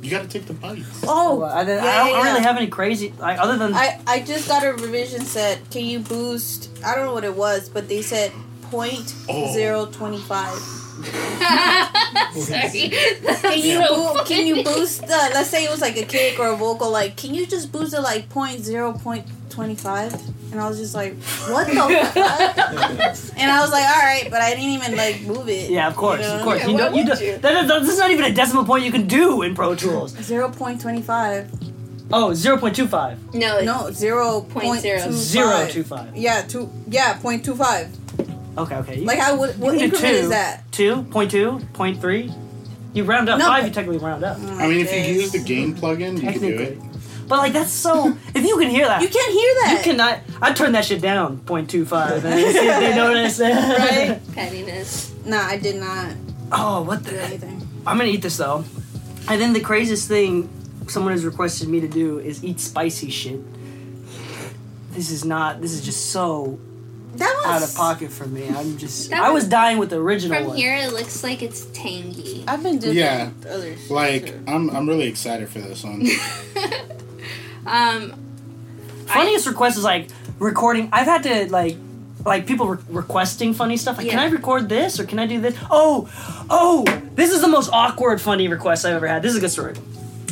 You 0.02 0.10
got 0.12 0.22
to 0.22 0.28
take 0.28 0.46
the 0.46 0.52
bites. 0.52 1.02
Oh, 1.08 1.42
I, 1.42 1.64
didn't- 1.64 1.82
yeah, 1.82 1.90
I 1.90 2.08
don't 2.10 2.18
yeah, 2.24 2.30
really 2.32 2.42
have 2.42 2.56
any 2.56 2.68
crazy 2.68 3.12
like 3.18 3.38
other 3.40 3.56
than 3.56 3.74
I, 3.74 3.98
I 4.06 4.20
just 4.20 4.46
got 4.46 4.64
a 4.64 4.72
revision 4.74 5.22
set. 5.22 5.68
Can 5.72 5.84
you 5.86 5.98
boost? 5.98 6.70
I 6.84 6.94
don't 6.94 7.06
know 7.06 7.14
what 7.14 7.24
it 7.24 7.34
was, 7.34 7.68
but 7.68 7.88
they 7.88 8.02
said 8.02 8.30
point 8.70 9.12
Oh. 9.28 9.52
zero 9.52 9.86
twenty 9.86 10.18
five. 10.18 10.56
Sorry. 11.05 12.90
Can 12.90 13.59
you 13.59 13.86
So 13.86 14.14
boo- 14.14 14.24
can 14.24 14.46
you 14.46 14.64
boost? 14.64 15.03
The, 15.03 15.30
let's 15.34 15.51
say 15.51 15.64
it 15.64 15.70
was 15.70 15.80
like 15.80 15.96
a 15.96 16.05
kick 16.05 16.38
or 16.38 16.49
a 16.49 16.57
vocal. 16.57 16.90
Like, 16.90 17.16
can 17.16 17.34
you 17.34 17.46
just 17.46 17.72
boost 17.72 17.94
it 17.94 18.01
like 18.01 18.28
point 18.28 18.61
zero 18.61 18.92
point 18.92 19.26
twenty 19.51 19.74
five? 19.74 20.12
And 20.51 20.61
I 20.61 20.68
was 20.68 20.78
just 20.78 20.94
like, 20.94 21.14
what 21.49 21.66
the 21.66 21.74
fuck? 21.74 23.38
And 23.38 23.51
I 23.51 23.61
was 23.61 23.70
like, 23.70 23.84
all 23.84 23.99
right, 24.03 24.28
but 24.30 24.40
I 24.40 24.51
didn't 24.51 24.70
even 24.70 24.96
like 24.96 25.20
move 25.22 25.49
it. 25.49 25.70
yeah, 25.70 25.88
of 25.88 25.96
course, 25.96 26.20
know? 26.20 26.36
of 26.38 26.42
course. 26.42 26.61
Yeah, 26.61 26.68
you 26.68 26.76
know, 26.76 26.88
you 26.94 27.05
would 27.05 27.18
do, 27.18 27.24
you? 27.24 27.32
that, 27.38 27.68
that, 27.68 27.68
that's 27.68 27.99
not 27.99 28.11
even 28.11 28.24
a 28.24 28.32
decimal 28.34 28.64
point 28.64 28.84
you 28.84 28.92
can 28.92 29.07
do 29.07 29.42
in 29.42 29.55
Pro 29.55 29.74
Tools. 29.74 30.12
Zero 30.22 30.49
point 30.51 30.80
twenty 30.80 31.01
oh, 31.01 31.03
five. 31.03 31.51
Oh, 32.11 32.30
0.25. 32.30 33.34
No, 33.34 33.61
No, 33.61 33.90
zero 33.90 34.40
Point 34.40 34.64
point 34.64 34.80
zero. 34.80 35.05
two 35.05 35.12
Zero 35.12 35.51
five. 35.51 35.70
two 35.70 35.84
five. 35.84 36.16
Yeah, 36.16 36.40
two. 36.40 36.70
Yeah, 36.88 37.18
point 37.18 37.44
two 37.44 37.55
five. 37.55 37.94
Okay, 38.59 38.76
okay. 38.76 38.98
You, 39.00 39.04
Like, 39.06 39.18
how 39.18 39.36
would 39.38 39.59
what 39.59 39.74
you 39.74 39.80
can 39.80 39.90
do 39.90 39.94
increment 39.96 40.14
two, 40.16 40.22
is 40.24 40.28
that? 40.30 40.72
Two, 40.72 41.02
point 41.04 41.30
two, 41.30 41.61
point 41.74 42.00
three. 42.00 42.32
You 42.94 43.04
round 43.04 43.28
up 43.28 43.38
No, 43.38 43.46
five, 43.46 43.62
but- 43.62 43.68
you 43.68 43.74
technically 43.74 43.98
round 43.98 44.24
up. 44.24 44.38
Oh, 44.40 44.59
I 44.59 44.66
mean, 44.68 44.80
if 44.80 44.92
you 44.92 45.20
use 45.20 45.32
the 45.32 45.38
gain 45.38 45.74
plugin, 45.74 46.14
you 46.14 46.20
can 46.32 46.40
do 46.40 46.56
Technically. 46.56 46.64
it. 46.64 46.78
But 47.28 47.38
like 47.38 47.52
that's 47.52 47.70
so. 47.72 48.16
if 48.34 48.44
you 48.44 48.56
can 48.59 48.70
hear 48.70 48.86
that, 48.86 49.02
You 49.02 49.09
can't 49.09 49.32
hear 49.32 49.54
that. 49.64 49.74
You 49.78 49.92
cannot. 49.92 50.20
I 50.40 50.52
turn 50.54 50.72
that 50.72 50.84
shit 50.86 51.02
down. 51.02 51.38
0.25 51.38 52.24
and 52.24 52.34
see 52.34 52.59
if 52.59 52.80
they 52.80 52.94
notice. 52.96 53.38
Right? 53.38 54.18
pettiness. 54.34 55.12
Nah, 55.26 55.42
I 55.42 55.59
did 55.59 55.76
not. 55.76 56.14
Oh, 56.50 56.82
what 56.82 57.04
the? 57.04 57.20
Anything. 57.22 57.68
I'm 57.86 57.98
gonna 57.98 58.09
eat 58.11 58.22
this 58.22 58.38
though. 58.38 58.64
And 59.28 59.38
then 59.40 59.52
the 59.52 59.61
craziest 59.61 60.09
thing 60.09 60.48
someone 60.88 61.12
has 61.12 61.26
requested 61.26 61.68
me 61.68 61.80
to 61.80 61.88
do 61.88 62.18
is 62.18 62.42
eat 62.42 62.61
spicy 62.61 63.11
shit. 63.11 63.40
This 64.92 65.11
is 65.11 65.24
not. 65.26 65.61
This 65.61 65.72
is 65.72 65.84
just 65.84 66.11
so 66.11 66.59
That 67.14 67.34
was 67.44 67.46
out 67.46 67.68
of 67.68 67.74
pocket 67.74 68.12
for 68.12 68.26
me. 68.26 68.48
I'm 68.48 68.78
just. 68.78 69.12
I 69.12 69.30
was 69.30 69.44
was- 69.44 69.50
dying 69.50 69.78
with 69.78 69.90
the 69.90 69.96
original 69.96 70.36
From 70.38 70.48
one. 70.48 70.56
here, 70.56 70.74
it 70.76 70.92
looks 70.92 71.22
like 71.24 71.42
it's 71.42 71.64
tangy. 71.72 72.44
I've 72.46 72.62
been 72.62 72.78
doing 72.78 72.96
Yeah. 72.96 73.24
that 73.26 73.34
with 73.36 73.46
others. 73.46 73.90
Like, 73.90 74.26
too. 74.26 74.40
I'm, 74.46 74.70
I'm 74.70 74.88
really 74.88 75.06
excited 75.09 75.48
for 75.48 75.59
this 75.61 75.82
one. 75.84 76.06
Um, 77.66 78.14
Funniest 79.06 79.46
request 79.46 79.76
is 79.78 79.84
like 79.84 80.09
recording. 80.38 80.88
I've 80.92 81.06
had 81.06 81.22
to 81.24 81.50
like. 81.50 81.76
Like 82.26 82.46
people 82.46 82.66
re- 82.66 82.78
requesting 82.88 83.54
funny 83.54 83.76
stuff. 83.76 83.96
Like, 83.96 84.09
can 84.11 84.18
I 84.18 84.26
record 84.26 84.68
this 84.68 84.98
or 84.98 85.04
can 85.06 85.18
I 85.20 85.26
do 85.26 85.40
this? 85.40 85.56
Oh, 85.70 86.11
oh! 86.50 86.84
This 87.14 87.30
is 87.32 87.40
the 87.40 87.46
most 87.48 87.70
awkward 87.72 88.20
funny 88.20 88.48
request 88.48 88.84
I've 88.84 88.94
ever 88.94 89.06
had. 89.06 89.22
This 89.22 89.30
is 89.32 89.38
a 89.38 89.40
good 89.40 89.52
story. 89.52 89.74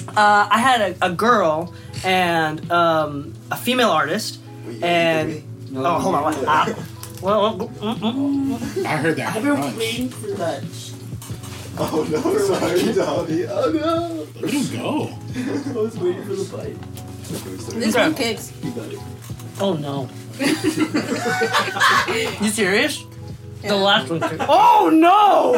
Uh, 0.08 0.48
I 0.50 0.58
had 0.58 0.80
a, 1.00 1.06
a 1.06 1.10
girl 1.12 1.72
and 2.04 2.70
um, 2.72 3.34
a 3.52 3.56
female 3.56 3.90
artist, 3.90 4.40
and 4.82 5.42
oh, 5.76 5.98
hold 5.98 6.14
on, 6.14 6.22
what? 6.24 6.44
Ah, 6.46 6.74
well, 7.22 7.58
mm, 7.58 7.98
mm, 7.98 8.84
I 8.84 8.96
heard 8.96 9.16
that 9.16 9.40
crunch. 9.40 10.10
for 10.12 10.28
that. 10.36 10.62
Oh 11.78 12.06
no, 12.10 12.38
sorry, 12.38 12.92
Donnie. 12.94 13.44
Oh 13.46 13.70
no. 13.70 14.24
Where'd 14.40 14.54
you 14.54 14.64
go? 14.78 15.10
I 15.36 15.38
was 15.72 15.96
waiting 15.98 16.24
for 16.24 16.34
the 16.34 16.44
bite. 16.56 16.78
This 17.80 17.94
Okay. 17.94 18.04
one 18.06 18.14
kicks. 18.14 18.52
You 18.62 18.70
got 18.70 18.88
it. 18.92 18.98
oh 19.60 19.74
no! 19.74 20.08
you 22.44 22.50
serious? 22.50 23.04
Yeah. 23.62 23.70
The 23.70 23.76
last 23.76 24.10
one. 24.10 24.20
Took- 24.20 24.40
oh 24.48 24.90
no! 24.92 25.56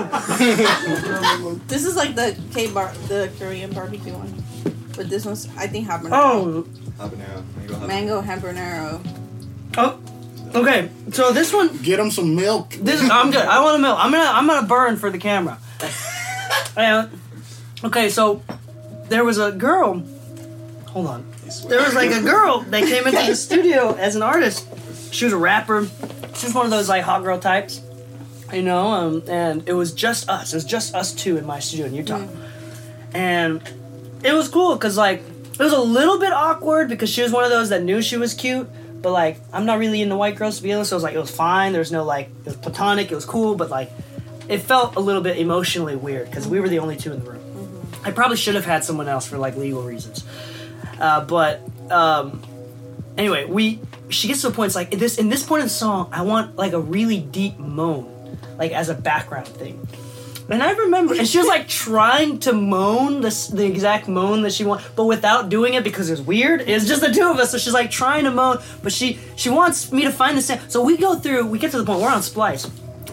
This 1.69 1.85
is 1.85 1.95
like 1.97 2.15
the 2.15 2.37
K 2.53 2.69
bar, 2.71 2.93
the 3.09 3.31
Korean 3.39 3.73
barbecue 3.73 4.13
one. 4.15 4.33
But 4.97 5.09
this 5.11 5.25
one's, 5.25 5.49
I 5.57 5.67
think, 5.69 5.87
habanero. 5.89 6.13
Oh, 6.13 6.65
Habanero. 6.99 7.43
Mango 7.87 8.21
habanero. 8.23 8.23
Mango 8.23 8.23
habanero. 8.23 9.01
oh. 9.79 9.99
Okay, 10.55 10.89
so 11.13 11.33
this 11.33 11.53
one. 11.53 11.77
Get 11.79 11.99
him 12.01 12.11
some 12.11 12.35
milk. 12.35 12.71
This 12.71 13.01
I'm 13.11 13.31
good. 13.31 13.45
I 13.45 13.63
want 13.63 13.77
to 13.77 13.83
milk. 13.83 13.99
I'm 13.99 14.11
gonna 14.11 14.31
I'm 14.31 14.47
gonna 14.47 14.67
burn 14.67 14.97
for 14.97 15.11
the 15.11 15.19
camera. 15.19 15.59
And 16.77 17.11
okay, 17.83 18.09
so 18.09 18.41
there 19.09 19.25
was 19.25 19.39
a 19.39 19.51
girl. 19.51 20.01
Hold 20.91 21.07
on. 21.09 21.27
There 21.69 21.83
was 21.83 21.95
like 21.95 22.13
a 22.13 22.23
girl 22.23 22.61
that 22.61 22.85
came 22.85 23.05
into 23.05 23.27
the 23.27 23.35
studio 23.47 23.95
as 23.95 24.15
an 24.15 24.23
artist. 24.23 24.65
She 25.13 25.25
was 25.25 25.35
a 25.35 25.39
rapper. 25.39 25.89
She 26.35 26.47
was 26.47 26.55
one 26.55 26.67
of 26.67 26.71
those 26.71 26.89
like 26.89 27.03
hot 27.03 27.25
girl 27.25 27.39
types, 27.41 27.81
you 28.53 28.63
know. 28.63 28.87
Um, 28.89 29.23
and 29.29 29.69
it 29.69 29.73
was 29.73 29.93
just 29.93 30.29
us. 30.29 30.53
It 30.53 30.57
was 30.57 30.65
just 30.65 30.95
us 30.95 31.13
two 31.13 31.37
in 31.37 31.47
my 31.47 31.59
studio 31.59 31.87
in 31.87 31.95
Utah, 31.95 32.27
and 33.13 33.61
it 34.23 34.33
was 34.33 34.49
cool 34.49 34.77
because 34.77 34.97
like 34.97 35.23
it 35.53 35.59
was 35.59 35.73
a 35.73 35.81
little 35.81 36.21
bit 36.21 36.33
awkward 36.33 36.89
because 36.89 37.11
she 37.11 37.23
was 37.23 37.33
one 37.33 37.43
of 37.43 37.51
those 37.51 37.71
that 37.71 37.83
knew 37.83 38.01
she 38.03 38.17
was 38.17 38.35
cute, 38.35 38.69
but 39.01 39.13
like 39.13 39.39
I'm 39.53 39.67
not 39.67 39.79
really 39.79 40.03
into 40.03 40.17
white 40.17 40.37
girls 40.37 40.59
to 40.59 40.63
be 40.63 40.73
honest. 40.73 40.91
So 40.91 40.97
it 40.97 40.99
was 40.99 41.03
like 41.05 41.15
it 41.15 41.19
was 41.19 41.31
fine. 41.31 41.73
There 41.73 41.81
was 41.81 41.93
no 41.93 42.05
like 42.05 42.29
it 42.29 42.45
was 42.45 42.57
platonic. 42.57 43.11
It 43.11 43.15
was 43.15 43.25
cool, 43.25 43.55
but 43.55 43.71
like 43.71 43.91
it 44.49 44.59
felt 44.59 44.97
a 44.97 45.01
little 45.01 45.23
bit 45.23 45.39
emotionally 45.39 45.97
weird 45.97 46.27
because 46.27 46.49
we 46.49 46.61
were 46.61 46.69
the 46.69 46.79
only 46.79 46.97
two 46.97 47.13
in 47.13 47.23
the 47.25 47.31
room. 47.31 47.87
I 48.05 48.13
probably 48.13 48.37
should 48.37 48.55
have 48.55 48.65
had 48.65 48.85
someone 48.85 49.09
else 49.09 49.27
for 49.27 49.39
like 49.39 49.57
legal 49.57 49.83
reasons, 49.83 50.25
uh, 51.01 51.25
but 51.25 51.61
um, 51.91 52.43
anyway, 53.17 53.45
we 53.45 53.81
she 54.09 54.29
gets 54.29 54.43
to 54.43 54.49
a 54.49 54.51
point. 54.51 54.69
It's 54.69 54.77
like 54.77 54.93
in 54.93 54.99
this 54.99 55.19
in 55.19 55.29
this 55.29 55.43
point 55.45 55.63
of 55.63 55.69
the 55.69 55.75
song, 55.75 56.09
I 56.13 56.23
want 56.23 56.57
like 56.57 56.73
a 56.73 56.81
really 56.81 57.19
deep 57.21 57.59
moan, 57.59 58.39
like 58.57 58.73
as 58.73 58.89
a 58.89 58.95
background 58.95 59.49
thing. 59.49 59.87
And 60.51 60.63
I 60.63 60.73
remember, 60.73 61.15
and 61.15 61.29
she 61.29 61.37
was 61.37 61.47
like 61.47 61.69
trying 61.69 62.39
to 62.41 62.55
moan 62.55 63.21
the, 63.21 63.51
the 63.53 63.67
exact 63.67 64.09
moan 64.09 64.43
that 64.43 64.53
she 64.53 64.65
wants, 64.65 64.89
but 64.97 65.05
without 65.05 65.51
doing 65.51 65.75
it 65.75 65.85
because 65.85 66.09
it 66.09 66.13
was 66.13 66.23
weird. 66.23 66.63
It's 66.63 66.87
just 66.87 67.03
the 67.03 67.13
two 67.13 67.29
of 67.29 67.39
us, 67.39 67.53
so 67.53 67.59
she's 67.59 67.75
like 67.75 67.91
trying 67.91 68.25
to 68.25 68.31
moan, 68.31 68.59
but 68.83 68.93
she 68.93 69.19
she 69.37 69.51
wants 69.51 69.93
me 69.93 70.05
to 70.05 70.11
find 70.11 70.39
the 70.39 70.43
sound. 70.43 70.73
So 70.73 70.83
we 70.83 70.97
go 70.97 71.17
through, 71.17 71.47
we 71.49 71.59
get 71.59 71.71
to 71.73 71.79
the 71.79 71.85
point 71.85 72.01
we're 72.01 72.09
on 72.09 72.23
Splice, 72.23 72.71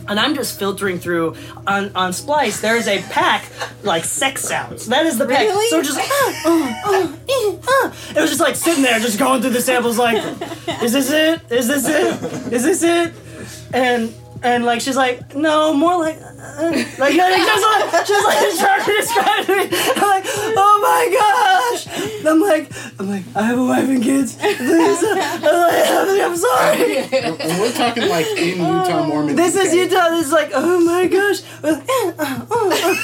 and 0.07 0.17
I'm 0.17 0.33
just 0.33 0.57
filtering 0.57 0.97
through 0.97 1.35
on 1.67 1.93
on 1.93 2.13
Splice. 2.13 2.61
There 2.61 2.77
is 2.77 2.87
a 2.87 3.01
pack 3.09 3.43
like 3.83 4.05
sex 4.05 4.43
sounds. 4.43 4.85
That 4.87 5.05
is 5.05 5.17
the 5.17 5.25
pack. 5.25 5.41
Really? 5.41 5.69
So 5.69 5.81
just 5.81 5.99
ah, 5.99 6.41
ah, 6.45 7.17
eh, 7.27 7.57
ah. 7.67 7.95
it 8.11 8.21
was 8.21 8.29
just 8.29 8.39
like 8.41 8.55
sitting 8.55 8.81
there, 8.81 8.97
just 8.99 9.19
going 9.19 9.41
through 9.41 9.51
the 9.51 9.61
samples, 9.61 9.97
like, 9.97 10.23
is 10.81 10.93
this 10.93 11.11
it? 11.11 11.51
Is 11.51 11.67
this 11.67 11.85
it? 11.85 12.53
Is 12.53 12.63
this 12.63 12.81
it? 12.81 13.13
And 13.73 14.13
and 14.45 14.63
like 14.63 14.79
she's 14.79 14.95
like, 14.95 15.35
no, 15.35 15.73
more 15.73 15.97
like, 15.97 16.21
uh, 16.21 16.27
uh. 16.27 16.71
like, 16.99 16.99
like 16.99 17.17
just 17.17 17.63
like, 17.63 18.05
just 18.05 18.25
like 18.25 18.59
trying 18.59 18.85
to 18.85 18.91
describe 18.93 19.45
to 19.45 19.55
me. 19.55 19.63
I'm 19.63 20.07
like, 20.07 20.23
oh 20.55 20.77
my 20.85 21.03
gosh, 21.17 22.25
I'm 22.25 22.39
like, 22.41 22.71
I'm 22.99 23.09
like, 23.09 23.23
I 23.35 23.41
have 23.41 23.57
a 23.57 23.65
wife 23.65 23.89
and 23.89 24.03
kids. 24.03 24.35
Please, 24.35 25.03
uh, 25.03 25.15
I'm, 25.17 26.07
like, 26.07 26.21
I'm 26.21 26.37
sorry. 26.37 26.97
And 26.97 27.41
and 27.41 27.59
we're 27.59 27.71
talking 27.71 28.07
like 28.07 28.27
in 28.37 28.59
Utah, 28.59 29.07
Mormon. 29.07 29.35
This 29.35 29.55
is 29.55 29.73
Utah. 29.73 30.09
This 30.09 30.27
is 30.27 30.31
like, 30.31 30.51
oh 30.53 30.79
my 30.79 31.07
gosh. 31.07 31.41
Uh, 31.63 31.81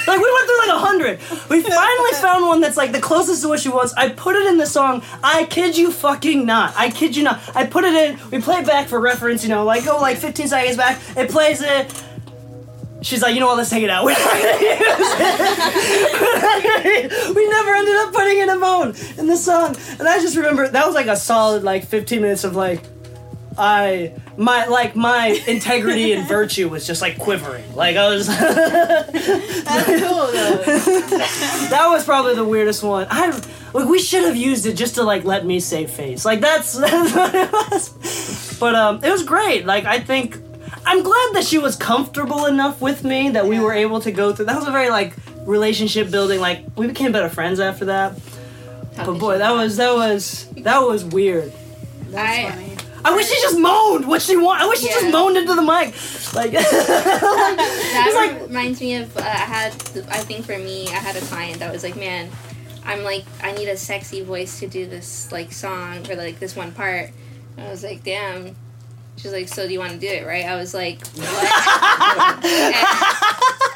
like 0.06 0.20
we 0.20 0.32
went 0.32 0.46
through 0.46 0.58
like 0.58 0.68
a 0.68 0.78
hundred. 0.78 1.18
We 1.50 1.60
finally 1.62 2.12
found 2.20 2.46
one 2.46 2.60
that's 2.60 2.76
like 2.76 2.92
the 2.92 3.00
closest 3.00 3.42
to 3.42 3.48
what 3.48 3.58
she 3.58 3.68
wants. 3.68 3.92
I 3.94 4.10
put 4.10 4.36
it 4.36 4.46
in 4.46 4.58
the 4.58 4.66
song. 4.66 5.02
I 5.24 5.44
kid 5.46 5.76
you 5.76 5.90
fucking 5.90 6.46
not. 6.46 6.74
I 6.76 6.90
kid 6.90 7.16
you 7.16 7.24
not. 7.24 7.40
I 7.56 7.66
put 7.66 7.82
it 7.82 7.94
in. 7.94 8.18
We 8.30 8.40
play 8.40 8.58
it 8.58 8.66
back 8.66 8.86
for 8.86 9.00
reference. 9.00 9.42
You 9.42 9.48
know, 9.48 9.64
like 9.64 9.84
go 9.84 9.98
like 9.98 10.18
15 10.18 10.46
seconds 10.46 10.76
back. 10.76 11.00
It 11.16 11.31
plays 11.32 11.60
it. 11.62 12.04
She's 13.02 13.20
like, 13.20 13.34
you 13.34 13.40
know 13.40 13.48
what? 13.48 13.56
Let's 13.56 13.70
take 13.70 13.82
it 13.82 13.90
out. 13.90 14.04
We're 14.04 14.12
not 14.12 14.20
gonna 14.20 14.42
use 14.42 14.70
it. 17.10 17.34
we 17.34 17.48
never 17.48 17.74
ended 17.74 17.96
up 17.96 18.12
putting 18.12 18.38
in 18.38 18.48
a 18.48 18.56
moan 18.56 18.94
in 19.18 19.26
the 19.26 19.36
song. 19.36 19.76
And 19.98 20.06
I 20.08 20.20
just 20.20 20.36
remember 20.36 20.68
that 20.68 20.86
was 20.86 20.94
like 20.94 21.08
a 21.08 21.16
solid 21.16 21.64
like 21.64 21.84
15 21.84 22.22
minutes 22.22 22.44
of 22.44 22.54
like 22.54 22.80
I 23.58 24.14
my 24.36 24.66
like 24.66 24.94
my 24.96 25.42
integrity 25.46 26.12
and 26.12 26.28
virtue 26.28 26.68
was 26.68 26.86
just 26.86 27.02
like 27.02 27.18
quivering. 27.18 27.74
Like 27.74 27.96
I 27.96 28.08
was 28.08 28.26
That's 28.28 29.86
cool 29.86 30.26
though. 30.28 30.56
that 31.70 31.86
was 31.88 32.04
probably 32.04 32.34
the 32.34 32.44
weirdest 32.44 32.82
one. 32.82 33.06
I 33.10 33.30
like 33.74 33.88
we 33.88 33.98
should 33.98 34.24
have 34.24 34.36
used 34.36 34.64
it 34.66 34.74
just 34.74 34.94
to 34.94 35.02
like 35.02 35.24
let 35.24 35.44
me 35.44 35.60
save 35.60 35.90
face. 35.90 36.24
Like 36.24 36.40
that's 36.40 36.72
that's 36.78 37.14
what 37.14 37.34
it 37.34 37.52
was. 37.52 38.56
But 38.60 38.74
um 38.76 39.02
it 39.02 39.10
was 39.10 39.24
great. 39.24 39.66
Like 39.66 39.84
I 39.86 39.98
think 39.98 40.38
I'm 40.84 41.02
glad 41.02 41.34
that 41.34 41.44
she 41.44 41.58
was 41.58 41.76
comfortable 41.76 42.46
enough 42.46 42.80
with 42.80 43.04
me 43.04 43.30
that 43.30 43.46
we 43.46 43.60
were 43.60 43.72
able 43.72 44.00
to 44.00 44.10
go 44.10 44.32
through 44.34 44.46
that 44.46 44.56
was 44.56 44.66
a 44.66 44.70
very 44.70 44.90
like 44.90 45.14
relationship 45.46 46.10
building 46.10 46.40
like 46.40 46.64
we 46.76 46.86
became 46.86 47.12
better 47.12 47.28
friends 47.28 47.60
after 47.60 47.86
that. 47.86 48.18
But 48.96 49.14
boy, 49.18 49.38
that 49.38 49.52
was 49.52 49.76
that 49.78 49.94
was 49.94 50.46
that 50.58 50.80
was 50.80 51.04
weird. 51.04 51.52
I, 52.14 52.50
Funny. 52.50 52.76
I 53.04 53.16
wish 53.16 53.26
she 53.28 53.40
just 53.40 53.58
moaned 53.58 54.06
what 54.06 54.22
she 54.22 54.36
want. 54.36 54.60
I 54.60 54.66
wish 54.68 54.80
she 54.80 54.86
Yeah. 54.86 55.00
just 55.00 55.12
moaned 55.12 55.36
into 55.36 55.54
the 55.54 55.62
mic. 55.62 55.94
Like 56.34 56.52
that 57.16 58.12
like- 58.14 58.48
reminds 58.48 58.80
me 58.80 58.96
of 58.96 59.16
uh, 59.16 59.20
I 59.20 59.24
had 59.24 59.72
I 60.08 60.18
think 60.18 60.44
for 60.46 60.58
me 60.58 60.88
I 60.88 60.96
had 60.96 61.16
a 61.16 61.20
client 61.26 61.58
that 61.60 61.72
was 61.72 61.82
like 61.82 61.96
man 61.96 62.30
I'm 62.84 63.02
like 63.04 63.24
I 63.42 63.52
need 63.52 63.68
a 63.68 63.76
sexy 63.76 64.22
voice 64.22 64.58
to 64.60 64.66
do 64.66 64.86
this 64.86 65.30
like 65.32 65.52
song 65.52 66.04
for 66.04 66.14
like 66.16 66.38
this 66.38 66.54
one 66.56 66.72
part 66.72 67.10
and 67.56 67.66
I 67.66 67.70
was 67.70 67.82
like 67.84 68.02
damn 68.04 68.56
she's 69.16 69.32
like 69.32 69.48
so 69.48 69.66
do 69.66 69.72
you 69.72 69.78
want 69.78 69.92
to 69.92 69.98
do 69.98 70.06
it 70.06 70.26
right 70.26 70.44
I 70.44 70.56
was 70.56 70.74
like 70.74 71.06
what 71.16 72.38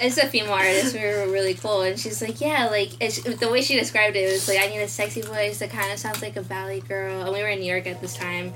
it's 0.01 0.19
a 0.19 0.27
female 0.27 0.53
artist 0.53 0.95
we 0.95 1.01
were 1.01 1.29
really 1.31 1.55
cool 1.55 1.83
and 1.83 1.99
she's 1.99 2.21
like 2.21 2.41
yeah 2.41 2.69
like 2.71 2.91
it's, 3.01 3.23
the 3.23 3.49
way 3.49 3.63
she 3.63 3.79
described 3.79 4.17
it 4.17 4.31
was 4.31 4.49
like 4.49 4.59
I 4.59 4.67
need 4.67 4.81
a 4.81 4.89
sexy 4.89 5.23
voice 5.23 5.59
that 5.59 5.71
kind 5.71 5.93
of 5.93 5.99
sounds 5.99 6.23
like 6.23 6.37
a 6.37 6.43
valley 6.43 6.81
girl 6.81 7.23
and 7.23 7.33
we 7.33 7.43
were 7.43 7.49
in 7.49 7.61
New 7.61 7.71
York 7.71 7.87
at 7.87 8.01
this 8.01 8.15
time 8.17 8.53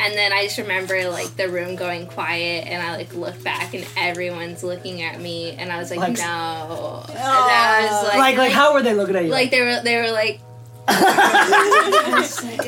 and 0.00 0.14
then 0.14 0.32
I 0.32 0.44
just 0.44 0.58
remember 0.58 1.10
like 1.10 1.36
the 1.36 1.48
room 1.48 1.74
going 1.76 2.06
quiet, 2.06 2.66
and 2.68 2.80
I 2.82 2.96
like 2.96 3.14
look 3.14 3.42
back, 3.42 3.74
and 3.74 3.86
everyone's 3.96 4.62
looking 4.62 5.02
at 5.02 5.20
me, 5.20 5.52
and 5.52 5.72
I 5.72 5.78
was 5.78 5.90
like, 5.90 5.98
Like- 5.98 6.18
no. 6.18 7.04
And 7.08 7.18
I 7.18 7.82
was 7.82 7.90
uh, 7.90 8.08
like, 8.08 8.18
like 8.18 8.38
like 8.38 8.52
how 8.52 8.74
were 8.74 8.82
they 8.82 8.94
looking 8.94 9.16
at 9.16 9.24
you? 9.24 9.30
like 9.30 9.50
they 9.50 9.60
were 9.60 9.80
they 9.82 10.00
were 10.00 10.10
like. 10.10 10.40
I 10.88 12.14
was 12.18 12.44
like, 12.44 12.60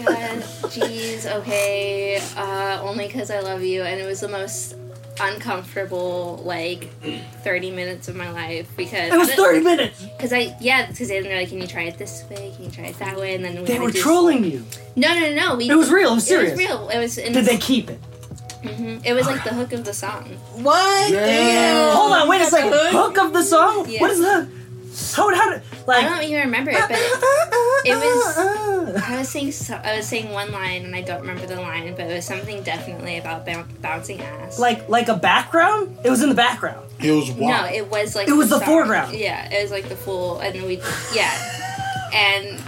Jeez, 0.71 1.27
okay, 1.41 2.21
uh, 2.37 2.81
only 2.83 3.07
because 3.07 3.31
I 3.31 3.41
love 3.41 3.63
you, 3.63 3.83
and 3.83 4.01
it 4.01 4.07
was 4.07 4.21
the 4.21 4.29
most 4.29 4.77
uncomfortable 5.21 6.41
like 6.45 6.89
30 7.43 7.71
minutes 7.73 8.09
of 8.09 8.17
my 8.17 8.31
life 8.31 8.67
because 8.75 9.13
it 9.13 9.19
was 9.19 9.31
30 9.35 9.61
minutes. 9.61 10.03
because 10.17 10.33
I 10.33 10.57
yeah 10.63 10.87
because 10.87 11.09
they're 11.09 11.23
like 11.23 11.51
can 11.51 11.61
you 11.61 11.67
try 11.67 11.83
it 11.83 11.99
this 11.99 12.25
way 12.31 12.51
can 12.57 12.65
you 12.65 12.71
try 12.71 12.85
it 12.87 12.99
that 13.01 13.19
way 13.19 13.35
and 13.35 13.45
then 13.45 13.57
we 13.61 13.67
They 13.67 13.75
had 13.75 13.83
were 13.83 13.89
to 13.89 13.95
do- 13.95 14.01
trolling 14.03 14.45
you. 14.45 14.65
no 14.97 15.13
no 15.13 15.21
no 15.21 15.35
no 15.35 15.57
we 15.57 15.69
It 15.69 15.75
was 15.75 15.91
real. 15.91 16.13
It 16.13 16.15
was 16.15 16.31
it 16.31 16.43
was 16.51 16.59
real 16.59 16.89
it 16.89 16.99
was 16.99 17.19
and 17.19 17.35
Did 17.35 17.45
they 17.45 17.59
keep 17.59 17.91
it? 17.91 18.01
Mhm. 18.63 19.05
it 19.05 19.13
was 19.13 19.27
like 19.27 19.45
the 19.45 19.53
hook 19.53 19.75
of 19.75 19.85
the 19.85 19.93
song 19.93 20.25
What? 20.55 21.11
Yeah. 21.11 21.27
Damn. 21.27 21.97
Hold 21.97 22.13
on, 22.13 22.27
wait 22.29 22.41
a 22.41 22.47
second. 22.47 22.73
hood? 22.73 22.91
Hook 22.93 23.19
of 23.19 23.35
the 23.35 23.43
song? 23.43 23.85
Yeah. 23.91 24.01
What 24.01 24.11
is 24.13 24.21
that? 24.21 24.49
How 25.15 25.33
how 25.35 25.51
did 25.51 25.63
like? 25.87 26.05
I 26.05 26.09
don't 26.09 26.23
even 26.25 26.41
remember 26.47 26.71
it, 26.73 26.81
but 26.81 26.99
it 27.85 27.97
was. 27.97 28.97
I 29.03 29.19
was 29.19 29.29
saying 29.29 29.53
so, 29.53 29.75
I 29.75 29.97
was 29.97 30.07
saying 30.07 30.31
one 30.33 30.51
line 30.53 30.85
and 30.85 30.95
I 30.97 31.03
don't 31.03 31.21
remember 31.21 31.47
the 31.47 31.61
line, 31.61 31.95
but 31.95 32.07
it 32.11 32.15
was 32.15 32.25
something 32.25 32.63
definitely 32.63 33.19
about 33.19 33.47
bou- 33.47 33.65
bouncing 33.81 34.21
ass. 34.21 34.59
like 34.59 34.89
like 34.89 35.09
a 35.09 35.17
background. 35.17 35.97
It 36.05 36.11
was 36.11 36.23
in 36.23 36.29
the 36.29 36.35
background. 36.35 36.87
It 37.03 37.13
was 37.13 37.31
no, 37.37 37.65
it 37.67 37.89
was 37.89 38.15
like 38.17 38.29
It 38.29 38.33
was 38.33 38.51
the 38.51 38.59
song. 38.59 38.67
foreground. 38.67 39.15
Yeah, 39.17 39.49
it 39.53 39.63
was 39.63 39.71
like 39.71 39.89
the 39.89 39.97
full, 39.97 40.41
and 40.41 40.55
then 40.55 40.67
we 40.67 40.81
yeah, 41.15 41.33
and 42.13 42.61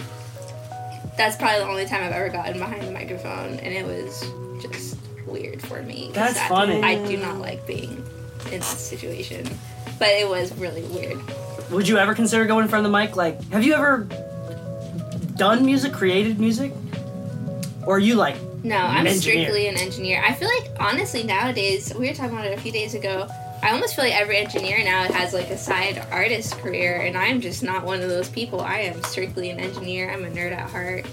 that's 1.17 1.37
probably 1.37 1.59
the 1.61 1.67
only 1.69 1.87
time 1.87 2.05
I've 2.05 2.13
ever 2.13 2.29
gotten 2.29 2.59
behind 2.59 2.83
the 2.87 2.93
microphone, 2.93 3.55
and 3.59 3.75
it 3.75 3.85
was 3.85 4.21
just 4.63 4.97
weird 5.27 5.61
for 5.61 5.83
me. 5.83 6.11
That's 6.15 6.39
I- 6.39 6.49
funny. 6.49 6.83
I 6.83 7.05
do 7.07 7.17
not 7.17 7.39
like 7.39 7.67
being 7.67 8.05
in 8.53 8.61
that 8.61 8.65
situation, 8.65 9.47
but 9.99 10.09
it 10.09 10.29
was 10.29 10.53
really 10.57 10.83
weird. 10.83 11.19
Would 11.73 11.89
you 11.89 11.97
ever 11.97 12.15
consider 12.15 12.45
going 12.45 12.65
in 12.65 12.69
front 12.69 12.85
of 12.87 12.93
the 12.93 12.99
mic? 12.99 13.17
Like, 13.17 13.43
have 13.51 13.65
you 13.65 13.75
ever 13.75 14.07
done 15.37 15.65
music, 15.65 15.93
created 15.93 16.39
music, 16.39 16.73
or 17.87 17.97
are 17.97 17.99
you 17.99 18.15
like? 18.15 18.37
No, 18.63 18.77
I'm 18.77 19.07
Engineer. 19.07 19.43
strictly 19.45 19.67
an 19.69 19.77
engineer. 19.77 20.23
I 20.25 20.35
feel 20.35 20.49
like 20.49 20.71
honestly 20.79 21.25
nowadays 21.25 21.93
we 21.95 22.07
were 22.09 22.15
talking 22.15 22.33
about 22.35 22.47
it 22.47 22.57
a 22.57 22.61
few 22.61 22.71
days 22.71 22.95
ago. 22.95 23.27
I 23.63 23.71
almost 23.73 23.97
feel 23.97 24.05
like 24.05 24.15
every 24.15 24.37
engineer 24.37 24.85
now 24.85 25.05
has 25.05 25.33
like 25.33 25.49
a 25.51 25.57
side 25.59 26.05
artist 26.11 26.59
career, 26.59 27.01
and 27.01 27.17
I'm 27.17 27.41
just 27.41 27.63
not 27.63 27.85
one 27.85 28.03
of 28.03 28.09
those 28.09 28.29
people. 28.29 28.61
I 28.61 28.81
am 28.81 29.03
strictly 29.05 29.51
an 29.51 29.59
engineer. 29.59 30.11
I'm 30.11 30.25
a 30.25 30.31
nerd 30.31 30.53
at 30.53 30.69
heart. 30.71 31.07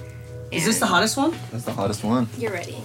Is 0.51 0.65
this 0.65 0.79
the 0.79 0.87
hottest 0.87 1.15
one? 1.15 1.33
That's 1.51 1.63
the 1.63 1.73
hottest 1.73 2.03
one. 2.03 2.27
You're 2.37 2.51
ready. 2.51 2.77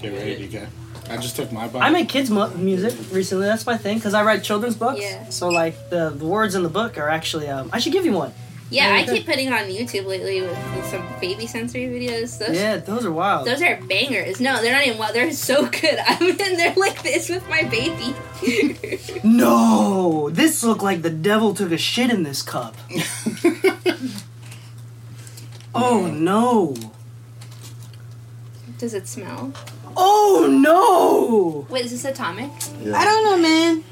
Get 0.00 0.12
ready, 0.12 0.48
DK. 0.48 0.66
I 1.08 1.16
just 1.16 1.36
took 1.36 1.52
my 1.52 1.68
bite. 1.68 1.82
I 1.82 1.90
made 1.90 2.08
kids 2.08 2.30
mu- 2.30 2.50
music 2.54 2.94
recently. 3.12 3.46
That's 3.46 3.66
my 3.66 3.76
thing 3.76 3.98
because 3.98 4.14
I 4.14 4.24
write 4.24 4.42
children's 4.42 4.76
books. 4.76 5.00
Yeah. 5.00 5.28
So 5.30 5.48
like 5.48 5.90
the, 5.90 6.10
the 6.10 6.26
words 6.26 6.54
in 6.54 6.62
the 6.62 6.68
book 6.68 6.98
are 6.98 7.08
actually. 7.08 7.48
Um, 7.48 7.70
I 7.72 7.78
should 7.78 7.92
give 7.92 8.04
you 8.04 8.12
one. 8.12 8.32
Yeah, 8.68 8.88
Yeah, 8.88 8.96
I 9.02 9.06
keep 9.06 9.26
putting 9.26 9.52
on 9.52 9.66
YouTube 9.66 10.06
lately 10.06 10.40
with, 10.40 10.58
with 10.74 10.84
some 10.86 11.06
baby 11.20 11.46
sensory 11.46 11.84
videos. 11.84 12.36
Those, 12.38 12.56
Yeah, 12.56 12.78
those 12.78 13.06
are 13.06 13.12
wild. 13.12 13.46
those 13.46 13.62
are 13.62 13.80
bangers. 13.82 14.40
No, 14.40 14.60
they're 14.60 14.72
not 14.72 14.84
even 14.84 14.98
wild. 14.98 15.14
They're 15.14 15.30
so 15.30 15.68
good. 15.68 16.00
I'm 16.04 16.20
in 16.28 16.56
there 16.56 16.74
like 16.74 17.00
this 17.04 17.28
with 17.28 17.48
my 17.48 17.62
baby. 17.62 18.14
No, 19.24 20.30
this 20.30 20.62
looked 20.62 20.82
like 20.82 21.02
the 21.02 21.10
devil 21.10 21.54
took 21.54 21.72
a 21.72 21.78
shit 21.78 22.10
in 22.10 22.22
this 22.22 22.42
cup. 22.42 22.76
oh 25.74 26.06
no. 26.08 26.76
Does 28.78 28.94
it 28.94 29.08
smell? 29.08 29.52
Oh 29.96 30.46
no. 30.50 31.66
Wait, 31.72 31.84
is 31.86 31.90
this 31.92 32.04
atomic? 32.04 32.50
Yeah. 32.82 32.96
I 32.96 33.04
don't 33.04 33.24
know, 33.24 33.36
man. 33.38 33.84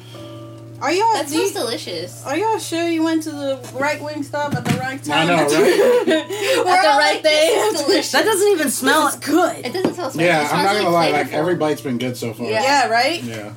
Are 0.81 0.93
y'all 0.93 1.13
That 1.15 1.29
do 1.29 1.37
you- 1.39 1.49
smells 1.49 1.65
delicious. 1.67 2.27
Are 2.27 2.37
y'all 2.37 2.59
sure 2.59 2.87
you 2.89 3.03
went 3.03 3.23
to 3.23 3.31
the 3.31 3.59
right 3.75 4.03
wing 4.03 4.23
stop 4.23 4.55
at 4.55 4.65
the 4.67 4.75
right 4.79 5.03
time? 5.03 5.31
I 5.31 5.37
time? 5.37 5.37
know, 5.37 5.43
right? 5.63 6.09
At 6.09 6.59
the 6.59 6.65
right 6.67 7.13
like 7.15 7.23
this. 7.23 7.83
Delicious. 7.83 8.13
That 8.13 8.25
doesn't 8.27 8.49
even 8.49 8.71
smell. 8.71 9.07
It's 9.09 9.17
good. 9.17 9.65
It 9.65 9.73
doesn't 9.73 9.95
smell 9.95 10.11
spicy. 10.11 10.25
Yeah, 10.27 10.45
it 10.47 10.53
I'm 10.53 10.65
not 10.65 10.75
gonna 10.77 10.91
lie. 10.91 11.11
Like 11.11 11.33
every 11.33 11.55
bite's 11.55 11.81
been 11.81 11.97
good 11.97 12.17
so 12.19 12.35
far. 12.35 12.47
Yeah. 12.47 12.63
Yeah, 12.63 12.89
right? 12.89 13.23
Yeah. 13.23 13.55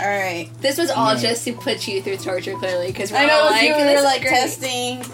All 0.00 0.08
right. 0.08 0.50
This 0.60 0.78
was 0.78 0.90
all 0.90 1.14
Yeah. 1.14 1.20
just 1.20 1.44
to 1.44 1.52
put 1.52 1.86
you 1.86 2.02
through 2.02 2.16
torture, 2.16 2.54
clearly, 2.54 2.88
because 2.88 3.12
I 3.12 3.26
know 3.26 3.46
like, 3.50 3.62
you 3.62 3.74
this 3.74 3.84
were 3.84 3.98
is 3.98 4.04
like 4.04 4.20
great. 4.22 4.30
testing. 4.30 5.04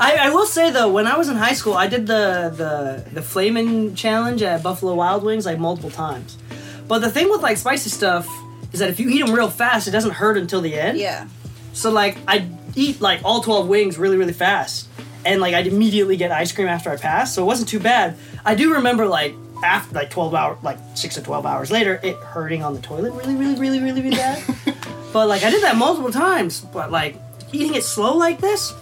I, 0.00 0.16
I 0.16 0.30
will 0.30 0.46
say 0.46 0.70
though, 0.70 0.90
when 0.90 1.06
I 1.06 1.16
was 1.16 1.28
in 1.28 1.36
high 1.36 1.54
school, 1.54 1.74
I 1.74 1.88
did 1.88 2.06
the 2.06 2.52
the 2.54 3.10
the 3.12 3.22
flaming 3.22 3.94
challenge 3.94 4.42
at 4.42 4.62
Buffalo 4.62 4.94
Wild 4.94 5.24
Wings 5.24 5.44
like 5.44 5.58
multiple 5.58 5.90
times. 5.90 6.38
But 6.86 7.00
the 7.00 7.10
thing 7.10 7.28
with 7.28 7.42
like 7.42 7.56
spicy 7.56 7.90
stuff 7.90 8.28
is 8.72 8.80
that 8.80 8.90
if 8.90 9.00
you 9.00 9.08
eat 9.08 9.24
them 9.24 9.34
real 9.34 9.50
fast, 9.50 9.88
it 9.88 9.90
doesn't 9.90 10.12
hurt 10.12 10.36
until 10.36 10.60
the 10.60 10.74
end. 10.74 10.98
Yeah. 10.98 11.26
So 11.72 11.90
like 11.90 12.18
I 12.28 12.48
eat 12.76 13.00
like 13.00 13.20
all 13.24 13.40
twelve 13.40 13.68
wings 13.68 13.98
really 13.98 14.16
really 14.16 14.32
fast, 14.32 14.88
and 15.24 15.40
like 15.40 15.54
I'd 15.54 15.66
immediately 15.66 16.16
get 16.16 16.30
ice 16.30 16.52
cream 16.52 16.68
after 16.68 16.90
I 16.90 16.96
passed, 16.96 17.34
so 17.34 17.42
it 17.42 17.46
wasn't 17.46 17.68
too 17.68 17.80
bad. 17.80 18.16
I 18.44 18.54
do 18.54 18.74
remember 18.74 19.06
like 19.06 19.34
after 19.64 19.94
like 19.94 20.10
twelve 20.10 20.34
hour 20.34 20.58
like 20.62 20.78
six 20.94 21.16
to 21.16 21.22
twelve 21.22 21.44
hours 21.44 21.70
later, 21.72 21.98
it 22.04 22.16
hurting 22.16 22.62
on 22.62 22.74
the 22.74 22.80
toilet 22.80 23.12
really 23.14 23.34
really 23.34 23.58
really 23.58 23.80
really 23.80 24.02
really 24.02 24.16
bad. 24.16 24.42
but 25.12 25.26
like 25.26 25.42
I 25.42 25.50
did 25.50 25.62
that 25.64 25.76
multiple 25.76 26.12
times, 26.12 26.60
but 26.60 26.92
like 26.92 27.16
eating 27.52 27.74
it 27.74 27.82
slow 27.82 28.16
like 28.16 28.40
this. 28.40 28.72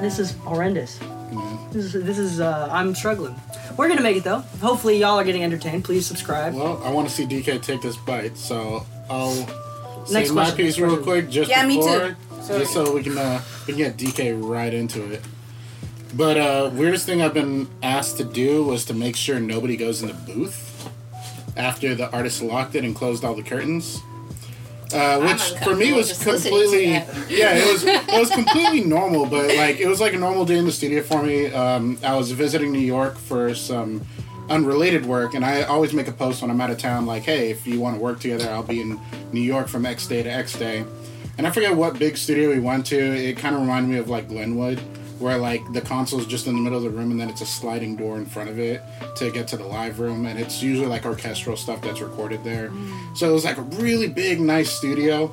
This 0.00 0.18
is 0.18 0.32
horrendous. 0.38 0.98
This 1.72 1.94
is 1.94 2.04
this 2.04 2.18
is 2.18 2.40
uh, 2.40 2.68
I'm 2.70 2.94
struggling. 2.94 3.34
We're 3.76 3.88
gonna 3.88 4.00
make 4.02 4.16
it 4.16 4.24
though. 4.24 4.40
Hopefully 4.60 4.98
y'all 4.98 5.18
are 5.18 5.24
getting 5.24 5.44
entertained. 5.44 5.84
Please 5.84 6.06
subscribe. 6.06 6.54
Well, 6.54 6.82
I 6.82 6.90
want 6.90 7.08
to 7.08 7.14
see 7.14 7.26
DK 7.26 7.60
take 7.62 7.82
this 7.82 7.96
bite, 7.96 8.36
so 8.36 8.86
I'll 9.10 9.32
say 10.06 10.14
Next 10.14 10.30
my 10.30 10.44
question, 10.44 10.56
piece 10.56 10.78
next 10.78 10.92
real 10.92 11.02
quick 11.02 11.28
just 11.28 11.50
Yeah, 11.50 11.66
me 11.66 11.76
too. 11.76 11.82
before, 11.82 12.16
Sorry. 12.42 12.58
just 12.60 12.72
so 12.72 12.92
we 12.94 13.02
can 13.02 13.18
uh, 13.18 13.42
we 13.66 13.74
can 13.74 13.76
get 13.76 13.96
DK 13.96 14.34
right 14.40 14.72
into 14.72 15.12
it. 15.12 15.20
But 16.14 16.38
uh, 16.38 16.70
weirdest 16.72 17.04
thing 17.04 17.20
I've 17.20 17.34
been 17.34 17.68
asked 17.82 18.16
to 18.16 18.24
do 18.24 18.64
was 18.64 18.86
to 18.86 18.94
make 18.94 19.14
sure 19.16 19.38
nobody 19.38 19.76
goes 19.76 20.00
in 20.02 20.08
the 20.08 20.14
booth 20.14 20.88
after 21.56 21.94
the 21.94 22.10
artist 22.12 22.40
locked 22.42 22.74
it 22.74 22.84
and 22.84 22.94
closed 22.96 23.24
all 23.24 23.34
the 23.34 23.42
curtains. 23.42 24.00
Uh, 24.92 25.20
which 25.20 25.42
for 25.62 25.74
me 25.76 25.92
was 25.92 26.08
just 26.08 26.24
listening 26.24 26.94
to 26.94 27.00
completely 27.00 27.36
yeah 27.36 27.54
it 27.54 27.70
was 27.70 27.84
it 27.84 28.18
was 28.18 28.30
completely 28.30 28.82
normal 28.82 29.26
but 29.26 29.54
like 29.56 29.78
it 29.80 29.86
was 29.86 30.00
like 30.00 30.14
a 30.14 30.18
normal 30.18 30.46
day 30.46 30.56
in 30.56 30.64
the 30.64 30.72
studio 30.72 31.02
for 31.02 31.22
me. 31.22 31.46
Um, 31.52 31.98
i 32.02 32.16
was 32.16 32.32
visiting 32.32 32.72
new 32.72 32.78
york 32.78 33.18
for 33.18 33.54
some 33.54 34.00
unrelated 34.48 35.04
work 35.04 35.34
and 35.34 35.44
i 35.44 35.62
always 35.64 35.92
make 35.92 36.08
a 36.08 36.12
post 36.12 36.40
when 36.40 36.50
i'm 36.50 36.60
out 36.60 36.70
of 36.70 36.78
town 36.78 37.04
like 37.04 37.22
hey 37.24 37.50
if 37.50 37.66
you 37.66 37.78
want 37.80 37.96
to 37.96 38.00
work 38.00 38.18
together 38.18 38.48
i'll 38.50 38.62
be 38.62 38.80
in 38.80 38.98
new 39.32 39.42
york 39.42 39.68
from 39.68 39.84
x 39.84 40.06
day 40.06 40.22
to 40.22 40.30
x 40.30 40.54
day. 40.58 40.84
And 41.36 41.46
i 41.46 41.50
forget 41.50 41.76
what 41.76 41.98
big 41.98 42.16
studio 42.16 42.48
we 42.50 42.58
went 42.58 42.86
to. 42.86 42.98
It 42.98 43.36
kind 43.36 43.54
of 43.54 43.60
reminded 43.60 43.90
me 43.92 43.98
of 43.98 44.08
like 44.08 44.26
glenwood 44.28 44.80
where 45.20 45.36
like 45.36 45.60
the 45.72 45.80
console 45.80 46.20
is 46.20 46.26
just 46.26 46.46
in 46.46 46.54
the 46.54 46.60
middle 46.60 46.78
of 46.78 46.84
the 46.84 46.90
room 46.90 47.10
and 47.10 47.20
then 47.20 47.28
it's 47.28 47.40
a 47.40 47.46
sliding 47.46 47.96
door 47.96 48.16
in 48.16 48.26
front 48.26 48.48
of 48.48 48.58
it 48.58 48.82
to 49.16 49.30
get 49.30 49.48
to 49.48 49.56
the 49.56 49.64
live 49.64 49.98
room 50.00 50.26
and 50.26 50.38
it's 50.38 50.62
usually 50.62 50.86
like 50.86 51.04
orchestral 51.04 51.56
stuff 51.56 51.80
that's 51.82 52.00
recorded 52.00 52.42
there. 52.44 52.70
Mm. 52.70 53.16
So 53.16 53.28
it 53.28 53.32
was 53.32 53.44
like 53.44 53.58
a 53.58 53.62
really 53.62 54.08
big 54.08 54.40
nice 54.40 54.70
studio. 54.70 55.32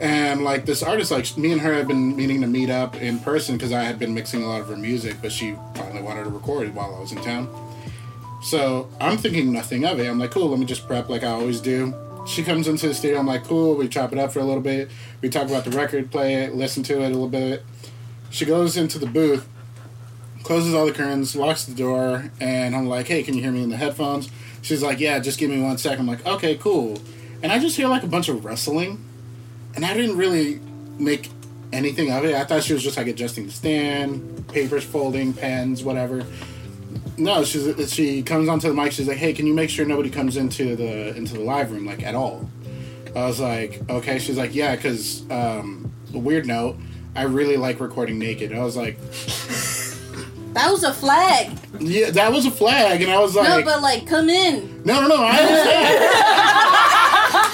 And 0.00 0.42
like 0.42 0.66
this 0.66 0.82
artist 0.82 1.12
like 1.12 1.36
me 1.36 1.52
and 1.52 1.60
her 1.60 1.72
had 1.72 1.86
been 1.86 2.16
meaning 2.16 2.40
to 2.40 2.46
meet 2.48 2.70
up 2.70 2.96
in 2.96 3.20
person 3.20 3.56
because 3.56 3.72
i 3.72 3.82
had 3.82 4.00
been 4.00 4.12
mixing 4.12 4.42
a 4.42 4.46
lot 4.46 4.60
of 4.60 4.66
her 4.66 4.76
music 4.76 5.16
but 5.22 5.30
she 5.30 5.54
finally 5.74 6.02
wanted 6.02 6.24
to 6.24 6.30
record 6.30 6.66
it 6.66 6.74
while 6.74 6.94
i 6.96 6.98
was 6.98 7.12
in 7.12 7.22
town. 7.22 7.48
So 8.42 8.88
i'm 9.00 9.16
thinking 9.16 9.52
nothing 9.52 9.84
of 9.84 10.00
it. 10.00 10.08
I'm 10.08 10.18
like 10.18 10.32
cool 10.32 10.48
let 10.48 10.58
me 10.58 10.66
just 10.66 10.86
prep 10.88 11.08
like 11.08 11.22
i 11.22 11.28
always 11.28 11.60
do. 11.60 11.94
She 12.26 12.42
comes 12.42 12.68
into 12.68 12.88
the 12.88 12.94
studio. 12.94 13.18
I'm 13.18 13.26
like 13.26 13.44
cool 13.44 13.76
we 13.76 13.86
chop 13.86 14.12
it 14.12 14.18
up 14.18 14.32
for 14.32 14.40
a 14.40 14.44
little 14.44 14.62
bit. 14.62 14.90
We 15.20 15.28
talk 15.28 15.46
about 15.48 15.64
the 15.64 15.70
record 15.70 16.10
play 16.10 16.34
it 16.34 16.54
listen 16.56 16.82
to 16.84 16.94
it 16.94 17.06
a 17.06 17.08
little 17.08 17.28
bit 17.28 17.62
she 18.32 18.44
goes 18.44 18.76
into 18.76 18.98
the 18.98 19.06
booth 19.06 19.48
closes 20.42 20.74
all 20.74 20.86
the 20.86 20.92
curtains 20.92 21.36
locks 21.36 21.64
the 21.64 21.74
door 21.74 22.30
and 22.40 22.74
i'm 22.74 22.88
like 22.88 23.06
hey 23.06 23.22
can 23.22 23.34
you 23.34 23.42
hear 23.42 23.52
me 23.52 23.62
in 23.62 23.70
the 23.70 23.76
headphones 23.76 24.28
she's 24.60 24.82
like 24.82 24.98
yeah 24.98 25.20
just 25.20 25.38
give 25.38 25.48
me 25.48 25.62
one 25.62 25.78
sec 25.78 26.00
i'm 26.00 26.06
like 26.08 26.26
okay 26.26 26.56
cool 26.56 26.98
and 27.44 27.52
i 27.52 27.58
just 27.60 27.76
hear 27.76 27.86
like 27.86 28.02
a 28.02 28.08
bunch 28.08 28.28
of 28.28 28.44
rustling 28.44 29.04
and 29.74 29.84
I 29.84 29.94
didn't 29.94 30.16
really 30.16 30.60
make 30.98 31.30
anything 31.72 32.10
of 32.10 32.24
it. 32.24 32.34
I 32.34 32.44
thought 32.44 32.62
she 32.62 32.72
was 32.74 32.82
just 32.82 32.96
like 32.96 33.06
adjusting 33.06 33.46
the 33.46 33.52
stand, 33.52 34.46
papers 34.48 34.84
folding, 34.84 35.32
pens, 35.32 35.82
whatever. 35.82 36.26
No, 37.16 37.44
she's 37.44 37.92
she 37.92 38.22
comes 38.22 38.48
onto 38.48 38.68
the 38.68 38.74
mic. 38.74 38.92
She's 38.92 39.08
like, 39.08 39.18
"Hey, 39.18 39.32
can 39.32 39.46
you 39.46 39.54
make 39.54 39.70
sure 39.70 39.84
nobody 39.84 40.10
comes 40.10 40.36
into 40.36 40.76
the 40.76 41.16
into 41.16 41.34
the 41.34 41.40
live 41.40 41.70
room 41.70 41.86
like 41.86 42.02
at 42.02 42.14
all?" 42.14 42.48
I 43.14 43.26
was 43.26 43.40
like, 43.40 43.82
"Okay." 43.88 44.18
She's 44.18 44.38
like, 44.38 44.54
"Yeah," 44.54 44.76
because 44.76 45.28
um, 45.30 45.92
a 46.14 46.18
weird 46.18 46.46
note. 46.46 46.76
I 47.14 47.24
really 47.24 47.56
like 47.56 47.80
recording 47.80 48.18
naked. 48.18 48.52
I 48.52 48.62
was 48.64 48.76
like, 48.76 48.98
That 50.54 50.70
was 50.70 50.82
a 50.84 50.92
flag. 50.92 51.50
"Yeah, 51.80 52.10
that 52.10 52.30
was 52.32 52.44
a 52.46 52.50
flag," 52.50 53.00
and 53.02 53.10
I 53.10 53.18
was 53.20 53.34
like, 53.34 53.48
no, 53.48 53.62
but 53.64 53.80
like, 53.82 54.06
come 54.06 54.28
in. 54.28 54.82
No, 54.84 55.00
no, 55.00 55.08
no. 55.08 55.16
I 55.18 55.30
understand. 55.38 56.04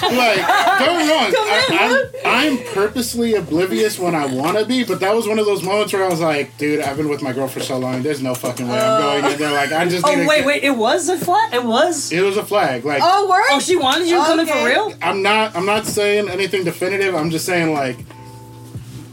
like, 0.17 0.79
don't 0.79 0.99
get 0.99 1.05
me 1.05 1.11
wrong. 1.11 1.33
I, 1.49 2.09
I'm, 2.25 2.57
I'm 2.59 2.73
purposely 2.73 3.35
oblivious 3.35 3.97
when 3.99 4.15
I 4.15 4.25
want 4.25 4.57
to 4.57 4.65
be, 4.65 4.83
but 4.83 4.99
that 4.99 5.15
was 5.15 5.27
one 5.27 5.39
of 5.39 5.45
those 5.45 5.63
moments 5.63 5.93
where 5.93 6.03
I 6.03 6.09
was 6.09 6.19
like, 6.19 6.57
dude, 6.57 6.81
I've 6.81 6.97
been 6.97 7.07
with 7.09 7.21
my 7.21 7.31
girl 7.33 7.47
for 7.47 7.59
so 7.61 7.77
long. 7.77 8.01
There's 8.03 8.21
no 8.21 8.35
fucking 8.35 8.67
way 8.67 8.77
I'm 8.79 9.01
going 9.21 9.33
in 9.33 9.39
there. 9.39 9.51
Like, 9.53 9.71
I 9.71 9.87
just. 9.87 10.05
Oh 10.05 10.11
wait, 10.27 10.27
get- 10.39 10.45
wait! 10.45 10.63
It 10.63 10.71
was 10.71 11.07
a 11.09 11.17
flag. 11.17 11.53
It 11.53 11.63
was. 11.63 12.11
It 12.11 12.21
was 12.21 12.35
a 12.37 12.45
flag. 12.45 12.83
Like, 12.85 13.01
Oh, 13.03 13.29
word. 13.29 13.43
Oh, 13.51 13.59
she 13.59 13.75
wanted 13.77 14.07
you 14.09 14.17
to 14.17 14.23
come 14.25 14.39
in 14.41 14.47
for 14.47 14.65
real. 14.65 14.93
I'm 15.01 15.21
not. 15.21 15.55
I'm 15.55 15.65
not 15.65 15.85
saying 15.85 16.27
anything 16.29 16.63
definitive. 16.65 17.15
I'm 17.15 17.29
just 17.29 17.45
saying 17.45 17.73
like, 17.73 17.97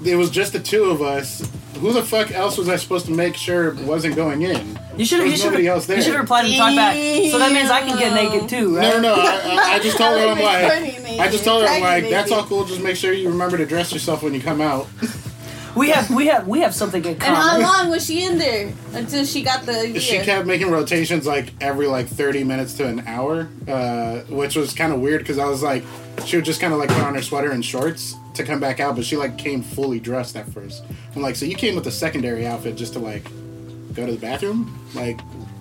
it 0.05 0.17
was 0.17 0.31
just 0.31 0.53
the 0.53 0.61
two 0.61 0.85
of 0.85 1.03
us. 1.03 1.49
Who 1.79 1.93
the 1.93 2.03
fuck 2.03 2.31
else 2.31 2.57
was 2.57 2.71
I 2.71 2.77
supposed 2.77 3.05
to 3.07 3.13
make 3.13 3.37
sure 3.37 3.75
wasn't 3.85 4.17
going 4.17 4.43
in? 4.43 4.79
You 4.97 5.05
should 5.05 5.19
have. 5.21 5.29
There 5.29 5.37
You 5.37 5.37
should 5.37 5.67
else 5.67 5.87
have. 5.87 5.97
You 5.99 6.03
should 6.03 6.13
have 6.13 6.23
replied 6.23 6.47
and 6.47 6.57
talked 6.57 6.75
back. 6.77 6.95
So 7.31 7.39
that 7.39 7.53
means 7.53 7.71
I 7.71 7.81
can 7.83 7.99
get 7.99 8.15
naked 8.15 8.49
too, 8.49 8.77
right? 8.77 8.83
No, 8.95 9.01
no, 9.01 9.17
no. 9.17 9.23
I, 9.23 9.27
I, 9.27 9.73
I 9.75 9.79
just 9.79 9.99
told 9.99 10.19
her 10.19 10.27
I'm 10.27 10.39
like, 10.41 11.21
I 11.21 11.29
just 11.31 11.45
told 11.45 11.63
her 11.63 11.69
I'm 11.69 11.83
like, 11.83 12.09
that's 12.09 12.33
all 12.33 12.45
cool. 12.45 12.65
Just 12.65 12.81
make 12.83 12.97
sure 12.97 13.13
you 13.13 13.29
remember 13.29 13.59
to 13.59 13.67
dress 13.67 13.93
yourself 13.93 14.23
when 14.23 14.33
you 14.33 14.41
come 14.41 14.63
out. 14.63 14.87
We 15.77 15.91
have. 15.91 16.11
We 16.11 16.27
have. 16.27 16.49
We 16.49 16.61
have 16.61 16.75
something 16.75 17.05
in 17.05 17.17
common. 17.17 17.35
And 17.35 17.63
how 17.63 17.83
long 17.83 17.91
was 17.91 18.07
she 18.07 18.25
in 18.25 18.39
there 18.39 18.73
until 18.95 19.25
she 19.25 19.43
got 19.43 19.67
the 19.67 19.89
year? 19.89 20.01
She 20.01 20.19
kept 20.21 20.47
making 20.47 20.71
rotations 20.71 21.27
like 21.27 21.53
every 21.61 21.87
like 21.87 22.07
30 22.09 22.45
minutes 22.45 22.75
to 22.75 22.87
an 22.87 23.01
hour, 23.07 23.49
uh, 23.69 24.21
which 24.29 24.57
was 24.57 24.73
kind 24.73 24.93
of 24.93 25.01
weird 25.01 25.21
because 25.21 25.39
I 25.39 25.47
was 25.47 25.63
like, 25.63 25.85
she 26.25 26.37
would 26.37 26.45
just 26.45 26.61
kind 26.61 26.73
of 26.73 26.79
like 26.79 26.89
put 26.89 27.03
on 27.03 27.15
her 27.15 27.23
sweater 27.23 27.51
and 27.51 27.65
shorts 27.65 28.17
to 28.35 28.45
come 28.45 28.59
back 28.59 28.81
out, 28.81 28.97
but 28.97 29.05
she 29.05 29.17
like 29.17 29.37
came 29.37 29.63
fully 29.63 30.01
dressed 30.01 30.37
at 30.37 30.49
first. 30.49 30.83
I'm 31.15 31.23
like, 31.23 31.37
so 31.37 31.45
you 31.45 31.57
came 31.57 31.75
with 31.75 31.87
a 31.87 31.93
secondary 31.93 32.47
outfit 32.47 32.77
just 32.77 32.95
to 32.95 32.99
like 32.99 33.25
go 33.95 34.07
to 34.07 34.13
the 34.13 34.19
bathroom? 34.19 34.79
Like, 34.95 35.21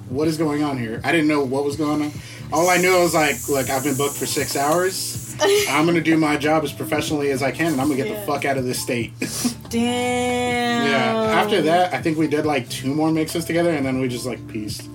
what 0.09 0.27
is 0.27 0.37
going 0.37 0.63
on 0.63 0.77
here? 0.77 1.01
I 1.03 1.11
didn't 1.11 1.27
know 1.27 1.43
what 1.43 1.63
was 1.63 1.75
going 1.75 2.01
on. 2.01 2.11
All 2.53 2.69
I 2.69 2.77
knew 2.77 2.95
I 2.95 3.01
was 3.01 3.13
like, 3.13 3.47
look, 3.49 3.69
I've 3.69 3.83
been 3.83 3.95
booked 3.95 4.15
for 4.15 4.25
six 4.25 4.55
hours. 4.55 5.35
I'm 5.69 5.85
gonna 5.85 6.01
do 6.01 6.17
my 6.17 6.37
job 6.37 6.63
as 6.63 6.71
professionally 6.71 7.31
as 7.31 7.43
I 7.43 7.51
can, 7.51 7.73
and 7.73 7.81
I'm 7.81 7.87
gonna 7.87 8.01
get 8.01 8.07
yeah. 8.07 8.19
the 8.19 8.25
fuck 8.25 8.45
out 8.45 8.57
of 8.57 8.65
this 8.65 8.81
state. 8.81 9.13
Damn. 9.69 10.87
Yeah. 10.87 11.41
After 11.41 11.61
that, 11.63 11.93
I 11.93 12.01
think 12.01 12.17
we 12.17 12.27
did 12.27 12.45
like 12.45 12.69
two 12.69 12.93
more 12.93 13.11
mixes 13.11 13.45
together, 13.45 13.71
and 13.71 13.85
then 13.85 13.99
we 13.99 14.07
just 14.07 14.25
like 14.25 14.45
peace. 14.47 14.87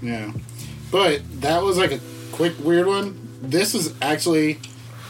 Yeah. 0.00 0.32
But 0.90 1.22
that 1.40 1.62
was 1.62 1.76
like 1.76 1.92
a 1.92 2.00
quick 2.32 2.54
weird 2.60 2.86
one. 2.86 3.20
This 3.42 3.74
is 3.74 3.94
actually 4.00 4.60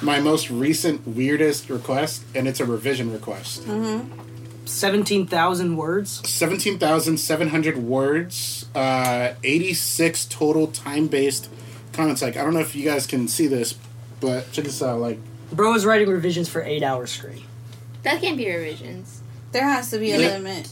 my 0.03 0.21
most 0.21 0.51
recent 0.51 1.07
weirdest 1.07 1.71
request, 1.71 2.25
and 2.35 2.49
it's 2.49 2.61
a 2.61 2.65
revision 2.65 3.13
request. 3.13 3.63
Mm-hmm. 3.63 4.21
17,000 4.67 5.77
words? 5.77 6.29
17,700 6.29 7.77
words, 7.79 8.67
uh, 8.75 9.35
86 9.43 10.25
total 10.27 10.67
time 10.69 11.07
based 11.07 11.49
comments. 11.93 12.23
Like, 12.23 12.37
I 12.37 12.43
don't 12.43 12.55
know 12.55 12.61
if 12.61 12.75
you 12.75 12.85
guys 12.85 13.07
can 13.07 13.29
see 13.29 13.47
this, 13.47 13.75
but 14.21 14.51
check 14.53 14.65
this 14.65 14.83
out. 14.83 15.01
Like, 15.01 15.19
Bro 15.53 15.75
is 15.75 15.85
writing 15.87 16.09
revisions 16.09 16.49
for 16.49 16.63
eight 16.63 16.83
hours 16.83 17.11
straight. 17.13 17.43
That 18.03 18.21
can't 18.21 18.37
be 18.37 18.49
revisions. 18.51 19.21
There 19.53 19.65
has 19.65 19.91
to 19.91 19.99
be 19.99 20.11
a 20.13 20.19
Yeah. 20.21 20.29
limit. 20.39 20.69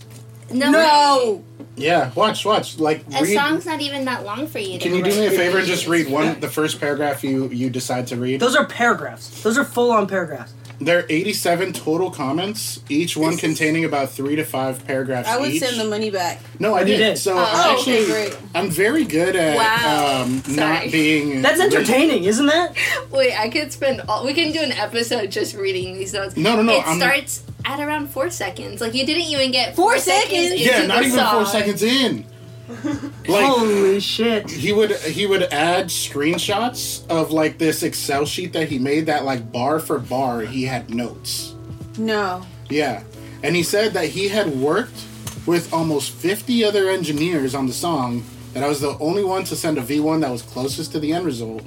No. 0.51 0.71
No! 0.71 1.45
Yeah, 1.77 2.11
watch, 2.15 2.45
watch. 2.45 2.79
Like, 2.79 3.05
A 3.15 3.23
read. 3.23 3.35
song's 3.35 3.65
not 3.65 3.81
even 3.81 4.05
that 4.05 4.25
long 4.25 4.47
for 4.47 4.59
you. 4.59 4.79
Can 4.79 4.95
you 4.95 5.03
do 5.03 5.11
me 5.11 5.27
a 5.27 5.31
favor 5.31 5.59
and 5.59 5.67
just 5.67 5.87
read 5.87 6.11
one, 6.11 6.41
the 6.41 6.49
first 6.51 6.79
paragraph 6.81 7.25
you 7.25 7.49
you 7.49 7.71
decide 7.71 8.07
to 8.09 8.17
read? 8.17 8.41
Those 8.41 8.55
are 8.57 8.67
paragraphs. 8.67 9.43
Those 9.43 9.57
are 9.57 9.65
full 9.65 9.91
on 9.93 10.07
paragraphs. 10.07 10.53
There 10.85 10.99
are 11.01 11.07
87 11.09 11.73
total 11.73 12.11
comments, 12.11 12.81
each 12.89 13.17
one 13.17 13.37
containing 13.37 13.85
about 13.85 14.11
three 14.11 14.37
to 14.37 14.45
five 14.45 14.85
paragraphs 14.87 15.29
I 15.29 15.39
would 15.39 15.51
each. 15.51 15.63
send 15.63 15.79
the 15.81 15.85
money 15.85 16.11
back. 16.11 16.41
no, 16.59 16.75
I 16.75 16.81
You 16.81 16.87
did. 16.87 16.97
did. 16.99 17.19
So 17.19 17.35
Oh, 17.37 17.39
I'm 17.39 17.77
okay, 17.79 18.01
actually, 18.01 18.07
great. 18.13 18.39
I'm 18.55 18.71
very 18.71 19.05
good 19.05 19.37
at 19.37 19.57
Wow. 19.57 20.23
um, 20.23 20.43
not 20.49 20.91
being. 20.91 21.43
That's 21.43 21.61
entertaining, 21.61 22.25
isn't 22.25 22.47
that? 22.47 22.77
Wait, 23.11 23.33
I 23.39 23.49
could 23.49 23.73
spend 23.73 24.01
all. 24.09 24.25
We 24.25 24.35
can 24.35 24.53
do 24.53 24.61
an 24.61 24.73
episode 24.73 25.31
just 25.31 25.55
reading 25.55 25.95
these 25.99 26.13
notes. 26.13 26.37
No, 26.37 26.57
no, 26.57 26.63
no, 26.63 26.73
It 26.79 26.87
I'm- 26.87 26.99
starts 26.99 27.43
at 27.65 27.79
around 27.79 28.09
four 28.11 28.29
seconds. 28.31 28.81
Like 28.81 28.93
you 28.95 29.07
didn't 29.07 29.23
even 29.25 29.53
get 29.53 29.77
Four 29.77 29.93
four, 29.93 29.99
seconds? 29.99 30.51
into 30.53 30.65
Yeah, 30.65 30.87
not 30.87 31.03
the 31.03 31.07
even 31.09 31.27
four 31.27 31.47
seconds 31.47 31.83
in. 31.83 32.25
Like 33.29 33.47
Holy 33.47 34.01
shit. 34.01 34.51
he 34.51 34.73
would 34.73 34.93
he 34.93 35.27
would 35.27 35.45
add 35.45 35.87
screenshots 35.87 37.07
of 37.09 37.31
like 37.31 37.59
this 37.59 37.83
Excel 37.83 38.25
sheet 38.25 38.53
that 38.53 38.69
he 38.69 38.79
made 38.79 39.07
that 39.07 39.25
like 39.25 39.53
bar 39.53 39.79
for 39.79 39.99
bar 39.99 40.41
he 40.41 40.65
had 40.65 40.93
notes. 40.95 41.55
No. 41.99 42.45
Yeah. 42.69 43.05
And 43.43 43.55
he 43.57 43.63
said 43.63 43.93
that 43.93 44.09
he 44.09 44.29
had 44.29 44.49
worked 44.57 45.05
with 45.47 45.73
almost 45.73 46.13
50 46.13 46.65
other 46.65 46.89
engineers 46.89 47.55
on 47.55 47.67
the 47.67 47.73
song, 47.73 48.25
that 48.53 48.63
I 48.63 48.69
was 48.69 48.81
the 48.81 48.97
only 48.99 49.25
one 49.25 49.45
to 49.45 49.57
send 49.57 49.79
a 49.79 49.83
V1 49.83 50.21
that 50.21 50.31
was 50.31 50.43
closest 50.43 50.93
to 50.93 51.01
the 51.01 51.13
end 51.13 51.25
result. 51.27 51.63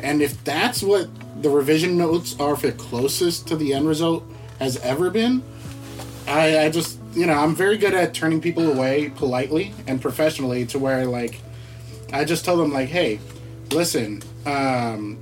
And 0.00 0.22
if 0.22 0.42
that's 0.44 0.82
what 0.82 1.08
the 1.42 1.50
revision 1.50 1.96
notes 1.96 2.36
are 2.38 2.56
for 2.56 2.70
closest 2.72 3.48
to 3.48 3.56
the 3.56 3.72
end 3.74 3.88
result 3.88 4.24
has 4.60 4.76
ever 4.78 5.10
been, 5.10 5.42
I, 6.28 6.66
I 6.66 6.70
just, 6.70 6.98
you 7.16 7.24
know, 7.24 7.32
I'm 7.32 7.54
very 7.54 7.78
good 7.78 7.94
at 7.94 8.12
turning 8.12 8.42
people 8.42 8.70
away 8.70 9.08
politely 9.08 9.72
and 9.86 10.00
professionally 10.00 10.66
to 10.66 10.78
where, 10.78 11.06
like, 11.06 11.40
I 12.12 12.24
just 12.24 12.44
tell 12.44 12.58
them, 12.58 12.72
like, 12.72 12.90
hey, 12.90 13.18
listen, 13.70 14.22
um, 14.44 15.18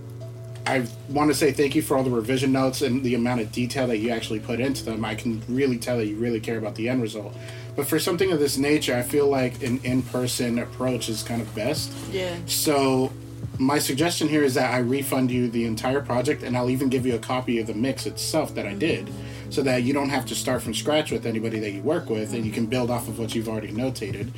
I 0.67 0.87
want 1.09 1.31
to 1.31 1.35
say 1.35 1.53
thank 1.53 1.77
you 1.77 1.83
for 1.83 1.97
all 1.97 2.03
the 2.03 2.11
revision 2.11 2.51
notes 2.51 2.83
and 2.83 3.05
the 3.05 3.15
amount 3.15 3.43
of 3.43 3.53
detail 3.53 3.87
that 3.87 3.99
you 3.99 4.11
actually 4.11 4.41
put 4.41 4.59
into 4.59 4.85
them. 4.85 5.05
I 5.05 5.15
can 5.15 5.41
really 5.49 5.79
tell 5.79 5.99
that 5.99 6.07
you 6.07 6.17
really 6.17 6.41
care 6.41 6.59
about 6.59 6.75
the 6.75 6.89
end 6.89 7.01
result. 7.01 7.37
But 7.77 7.87
for 7.87 8.01
something 8.01 8.33
of 8.33 8.41
this 8.41 8.57
nature, 8.59 8.97
I 8.97 9.03
feel 9.03 9.29
like 9.29 9.63
an 9.63 9.79
in 9.85 10.03
person 10.03 10.59
approach 10.59 11.09
is 11.09 11.23
kind 11.23 11.41
of 11.41 11.55
best. 11.55 11.93
Yeah. 12.11 12.35
So, 12.47 13.13
my 13.59 13.79
suggestion 13.79 14.29
here 14.29 14.43
is 14.43 14.55
that 14.55 14.75
I 14.75 14.79
refund 14.79 15.31
you 15.31 15.49
the 15.49 15.65
entire 15.65 16.01
project 16.01 16.43
and 16.43 16.57
I'll 16.57 16.71
even 16.71 16.89
give 16.89 17.07
you 17.07 17.15
a 17.15 17.21
copy 17.21 17.61
of 17.61 17.69
the 17.69 17.75
mix 17.75 18.05
itself 18.05 18.53
that 18.57 18.67
I 18.67 18.75
did 18.75 19.09
so 19.55 19.63
that 19.63 19.85
you 19.85 19.93
don't 19.93 20.09
have 20.09 20.27
to 20.27 20.35
start 20.35 20.63
from 20.63 20.75
scratch 20.75 21.13
with 21.13 21.27
anybody 21.27 21.61
that 21.61 21.71
you 21.71 21.81
work 21.81 22.11
with 22.11 22.35
and 22.35 22.45
you 22.45 22.51
can 22.51 22.67
build 22.67 22.91
off 22.91 23.07
of 23.07 23.19
what 23.21 23.35
you've 23.35 23.49
already 23.49 23.71
notated. 23.71 24.31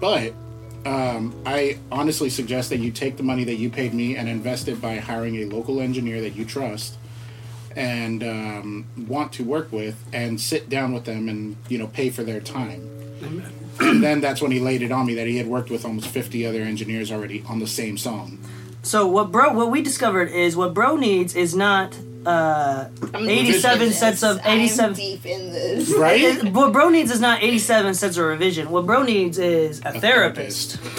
But 0.00 0.32
um, 0.86 1.34
I 1.44 1.78
honestly 1.90 2.30
suggest 2.30 2.70
that 2.70 2.78
you 2.78 2.92
take 2.92 3.16
the 3.16 3.24
money 3.24 3.42
that 3.44 3.56
you 3.56 3.70
paid 3.70 3.92
me 3.92 4.16
and 4.16 4.28
invest 4.28 4.68
it 4.68 4.80
by 4.80 4.98
hiring 4.98 5.36
a 5.36 5.46
local 5.46 5.80
engineer 5.80 6.20
that 6.20 6.36
you 6.36 6.44
trust 6.44 6.96
and 7.74 8.22
um, 8.22 8.86
want 9.08 9.32
to 9.32 9.44
work 9.44 9.72
with 9.72 10.04
and 10.12 10.40
sit 10.40 10.68
down 10.68 10.92
with 10.92 11.06
them 11.06 11.28
and 11.28 11.56
you 11.68 11.78
know 11.78 11.88
pay 11.88 12.10
for 12.10 12.22
their 12.22 12.40
time. 12.40 12.88
And 13.80 14.02
then 14.02 14.20
that's 14.20 14.42
when 14.42 14.52
he 14.52 14.60
laid 14.60 14.82
it 14.82 14.92
on 14.92 15.06
me 15.06 15.14
that 15.14 15.26
he 15.26 15.38
had 15.38 15.46
worked 15.46 15.70
with 15.70 15.84
almost 15.84 16.08
50 16.08 16.46
other 16.46 16.60
engineers 16.60 17.10
already 17.10 17.42
on 17.48 17.58
the 17.58 17.66
same 17.66 17.96
song. 17.96 18.38
So 18.82 19.06
what 19.06 19.32
bro 19.32 19.52
what 19.52 19.70
we 19.70 19.82
discovered 19.82 20.28
is 20.28 20.56
what 20.56 20.74
bro 20.74 20.96
needs 20.96 21.34
is 21.34 21.56
not 21.56 21.96
uh, 22.26 22.88
87 23.14 23.88
deep 23.88 23.94
sets 23.94 24.22
of 24.22 24.40
87 24.44 24.94
deep 24.94 25.26
in 25.26 25.52
this. 25.52 25.92
Right? 25.98 26.20
It- 26.20 26.52
what 26.52 26.72
bro 26.72 26.88
needs 26.88 27.10
is 27.10 27.20
not 27.20 27.42
87 27.42 27.94
sets 27.94 28.16
of 28.16 28.24
revision. 28.24 28.70
What 28.70 28.86
bro 28.86 29.02
needs 29.02 29.38
is 29.38 29.80
a, 29.84 29.92
therapist. 30.00 30.78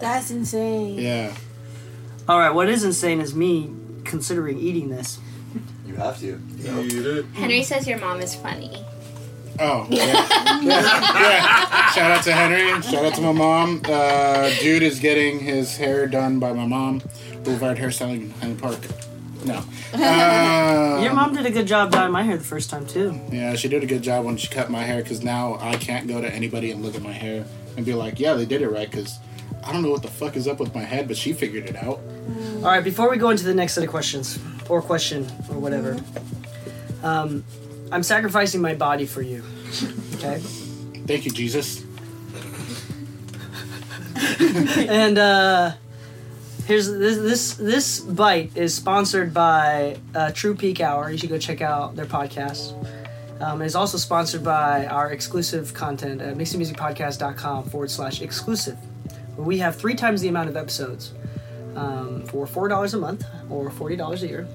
That's 0.00 0.30
insane. 0.30 0.98
Yeah. 0.98 1.34
All 2.28 2.38
right, 2.38 2.50
what 2.50 2.68
is 2.68 2.84
insane 2.84 3.20
is 3.20 3.34
me 3.34 3.70
considering 4.04 4.58
eating 4.58 4.88
this. 4.90 5.18
You 5.86 5.94
have 5.96 6.18
to. 6.20 6.38
Henry 7.34 7.62
says 7.62 7.86
your 7.86 7.98
mom 7.98 8.20
is 8.20 8.34
funny. 8.34 8.84
Oh, 9.58 9.86
yeah. 9.90 10.04
yeah. 10.62 10.62
yeah. 10.62 11.90
Shout 11.92 12.10
out 12.10 12.24
to 12.24 12.32
Henry. 12.32 12.80
Shout 12.82 13.04
out 13.04 13.14
to 13.14 13.20
my 13.20 13.32
mom. 13.32 13.82
Uh, 13.84 14.50
dude 14.60 14.82
is 14.82 14.98
getting 14.98 15.40
his 15.40 15.76
hair 15.76 16.06
done 16.06 16.38
by 16.38 16.52
my 16.52 16.66
mom. 16.66 17.02
Boulevard 17.44 17.78
Hairstyling 17.78 18.22
in 18.22 18.30
Highland 18.30 18.62
Park. 18.62 18.78
No. 19.44 19.64
Uh, 19.92 21.00
Your 21.02 21.14
mom 21.14 21.34
did 21.34 21.46
a 21.46 21.50
good 21.50 21.66
job 21.66 21.90
dyeing 21.90 22.12
my 22.12 22.22
hair 22.22 22.36
the 22.36 22.44
first 22.44 22.70
time 22.70 22.86
too. 22.86 23.20
Yeah, 23.30 23.54
she 23.56 23.68
did 23.68 23.82
a 23.82 23.86
good 23.86 24.02
job 24.02 24.24
when 24.24 24.36
she 24.36 24.48
cut 24.48 24.70
my 24.70 24.82
hair 24.82 25.02
because 25.02 25.22
now 25.22 25.58
I 25.60 25.76
can't 25.76 26.06
go 26.06 26.20
to 26.20 26.32
anybody 26.32 26.70
and 26.70 26.82
look 26.82 26.94
at 26.94 27.02
my 27.02 27.12
hair 27.12 27.44
and 27.76 27.84
be 27.84 27.94
like, 27.94 28.20
yeah, 28.20 28.34
they 28.34 28.46
did 28.46 28.62
it 28.62 28.68
right 28.68 28.88
because 28.90 29.18
I 29.64 29.72
don't 29.72 29.82
know 29.82 29.90
what 29.90 30.02
the 30.02 30.08
fuck 30.08 30.36
is 30.36 30.46
up 30.46 30.60
with 30.60 30.74
my 30.74 30.82
head, 30.82 31.08
but 31.08 31.16
she 31.16 31.32
figured 31.32 31.64
it 31.68 31.76
out. 31.76 32.00
All 32.56 32.62
right, 32.62 32.84
before 32.84 33.10
we 33.10 33.16
go 33.16 33.30
into 33.30 33.44
the 33.44 33.54
next 33.54 33.74
set 33.74 33.84
of 33.84 33.90
questions 33.90 34.38
or 34.68 34.80
question 34.80 35.26
or 35.50 35.58
whatever, 35.58 35.98
um, 37.02 37.44
I'm 37.90 38.02
sacrificing 38.02 38.60
my 38.60 38.74
body 38.74 39.06
for 39.06 39.22
you. 39.22 39.42
Okay. 40.16 40.38
Thank 41.06 41.24
you, 41.24 41.30
Jesus. 41.30 41.84
and 44.88 45.18
uh, 45.18 45.72
here's 46.66 46.86
this 46.86 47.16
this 47.18 47.54
this 47.54 48.00
bite 48.00 48.56
is 48.56 48.74
sponsored 48.74 49.32
by 49.34 49.96
uh, 50.14 50.30
True 50.32 50.54
Peak 50.54 50.80
Hour. 50.80 51.10
You 51.10 51.18
should 51.18 51.30
go 51.30 51.38
check 51.38 51.60
out 51.60 51.96
their 51.96 52.06
podcast. 52.06 52.74
Um, 53.40 53.60
it's 53.62 53.74
also 53.74 53.98
sponsored 53.98 54.44
by 54.44 54.86
our 54.86 55.10
exclusive 55.10 55.74
content 55.74 56.20
at 56.20 56.36
mixingmusicpodcast.com 56.36 57.64
forward 57.70 57.90
slash 57.90 58.22
exclusive, 58.22 58.78
where 59.36 59.46
we 59.46 59.58
have 59.58 59.76
three 59.76 59.94
times 59.94 60.20
the 60.20 60.28
amount 60.28 60.48
of 60.48 60.56
episodes 60.56 61.12
um, 61.74 62.24
for 62.26 62.46
four 62.46 62.68
dollars 62.68 62.94
a 62.94 62.98
month 62.98 63.24
or 63.50 63.70
forty 63.70 63.96
dollars 63.96 64.22
a 64.22 64.28
year, 64.28 64.46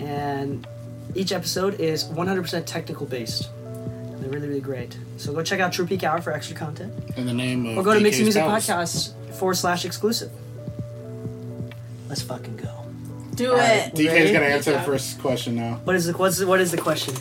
and 0.00 0.66
each 1.14 1.32
episode 1.32 1.80
is 1.80 2.04
100% 2.04 2.66
technical 2.66 3.06
based. 3.06 3.48
And 3.64 4.22
they're 4.22 4.30
really 4.30 4.48
really 4.48 4.60
great. 4.60 4.96
So 5.16 5.32
go 5.32 5.42
check 5.42 5.60
out 5.60 5.72
True 5.72 5.86
Peak 5.86 6.04
Hour 6.04 6.20
for 6.22 6.32
extra 6.32 6.56
content. 6.56 6.92
In 7.16 7.26
the 7.26 7.34
name 7.34 7.66
of 7.66 7.78
Or 7.78 7.82
go 7.82 7.92
to 7.92 7.98
DK's 7.98 8.02
Mixing 8.04 8.24
Music 8.24 8.42
Palace. 8.42 8.66
Podcast 8.68 9.34
forward 9.34 9.54
slash 9.54 9.84
exclusive. 9.84 10.30
Let's 12.18 12.26
fucking 12.28 12.56
go. 12.56 12.84
Do 13.36 13.52
Alright. 13.52 13.86
it. 13.86 13.94
DK's 13.94 14.06
Ready? 14.08 14.32
gonna 14.32 14.46
answer 14.46 14.72
the 14.72 14.80
first 14.80 15.20
question 15.20 15.54
now. 15.54 15.74
What 15.84 15.94
is 15.94 16.06
the 16.06 16.16
what's 16.18 16.38
the, 16.38 16.48
what 16.48 16.60
is 16.60 16.72
the 16.72 16.76
question? 16.78 17.14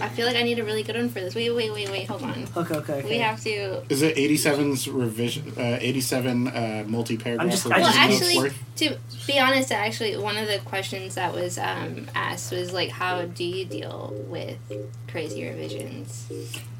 I 0.00 0.08
feel 0.08 0.26
like 0.26 0.36
I 0.36 0.42
need 0.42 0.58
a 0.60 0.64
really 0.64 0.82
good 0.82 0.96
one 0.96 1.08
for 1.10 1.20
this. 1.20 1.34
Wait, 1.34 1.50
wait, 1.50 1.70
wait, 1.72 1.90
wait. 1.90 2.06
Hold 2.06 2.22
on. 2.22 2.46
Okay, 2.56 2.74
okay. 2.76 2.92
okay. 2.94 3.08
We 3.08 3.18
have 3.18 3.42
to. 3.42 3.82
Is 3.90 4.00
it 4.00 4.16
87's 4.16 4.88
revision? 4.88 5.52
Uh, 5.58 5.76
87 5.80 6.48
uh, 6.48 6.84
multi-paragraph 6.86 7.44
I'm 7.44 7.50
just- 7.50 7.66
I 7.66 7.80
Well, 7.80 7.92
actually, 7.94 8.38
worth? 8.38 8.56
to 8.76 8.96
be 9.26 9.38
honest, 9.40 9.72
actually, 9.72 10.16
one 10.16 10.36
of 10.38 10.46
the 10.46 10.60
questions 10.60 11.16
that 11.16 11.34
was 11.34 11.58
um, 11.58 12.06
asked 12.14 12.52
was 12.52 12.72
like, 12.72 12.90
how 12.90 13.24
do 13.26 13.44
you 13.44 13.64
deal 13.66 14.14
with 14.28 14.56
crazy 15.08 15.44
revisions? 15.46 16.26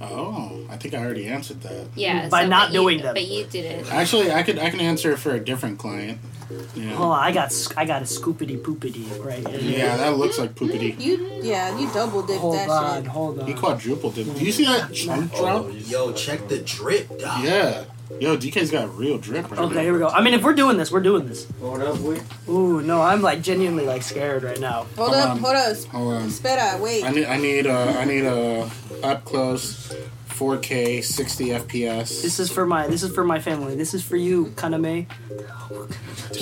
Oh, 0.00 0.64
I 0.70 0.76
think 0.76 0.94
I 0.94 0.98
already 1.04 1.26
answered 1.26 1.60
that. 1.62 1.88
Yeah, 1.96 2.28
By 2.28 2.42
so- 2.44 2.48
not 2.48 2.68
but 2.68 2.72
you- 2.74 2.80
doing 2.80 3.02
them. 3.02 3.14
But 3.14 3.26
you 3.26 3.44
didn't. 3.44 3.92
Actually, 3.92 4.30
I 4.32 4.42
could 4.44 4.58
I 4.60 4.70
can 4.70 4.80
answer 4.80 5.16
for 5.18 5.32
a 5.34 5.40
different 5.40 5.78
client. 5.78 6.18
Yeah. 6.74 6.92
Hold 6.94 7.12
on, 7.12 7.18
I 7.18 7.32
got 7.32 7.52
I 7.76 7.84
got 7.84 8.02
a 8.02 8.06
scoopity 8.06 8.58
poopity 8.60 9.06
right 9.24 9.46
here. 9.46 9.60
Yeah, 9.60 9.96
that 9.98 10.16
looks 10.16 10.38
like 10.38 10.54
poopity. 10.54 10.98
You 10.98 11.40
yeah, 11.42 11.78
you 11.78 11.90
double 11.92 12.22
dipped 12.22 12.40
Hold 12.40 12.54
that 12.56 12.68
on, 12.70 13.02
shit. 13.02 13.10
hold 13.10 13.40
on, 13.40 13.46
He 13.46 13.52
on. 13.52 13.58
quadrupled 13.58 14.16
it. 14.18 14.24
Do 14.34 14.44
you 14.44 14.52
see 14.52 14.64
that 14.64 14.92
chunk 14.94 15.30
drop? 15.34 15.64
Oh, 15.66 15.68
yo, 15.68 16.12
check 16.12 16.48
the 16.48 16.58
drip, 16.58 17.08
dog. 17.18 17.44
Yeah. 17.44 17.84
Yo, 18.20 18.38
DK's 18.38 18.70
got 18.70 18.96
real 18.96 19.18
drip 19.18 19.50
right 19.50 19.60
Okay, 19.60 19.82
here 19.82 19.92
we 19.92 19.98
go. 19.98 20.08
I 20.08 20.22
mean, 20.22 20.32
if 20.32 20.42
we're 20.42 20.54
doing 20.54 20.78
this, 20.78 20.90
we're 20.90 21.00
doing 21.02 21.26
this. 21.28 21.44
What 21.60 21.82
up, 21.82 21.98
boy? 22.00 22.18
Ooh, 22.48 22.80
no, 22.80 23.02
I'm 23.02 23.20
like 23.20 23.42
genuinely 23.42 23.84
like 23.84 24.02
scared 24.02 24.44
right 24.44 24.58
now. 24.58 24.86
Hold 24.96 25.10
Hold 25.10 25.14
up, 25.14 25.30
on. 25.32 25.38
hold 25.40 25.54
up. 25.56 25.76
Hold 25.88 26.14
on. 26.14 26.22
Espera, 26.28 26.80
wait. 26.80 27.04
I 27.04 27.10
need 27.10 27.26
I 27.26 27.36
need 27.36 27.66
a 27.66 27.72
I 28.00 28.04
need 28.06 28.24
a 28.24 28.70
up 29.02 29.26
close 29.26 29.94
4K 30.38 31.02
60 31.02 31.46
FPS. 31.48 32.22
This 32.22 32.38
is 32.38 32.50
for 32.50 32.64
my 32.64 32.86
this 32.86 33.02
is 33.02 33.12
for 33.12 33.24
my 33.24 33.40
family. 33.40 33.74
This 33.74 33.92
is 33.94 34.04
for 34.04 34.16
you, 34.16 34.46
Kaname. 34.54 35.06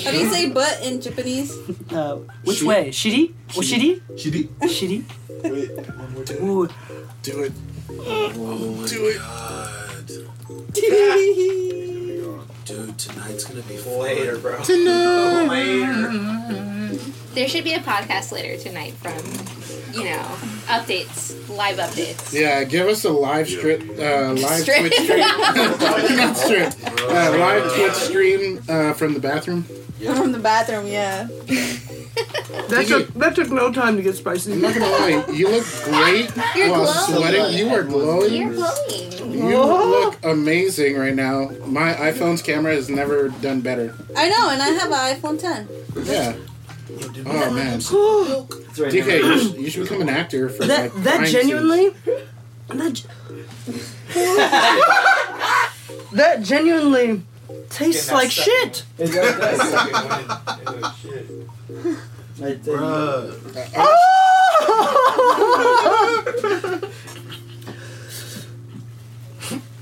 How 0.03 0.11
do 0.11 0.17
you 0.19 0.29
say 0.29 0.49
butt 0.51 0.79
in 0.83 1.01
Japanese? 1.01 1.51
Uh, 1.91 2.17
which 2.43 2.59
Shi- 2.59 2.65
way? 2.67 2.89
Shiri? 2.89 3.33
Or 3.57 3.63
shiri? 3.63 4.01
She 4.17 4.29
did. 4.31 4.59
Shiri? 4.61 5.03
Wait, 5.43 5.71
one 5.97 6.13
more 6.13 6.23
time. 6.23 6.43
Ooh, 6.43 6.67
Do 7.23 7.41
it. 7.43 7.53
Oh 7.89 8.75
my 8.77 8.87
Do 8.87 9.05
it. 9.07 9.17
god. 9.17 9.87
Dude, 12.65 12.97
tonight's 12.99 13.45
gonna 13.45 13.61
be 13.61 13.77
Later, 13.79 14.37
fun. 14.37 14.63
bro. 14.65 15.47
Later. 15.47 16.11
There 17.33 17.47
should 17.47 17.63
be 17.63 17.73
a 17.73 17.79
podcast 17.79 18.31
later 18.31 18.57
tonight 18.61 18.93
from, 18.95 19.13
you 19.97 20.03
know, 20.05 20.21
updates, 20.67 21.49
live 21.49 21.77
updates. 21.77 22.33
Yeah, 22.33 22.63
give 22.63 22.87
us 22.87 23.03
a 23.05 23.09
live 23.09 23.47
strip, 23.47 23.81
uh, 23.97 24.33
live 24.33 24.61
Strip. 24.61 24.79
Twitch 24.79 24.93
stream. 24.93 25.19
Not 26.17 26.37
strip. 26.37 26.73
Uh, 27.01 27.37
live 27.37 27.73
Twitch 27.73 27.93
stream 27.93 28.61
uh, 28.69 28.93
from 28.93 29.13
the 29.13 29.19
bathroom. 29.19 29.63
From 29.63 30.31
the 30.31 30.39
bathroom, 30.39 30.85
yeah. 30.87 31.23
that 32.69 32.85
took 32.87 33.13
that 33.15 33.35
took 33.35 33.49
no 33.49 33.71
time 33.71 33.95
to 33.97 34.03
get 34.03 34.15
spicy. 34.15 34.53
I'm 34.53 34.61
not 34.61 34.73
gonna 34.75 34.85
lie, 34.91 35.25
you 35.33 35.49
look 35.49 35.65
great 35.83 36.29
You're 36.55 36.69
while 36.69 36.85
glowing. 37.07 37.17
sweating. 37.33 37.57
You 37.57 37.73
are 37.73 37.83
glowing. 37.83 38.33
You're 38.33 38.53
glowing. 38.53 39.13
You 39.49 39.57
look 39.63 40.23
amazing 40.23 40.97
right 40.97 41.15
now. 41.15 41.49
My 41.65 41.93
iPhone's 41.93 42.41
camera 42.41 42.73
has 42.75 42.89
never 42.89 43.29
done 43.29 43.61
better. 43.61 43.93
I 44.15 44.29
know, 44.29 44.49
and 44.49 44.61
I 44.61 44.69
have 44.69 44.91
an 44.91 45.15
iPhone 45.19 45.39
10. 45.39 45.67
Yeah. 46.05 46.35
Oh 47.25 47.51
man, 47.51 47.73
right 47.73 48.91
DK, 48.93 49.19
you 49.19 49.39
should, 49.39 49.55
you 49.57 49.69
should 49.69 49.83
become 49.83 50.01
an 50.01 50.09
actor 50.09 50.49
for 50.49 50.65
That 50.65 50.93
like 50.95 51.03
that 51.03 51.27
genuinely 51.27 51.89
that, 52.69 52.93
ge- 52.93 53.05
that 56.13 56.41
genuinely 56.43 57.21
tastes 57.69 58.11
like 58.11 58.31
shit. 58.31 58.83
It 58.97 59.11
does. 59.11 59.59
Shit. 61.01 61.29
Right 62.39 62.63
there. 62.63 62.77
Bruh. 62.77 63.73
Oh! 63.75 63.93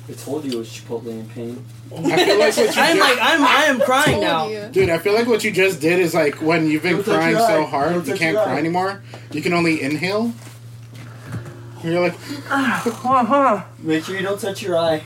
I 0.07 0.13
told 0.13 0.45
you 0.45 0.51
it 0.51 0.57
was 0.57 0.67
Chipotle 0.69 1.07
in 1.07 1.27
pain. 1.29 1.65
I 1.91 1.95
feel 1.95 2.37
like 2.39 2.55
what 2.55 2.57
you 2.57 2.63
I'm 2.63 2.97
just, 2.97 2.99
like 2.99 3.17
I'm 3.21 3.43
I 3.43 3.63
am 3.65 3.79
crying 3.79 4.21
now. 4.21 4.47
you. 4.47 4.67
dude. 4.71 4.89
I 4.89 4.99
feel 4.99 5.13
like 5.13 5.25
what 5.27 5.43
you 5.43 5.51
just 5.51 5.81
did 5.81 5.99
is 5.99 6.13
like 6.13 6.41
when 6.41 6.67
you've 6.69 6.83
been 6.83 7.01
crying 7.03 7.35
so 7.35 7.63
eye. 7.63 7.65
hard 7.65 8.05
you 8.07 8.13
can't 8.13 8.37
cry 8.37 8.53
eye. 8.55 8.57
anymore. 8.59 9.01
You 9.31 9.41
can 9.41 9.53
only 9.53 9.81
inhale. 9.81 10.31
You're 11.83 12.01
like, 12.01 12.15
Make 13.79 14.03
sure 14.05 14.15
you 14.15 14.23
don't 14.23 14.39
touch 14.39 14.61
your 14.63 14.77
eye. 14.77 15.03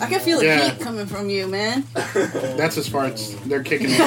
I 0.00 0.06
can 0.06 0.20
feel 0.20 0.38
the 0.38 0.46
Yeah. 0.46 0.70
heat 0.70 0.80
coming 0.80 1.06
from 1.06 1.28
you, 1.30 1.46
man. 1.46 1.84
that's 1.94 2.76
as 2.78 2.88
far 2.88 3.04
as 3.06 3.36
they're 3.42 3.62
kicking 3.62 3.88
it. 3.92 4.00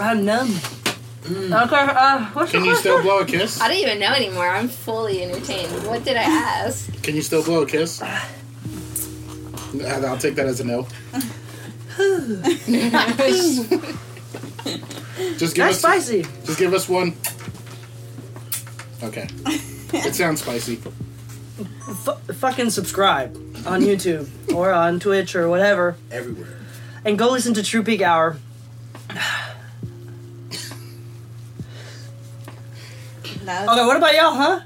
I'm 0.00 0.24
numb. 0.24 0.54
Okay, 1.30 1.76
uh, 1.76 2.24
what's 2.32 2.52
Can 2.52 2.62
the 2.62 2.68
you 2.68 2.76
still 2.76 3.02
blow 3.02 3.18
a 3.20 3.24
kiss? 3.26 3.60
I 3.60 3.68
don't 3.68 3.76
even 3.76 3.98
know 3.98 4.12
anymore. 4.14 4.48
I'm 4.48 4.68
fully 4.68 5.22
entertained. 5.22 5.70
What 5.86 6.02
did 6.04 6.16
I 6.16 6.22
ask? 6.22 6.90
Can 7.02 7.14
you 7.14 7.20
still 7.22 7.44
blow 7.44 7.62
a 7.62 7.66
kiss? 7.66 8.00
I'll 9.82 10.18
take 10.18 10.34
that 10.36 10.46
as 10.46 10.60
a 10.60 10.64
no. 10.64 10.86
Just 15.36 15.54
give 15.56 15.64
That's 15.64 15.76
us, 15.76 15.80
spicy. 15.80 16.22
just 16.44 16.58
give 16.58 16.72
us 16.74 16.88
one. 16.88 17.14
Okay. 19.02 19.28
It 19.92 20.14
sounds 20.14 20.42
spicy. 20.42 20.80
F- 21.88 22.20
fucking 22.36 22.70
subscribe 22.70 23.34
on 23.66 23.80
YouTube 23.82 24.28
or 24.54 24.72
on 24.72 25.00
Twitch 25.00 25.34
or 25.34 25.48
whatever, 25.48 25.96
Everywhere. 26.10 26.56
and 27.04 27.18
go 27.18 27.30
listen 27.30 27.54
to 27.54 27.62
True 27.62 27.82
Peak 27.82 28.02
Hour. 28.02 28.36
That's- 33.48 33.68
Okay, 33.68 33.86
what 33.86 33.96
about 33.96 34.14
y'all, 34.14 34.34
huh? 34.34 34.60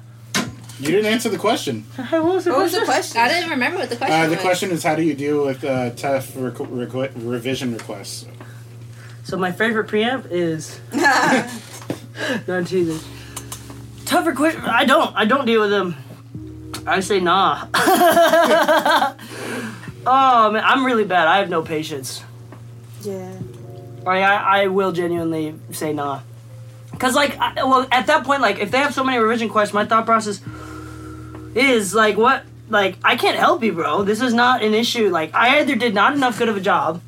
You 0.80 0.88
didn't 0.90 1.06
answer 1.12 1.28
the 1.28 1.38
question. 1.38 1.84
What 2.10 2.24
was 2.24 2.44
the 2.46 2.50
What 2.50 2.62
was 2.62 2.72
the 2.72 2.78
question? 2.84 3.12
question? 3.14 3.20
I 3.22 3.28
didn't 3.28 3.50
remember 3.50 3.78
what 3.78 3.88
the 3.90 3.96
question 3.96 4.20
Uh, 4.20 4.24
the 4.24 4.30
was. 4.34 4.40
question 4.40 4.70
is 4.72 4.82
how 4.82 4.96
do 4.96 5.02
you 5.02 5.14
deal 5.14 5.44
with 5.46 5.62
uh, 5.64 5.90
tough 5.90 6.32
requ- 6.34 6.66
requ- 6.66 7.12
revision 7.14 7.72
requests? 7.72 8.26
So 9.22 9.36
my 9.36 9.52
favorite 9.52 9.86
preamp 9.86 10.26
is. 10.32 10.80
Don't 12.46 12.66
tease 12.66 13.04
Tough 14.04 14.26
or 14.26 14.32
quit? 14.34 14.56
I 14.64 14.84
don't. 14.84 15.14
I 15.16 15.24
don't 15.24 15.46
deal 15.46 15.60
with 15.62 15.70
them. 15.70 15.94
I 16.86 16.98
say 17.00 17.20
nah. 17.20 17.66
oh 20.06 20.50
man, 20.52 20.62
I'm 20.64 20.84
really 20.84 21.04
bad. 21.04 21.28
I 21.28 21.38
have 21.38 21.48
no 21.48 21.62
patience. 21.62 22.22
Yeah. 23.02 23.32
Like 24.04 24.22
I, 24.24 24.64
I 24.64 24.66
will 24.66 24.90
genuinely 24.92 25.54
say 25.70 25.92
nah. 25.92 26.20
Cause 26.98 27.14
like, 27.14 27.36
I, 27.38 27.64
well, 27.64 27.86
at 27.90 28.06
that 28.06 28.24
point, 28.24 28.42
like, 28.42 28.58
if 28.58 28.70
they 28.70 28.78
have 28.78 28.94
so 28.94 29.02
many 29.02 29.18
revision 29.18 29.48
questions, 29.48 29.74
my 29.74 29.84
thought 29.84 30.06
process 30.06 30.40
is 31.54 31.94
like, 31.94 32.16
what? 32.16 32.44
Like, 32.68 32.96
I 33.02 33.16
can't 33.16 33.36
help 33.36 33.62
you, 33.62 33.72
bro. 33.72 34.02
This 34.02 34.20
is 34.20 34.32
not 34.32 34.62
an 34.62 34.72
issue. 34.72 35.08
Like, 35.08 35.34
I 35.34 35.58
either 35.60 35.74
did 35.74 35.94
not 35.94 36.14
enough 36.14 36.38
good 36.38 36.48
of 36.48 36.56
a 36.56 36.60
job, 36.60 37.00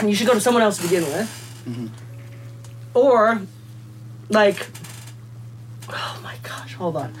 and 0.00 0.10
you 0.10 0.16
should 0.16 0.26
go 0.26 0.34
to 0.34 0.40
someone 0.40 0.62
else 0.62 0.78
to 0.78 0.82
begin 0.82 1.04
with, 1.04 1.64
mm-hmm. 1.66 1.86
or, 2.94 3.40
like, 4.28 4.68
oh 5.90 6.20
my 6.22 6.34
gosh, 6.42 6.74
hold 6.74 6.96
on, 6.96 7.14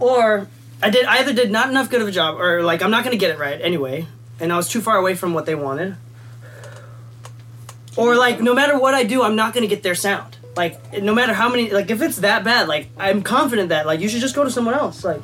or 0.00 0.48
I 0.82 0.90
did 0.90 1.04
I 1.06 1.18
either 1.18 1.32
did 1.32 1.50
not 1.50 1.68
enough 1.70 1.90
good 1.90 2.02
of 2.02 2.08
a 2.08 2.12
job, 2.12 2.40
or 2.40 2.62
like 2.62 2.82
I'm 2.82 2.90
not 2.90 3.04
gonna 3.04 3.16
get 3.16 3.30
it 3.30 3.38
right 3.38 3.60
anyway, 3.60 4.06
and 4.40 4.52
I 4.52 4.56
was 4.56 4.68
too 4.68 4.80
far 4.80 4.96
away 4.96 5.14
from 5.14 5.34
what 5.34 5.46
they 5.46 5.54
wanted. 5.54 5.96
Or 7.96 8.16
like 8.16 8.40
no 8.40 8.54
matter 8.54 8.78
what 8.78 8.94
I 8.94 9.04
do, 9.04 9.22
I'm 9.22 9.36
not 9.36 9.54
gonna 9.54 9.66
get 9.66 9.82
their 9.82 9.94
sound. 9.94 10.36
Like 10.56 11.02
no 11.02 11.14
matter 11.14 11.34
how 11.34 11.48
many 11.48 11.70
like 11.70 11.90
if 11.90 12.00
it's 12.00 12.18
that 12.18 12.44
bad, 12.44 12.68
like 12.68 12.88
I'm 12.96 13.22
confident 13.22 13.70
that 13.70 13.86
like 13.86 14.00
you 14.00 14.08
should 14.08 14.20
just 14.20 14.34
go 14.34 14.44
to 14.44 14.50
someone 14.50 14.74
else. 14.74 15.04
Like 15.04 15.20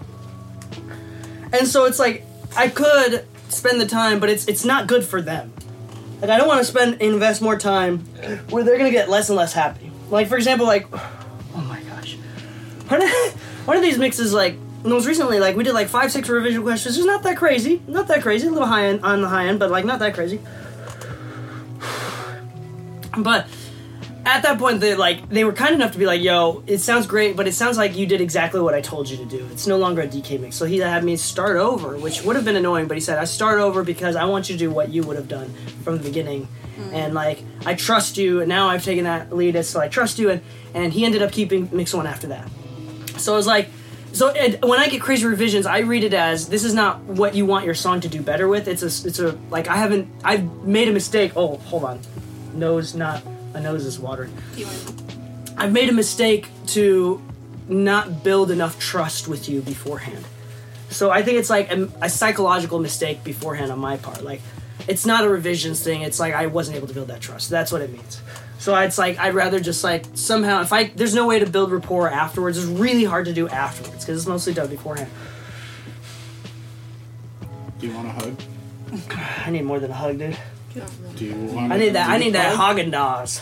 And 1.52 1.66
so 1.66 1.85
it's 1.85 1.98
like 1.98 2.24
I 2.57 2.69
could 2.69 3.24
spend 3.48 3.81
the 3.81 3.86
time, 3.86 4.19
but 4.19 4.28
it's 4.28 4.48
it's 4.48 4.65
not 4.65 4.89
good 4.89 5.05
for 5.05 5.23
them. 5.23 5.52
Like 6.20 6.31
I 6.31 6.36
don't 6.36 6.48
want 6.48 6.59
to 6.59 6.65
spend 6.65 7.01
invest 7.01 7.43
more 7.43 7.57
time 7.57 8.01
where 8.51 8.65
they're 8.65 8.77
gonna 8.77 8.90
get 8.90 9.09
less 9.09 9.28
and 9.28 9.36
less 9.36 9.52
happy. 9.52 9.93
Like 10.11 10.27
for 10.28 10.36
example, 10.36 10.66
like 10.66 10.89
oh 10.93 11.65
my 11.69 11.81
gosh. 11.82 12.16
One 12.89 13.02
of, 13.02 13.09
one 13.66 13.77
of 13.77 13.82
these 13.85 13.98
mixes 13.98 14.35
like 14.35 14.57
most 14.82 15.07
recently, 15.07 15.39
like 15.39 15.55
we 15.55 15.62
did 15.62 15.74
like 15.74 15.89
five, 15.89 16.11
six 16.11 16.28
revision 16.28 16.62
questions. 16.62 16.97
It's 16.97 17.07
not 17.07 17.23
that 17.23 17.36
crazy. 17.36 17.81
Not 17.86 18.09
that 18.09 18.23
crazy. 18.23 18.48
A 18.48 18.51
little 18.51 18.66
high 18.66 18.86
end 18.86 19.05
on 19.05 19.23
the 19.23 19.28
high 19.28 19.47
end, 19.47 19.61
but 19.61 19.70
like 19.70 19.85
not 19.85 20.01
that 20.01 20.15
crazy. 20.15 20.40
But 23.19 23.48
at 24.36 24.43
that 24.43 24.59
point, 24.59 24.81
they 24.81 24.94
like 24.94 25.28
they 25.28 25.44
were 25.44 25.52
kind 25.52 25.74
enough 25.74 25.93
to 25.93 25.98
be 25.98 26.07
like, 26.07 26.23
"Yo, 26.23 26.62
it 26.66 26.78
sounds 26.78 27.07
great, 27.07 27.36
but 27.36 27.47
it 27.47 27.52
sounds 27.52 27.77
like 27.77 27.97
you 27.97 28.07
did 28.07 28.20
exactly 28.20 28.61
what 28.61 28.74
I 28.74 28.81
told 28.81 29.09
you 29.09 29.16
to 29.16 29.24
do. 29.24 29.47
It's 29.52 29.66
no 29.66 29.77
longer 29.77 30.02
a 30.02 30.07
DK 30.07 30.40
mix." 30.40 30.57
So 30.57 30.65
he 30.65 30.78
had 30.78 31.05
me 31.05 31.16
start 31.16 31.57
over, 31.57 31.97
which 31.97 32.23
would 32.23 32.36
have 32.36 32.44
been 32.44 32.57
annoying. 32.57 32.89
But 32.89 32.97
he 32.97 33.01
said, 33.01 33.19
"I 33.19 33.24
start 33.24 33.61
over 33.61 33.82
because 33.82 34.16
I 34.16 34.24
want 34.24 34.48
you 34.48 34.55
to 34.55 34.59
do 34.59 34.70
what 34.70 34.90
you 34.90 35.02
would 35.05 35.16
have 35.16 35.28
done 35.28 35.52
from 35.85 35.98
the 35.98 36.02
beginning, 36.02 36.48
mm. 36.78 36.93
and 36.93 37.15
like 37.15 37.43
I 37.66 37.74
trust 37.74 38.16
you. 38.16 38.40
And 38.40 38.48
now 38.48 38.69
I've 38.69 38.85
taken 38.85 39.05
that 39.05 39.35
lead, 39.35 39.57
as 39.57 39.69
so 39.69 39.81
I 39.81 39.89
trust 39.89 40.19
you." 40.19 40.31
And 40.31 40.43
and 40.74 40.93
he 40.93 41.05
ended 41.05 41.23
up 41.23 41.32
keeping 41.32 41.69
mix 41.73 41.93
one 41.94 42.07
after 42.07 42.28
that. 42.28 42.48
So 43.16 43.35
it 43.35 43.36
was 43.36 43.47
like, 43.47 43.69
so 44.12 44.28
it, 44.28 44.65
when 44.65 44.81
I 44.81 44.89
get 44.89 45.01
crazy 45.01 45.27
revisions, 45.27 45.66
I 45.66 45.78
read 45.78 46.05
it 46.05 46.15
as 46.15 46.48
this 46.48 46.65
is 46.65 46.74
not 46.74 47.01
what 47.02 47.35
you 47.35 47.47
want 47.47 47.65
your 47.65 47.74
song 47.74 48.01
to 48.01 48.09
do 48.09 48.20
better 48.20 48.48
with. 48.48 48.66
It's 48.66 48.82
a, 48.82 49.09
it's 49.09 49.19
a 49.19 49.39
like 49.51 49.69
I 49.69 49.77
haven't, 49.77 50.11
I've 50.24 50.44
made 50.65 50.89
a 50.89 50.93
mistake. 50.93 51.32
Oh, 51.36 51.57
hold 51.57 51.85
on, 51.85 52.01
nose 52.55 52.94
not, 52.94 53.23
my 53.52 53.60
nose 53.60 53.85
is 53.85 53.98
watering. 53.98 54.35
Do 54.55 54.60
you 54.60 54.66
want 54.66 55.55
I've 55.56 55.72
made 55.72 55.89
a 55.89 55.93
mistake 55.93 56.48
to 56.68 57.20
not 57.68 58.24
build 58.24 58.51
enough 58.51 58.78
trust 58.78 59.28
with 59.28 59.48
you 59.48 59.60
beforehand. 59.60 60.24
So 60.90 61.10
I 61.10 61.22
think 61.22 61.39
it's 61.39 61.51
like 61.51 61.70
a, 61.70 61.89
a 62.02 62.10
psychological 62.10 62.81
mistake 62.81 63.22
beforehand 63.22 63.70
on 63.70 63.78
my 63.78 63.97
part. 63.97 64.22
Like, 64.22 64.40
it's 64.89 65.06
not 65.06 65.24
a 65.24 65.28
revisions 65.28 65.82
thing. 65.82 66.02
It's 66.02 66.18
like 66.18 66.35
I 66.35 66.47
wasn't 66.47 66.77
able 66.77 66.89
to 66.89 66.94
build 66.94 67.09
that 67.09 67.20
trust. 67.20 67.48
That's 67.48 67.70
what 67.70 67.81
it 67.81 67.93
means. 67.93 68.20
So 68.59 68.74
it's 68.77 68.98
like 68.98 69.18
I'd 69.18 69.35
rather 69.35 69.60
just 69.60 69.85
like 69.85 70.05
somehow 70.14 70.60
if 70.60 70.72
I 70.72 70.85
there's 70.89 71.14
no 71.14 71.27
way 71.27 71.39
to 71.39 71.47
build 71.47 71.70
rapport 71.70 72.10
afterwards. 72.10 72.59
It's 72.59 72.66
really 72.66 73.05
hard 73.05 73.27
to 73.27 73.32
do 73.32 73.48
afterwards 73.48 74.05
because 74.05 74.18
it's 74.18 74.27
mostly 74.27 74.52
done 74.52 74.68
beforehand. 74.68 75.10
Do 77.78 77.86
you 77.86 77.94
want 77.94 78.09
a 78.09 78.10
hug? 78.10 78.40
I 79.47 79.51
need 79.51 79.64
more 79.64 79.78
than 79.78 79.90
a 79.90 79.94
hug, 79.94 80.18
dude. 80.18 80.36
Do 81.16 81.24
you 81.24 81.34
want? 81.34 81.72
I 81.72 81.76
need 81.78 81.94
that. 81.94 82.09
I 82.09 82.18
need 82.18 82.34
that 82.34 82.55
hug. 82.56 82.76
Haagen 82.76 82.92
Dazs. 82.92 83.40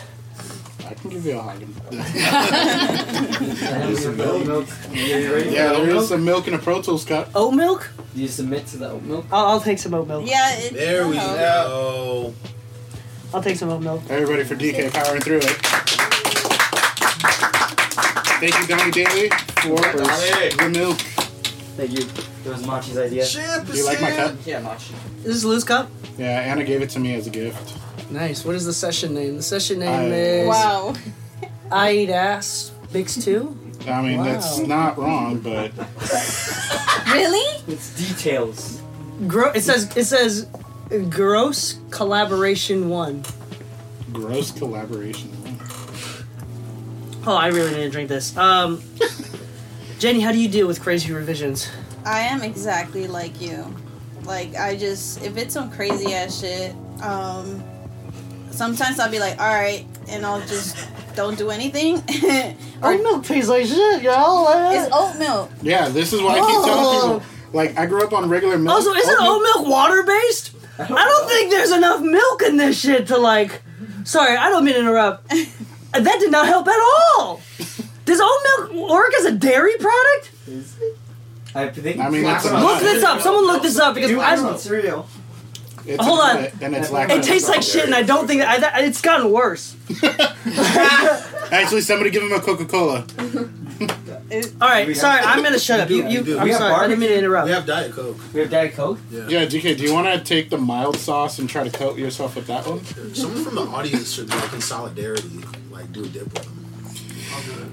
I 0.89 0.95
can 0.95 1.11
give 1.11 1.27
you 1.27 1.39
a 1.39 1.43
hug. 1.43 1.63
Some 3.99 4.17
milk. 4.17 4.47
milk. 4.47 4.67
Yeah, 4.91 5.73
for 5.73 5.79
there 5.79 5.87
milk? 5.87 6.09
some 6.09 6.25
milk 6.25 6.49
in 6.49 6.55
a 6.55 6.59
Pro 6.59 6.81
Tools 6.81 7.05
cup. 7.05 7.29
Oat 7.35 7.53
milk? 7.53 7.91
Do 8.15 8.21
you 8.23 8.29
submit 8.29 8.67
to 8.69 8.79
the 8.79 8.89
oat 8.91 9.03
milk? 9.03 9.27
I'll, 9.31 9.47
I'll 9.47 9.61
take 9.61 9.79
some 9.79 9.93
oat 9.95 10.09
milk. 10.09 10.27
Yeah. 10.27 10.55
It, 10.57 10.73
There 10.73 11.07
we 11.07 11.17
go. 11.17 12.33
I'll 13.35 13.43
take 13.43 13.57
some 13.57 13.69
oat 13.69 13.83
milk. 13.83 14.03
Everybody 14.09 14.45
for 14.45 14.55
DK 14.57 14.91
powering 14.93 15.21
through 15.21 15.39
it. 15.39 15.57
Thank 18.41 18.59
you, 18.59 18.67
Donnie 18.69 18.91
Daly, 18.93 19.29
for 19.29 19.77
Donnie. 19.77 20.55
the 20.57 20.69
milk. 20.73 20.99
Thank 21.77 21.91
you. 21.99 22.07
It 22.49 22.53
was 22.53 22.67
Machi's 22.67 22.97
idea. 22.97 23.27
Do 23.27 23.77
you 23.77 23.85
like 23.85 24.01
my 24.01 24.11
cup? 24.13 24.35
Yeah, 24.47 24.61
Machi. 24.61 24.95
This 25.23 25.37
is 25.37 25.45
Lou's 25.45 25.65
cup. 25.65 25.91
Yeah, 26.17 26.41
Anna 26.41 26.65
gave 26.65 26.81
it 26.81 26.89
to 26.91 26.99
me 26.99 27.15
as 27.15 27.27
a 27.27 27.31
gift. 27.31 27.77
Nice. 28.11 28.43
What 28.45 28.55
is 28.55 28.65
the 28.65 28.73
session 28.73 29.13
name? 29.15 29.37
The 29.37 29.43
session 29.43 29.81
name 29.81 29.89
I- 30.13 30.15
is 30.15 30.49
Wow. 30.49 30.95
I 31.71 31.93
Eat 31.93 32.11
Ass 32.11 32.73
Bix 32.91 33.23
2. 33.23 33.57
I 33.87 34.01
mean, 34.03 34.17
Wow. 34.19 34.25
that's 34.25 34.59
not 34.59 34.97
wrong, 34.99 35.41
but 35.41 35.73
Really? 37.13 37.63
It's 37.69 37.91
details. 37.95 38.81
Gro- 39.27 39.53
it 39.53 39.61
says 39.63 39.95
it 39.97 40.05
says 40.05 40.47
gross 41.11 41.77
collaboration 41.91 42.89
1. 42.89 43.25
gross 44.13 44.51
collaboration. 44.53 45.29
One. 45.45 45.59
Oh, 47.27 47.37
I 47.37 47.49
really 47.49 47.73
need 47.75 47.83
to 47.83 47.91
drink 47.91 48.09
this. 48.09 48.35
Um 48.39 48.83
Jenny, 49.99 50.21
how 50.21 50.33
do 50.33 50.39
you 50.39 50.49
deal 50.49 50.67
with 50.67 50.81
crazy 50.81 51.13
revisions? 51.13 51.69
I 52.09 52.21
am 52.21 52.43
exactly 52.43 53.07
like 53.07 53.39
you. 53.39 53.67
Like 54.25 54.57
I 54.57 54.77
just 54.77 55.23
if 55.23 55.37
it's 55.37 55.53
some 55.53 55.71
crazy 55.71 56.15
ass 56.15 56.41
shit, 56.41 56.75
um 57.03 57.63
sometimes 58.51 58.99
I'll 58.99 59.11
be 59.11 59.21
like, 59.21 59.39
alright, 59.39 59.87
and 60.09 60.25
I'll 60.25 60.41
just 60.41 60.89
don't 61.15 61.37
do 61.37 61.51
anything. 61.51 61.97
or 62.83 62.93
Oat 62.95 63.03
milk 63.03 63.25
tastes 63.25 63.51
like 63.51 63.67
shit, 63.67 64.03
y'all. 64.03 64.47
it's 64.73 64.89
oat 64.91 65.19
milk. 65.19 65.51
Yeah, 65.61 65.91
this 65.91 66.15
is 66.15 66.23
what 66.23 66.39
I 66.39 66.41
keep 66.41 66.65
telling 66.65 67.21
people. 67.21 67.23
Like, 67.53 67.79
I 67.79 67.87
grew 67.87 68.03
up 68.03 68.13
on 68.13 68.29
regular 68.29 68.59
milk. 68.59 68.75
Also, 68.77 68.93
isn't 68.95 69.17
oat 69.21 69.43
milk 69.43 69.69
water 69.69 70.03
based? 70.03 70.53
I 70.79 70.87
don't 70.87 71.29
think 71.29 71.51
there's 71.51 71.73
enough 71.73 72.01
milk 72.01 72.43
in 72.43 72.57
this 72.57 72.81
shit 72.81 73.09
to 73.09 73.19
like. 73.19 73.63
Sorry, 74.05 74.37
I 74.37 74.49
don't 74.49 74.65
mean 74.65 74.75
to 74.75 74.81
interrupt. 74.81 75.29
that 75.93 76.17
did 76.21 76.31
not 76.31 76.47
help 76.47 76.69
at 76.69 76.79
all. 77.19 77.41
Does 78.05 78.21
oat 78.23 78.71
milk 78.73 78.91
work 78.91 79.13
as 79.19 79.27
a 79.27 79.33
dairy 79.33 79.77
product? 79.79 80.31
I 81.59 81.69
think. 81.71 81.99
I 82.01 82.09
mean, 82.09 82.25
it's 82.25 82.45
a- 82.45 82.59
Look 82.59 82.81
this 82.81 83.03
up. 83.05 83.21
Someone 83.21 83.47
look 83.47 83.63
this 83.63 83.79
up 83.79 83.95
because 83.95 84.13
I 84.13 84.37
on 84.37 84.43
don't. 84.45 84.59
cereal. 84.61 85.07
It's 85.87 86.05
Hold 86.05 86.21
on. 86.21 86.37
And 86.61 86.77
it's 86.77 86.91
It 86.93 87.23
tastes 87.23 87.49
like 87.49 87.63
shit, 87.63 87.87
and 87.87 87.95
I 87.95 88.03
don't 88.03 88.27
think 88.27 88.43
I, 88.43 88.83
it's 88.85 89.01
gotten 89.01 89.31
worse. 89.33 89.75
Actually, 91.51 91.81
somebody 91.81 92.11
give 92.11 92.23
him 92.23 92.33
a 92.33 92.41
Coca 92.41 92.67
Cola. 92.67 93.07
All 94.61 94.69
right, 94.69 94.95
sorry, 94.95 95.21
I'm 95.21 95.43
gonna 95.43 95.59
shut 95.69 95.81
up. 95.81 95.89
You, 95.89 96.05
We 96.05 96.11
you. 96.11 96.23
do. 96.23 96.39
I'm 96.39 96.45
We 96.45 96.51
have 96.51 96.59
sorry. 96.59 96.75
I 96.75 96.89
didn't 96.89 97.01
mean 97.01 97.09
to 97.09 97.17
interrupt. 97.19 97.47
We 97.47 97.53
have 97.53 97.65
Diet 97.65 97.93
Coke. 97.93 98.19
We 98.35 98.41
have 98.41 98.51
Diet 98.51 98.75
Coke. 98.75 98.99
Yeah, 99.11 99.47
DK, 99.47 99.79
do 99.79 99.85
you 99.85 99.95
want 99.95 100.09
to 100.09 100.23
take 100.23 100.51
the 100.51 100.59
mild 100.59 100.99
sauce 100.99 101.39
and 101.39 101.49
try 101.49 101.65
to 101.67 101.71
coat 101.71 101.97
yourself 101.97 102.37
with 102.37 102.47
that 102.49 102.67
one? 102.67 102.85
Someone 103.15 103.43
from 103.45 103.55
the 103.55 103.63
audience 103.63 104.13
should 104.13 104.29
like 104.29 104.53
in 104.53 104.61
solidarity, 104.61 105.31
like 105.71 105.91
do 105.93 106.05
a 106.05 106.09
dip 106.09 106.25
with 106.25 106.35
them. 106.45 106.67
I'll 107.33 107.43
do 107.43 107.63
it. 107.63 107.69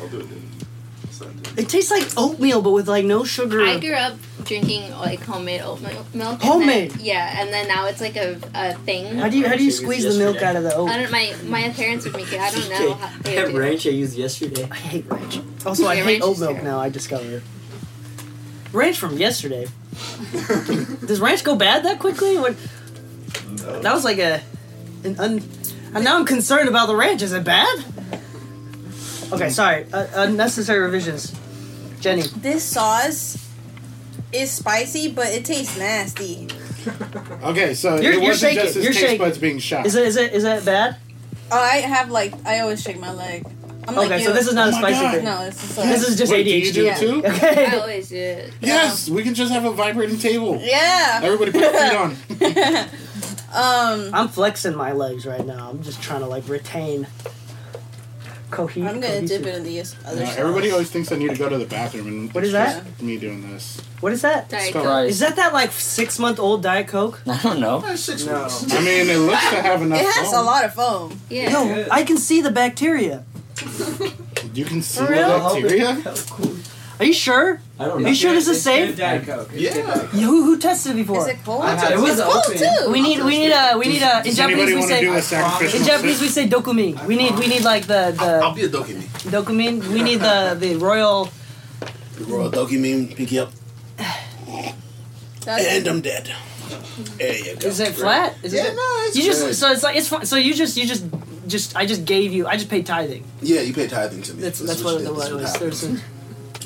I'll 0.00 0.08
do 0.08 0.20
it. 0.20 0.28
Dude. 0.28 0.66
It's. 1.20 1.58
It 1.58 1.68
tastes 1.68 1.90
like 1.90 2.08
oatmeal, 2.16 2.62
but 2.62 2.70
with 2.70 2.88
like 2.88 3.04
no 3.04 3.24
sugar. 3.24 3.62
I 3.62 3.78
grew 3.78 3.94
up 3.94 4.14
drinking 4.44 4.90
like 4.92 5.20
homemade 5.20 5.60
oat 5.60 5.80
milk. 5.80 6.14
milk 6.14 6.32
and 6.34 6.42
Homemade? 6.42 6.90
then- 6.92 7.00
yeah, 7.04 7.40
and 7.40 7.52
then 7.52 7.68
now 7.68 7.86
it's 7.86 8.00
like 8.00 8.16
a, 8.16 8.38
a 8.54 8.74
thing. 8.74 9.16
How 9.18 9.28
do 9.28 9.38
you 9.38 9.46
how 9.48 9.56
do 9.56 9.64
you 9.64 9.70
squeeze 9.70 10.04
the 10.04 10.18
milk 10.22 10.42
out 10.42 10.56
of 10.56 10.62
the 10.62 10.74
oat? 10.74 10.88
I 10.88 10.98
don't. 11.02 11.10
My 11.12 11.34
my 11.44 11.68
parents 11.70 12.04
would 12.04 12.14
make 12.16 12.32
it. 12.32 12.40
I 12.40 12.50
don't 12.50 12.68
know 12.88 12.94
how 12.94 13.18
they 13.22 13.34
that 13.36 13.44
would 13.46 13.52
do 13.52 13.56
it. 13.58 13.60
ranch 13.60 13.86
I 13.86 13.90
used 13.90 14.16
yesterday. 14.16 14.66
I 14.70 14.74
hate 14.74 15.06
ranch. 15.10 15.40
Also, 15.66 15.86
I 15.86 15.94
Yeah, 15.94 16.04
hate 16.04 16.10
ranch 16.12 16.22
oat 16.24 16.32
is 16.32 16.40
milk 16.40 16.52
terrible. 16.56 16.70
now. 16.70 16.78
I 16.80 16.88
discovered. 16.88 17.42
Ranch 18.72 18.98
from 18.98 19.16
yesterday. 19.18 19.66
Does 21.06 21.20
ranch 21.20 21.42
go 21.44 21.56
bad 21.56 21.84
that 21.84 21.98
quickly? 21.98 22.38
What? 22.38 22.56
That 23.82 23.92
was 23.92 24.04
like 24.04 24.18
a 24.18 24.40
an 25.04 25.18
un. 25.18 25.42
And 25.92 26.04
now 26.04 26.16
I'm 26.16 26.24
concerned 26.24 26.68
about 26.68 26.86
the 26.86 26.94
ranch. 26.94 27.20
Is 27.20 27.32
it 27.32 27.42
bad? 27.42 27.84
Okay, 29.32 29.50
sorry. 29.50 29.86
Uh, 29.92 30.06
unnecessary 30.14 30.80
revisions. 30.80 31.32
Jenny, 32.00 32.22
This 32.22 32.64
sauce 32.64 33.36
is 34.32 34.50
spicy, 34.50 35.10
but 35.12 35.26
it 35.28 35.44
tastes 35.44 35.76
nasty. 35.78 36.48
Okay, 37.42 37.74
so 37.74 37.96
You're- 37.96 38.08
it 38.16 38.22
you're 38.22 38.30
wasn't 38.32 38.40
shaking, 38.52 38.62
just 38.64 38.74
his 38.76 38.84
you're 38.84 38.92
taste 38.94 39.04
shaking. 39.04 39.18
buds 39.18 39.38
being 39.38 39.58
shot. 39.58 39.84
is 39.86 39.94
it 39.94 40.06
is 40.06 40.16
it 40.16 40.32
is 40.32 40.44
it 40.44 40.64
bad? 40.64 40.96
Oh, 41.52 41.58
I 41.58 41.76
have 41.76 42.10
like 42.10 42.32
I 42.46 42.60
always 42.60 42.82
shake 42.82 42.98
my 42.98 43.12
leg. 43.12 43.44
I'm 43.88 43.94
like 43.94 44.06
Okay, 44.10 44.22
so 44.22 44.28
you. 44.30 44.34
this 44.34 44.46
is 44.46 44.54
not 44.54 44.68
a 44.68 44.76
Oh 44.76 44.80
my 44.80 44.90
spicy 44.92 45.00
God. 45.02 45.14
thing. 45.16 45.24
no, 45.24 45.44
this 45.44 45.62
is 45.62 45.76
This 45.76 46.08
is 46.08 46.18
just 46.18 46.32
Wait, 46.32 46.44
do 46.44 46.50
ADHD. 46.50 46.64
you 46.64 46.72
do 46.72 46.86
it 46.88 46.96
too? 46.98 47.22
I 47.26 47.36
Okay. 47.36 47.78
always 47.78 48.08
do 48.08 48.16
it. 48.16 48.52
Yes, 48.62 49.08
we 49.10 49.22
can 49.22 49.34
just 49.34 49.52
have 49.52 49.64
a 49.66 49.72
vibrating 49.72 50.18
table. 50.18 50.58
yeah. 50.62 51.20
Everybody 51.22 51.52
put 51.52 51.60
your 51.62 51.72
feet 51.72 52.56
on. 52.64 52.88
Um, 53.52 54.10
I'm 54.14 54.28
flexing 54.28 54.76
my 54.76 54.92
legs 54.92 55.26
right 55.26 55.44
now. 55.44 55.70
I'm 55.70 55.82
just 55.82 56.00
trying 56.00 56.20
to 56.20 56.26
like 56.26 56.48
retain. 56.48 57.06
Cohe- 58.50 58.76
I'm 58.86 59.00
gonna 59.00 59.14
cohesive. 59.14 59.42
dip 59.42 59.46
it 59.46 59.54
in 59.56 59.64
the 59.64 59.80
other 59.80 60.20
No, 60.20 60.26
side. 60.26 60.38
everybody 60.38 60.70
always 60.70 60.90
thinks 60.90 61.10
I 61.12 61.16
need 61.16 61.30
to 61.30 61.36
go 61.36 61.48
to 61.48 61.56
the 61.58 61.64
bathroom, 61.64 62.06
and 62.08 62.32
What 62.34 62.44
it's 62.44 62.48
is 62.48 62.52
that? 62.54 63.02
Me 63.02 63.16
doing 63.16 63.50
this. 63.52 63.80
What 64.00 64.12
is 64.12 64.22
that? 64.22 64.48
Diet 64.48 64.70
Stop. 64.70 64.84
Coke. 64.84 65.08
Is 65.08 65.18
that 65.20 65.36
that 65.36 65.52
like 65.52 65.72
six 65.72 66.18
month 66.18 66.38
old 66.38 66.62
Diet 66.62 66.88
Coke? 66.88 67.20
I 67.26 67.40
don't 67.42 67.60
know. 67.60 67.80
Six 67.96 68.24
No. 68.26 68.42
weeks. 68.42 68.72
I 68.72 68.80
mean, 68.80 69.08
it 69.08 69.18
looks 69.18 69.48
to 69.50 69.62
have 69.62 69.82
enough. 69.82 70.00
It 70.00 70.06
has 70.06 70.30
foam. 70.30 70.40
a 70.40 70.42
lot 70.42 70.64
of 70.64 70.74
foam. 70.74 71.20
Yeah. 71.28 71.50
No, 71.50 71.86
I 71.90 72.02
can 72.04 72.16
see 72.18 72.40
the 72.40 72.50
bacteria. 72.50 73.24
You 74.54 74.64
can 74.64 74.80
see 74.82 75.00
For 75.00 75.06
the 75.06 75.12
real? 75.12 75.38
bacteria. 75.38 75.94
Are 77.00 77.04
you 77.06 77.14
sure? 77.14 77.60
I 77.78 77.86
don't 77.86 78.02
know. 78.02 78.06
Are 78.06 78.08
you 78.10 78.14
sure 78.14 78.34
this 78.34 78.46
is 78.46 78.60
safe? 78.62 78.94
Diet 78.94 79.24
Coke. 79.24 79.48
It's 79.54 79.62
Yeah. 79.62 79.72
good 79.72 79.86
Diet 79.86 80.00
Coke. 80.00 80.10
Yeah, 80.12 80.26
Who, 80.26 80.44
who 80.44 80.58
tested 80.58 80.92
it 80.92 80.96
before? 80.96 81.22
Is 81.22 81.28
it 81.28 81.38
cold? 81.46 81.64
It 81.64 81.92
it 81.92 81.98
was 81.98 82.20
cold 82.20 82.44
too. 82.44 82.92
we 82.92 83.00
need 83.00 83.24
we 83.24 83.38
need 83.38 83.52
a 83.52 83.78
we 83.78 83.86
need 83.88 84.02
a 84.02 84.20
in 84.28 84.34
Japanese 84.34 84.74
we 84.74 84.82
say 84.82 85.00
do 85.00 85.14
a 85.14 85.22
sacrificial? 85.22 85.80
in 85.80 85.86
Japanese 85.86 86.20
we 86.20 86.28
say 86.28 86.44
dokumi. 86.46 86.90
We 87.06 87.16
need 87.16 87.32
we 87.38 87.46
need 87.46 87.64
like 87.64 87.86
the 87.86 88.12
the. 88.22 88.30
I'll 88.44 88.52
the 88.52 88.60
be 88.60 88.64
a 88.66 88.68
dokimi. 88.68 89.04
dokumin. 89.34 89.74
We 89.96 90.02
need 90.02 90.20
the 90.20 90.36
the 90.60 90.76
royal. 90.76 91.30
The 92.18 92.24
royal 92.26 92.50
dokimi, 92.52 93.16
pinky 93.16 93.38
up, 93.38 93.50
and 95.46 95.86
I'm 95.88 96.00
dead. 96.02 96.28
There 97.16 97.34
you 97.34 97.56
go. 97.56 97.68
Is 97.68 97.80
it 97.80 97.94
flat? 97.94 98.36
Is 98.42 98.52
Yeah, 98.52 98.66
it? 98.66 98.74
no, 98.76 98.86
it's 99.06 99.16
You 99.16 99.22
good. 99.22 99.32
just 99.48 99.58
so 99.60 99.72
it's 99.72 99.82
like 99.82 99.96
it's 99.96 100.08
fun. 100.08 100.26
So 100.26 100.36
you 100.36 100.52
just 100.52 100.76
you 100.76 100.84
just 100.86 101.04
just 101.48 101.74
I 101.74 101.86
just 101.86 102.04
gave 102.04 102.30
you 102.36 102.46
I 102.46 102.56
just 102.60 102.68
paid 102.68 102.84
tithing. 102.84 103.24
Yeah, 103.40 103.62
you 103.62 103.72
paid 103.72 103.88
tithing 103.88 104.20
to 104.28 104.34
me. 104.34 104.42
That's 104.42 104.58
that's 104.58 104.80
you 104.80 104.84
what 104.84 104.98
did. 104.98 105.06
it 105.08 105.14
was. 105.14 105.32
what 105.32 105.58
There's 105.58 105.80
happened. 105.80 106.02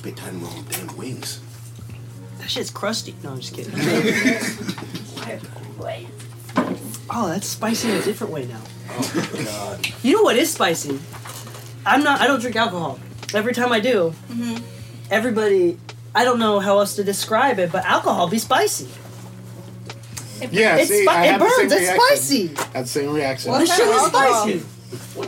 A, 0.05 0.09
You 0.09 0.15
pay 0.15 0.21
tithing 0.21 0.45
on 0.45 0.55
my 0.57 0.63
damn 0.71 0.97
wings. 0.97 1.41
that 2.39 2.51
shit's 2.51 2.71
crusty. 2.71 3.15
No, 3.23 3.31
I'm 3.33 3.41
just 3.41 3.55
kidding. 3.55 3.73
oh, 7.11 7.29
that's 7.29 7.47
spicy 7.47 7.91
in 7.91 7.97
a 7.97 8.03
different 8.03 8.33
way 8.33 8.47
now. 8.47 8.61
Oh 8.91 9.45
God. 9.45 9.87
You 10.03 10.17
know 10.17 10.23
what 10.23 10.37
is 10.37 10.53
spicy? 10.53 10.99
I'm 11.87 12.03
not. 12.03 12.21
I 12.21 12.27
don't 12.27 12.41
drink 12.41 12.57
alcohol. 12.57 12.99
Every 13.35 13.53
time 13.53 13.73
I 13.73 13.81
do, 13.81 14.15
everybody. 15.11 15.79
I 16.17 16.25
don't 16.25 16.39
know 16.39 16.61
how 16.61 16.79
else 16.79 16.95
to 16.97 17.05
describe 17.05 17.59
it, 17.59 17.73
but 17.73 17.85
alcohol 17.85 18.29
be 18.29 18.39
spicy. 18.39 18.89
Yeah, 20.53 20.77
It's 20.77 20.91
see, 20.91 21.03
spi- 21.05 21.13
I 21.13 21.25
it 21.25 21.31
had 21.33 21.41
the 21.41 21.49
same 21.51 21.69
burns. 21.69 21.73
It's 21.73 21.83
reaction. 21.83 22.07
spicy. 22.07 22.47
Had 22.73 22.85
the 22.85 22.89
same 22.89 23.13
reaction. 23.13 23.51
What 23.51 23.59
This 23.61 23.77
shit 23.77 23.89
is 23.89 24.03
spicy. 24.07 24.63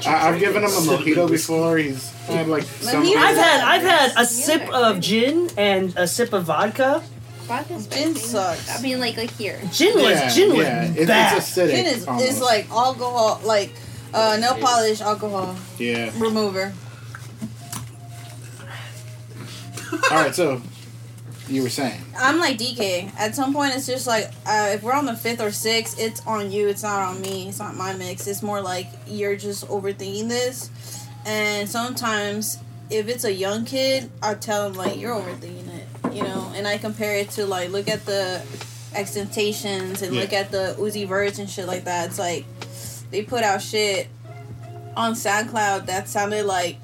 I, 0.06 0.28
I've 0.30 0.40
given 0.40 0.62
him 0.62 0.70
a 0.70 0.72
mojito 0.72 1.30
before. 1.30 1.76
He's 1.78 2.10
had 2.26 2.48
like 2.48 2.64
some. 2.64 3.02
Mojito? 3.05 3.16
I've 3.16 3.36
had 3.36 3.60
I've 3.60 3.82
had 3.82 4.12
a 4.16 4.26
sip 4.26 4.68
of 4.72 5.01
gin 5.01 5.51
and 5.56 5.93
a 5.97 6.06
sip 6.09 6.32
of 6.32 6.44
vodka. 6.44 7.02
Vodka's 7.47 7.86
Gin 7.86 8.14
spicy. 8.16 8.26
sucks. 8.28 8.78
I 8.78 8.82
mean, 8.82 8.98
like 8.98 9.16
like 9.16 9.30
here. 9.30 9.60
Gin 9.72 9.94
was 9.97 10.05
Yeah, 10.10 10.28
gin 10.30 10.48
was 10.51 10.66
yeah, 10.66 10.84
it- 10.84 11.06
bad. 11.06 11.36
it's 11.38 11.51
acidic. 11.56 11.70
Gin 11.70 11.86
is 11.86 12.06
almost. 12.09 12.28
is 12.28 12.40
like 12.40 12.68
alcohol, 12.70 13.40
like 13.44 13.70
uh, 14.12 14.36
nail 14.40 14.56
polish 14.56 15.01
alcohol 15.01 15.56
Yeah. 15.78 16.10
remover. 16.18 16.72
All 20.10 20.18
right, 20.18 20.34
so 20.34 20.60
you 21.48 21.62
were 21.62 21.68
saying. 21.68 22.01
I'm 22.18 22.39
like 22.39 22.59
DK. 22.59 23.12
At 23.18 23.35
some 23.35 23.52
point, 23.55 23.74
it's 23.74 23.86
just 23.86 24.06
like 24.06 24.31
uh, 24.47 24.70
if 24.73 24.82
we're 24.82 24.93
on 24.93 25.06
the 25.06 25.14
fifth 25.14 25.40
or 25.40 25.51
sixth, 25.52 25.98
it's 26.01 26.24
on 26.27 26.51
you. 26.51 26.68
It's 26.68 26.82
not 26.82 27.02
on 27.02 27.20
me. 27.20 27.48
It's 27.48 27.59
not 27.59 27.77
my 27.77 27.93
mix. 27.93 28.27
It's 28.27 28.43
more 28.43 28.60
like 28.60 28.89
you're 29.06 29.36
just 29.36 29.66
overthinking 29.68 30.28
this. 30.28 30.70
And 31.24 31.68
sometimes, 31.68 32.59
if 32.90 33.09
it's 33.09 33.24
a 33.24 33.32
young 33.32 33.64
kid, 33.64 34.10
I 34.23 34.35
tell 34.35 34.64
them 34.68 34.74
like 34.74 34.98
you're 34.98 35.14
overthinking 35.14 35.68
it, 35.74 36.14
you 36.14 36.23
know. 36.23 36.52
And 36.55 36.66
I 36.66 36.78
compare 36.78 37.16
it 37.16 37.31
to 37.31 37.47
like 37.47 37.70
look 37.70 37.89
at 37.89 38.05
the 38.06 38.43
XXXTentacions 38.93 40.02
and 40.02 40.16
look 40.16 40.32
at 40.32 40.51
the 40.51 40.74
Uzi 40.78 41.06
Verts 41.06 41.39
and 41.39 41.48
shit 41.48 41.66
like 41.66 41.85
that. 41.85 42.09
It's 42.09 42.18
like 42.18 42.44
they 43.10 43.23
put 43.23 43.43
out 43.43 43.62
shit 43.62 44.09
on 44.97 45.12
SoundCloud 45.14 45.86
that 45.86 46.09
sounded 46.09 46.47
like 46.47 46.78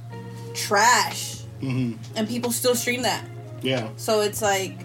trash, 0.55 1.41
hmm 1.61 1.95
and 2.15 2.29
people 2.29 2.53
still 2.53 2.75
stream 2.75 3.03
that. 3.03 3.25
Yeah. 3.63 3.89
So 3.97 4.21
it's 4.21 4.43
like, 4.43 4.79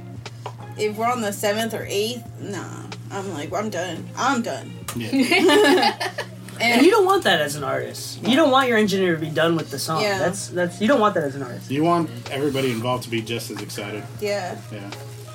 if 0.78 0.96
we're 0.98 1.08
on 1.12 1.22
the 1.22 1.34
seventh 1.34 1.74
or 1.74 1.86
eighth, 1.88 2.24
nah. 2.40 2.84
I'm 3.10 3.34
like, 3.34 3.54
I'm 3.54 3.70
done. 3.70 4.08
I'm 4.18 4.42
done. 4.42 4.74
Yeah. 4.96 6.10
And 6.60 6.84
you 6.84 6.90
don't 6.90 7.06
want 7.06 7.24
that 7.26 7.40
as 7.40 7.56
an 7.56 7.64
artist. 7.64 8.24
You 8.24 8.36
don't 8.36 8.50
want 8.50 8.68
your 8.68 8.80
engineer 8.80 9.14
to 9.14 9.22
be 9.22 9.30
done 9.30 9.56
with 9.56 9.70
the 9.70 9.78
song. 9.78 10.02
Yeah. 10.02 10.18
That's 10.18 10.48
that's 10.48 10.82
you 10.82 10.88
don't 10.88 11.00
want 11.00 11.14
that 11.14 11.24
as 11.24 11.36
an 11.36 11.44
artist. 11.44 11.70
you 11.70 11.84
want 11.84 12.10
everybody 12.32 12.72
involved 12.72 13.04
to 13.04 13.12
be 13.12 13.22
just 13.22 13.52
as 13.52 13.62
excited. 13.62 14.04
Yeah. 14.20 14.60
Yeah. 14.72 14.90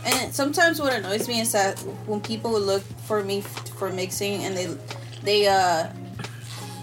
And 0.05 0.35
sometimes 0.35 0.81
what 0.81 0.93
annoys 0.93 1.29
me 1.29 1.39
is 1.41 1.53
that 1.53 1.79
when 2.07 2.21
people 2.21 2.51
would 2.55 2.63
look 2.65 2.83
for 3.07 3.23
me 3.23 3.39
f- 3.39 3.69
for 3.79 3.89
mixing 3.91 4.43
and 4.43 4.57
they, 4.57 4.77
they 5.23 5.47
uh, 5.47 5.87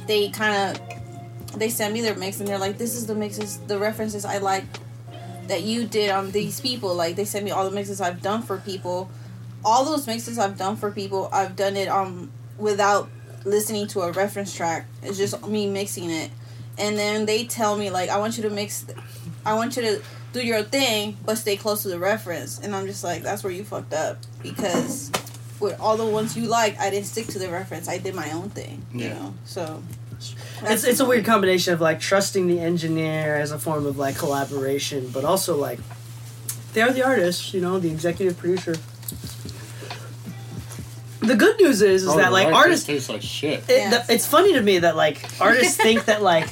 they 0.07 0.29
kind 0.29 0.77
of, 0.77 1.59
they 1.59 1.67
send 1.67 1.93
me 1.93 1.99
their 1.99 2.15
mix 2.15 2.39
and 2.39 2.47
they're 2.47 2.57
like, 2.57 2.77
this 2.77 2.95
is 2.95 3.07
the 3.07 3.15
mixes, 3.15 3.57
the 3.67 3.77
references 3.77 4.23
I 4.23 4.37
like 4.37 4.63
that 5.49 5.63
you 5.63 5.85
did 5.85 6.09
on 6.09 6.31
these 6.31 6.59
people. 6.59 6.95
Like 6.95 7.15
they 7.15 7.25
send 7.25 7.45
me 7.45 7.51
all 7.51 7.69
the 7.69 7.75
mixes 7.75 7.99
I've 7.99 8.21
done 8.21 8.41
for 8.41 8.57
people. 8.57 9.09
All 9.63 9.83
those 9.83 10.07
mixes 10.07 10.39
I've 10.39 10.57
done 10.57 10.77
for 10.77 10.89
people, 10.89 11.29
I've 11.33 11.55
done 11.55 11.75
it 11.75 11.89
um 11.89 12.31
without 12.57 13.09
listening 13.45 13.87
to 13.87 14.01
a 14.01 14.11
reference 14.11 14.55
track. 14.55 14.87
It's 15.03 15.17
just 15.17 15.45
me 15.47 15.69
mixing 15.69 16.09
it. 16.09 16.31
And 16.77 16.97
then 16.97 17.25
they 17.25 17.45
tell 17.45 17.75
me 17.75 17.89
like 17.89 18.09
I 18.09 18.17
want 18.17 18.37
you 18.37 18.43
to 18.43 18.49
mix 18.49 18.85
I 19.45 19.53
want 19.55 19.75
you 19.75 19.81
to 19.83 20.01
do 20.31 20.45
your 20.45 20.63
thing 20.63 21.17
but 21.25 21.37
stay 21.37 21.57
close 21.57 21.81
to 21.83 21.89
the 21.89 21.99
reference. 21.99 22.59
And 22.59 22.75
I'm 22.75 22.85
just 22.85 23.03
like 23.03 23.21
that's 23.23 23.43
where 23.43 23.51
you 23.51 23.63
fucked 23.63 23.93
up 23.93 24.17
because 24.41 25.11
with 25.59 25.79
all 25.79 25.97
the 25.97 26.05
ones 26.05 26.37
you 26.37 26.47
like, 26.47 26.79
I 26.79 26.89
didn't 26.89 27.07
stick 27.07 27.27
to 27.27 27.39
the 27.39 27.49
reference. 27.49 27.89
I 27.89 27.97
did 27.97 28.15
my 28.15 28.31
own 28.31 28.49
thing, 28.49 28.85
you 28.93 29.09
know. 29.09 29.33
So 29.45 29.83
It's 30.63 30.83
it's 30.83 30.99
a 30.99 31.05
weird 31.05 31.25
combination 31.25 31.73
of 31.73 31.81
like 31.81 31.99
trusting 31.99 32.47
the 32.47 32.59
engineer 32.59 33.35
as 33.37 33.51
a 33.51 33.59
form 33.59 33.85
of 33.85 33.97
like 33.97 34.17
collaboration, 34.17 35.09
but 35.13 35.23
also 35.23 35.55
like 35.57 35.79
they 36.73 36.81
are 36.81 36.91
the 36.91 37.03
artist, 37.03 37.53
you 37.53 37.61
know, 37.61 37.79
the 37.79 37.89
executive 37.89 38.37
producer. 38.37 38.75
The 41.21 41.35
good 41.35 41.59
news 41.59 41.81
is, 41.81 42.03
is 42.03 42.09
Oh, 42.09 42.15
that 42.17 42.23
you're 42.23 42.31
like 42.31 42.53
artists 42.53 42.85
taste 42.85 43.09
like 43.09 43.21
shit. 43.21 43.59
it, 43.63 43.69
Yes. 43.69 44.07
the, 44.07 44.13
it's 44.13 44.25
funny 44.25 44.53
to 44.53 44.61
me 44.61 44.79
that 44.79 44.95
like 44.95 45.23
artists 45.41 45.75
think 45.81 46.05
that 46.05 46.21
like 46.21 46.47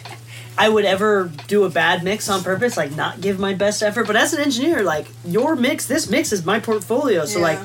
I 0.57 0.67
would 0.69 0.85
ever 0.85 1.31
do 1.47 1.63
a 1.63 1.69
bad 1.69 2.03
mix 2.03 2.29
on 2.29 2.43
purpose, 2.43 2.75
like 2.77 2.95
not 2.95 3.21
give 3.21 3.39
my 3.39 3.53
best 3.53 3.81
effort. 3.81 4.07
But 4.07 4.15
as 4.15 4.33
an 4.33 4.41
engineer, 4.41 4.83
like 4.83 5.07
your 5.25 5.55
mix, 5.55 5.85
this 5.87 6.09
mix 6.09 6.31
is 6.33 6.45
my 6.45 6.59
portfolio, 6.59 7.25
so 7.25 7.39
Yeah. 7.39 7.45
like 7.45 7.59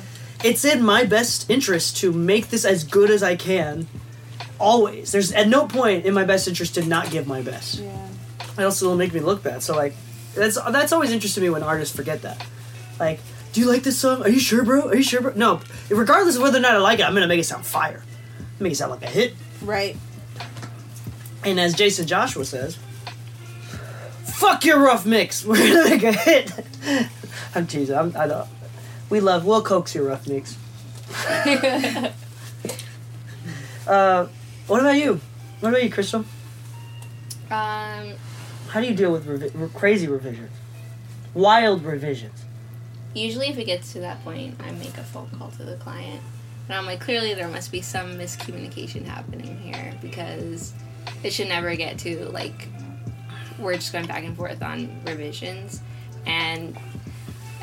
it's 0.44 0.64
in 0.64 0.82
my 0.84 1.04
best 1.04 1.48
interest 1.50 1.96
to 1.98 2.12
make 2.12 2.50
this 2.50 2.64
as 2.64 2.84
good 2.84 3.10
as 3.10 3.22
I 3.22 3.36
can. 3.36 3.86
Always, 4.62 5.10
there's 5.12 5.32
at 5.32 5.48
no 5.48 5.66
point 5.66 6.06
in 6.06 6.14
my 6.14 6.24
best 6.24 6.46
interest 6.46 6.74
to 6.76 6.84
not 6.86 7.10
give 7.10 7.26
my 7.26 7.42
best. 7.42 7.80
yeah. 7.80 8.08
It 8.58 8.62
also 8.62 8.88
will 8.88 8.96
make 8.96 9.12
me 9.12 9.20
look 9.20 9.42
bad. 9.42 9.62
So 9.62 9.74
like, 9.74 9.94
that's 10.34 10.60
that's 10.70 10.92
always 10.92 11.10
interested 11.10 11.42
me 11.42 11.50
when 11.50 11.62
artists 11.62 11.94
forget 11.94 12.22
that. 12.22 12.44
Like, 13.00 13.20
do 13.52 13.60
you 13.60 13.66
like 13.68 13.82
this 13.82 13.98
song? 13.98 14.22
Are 14.22 14.28
you 14.28 14.38
sure, 14.38 14.64
bro? 14.64 14.88
Are 14.88 14.94
you 14.94 15.02
sure, 15.02 15.20
bro? 15.20 15.32
No. 15.34 15.60
Regardless 15.90 16.36
of 16.36 16.42
whether 16.42 16.58
or 16.58 16.60
not 16.60 16.72
I 16.74 16.78
like 16.78 17.00
it, 17.00 17.02
I'm 17.06 17.12
gonna 17.14 17.26
make 17.26 17.40
it 17.40 17.44
sound 17.44 17.66
fire. 17.66 18.02
Make 18.60 18.72
it 18.72 18.76
sound 18.76 18.92
like 18.92 19.02
a 19.02 19.06
hit. 19.08 19.34
Right. 19.62 19.96
And 21.44 21.58
as 21.58 21.74
Jaycen 21.74 22.06
Joshua 22.06 22.44
says, 22.44 22.78
"Fuck 24.24 24.64
your 24.64 24.78
rough 24.78 25.04
mix. 25.04 25.44
We're 25.46 25.56
gonna 25.56 25.90
make 25.90 26.02
a 26.04 26.12
hit." 26.12 26.52
I'm 27.54 27.66
teasing. 27.66 27.96
I'm, 27.96 28.14
I 28.16 28.26
don't. 28.26 28.48
We 29.10 29.20
love. 29.20 29.44
We'll 29.44 29.62
coax 29.62 29.94
your 29.94 30.04
rough 30.04 30.26
mix. 30.28 30.56
uh, 33.86 34.26
what 34.72 34.80
about 34.80 34.96
you? 34.96 35.20
What 35.60 35.68
about 35.68 35.84
you, 35.84 35.90
Crystal? 35.90 36.20
Um, 37.50 38.14
How 38.68 38.80
do 38.80 38.86
you 38.86 38.94
deal 38.94 39.12
with 39.12 39.26
revi- 39.26 39.50
re- 39.54 39.68
crazy 39.74 40.08
revisions, 40.08 40.50
wild 41.34 41.84
revisions? 41.84 42.44
usually, 43.14 43.48
if 43.48 43.58
it 43.58 43.66
gets 43.66 43.92
to 43.92 43.98
that 44.00 44.24
point, 44.24 44.58
I 44.64 44.70
make 44.70 44.96
a 44.96 45.02
phone 45.02 45.28
call 45.38 45.50
to 45.50 45.62
the 45.64 45.76
client, 45.76 46.22
and 46.68 46.78
I'm 46.78 46.86
like, 46.86 47.00
clearly 47.00 47.34
there 47.34 47.48
must 47.48 47.70
be 47.70 47.82
some 47.82 48.14
miscommunication 48.14 49.04
happening 49.04 49.58
here 49.58 49.92
because 50.00 50.72
it 51.22 51.34
should 51.34 51.48
never 51.48 51.76
get 51.76 51.98
to 51.98 52.24
like 52.30 52.66
we're 53.58 53.74
just 53.74 53.92
going 53.92 54.06
back 54.06 54.24
and 54.24 54.34
forth 54.34 54.62
on 54.62 54.88
revisions, 55.04 55.82
and 56.24 56.78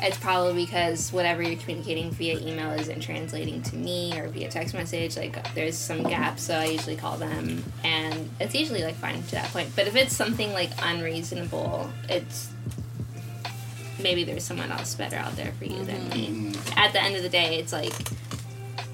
it's 0.02 0.18
probably 0.18 0.64
because 0.64 1.12
whatever 1.12 1.42
you're 1.42 1.58
communicating 1.58 2.10
via 2.10 2.38
email 2.38 2.70
isn't 2.72 3.00
translating 3.00 3.62
to 3.62 3.76
me 3.76 4.18
or 4.18 4.28
via 4.28 4.48
text 4.48 4.74
message. 4.74 5.16
Like 5.16 5.54
there's 5.54 5.76
some 5.76 6.02
gaps, 6.02 6.42
so 6.42 6.54
I 6.54 6.66
usually 6.66 6.96
call 6.96 7.16
them, 7.16 7.64
and 7.84 8.30
it's 8.40 8.54
usually 8.54 8.82
like 8.82 8.96
fine 8.96 9.22
to 9.22 9.30
that 9.32 9.50
point. 9.50 9.70
But 9.76 9.86
if 9.86 9.96
it's 9.96 10.14
something 10.14 10.52
like 10.52 10.70
unreasonable, 10.82 11.90
it's 12.08 12.50
maybe 14.02 14.24
there's 14.24 14.44
someone 14.44 14.70
else 14.72 14.94
better 14.94 15.16
out 15.16 15.36
there 15.36 15.52
for 15.52 15.64
you 15.64 15.84
than 15.84 16.08
me. 16.08 16.28
Mm-hmm. 16.28 16.78
At 16.78 16.92
the 16.92 17.02
end 17.02 17.16
of 17.16 17.22
the 17.22 17.28
day, 17.28 17.58
it's 17.58 17.72
like 17.72 17.92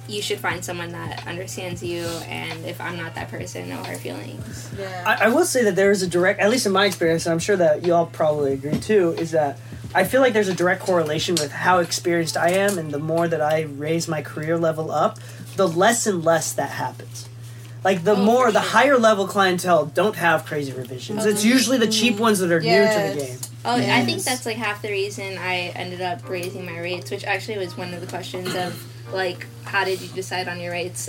you 0.09 0.23
should 0.23 0.39
find 0.39 0.65
someone 0.65 0.93
that 0.93 1.27
understands 1.27 1.83
you, 1.83 2.05
and 2.27 2.65
if 2.65 2.81
I'm 2.81 2.97
not 2.97 3.15
that 3.15 3.29
person, 3.29 3.69
know 3.69 3.83
her 3.83 3.97
feelings. 3.97 4.71
Yeah. 4.79 5.05
I, 5.07 5.27
I 5.27 5.29
will 5.29 5.45
say 5.45 5.65
that 5.65 5.77
there 5.77 5.91
is 5.91 6.03
a 6.03 6.07
direct, 6.07 6.41
at 6.41 6.51
least 6.51 6.67
in 6.67 6.73
my 6.73 6.87
experience, 6.87 7.27
and 7.27 7.33
I'm 7.33 7.39
sure 7.39 7.57
that 7.57 7.85
y'all 7.85 8.07
probably 8.07 8.53
agree 8.53 8.79
too, 8.79 9.15
is 9.19 9.33
that 9.33 9.59
I 9.97 10.05
feel 10.05 10.21
like 10.21 10.35
there's 10.35 10.49
a 10.49 10.55
direct 10.55 10.83
correlation 10.83 11.37
with 11.37 11.51
how 11.51 11.79
experienced 11.79 12.37
I 12.37 12.51
am, 12.51 12.77
and 12.77 12.91
the 12.91 12.99
more 12.99 13.27
that 13.29 13.41
I 13.41 13.63
raise 13.63 14.07
my 14.07 14.21
career 14.21 14.59
level 14.59 14.91
up, 14.91 15.19
the 15.57 15.67
less 15.67 16.07
and 16.07 16.23
less 16.23 16.53
that 16.53 16.69
happens. 16.69 17.31
Like 17.83 18.05
the 18.05 18.13
Oh, 18.13 18.17
more 18.17 18.47
for 18.47 18.53
the 18.53 18.61
higher 18.61 18.99
level 18.99 19.27
clientele 19.27 19.87
don't 19.87 20.17
have 20.17 20.45
crazy 20.45 20.73
revisions. 20.73 21.25
It's 21.25 21.47
usually 21.47 21.79
the 21.79 21.87
cheap 21.87 22.19
ones 22.19 22.41
that 22.41 22.53
are 22.53 22.61
new 22.61 22.69
to 22.69 23.15
the 23.15 23.25
game. 23.25 23.39
Oh, 23.65 23.77
I 23.77 24.05
think 24.05 24.23
that's 24.23 24.45
like 24.45 24.57
half 24.57 24.83
the 24.83 24.91
reason 24.91 25.39
I 25.39 25.73
ended 25.75 26.03
up 26.03 26.29
raising 26.29 26.67
my 26.67 26.79
rates, 26.79 27.11
which 27.11 27.25
actually 27.25 27.57
was 27.57 27.75
one 27.79 27.95
of 27.95 28.03
the 28.03 28.07
questions 28.07 28.55
of 28.55 28.79
like, 29.15 29.47
how 29.65 29.85
did 29.85 30.03
you 30.03 30.09
decide 30.09 30.47
on 30.47 30.61
your 30.61 30.73
rates? 30.73 31.09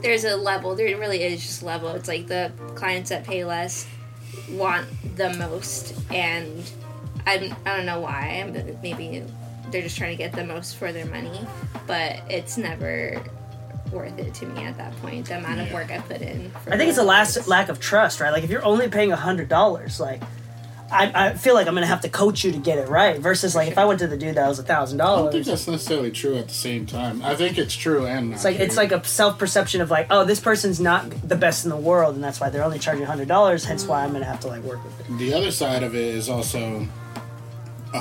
There's 0.00 0.24
a 0.24 0.36
level. 0.36 0.74
There 0.74 0.96
really 0.96 1.22
is 1.22 1.42
just 1.42 1.62
level. 1.62 1.90
It's 1.90 2.08
like 2.08 2.28
the 2.28 2.50
clients 2.76 3.10
that 3.10 3.24
pay 3.24 3.44
less 3.44 3.86
want 4.48 4.86
the 5.16 5.34
most, 5.34 5.94
and 6.10 6.70
I 7.26 7.54
I 7.64 7.76
don't 7.76 7.86
know 7.86 8.00
why. 8.00 8.44
Maybe 8.82 9.24
they're 9.70 9.82
just 9.82 9.96
trying 9.96 10.10
to 10.10 10.16
get 10.16 10.32
the 10.32 10.44
most 10.44 10.76
for 10.76 10.92
their 10.92 11.06
money, 11.06 11.40
but 11.86 12.20
it's 12.30 12.56
never 12.56 13.22
worth 13.92 14.18
it 14.18 14.34
to 14.34 14.46
me 14.46 14.64
at 14.64 14.76
that 14.76 14.96
point. 14.98 15.26
The 15.26 15.38
amount 15.38 15.60
of 15.60 15.72
work 15.72 15.90
I 15.90 15.98
put 15.98 16.20
in. 16.20 16.52
I 16.66 16.76
think 16.76 16.88
it's 16.88 16.98
a 16.98 17.02
the 17.02 17.06
last 17.06 17.48
lack 17.48 17.68
of 17.68 17.80
trust, 17.80 18.20
right? 18.20 18.30
Like 18.30 18.44
if 18.44 18.50
you're 18.50 18.64
only 18.64 18.88
paying 18.88 19.12
a 19.12 19.16
hundred 19.16 19.48
dollars, 19.48 20.00
like 20.00 20.22
I, 20.90 21.28
I 21.28 21.34
feel 21.34 21.54
like 21.54 21.66
I'm 21.66 21.74
gonna 21.74 21.86
have 21.86 22.02
to 22.02 22.08
coach 22.08 22.44
you 22.44 22.52
to 22.52 22.58
get 22.58 22.78
it 22.78 22.88
right. 22.88 23.18
Versus 23.18 23.54
like 23.54 23.68
if 23.68 23.78
I 23.78 23.84
went 23.84 24.00
to 24.00 24.06
the 24.06 24.16
dude 24.16 24.36
that 24.36 24.48
was 24.48 24.58
a 24.58 24.62
thousand 24.62 24.98
dollars. 24.98 25.18
I 25.18 25.22
don't 25.22 25.32
think 25.32 25.46
that's 25.46 25.66
necessarily 25.66 26.10
true 26.10 26.36
at 26.36 26.48
the 26.48 26.54
same 26.54 26.86
time. 26.86 27.22
I 27.22 27.34
think 27.34 27.58
it's 27.58 27.74
true 27.74 28.06
and 28.06 28.30
not 28.30 28.36
It's 28.36 28.44
like 28.44 28.60
it's 28.60 28.76
like 28.76 28.92
a 28.92 29.04
self 29.04 29.38
perception 29.38 29.80
of 29.80 29.90
like, 29.90 30.08
oh, 30.10 30.24
this 30.24 30.40
person's 30.40 30.80
not 30.80 31.10
the 31.26 31.36
best 31.36 31.64
in 31.64 31.70
the 31.70 31.76
world, 31.76 32.14
and 32.14 32.22
that's 32.22 32.40
why 32.40 32.50
they're 32.50 32.64
only 32.64 32.78
charging 32.78 33.06
hundred 33.06 33.28
dollars. 33.28 33.64
Hence 33.64 33.86
why 33.86 34.04
I'm 34.04 34.12
gonna 34.12 34.24
have 34.24 34.40
to 34.40 34.48
like 34.48 34.62
work 34.62 34.84
with 34.84 35.00
it. 35.00 35.18
the 35.18 35.34
other 35.34 35.50
side 35.50 35.82
of 35.82 35.94
it 35.94 36.14
is 36.14 36.28
also 36.28 36.86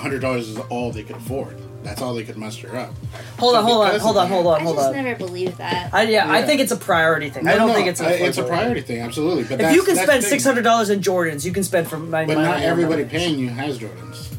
hundred 0.01 0.21
dollars 0.21 0.49
is 0.49 0.57
all 0.59 0.91
they 0.91 1.03
could 1.03 1.15
afford. 1.17 1.57
That's 1.83 2.01
all 2.01 2.13
they 2.13 2.23
could 2.23 2.37
muster 2.37 2.75
up. 2.77 2.93
Hold 3.39 3.53
So 3.53 3.57
on, 3.59 3.63
hold 3.65 3.81
on, 3.83 3.87
because 3.89 4.01
hold 4.01 4.17
on, 4.17 4.27
hold 4.29 4.47
on, 4.47 4.61
I 4.61 4.63
hold 4.63 4.75
just 4.77 4.87
on. 4.87 4.93
never 5.03 5.17
believed 5.17 5.57
that. 5.57 5.93
I, 5.93 6.03
yeah, 6.03 6.31
I 6.31 6.41
think 6.43 6.61
it's 6.61 6.71
a 6.71 6.77
priority 6.77 7.29
thing. 7.29 7.45
I 7.45 7.55
don't 7.55 7.67
no, 7.67 7.73
think 7.73 7.87
it's 7.89 7.99
a. 7.99 8.07
I- 8.07 8.11
it's 8.27 8.37
a 8.37 8.43
priority 8.43 8.81
thing, 8.81 9.01
absolutely. 9.01 9.43
But 9.43 9.53
If 9.53 9.59
that's, 9.59 9.75
you 9.75 9.83
can 9.83 9.95
that's 9.95 10.07
spend 10.07 10.23
six 10.23 10.43
hundred 10.45 10.63
dollars 10.63 10.89
in 10.89 11.01
Jordans, 11.01 11.45
you 11.45 11.51
can 11.51 11.63
spend 11.63 11.87
from 11.89 12.09
my. 12.09 12.25
but 12.25 12.37
my 12.37 12.43
not 12.43 12.61
everybody 12.61 13.03
Jordans. 13.03 13.09
paying 13.09 13.39
you 13.39 13.49
has 13.49 13.77
Jordans. 13.79 14.33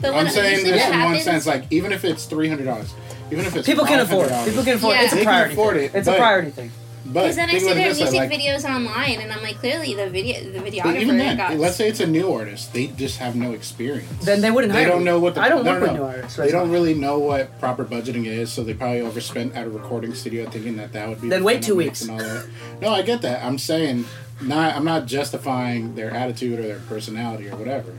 But 0.00 0.14
I'm 0.14 0.28
saying 0.28 0.64
this 0.66 0.82
what 0.84 0.94
in 0.94 1.02
one 1.02 1.18
sense, 1.20 1.46
like 1.46 1.64
even 1.70 1.90
if 1.92 2.04
it's 2.04 2.26
three 2.26 2.48
hundred 2.48 2.64
dollars, 2.66 2.92
even 3.30 3.46
if 3.46 3.56
it's 3.56 3.66
People 3.66 3.86
can 3.86 4.00
afford. 4.00 4.28
$500, 4.28 4.44
People 4.46 4.64
can 4.64 4.76
afford. 4.76 4.96
Yeah. 4.96 5.02
It's 5.04 5.12
a 5.12 5.16
They 5.16 5.22
can 5.22 5.28
priority. 5.32 5.52
afford 5.54 5.76
thing. 5.76 5.84
it, 5.86 5.94
It's 5.94 6.08
a 6.08 6.14
priority 6.16 6.50
thing. 6.50 6.70
But 7.06 7.12
Because 7.24 7.36
then 7.36 7.50
I 7.50 7.58
see 7.58 7.66
about 7.66 7.70
it 7.72 7.74
their 7.80 7.88
this 7.90 7.98
music 8.00 8.18
like, 8.18 8.30
videos 8.30 8.64
online, 8.64 9.20
and 9.20 9.30
I'm 9.30 9.42
like, 9.42 9.56
clearly 9.58 9.94
the 9.94 10.08
video, 10.08 10.40
the 10.52 10.58
videographer 10.58 11.00
even 11.00 11.18
then, 11.18 11.36
got. 11.36 11.54
let's 11.58 11.76
say 11.76 11.86
it's 11.88 12.00
a 12.00 12.06
new 12.06 12.32
artist, 12.32 12.72
they 12.72 12.86
just 12.86 13.18
have 13.18 13.36
no 13.36 13.52
experience. 13.52 14.24
Then 14.24 14.40
they 14.40 14.50
wouldn't 14.50 14.72
They 14.72 14.84
hire 14.84 14.88
don't 14.92 15.00
me. 15.00 15.04
know 15.04 15.18
what 15.20 15.34
the 15.34 15.42
I 15.42 15.50
don't 15.50 15.66
work 15.66 15.80
no, 15.80 15.80
with 15.82 15.90
no. 15.90 15.96
new 15.96 16.02
artists. 16.04 16.36
They 16.38 16.50
don't 16.50 16.70
really 16.70 16.94
know 16.94 17.18
what 17.18 17.58
proper 17.60 17.84
budgeting 17.84 18.24
is, 18.26 18.50
so 18.50 18.64
they 18.64 18.72
probably 18.72 19.02
overspent 19.02 19.54
at 19.54 19.66
a 19.66 19.70
recording 19.70 20.14
studio 20.14 20.48
thinking 20.48 20.76
that 20.78 20.92
that 20.94 21.08
would 21.08 21.20
be. 21.20 21.28
Then 21.28 21.40
the 21.40 21.44
wait 21.46 21.56
final 21.56 21.66
two 21.66 21.76
weeks. 21.76 22.00
And 22.02 22.12
all 22.12 22.18
that. 22.18 22.46
No, 22.80 22.88
I 22.88 23.02
get 23.02 23.20
that. 23.20 23.44
I'm 23.44 23.58
saying 23.58 24.06
not. 24.40 24.74
I'm 24.74 24.84
not 24.86 25.04
justifying 25.04 25.94
their 25.96 26.10
attitude 26.10 26.58
or 26.58 26.62
their 26.62 26.78
personality 26.80 27.48
or 27.50 27.56
whatever. 27.56 27.92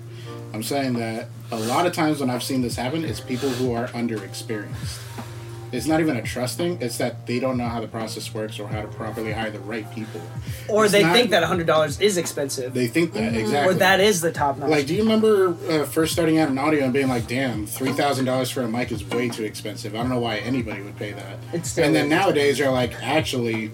I'm 0.51 0.63
saying 0.63 0.93
that 0.93 1.27
a 1.51 1.57
lot 1.59 1.85
of 1.85 1.93
times 1.93 2.19
when 2.21 2.29
I've 2.31 2.43
seen 2.43 2.61
this 2.63 2.75
happen, 2.75 3.03
it's 3.05 3.19
people 3.19 3.49
who 3.49 3.73
are 3.73 3.87
underexperienced. 3.89 4.99
It's 5.71 5.87
not 5.87 5.99
even 5.99 6.15
a 6.15 6.21
trusting. 6.21 6.81
It's 6.81 6.97
that 6.99 7.25
they 7.27 7.39
don't 7.39 7.57
know 7.57 7.67
how 7.67 7.81
the 7.81 7.87
process 7.87 8.33
works 8.33 8.59
or 8.59 8.67
how 8.67 8.81
to 8.81 8.87
properly 8.87 9.31
hire 9.33 9.49
the 9.51 9.59
right 9.59 9.89
people. 9.93 10.21
Or 10.69 10.85
It's 10.85 10.91
they 10.93 11.03
not- 11.03 11.13
think 11.15 11.31
that 11.31 11.43
hundred 11.43 11.67
dollars 11.67 11.99
is 11.99 12.17
expensive. 12.17 12.73
They 12.73 12.87
think 12.87 13.13
that 13.13 13.33
Or 13.33 13.39
exactly. 13.39 13.75
Or 13.75 13.77
that 13.79 13.99
is 13.99 14.21
the 14.21 14.31
top 14.31 14.57
notch. 14.57 14.69
Like, 14.69 14.85
do 14.87 14.93
you 14.95 15.01
remember 15.03 15.55
uh, 15.69 15.85
first 15.85 16.13
starting 16.13 16.37
out 16.37 16.49
in 16.49 16.57
audio 16.57 16.83
and 16.85 16.93
being 16.93 17.07
like, 17.09 17.27
"Damn, 17.27 17.65
three 17.65 17.91
thousand 17.93 18.25
dollars 18.25 18.49
for 18.51 18.61
a 18.61 18.67
mic 18.67 18.91
is 18.91 19.03
way 19.03 19.27
too 19.29 19.43
expensive. 19.43 19.95
I 19.95 19.97
don't 19.99 20.09
know 20.09 20.19
why 20.19 20.37
anybody 20.37 20.81
would 20.81 20.97
pay 20.97 21.11
that." 21.13 21.37
It's 21.53 21.77
and 21.77 21.95
then 21.95 22.09
nowadays 22.09 22.57
you're 22.59 22.71
like, 22.71 22.93
actually, 23.03 23.71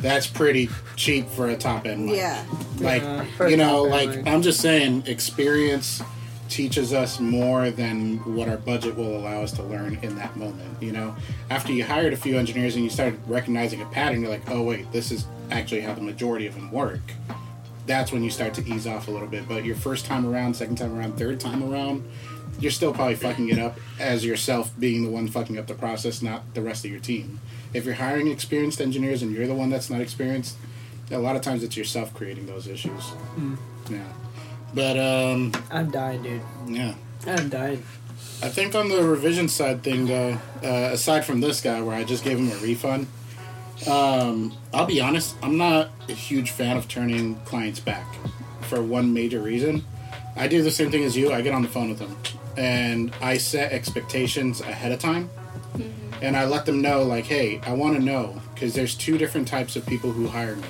that's 0.00 0.26
pretty 0.26 0.68
cheap 0.96 1.28
for 1.30 1.48
a 1.48 1.56
top 1.56 1.86
end 1.86 2.06
mic. 2.06 2.16
Yeah. 2.16 2.44
Like, 2.78 3.02
Yeah, 3.02 3.46
you 3.48 3.56
know, 3.56 3.82
like 3.82 4.10
mic. 4.10 4.26
I'm 4.26 4.42
just 4.42 4.60
saying, 4.60 5.04
experience 5.06 6.02
teaches 6.48 6.92
us 6.92 7.20
more 7.20 7.70
than 7.70 8.18
what 8.34 8.48
our 8.48 8.56
budget 8.56 8.96
will 8.96 9.16
allow 9.16 9.42
us 9.42 9.52
to 9.52 9.62
learn 9.62 9.98
in 10.02 10.16
that 10.16 10.36
moment. 10.36 10.82
You 10.82 10.92
know, 10.92 11.16
after 11.50 11.72
you 11.72 11.84
hired 11.84 12.12
a 12.12 12.16
few 12.16 12.38
engineers 12.38 12.74
and 12.74 12.84
you 12.84 12.90
started 12.90 13.18
recognizing 13.26 13.82
a 13.82 13.86
pattern, 13.86 14.20
you're 14.20 14.30
like, 14.30 14.48
oh 14.50 14.62
wait, 14.62 14.90
this 14.92 15.10
is 15.10 15.26
actually 15.50 15.80
how 15.80 15.94
the 15.94 16.02
majority 16.02 16.46
of 16.46 16.54
them 16.54 16.70
work 16.70 17.00
that's 17.86 18.12
when 18.12 18.22
you 18.22 18.30
start 18.30 18.52
to 18.54 18.68
ease 18.68 18.86
off 18.86 19.08
a 19.08 19.10
little 19.10 19.28
bit. 19.28 19.48
But 19.48 19.64
your 19.64 19.76
first 19.76 20.06
time 20.06 20.26
around, 20.26 20.54
second 20.54 20.76
time 20.76 20.98
around, 20.98 21.16
third 21.16 21.40
time 21.40 21.62
around, 21.62 22.04
you're 22.58 22.72
still 22.72 22.92
probably 22.92 23.14
fucking 23.14 23.48
it 23.48 23.58
up 23.58 23.78
as 23.98 24.24
yourself 24.24 24.72
being 24.78 25.04
the 25.04 25.10
one 25.10 25.28
fucking 25.28 25.58
up 25.58 25.66
the 25.66 25.74
process, 25.74 26.22
not 26.22 26.54
the 26.54 26.62
rest 26.62 26.84
of 26.84 26.90
your 26.90 27.00
team. 27.00 27.40
If 27.72 27.84
you're 27.84 27.94
hiring 27.94 28.28
experienced 28.28 28.80
engineers 28.80 29.22
and 29.22 29.32
you're 29.32 29.46
the 29.46 29.54
one 29.54 29.70
that's 29.70 29.90
not 29.90 30.00
experienced, 30.00 30.56
a 31.10 31.18
lot 31.18 31.36
of 31.36 31.42
times 31.42 31.62
it's 31.62 31.76
yourself 31.76 32.12
creating 32.14 32.46
those 32.46 32.66
issues. 32.66 33.12
Mm. 33.36 33.56
Yeah. 33.90 34.12
But 34.74 34.98
um 34.98 35.52
I'm 35.70 35.90
dying, 35.90 36.22
dude. 36.22 36.42
yeah. 36.66 36.94
I'm 37.26 37.48
dying. 37.48 37.82
I 38.42 38.48
think 38.48 38.74
on 38.74 38.88
the 38.88 39.02
revision 39.02 39.48
side 39.48 39.82
thing, 39.82 40.06
though, 40.06 40.38
uh, 40.62 40.90
aside 40.92 41.24
from 41.24 41.40
this 41.40 41.60
guy 41.60 41.80
where 41.80 41.96
I 41.96 42.04
just 42.04 42.22
gave 42.22 42.38
him 42.38 42.50
a 42.50 42.56
refund, 42.56 43.06
um, 43.88 44.56
I'll 44.74 44.86
be 44.86 45.00
honest, 45.00 45.36
I'm 45.42 45.56
not 45.56 45.90
a 46.08 46.12
huge 46.12 46.50
fan 46.50 46.76
of 46.76 46.86
turning 46.86 47.36
clients 47.46 47.80
back 47.80 48.06
for 48.62 48.82
one 48.82 49.14
major 49.14 49.40
reason. 49.40 49.84
I 50.36 50.48
do 50.48 50.62
the 50.62 50.70
same 50.70 50.90
thing 50.90 51.04
as 51.04 51.16
you. 51.16 51.32
I 51.32 51.40
get 51.40 51.54
on 51.54 51.62
the 51.62 51.68
phone 51.68 51.88
with 51.88 51.98
them 51.98 52.16
and 52.56 53.14
I 53.20 53.38
set 53.38 53.72
expectations 53.72 54.60
ahead 54.60 54.92
of 54.92 54.98
time. 54.98 55.30
And 56.22 56.34
I 56.34 56.46
let 56.46 56.64
them 56.64 56.80
know, 56.80 57.02
like, 57.02 57.26
hey, 57.26 57.60
I 57.64 57.72
want 57.74 57.96
to 57.96 58.02
know 58.02 58.40
because 58.54 58.74
there's 58.74 58.94
two 58.94 59.18
different 59.18 59.46
types 59.46 59.76
of 59.76 59.84
people 59.84 60.12
who 60.12 60.28
hire 60.28 60.56
me. 60.56 60.68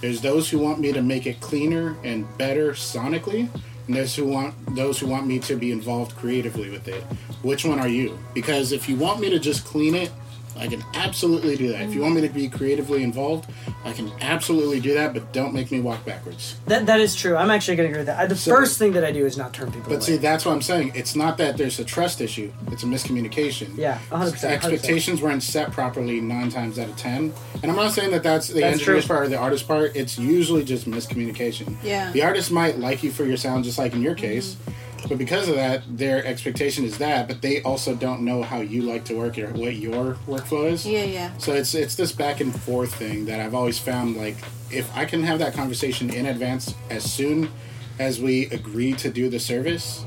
There's 0.00 0.20
those 0.20 0.50
who 0.50 0.58
want 0.58 0.78
me 0.80 0.92
to 0.92 1.02
make 1.02 1.26
it 1.26 1.40
cleaner 1.40 1.96
and 2.04 2.26
better 2.36 2.72
sonically, 2.72 3.48
and 3.86 3.96
there's 3.96 4.14
who 4.14 4.26
want 4.26 4.54
those 4.74 4.98
who 4.98 5.06
want 5.06 5.26
me 5.26 5.38
to 5.40 5.56
be 5.56 5.72
involved 5.72 6.16
creatively 6.16 6.70
with 6.70 6.88
it. 6.88 7.02
Which 7.42 7.64
one 7.64 7.78
are 7.78 7.88
you? 7.88 8.18
Because 8.34 8.72
if 8.72 8.88
you 8.88 8.96
want 8.96 9.20
me 9.20 9.30
to 9.30 9.38
just 9.38 9.64
clean 9.64 9.94
it, 9.94 10.10
I 10.58 10.66
can 10.68 10.82
absolutely 10.94 11.56
do 11.56 11.68
that. 11.72 11.82
If 11.82 11.94
you 11.94 12.00
want 12.00 12.14
me 12.14 12.20
to 12.22 12.28
be 12.28 12.48
creatively 12.48 13.02
involved, 13.02 13.50
I 13.84 13.92
can 13.92 14.10
absolutely 14.20 14.80
do 14.80 14.94
that, 14.94 15.12
but 15.14 15.32
don't 15.32 15.52
make 15.52 15.70
me 15.70 15.80
walk 15.80 16.04
backwards. 16.04 16.56
That 16.66 16.86
that 16.86 17.00
is 17.00 17.14
true. 17.14 17.36
I'm 17.36 17.50
actually 17.50 17.76
gonna 17.76 17.88
agree 17.88 17.98
with 17.98 18.06
that. 18.06 18.18
I, 18.18 18.26
the 18.26 18.36
So- 18.36 18.54
first 18.54 18.78
thing 18.78 18.92
that 18.92 19.04
I 19.04 19.12
do 19.12 19.26
is 19.26 19.36
not 19.36 19.52
turn 19.52 19.70
people 19.70 19.88
But 19.90 19.96
away. 19.96 20.04
see, 20.04 20.16
that's 20.16 20.44
what 20.44 20.52
I'm 20.52 20.62
saying. 20.62 20.92
It's 20.94 21.14
not 21.14 21.38
that 21.38 21.56
there's 21.56 21.78
a 21.78 21.84
trust 21.84 22.20
issue; 22.20 22.50
it's 22.72 22.82
a 22.82 22.86
miscommunication. 22.86 23.76
Yeah, 23.76 23.98
100%, 24.10 24.32
100%. 24.32 24.44
Expectations 24.52 25.20
weren't 25.22 25.42
set 25.42 25.72
properly 25.72 26.20
nine 26.20 26.50
times 26.50 26.78
out 26.78 26.88
of 26.88 26.96
ten. 26.96 27.32
And 27.62 27.70
I'm 27.70 27.76
not 27.76 27.92
saying 27.92 28.10
that 28.12 28.22
that's 28.22 28.48
the 28.48 28.60
That's 28.60 28.80
engineer's 28.80 29.06
true. 29.06 29.14
part 29.16 29.26
or 29.26 29.28
the 29.28 29.36
artist's 29.38 29.66
part. 29.66 29.94
It's 29.96 30.18
usually 30.18 30.64
just 30.64 30.88
miscommunication. 30.88 31.76
Yeah. 31.82 32.10
The 32.12 32.22
artist 32.22 32.50
might 32.50 32.78
like 32.78 33.02
you 33.02 33.10
for 33.10 33.24
your 33.24 33.36
sound, 33.36 33.64
just 33.64 33.78
like 33.78 33.92
in 33.94 34.02
your 34.02 34.14
case. 34.14 34.54
Mm-hmm. 34.54 34.72
But 35.08 35.18
because 35.18 35.48
of 35.48 35.54
that, 35.54 35.82
their 35.88 36.24
expectation 36.24 36.84
is 36.84 36.98
that, 36.98 37.28
but 37.28 37.40
they 37.40 37.62
also 37.62 37.94
don't 37.94 38.22
know 38.22 38.42
how 38.42 38.60
you 38.60 38.82
like 38.82 39.04
to 39.04 39.14
work 39.14 39.38
or 39.38 39.52
what 39.52 39.76
your 39.76 40.14
workflow 40.26 40.70
is. 40.70 40.84
Yeah, 40.84 41.04
yeah. 41.04 41.36
So 41.38 41.52
it's 41.52 41.74
it's 41.74 41.94
this 41.94 42.12
back 42.12 42.40
and 42.40 42.58
forth 42.62 42.94
thing 42.94 43.26
that 43.26 43.40
I've 43.40 43.54
always 43.54 43.78
found 43.78 44.16
like 44.16 44.36
if 44.70 44.94
I 44.96 45.04
can 45.04 45.22
have 45.22 45.38
that 45.38 45.54
conversation 45.54 46.10
in 46.10 46.26
advance 46.26 46.74
as 46.90 47.10
soon 47.10 47.50
as 47.98 48.20
we 48.20 48.46
agree 48.46 48.92
to 48.94 49.10
do 49.10 49.30
the 49.30 49.38
service, 49.38 50.04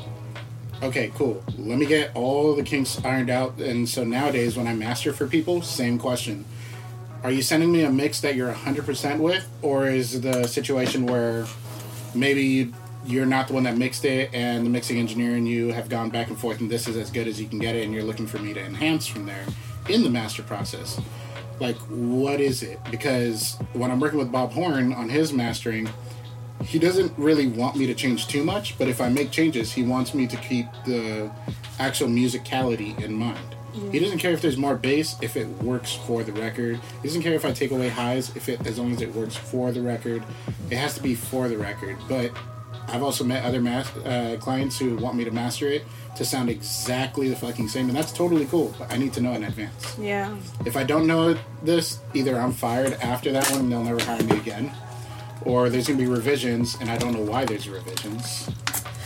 okay, 0.84 1.12
cool. 1.16 1.44
Let 1.58 1.80
me 1.80 1.86
get 1.86 2.16
all 2.16 2.56
the 2.56 2.64
kinks 2.64 3.04
ironed 3.04 3.30
out 3.30 3.60
and 3.60 3.88
so 3.88 4.04
nowadays 4.04 4.58
when 4.58 4.68
I 4.68 4.74
master 4.74 5.14
for 5.14 5.28
people, 5.28 5.62
same 5.62 5.98
question. 5.98 6.46
Are 7.24 7.32
you 7.32 7.42
sending 7.42 7.72
me 7.72 7.84
a 7.84 7.92
mix 7.92 8.22
that 8.22 8.36
you're 8.36 8.54
100% 8.54 9.20
with 9.20 9.48
or 9.62 9.88
is 9.88 10.22
the 10.22 10.48
situation 10.48 11.06
where 11.06 11.46
maybe 12.14 12.44
you 12.44 12.74
you're 13.06 13.26
not 13.26 13.48
the 13.48 13.54
one 13.54 13.64
that 13.64 13.78
mixed 13.78 14.06
it 14.06 14.34
and 14.34 14.66
the 14.66 14.70
mixing 14.70 14.98
engineer 14.98 15.36
and 15.36 15.48
you 15.48 15.72
have 15.72 15.90
gone 15.90 16.10
back 16.10 16.28
and 16.28 16.38
forth 16.38 16.60
and 16.60 16.70
this 16.70 16.88
is 16.88 16.98
as 16.98 17.10
good 17.10 17.28
as 17.28 17.40
you 17.42 17.48
can 17.48 17.60
get 17.60 17.76
it 17.76 17.86
and 17.86 17.94
you're 17.94 18.04
looking 18.04 18.28
for 18.28 18.40
me 18.40 18.54
to 18.54 18.64
enhance 18.64 19.08
from 19.08 19.26
there 19.26 19.46
in 19.88 20.04
the 20.04 20.10
master 20.10 20.44
process. 20.44 21.00
Like 21.60 21.78
what 21.88 22.40
is 22.40 22.64
it? 22.64 22.80
Because 22.92 23.58
when 23.74 23.92
i'm 23.92 24.00
working 24.00 24.20
with 24.20 24.32
bob 24.32 24.52
horn 24.52 24.94
on 24.94 25.10
his 25.10 25.34
mastering 25.34 25.90
he 26.66 26.78
doesn't 26.78 27.18
really 27.18 27.48
want 27.48 27.78
me 27.78 27.88
to 27.88 27.94
change 27.94 28.28
too 28.28 28.44
much 28.44 28.78
but 28.78 28.90
if 28.90 29.00
i 29.00 29.08
make 29.08 29.32
changes 29.32 29.72
he 29.72 29.82
wants 29.82 30.14
me 30.14 30.28
to 30.28 30.36
keep 30.38 30.66
the 30.86 31.32
actual 31.80 32.10
musicality 32.10 33.00
in 33.02 33.14
mind. 33.14 33.56
He 33.74 33.80
mm. 33.80 34.02
doesn't 34.02 34.18
care 34.18 34.32
if 34.32 34.42
there's 34.42 34.58
more 34.58 34.76
bass 34.76 35.16
if 35.22 35.38
it 35.38 35.48
works 35.64 35.94
for 35.94 36.24
the 36.24 36.34
record. 36.34 36.80
He 37.02 37.08
doesn't 37.08 37.22
care 37.22 37.34
if 37.34 37.46
i 37.46 37.52
take 37.52 37.72
away 37.72 37.90
highs 37.90 38.36
if 38.36 38.50
it 38.50 38.66
as 38.68 38.78
long 38.78 38.92
as 38.92 39.02
it 39.02 39.14
works 39.14 39.36
for 39.36 39.72
the 39.72 39.82
record. 39.82 40.24
It 40.70 40.78
has 40.78 40.96
to 40.96 41.02
be 41.02 41.16
for 41.16 41.48
the 41.48 41.58
record 41.58 41.98
but 42.08 42.32
I've 42.91 43.03
also 43.03 43.24
met 43.24 43.44
other 43.45 43.61
mas- 43.61 43.95
uh, 44.06 44.38
clients 44.40 44.78
who 44.80 44.95
want 44.98 45.16
me 45.16 45.24
to 45.24 45.32
master 45.32 45.68
it 45.68 45.84
to 46.16 46.26
sound 46.26 46.49
exactly 46.49 47.30
the 47.30 47.36
fucking 47.36 47.68
same, 47.70 47.88
and 47.88 47.98
that's 47.98 48.11
totally 48.11 48.45
cool. 48.45 48.74
But 48.78 48.91
I 48.91 48.98
need 48.98 49.14
to 49.14 49.22
know 49.22 49.34
in 49.34 49.44
advance. 49.44 49.95
Yeah. 49.99 50.36
If 50.66 50.76
I 50.76 50.84
don't 50.84 51.07
know 51.07 51.38
this, 51.64 51.99
either 52.14 52.40
I'm 52.40 52.52
fired 52.52 52.94
after 53.02 53.32
that 53.32 53.49
one 53.52 53.61
and 53.61 53.72
they'll 53.72 53.84
never 53.84 54.03
hire 54.03 54.22
me 54.24 54.38
again, 54.38 54.72
or 55.44 55.70
there's 55.70 55.88
gonna 55.88 55.99
be 55.99 56.07
revisions 56.07 56.78
and 56.82 56.90
I 56.90 56.98
don't 56.98 57.14
know 57.14 57.22
why 57.32 57.45
there's 57.45 57.70
revisions. 57.70 58.49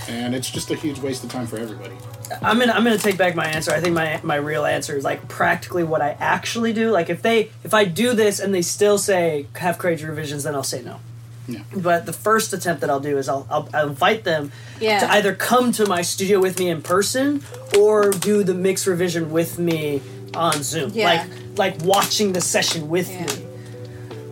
and 0.10 0.36
it's 0.36 0.50
just 0.52 0.70
a 0.70 0.76
huge 0.76 1.00
waste 1.00 1.24
of 1.24 1.30
time 1.32 1.48
for 1.48 1.58
everybody. 1.58 1.96
I'm 2.42 2.60
gonna 2.60 2.74
I'm 2.74 2.84
gonna 2.84 2.98
take 2.98 3.18
back 3.18 3.36
my 3.36 3.46
answer. 3.46 3.72
I 3.72 3.80
think 3.80 3.96
my 3.96 4.20
my 4.24 4.36
real 4.36 4.66
answer 4.66 4.98
is 4.98 5.04
like 5.06 5.28
practically 5.30 5.84
what 5.86 6.02
I 6.02 6.18
actually 6.20 6.74
do. 6.74 6.92
Like 6.92 7.10
if 7.10 7.22
they 7.22 7.52
if 7.64 7.74
I 7.74 7.86
do 7.86 8.14
this 8.14 8.40
and 8.40 8.54
they 8.54 8.62
still 8.64 8.98
say 8.98 9.46
have 9.56 9.78
crazy 9.78 10.06
revisions, 10.06 10.44
then 10.44 10.56
I'll 10.56 10.64
say 10.64 10.82
no. 10.82 11.00
Yeah. 11.48 11.62
But 11.76 12.06
the 12.06 12.14
first 12.14 12.54
attempt 12.54 12.82
that 12.82 12.90
I'll 12.90 13.00
do 13.02 13.18
is 13.18 13.28
I'll, 13.28 13.46
I'll, 13.50 13.68
I'll 13.74 13.90
invite 13.90 14.24
them 14.24 14.52
Yeah. 14.80 15.00
to 15.02 15.12
either 15.12 15.36
come 15.36 15.72
to 15.74 15.86
my 15.86 16.02
studio 16.02 16.40
with 16.40 16.58
me 16.60 16.70
in 16.70 16.82
person 16.82 17.44
or 17.78 18.12
do 18.12 18.44
the 18.44 18.54
mix 18.54 18.88
revision 18.88 19.32
with 19.32 19.60
me 19.60 20.02
on 20.34 20.64
Zoom. 20.64 20.92
Yeah. 20.94 21.06
Like 21.06 21.30
like 21.58 21.84
watching 21.84 22.34
the 22.34 22.42
session 22.42 22.90
with 22.90 23.10
Yeah. 23.12 23.26
me. 23.26 23.48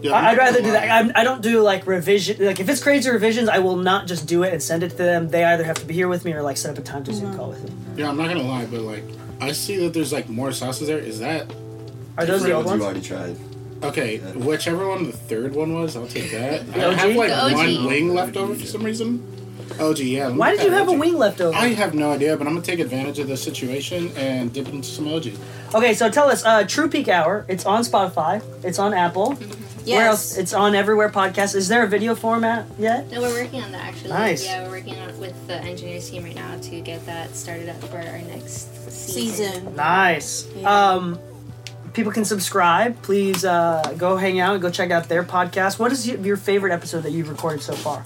Yeah, 0.03 0.13
I- 0.13 0.31
I'd 0.31 0.37
rather 0.37 0.61
do 0.63 0.71
that. 0.71 0.89
I'm, 0.89 1.11
I 1.13 1.23
don't 1.23 1.41
do 1.43 1.61
like 1.61 1.85
revision. 1.85 2.43
Like 2.43 2.59
if 2.59 2.67
it's 2.69 2.81
crazy 2.81 3.09
revisions, 3.11 3.49
I 3.49 3.59
will 3.59 3.75
not 3.75 4.07
just 4.07 4.25
do 4.25 4.41
it 4.43 4.51
and 4.53 4.63
send 4.63 4.81
it 4.81 4.91
to 4.91 4.95
them. 4.97 5.29
They 5.29 5.43
either 5.43 5.63
have 5.63 5.77
to 5.79 5.85
be 5.85 5.93
here 5.93 6.07
with 6.07 6.25
me 6.25 6.33
or 6.33 6.41
like 6.41 6.57
set 6.57 6.71
up 6.71 6.77
a 6.77 6.81
time 6.81 7.03
to 7.03 7.11
Mm-hmm. 7.11 7.19
Zoom 7.19 7.35
call 7.37 7.49
with 7.49 7.63
me. 7.63 7.71
Yeah, 7.97 8.09
I'm 8.09 8.17
not 8.17 8.27
gonna 8.29 8.41
lie, 8.41 8.65
but 8.65 8.81
like 8.81 9.03
I 9.39 9.51
see 9.51 9.75
that 9.77 9.93
there's 9.93 10.11
like 10.13 10.29
more 10.29 10.51
sauces 10.53 10.87
there. 10.87 10.97
Is 10.97 11.19
that 11.19 11.51
Are 12.17 12.25
those 12.25 12.41
the 12.41 12.47
Which 12.47 12.55
old 12.55 12.65
ones 12.65 12.81
ones? 12.81 13.05
you 13.05 13.13
already 13.15 13.35
tried? 13.35 13.50
Okay? 13.83 14.17
Whichever 14.19 14.87
one 14.87 15.05
the 15.05 15.11
third 15.11 15.55
one 15.55 15.73
was, 15.73 15.95
I'll 15.95 16.07
take 16.07 16.31
that. 16.31 16.61
I 16.75 16.85
OG? 16.85 16.95
have 16.95 17.15
like 17.15 17.29
The 17.29 17.41
OG. 17.45 17.53
one 17.53 17.85
wing 17.87 18.13
left 18.13 18.37
over 18.37 18.53
for 18.55 18.65
some 18.65 18.83
reason. 18.83 19.27
OG, 19.79 19.99
yeah. 19.99 20.25
let 20.25 20.33
me 20.33 20.37
Why 20.39 20.51
did 20.55 20.65
you 20.65 20.71
have 20.71 20.87
a 20.89 20.91
OG. 20.91 20.99
wing 20.99 21.17
left 21.17 21.39
over? 21.41 21.57
I 21.57 21.67
have 21.69 21.93
no 21.93 22.11
idea, 22.11 22.35
but 22.37 22.45
I'm 22.45 22.53
gonna 22.53 22.65
take 22.65 22.79
advantage 22.79 23.19
of 23.19 23.27
the 23.27 23.37
situation 23.37 24.11
and 24.17 24.51
dip 24.53 24.67
into 24.67 24.87
some 24.87 25.07
OG. 25.07 25.31
Okay, 25.73 25.93
so 25.93 26.09
tell 26.09 26.29
us, 26.29 26.43
uh, 26.45 26.63
True 26.67 26.89
Peak 26.89 27.07
Hour. 27.07 27.45
It's 27.47 27.65
on 27.65 27.81
Spotify. 27.83 28.43
It's 28.65 28.79
on 28.79 28.93
Apple. 28.93 29.35
Where 29.35 29.87
Yes. 29.87 30.07
else? 30.07 30.37
It's 30.37 30.53
on 30.53 30.75
everywhere. 30.75 31.09
Podcast. 31.09 31.55
Is 31.55 31.67
there 31.67 31.83
a 31.83 31.87
video 31.87 32.13
format 32.13 32.67
yet? 32.77 33.09
No, 33.11 33.21
we're 33.21 33.41
working 33.43 33.63
on 33.63 33.71
that 33.71 33.83
actually. 33.85 34.09
Nice. 34.09 34.45
Yeah, 34.45 34.63
we're 34.65 34.71
working 34.77 34.95
on 34.99 35.17
with 35.19 35.47
the 35.47 35.53
Engineears 35.55 36.11
team 36.11 36.23
right 36.23 36.35
now 36.35 36.55
to 36.61 36.81
get 36.81 37.03
that 37.07 37.35
started 37.35 37.67
up 37.69 37.81
for 37.85 37.97
our 37.97 38.19
next 38.29 38.91
season. 38.91 39.53
Season. 39.53 39.75
Nice. 39.75 40.45
Yeah. 40.55 40.91
Um, 40.91 41.17
people 41.93 42.11
can 42.11 42.25
subscribe. 42.25 43.01
Please 43.01 43.43
uh, 43.45 43.93
go 43.97 44.17
hang 44.17 44.39
out 44.39 44.53
and 44.53 44.61
go 44.61 44.69
check 44.69 44.91
out 44.91 45.07
their 45.09 45.23
podcast. 45.23 45.79
What 45.79 45.91
is 45.91 46.07
your, 46.07 46.17
your 46.19 46.37
favorite 46.37 46.71
episode 46.73 47.01
that 47.01 47.11
you've 47.11 47.29
recorded 47.29 47.61
so 47.61 47.73
far 47.73 48.03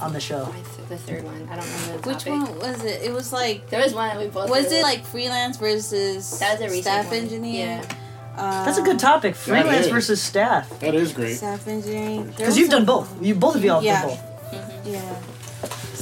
on 0.00 0.12
the 0.12 0.20
show? 0.20 0.44
My 0.46 0.52
th- 0.52 0.88
the 0.88 0.98
third 0.98 1.24
one. 1.24 1.48
I 1.50 1.56
don't 1.56 1.64
remember 1.66 2.02
the 2.02 2.08
Which 2.08 2.24
topic. 2.24 2.32
one 2.32 2.58
was 2.58 2.84
it? 2.84 3.02
It 3.02 3.12
was 3.12 3.32
like 3.32 3.70
There 3.70 3.82
was 3.82 3.94
one 3.94 4.08
that 4.08 4.18
we 4.18 4.26
both. 4.28 4.50
was 4.50 4.64
really 4.64 4.78
it 4.78 4.82
like 4.82 5.04
freelance 5.04 5.56
versus 5.56 6.38
That 6.40 6.60
was 6.60 6.72
a 6.72 6.82
staff 6.82 7.06
one. 7.06 7.14
engineer? 7.14 7.66
Yeah. 7.82 7.96
Uh, 8.36 8.64
That's 8.64 8.78
a 8.78 8.82
good 8.82 8.98
topic. 8.98 9.34
Freelance 9.36 9.86
versus 9.86 10.20
staff. 10.20 10.68
That 10.80 10.94
is 10.94 11.12
great. 11.12 11.36
Staff 11.36 11.66
engineering. 11.68 12.26
Because 12.36 12.58
you've 12.58 12.68
done 12.70 12.84
both. 12.84 13.22
You 13.22 13.34
both 13.34 13.54
of 13.56 13.64
y'all 13.64 13.76
have 13.80 13.84
Yeah. 13.84 14.02
done 14.02 14.18
both. 14.52 14.86
Yeah. 14.86 15.16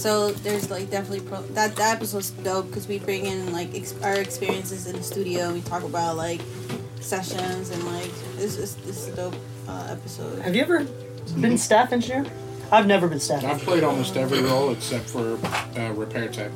So 0.03 0.33
there's 0.33 0.69
like 0.69 0.91
definitely 0.91 1.21
pro- 1.21 1.43
that 1.55 1.77
that 1.77 1.97
episode's 1.97 2.31
dope 2.31 2.67
because 2.67 2.89
we 2.89 2.99
bring 2.99 3.25
in 3.27 3.53
like 3.53 3.73
ex- 3.73 3.95
our 4.03 4.15
experiences 4.15 4.89
in 4.89 4.97
the 4.97 5.03
studio. 5.03 5.53
We 5.53 5.61
talk 5.61 5.85
about 5.85 6.17
like 6.17 6.41
sessions 7.01 7.71
and 7.71 7.85
like 7.85 8.11
this 8.37 8.57
is 8.59 8.75
this 8.77 9.07
is 9.07 9.09
a 9.13 9.17
dope 9.17 9.37
uh, 9.69 9.87
episode. 9.91 10.41
Have 10.43 10.57
you 10.57 10.63
ever 10.63 10.85
been 11.41 11.57
staff 11.57 11.93
engineer? 11.93 12.27
I've 12.73 12.89
never 12.89 13.07
been 13.07 13.21
staff. 13.21 13.45
I've 13.45 13.51
engineer. 13.51 13.65
played 13.67 13.85
almost 13.85 14.17
every 14.17 14.43
role 14.43 14.73
except 14.73 15.09
for 15.09 15.39
uh, 15.79 15.93
repair 15.93 16.27
tech. 16.27 16.51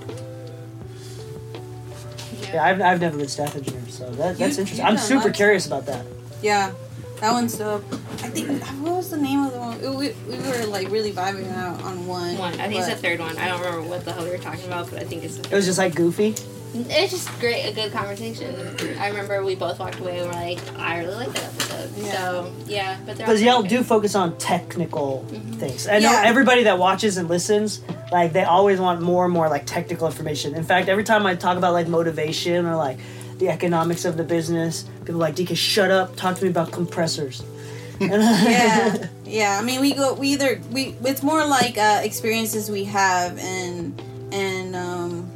Yeah, 2.52 2.64
I've, 2.64 2.81
I've 2.81 3.01
never 3.01 3.16
been 3.16 3.28
staff 3.28 3.55
engineer, 3.55 3.82
so 3.89 4.10
that, 4.10 4.39
that's 4.39 4.56
You- 4.56 4.62
interesting. 4.62 4.77
you've 4.78 4.86
I'm 4.86 4.97
done 4.97 5.05
super 5.05 5.27
lots. 5.27 5.36
curious 5.36 5.66
about 5.66 5.86
that. 5.86 6.05
Yeah, 6.43 6.73
that 7.20 7.32
one's 7.32 7.56
dope. 7.56 7.84
I 7.93 8.28
think 8.28 8.62
what 8.80 8.97
was 8.97 9.10
the 9.10 9.16
name 9.16 9.43
of 9.43 9.52
the 9.52 9.59
one? 9.59 9.78
We, 9.80 10.12
we 10.28 10.38
were 10.48 10.66
like 10.66 10.90
really 10.90 11.12
vibing 11.12 11.51
out 11.52 11.82
on 11.82 12.06
one. 12.06 12.36
One. 12.36 12.52
I 12.60 12.68
think 12.68 12.80
it's 12.80 12.88
the 12.88 12.97
third 12.97 13.20
one. 13.20 13.36
I 13.38 13.48
don't 13.48 13.60
remember 13.60 13.88
what 13.88 14.05
the 14.05 14.12
hell 14.12 14.24
we 14.24 14.30
were 14.30 14.38
talking 14.38 14.66
about, 14.66 14.90
but 14.90 15.01
I 15.01 15.05
think 15.05 15.24
it's. 15.24 15.38
The 15.38 15.52
It 15.52 15.55
was 15.55 15.66
just 15.66 15.78
like 15.78 15.94
goofy. 15.94 16.34
It's 16.74 17.12
just 17.12 17.40
great, 17.40 17.64
a 17.64 17.72
good 17.72 17.90
conversation. 17.93 18.55
I 18.98 19.09
remember 19.09 19.43
we 19.43 19.55
both 19.55 19.78
walked 19.78 19.98
away 19.98 20.18
and 20.18 20.26
were 20.26 20.34
like, 20.34 20.59
I 20.78 20.98
really 20.98 21.14
like 21.14 21.32
that 21.32 21.44
episode. 21.44 21.90
Yeah. 21.97 22.12
So 22.12 22.52
yeah, 22.66 22.98
but 23.06 23.16
Because 23.16 23.40
y'all 23.43 23.62
do 23.62 23.82
focus 23.82 24.14
on 24.14 24.36
technical 24.36 25.24
mm-hmm. 25.28 25.52
things. 25.52 25.86
I 25.88 26.01
know 26.01 26.12
Yeah. 26.12 26.22
everybody 26.26 26.64
that 26.64 26.78
watches 26.78 27.16
and 27.16 27.28
listens, 27.28 27.80
like 28.12 28.34
they 28.34 28.44
always 28.44 28.78
want 28.78 29.01
more 29.01 29.24
and 29.24 29.32
more 29.32 29.48
like 29.48 29.64
technical 29.64 30.06
information. 30.06 30.55
In 30.55 30.64
fact, 30.64 30.88
every 30.88 31.05
time 31.05 31.24
I 31.24 31.34
talk 31.34 31.56
about 31.56 31.72
like 31.72 31.88
motivation 31.88 32.66
or 32.66 32.76
like 32.76 32.98
the 33.38 33.48
economics 33.48 34.04
of 34.04 34.16
the 34.16 34.24
business, 34.24 34.84
people 35.00 35.16
are 35.16 35.18
like 35.18 35.36
DK, 35.36 35.56
shut 35.56 35.90
up, 35.90 36.16
talk 36.16 36.36
to 36.36 36.44
me 36.44 36.50
about 36.50 36.72
compressors. 36.72 37.42
yeah, 38.00 39.08
yeah. 39.24 39.58
I 39.60 39.64
mean, 39.64 39.80
we 39.80 39.94
go. 39.94 40.14
We 40.14 40.28
either 40.28 40.60
we. 40.70 40.94
It's 41.02 41.22
more 41.22 41.46
like 41.46 41.78
uh, 41.78 42.00
experiences 42.02 42.70
we 42.70 42.84
have, 42.84 43.38
and 43.38 43.98
and 44.32 44.76
um, 44.76 45.30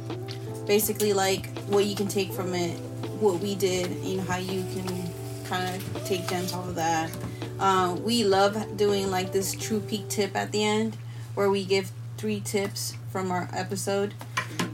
basically 0.67 1.13
like 1.13 1.49
what 1.69 1.85
you 1.85 1.95
can 1.95 2.07
take 2.07 2.31
from 2.31 2.53
it, 2.53 2.77
what 3.19 3.39
we 3.39 3.55
did, 3.55 3.89
and 3.89 4.21
how 4.21 4.37
you 4.37 4.63
can 4.73 5.11
kind 5.45 5.75
of 5.75 6.05
take 6.05 6.27
gems 6.27 6.53
off 6.53 6.67
of 6.67 6.75
that. 6.75 7.11
Um, 7.59 8.03
we 8.03 8.23
love 8.23 8.77
doing 8.77 9.09
like 9.09 9.31
this 9.31 9.53
true 9.53 9.79
peak 9.79 10.07
tip 10.07 10.35
at 10.35 10.51
the 10.51 10.63
end, 10.63 10.97
where 11.33 11.49
we 11.49 11.65
give 11.65 11.91
three 12.17 12.41
tips 12.41 12.95
from 13.11 13.31
our 13.31 13.49
episode, 13.53 14.13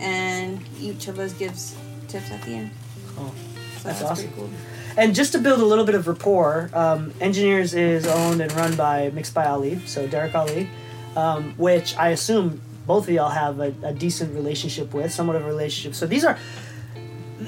and 0.01 0.61
each 0.79 1.07
of 1.07 1.19
us 1.19 1.31
gives 1.33 1.75
tips 2.07 2.31
at 2.31 2.41
the 2.43 2.51
end. 2.51 2.71
Oh, 3.17 3.33
So 3.79 3.87
that's 3.89 4.01
awesome. 4.01 4.31
cool. 4.33 4.49
And 4.97 5.13
just 5.13 5.31
to 5.33 5.39
build 5.39 5.59
a 5.59 5.65
little 5.65 5.85
bit 5.85 5.93
of 5.95 6.07
rapport, 6.07 6.71
um, 6.73 7.11
Engineears 7.19 7.75
is 7.77 8.07
owned 8.07 8.41
and 8.41 8.51
run 8.53 8.75
by 8.75 9.11
Mixed 9.11 9.33
by 9.33 9.45
Ali, 9.45 9.79
so 9.85 10.07
Derek 10.07 10.33
Ali, 10.33 10.69
um, 11.15 11.53
which 11.57 11.95
I 11.97 12.09
assume 12.09 12.61
both 12.87 13.07
of 13.07 13.13
y'all 13.13 13.29
have 13.29 13.59
a, 13.59 13.73
a 13.83 13.93
decent 13.93 14.33
relationship 14.33 14.93
with, 14.93 15.11
somewhat 15.13 15.35
of 15.35 15.43
a 15.43 15.47
relationship. 15.47 15.93
So 15.93 16.07
these 16.07 16.23
are 16.25 16.39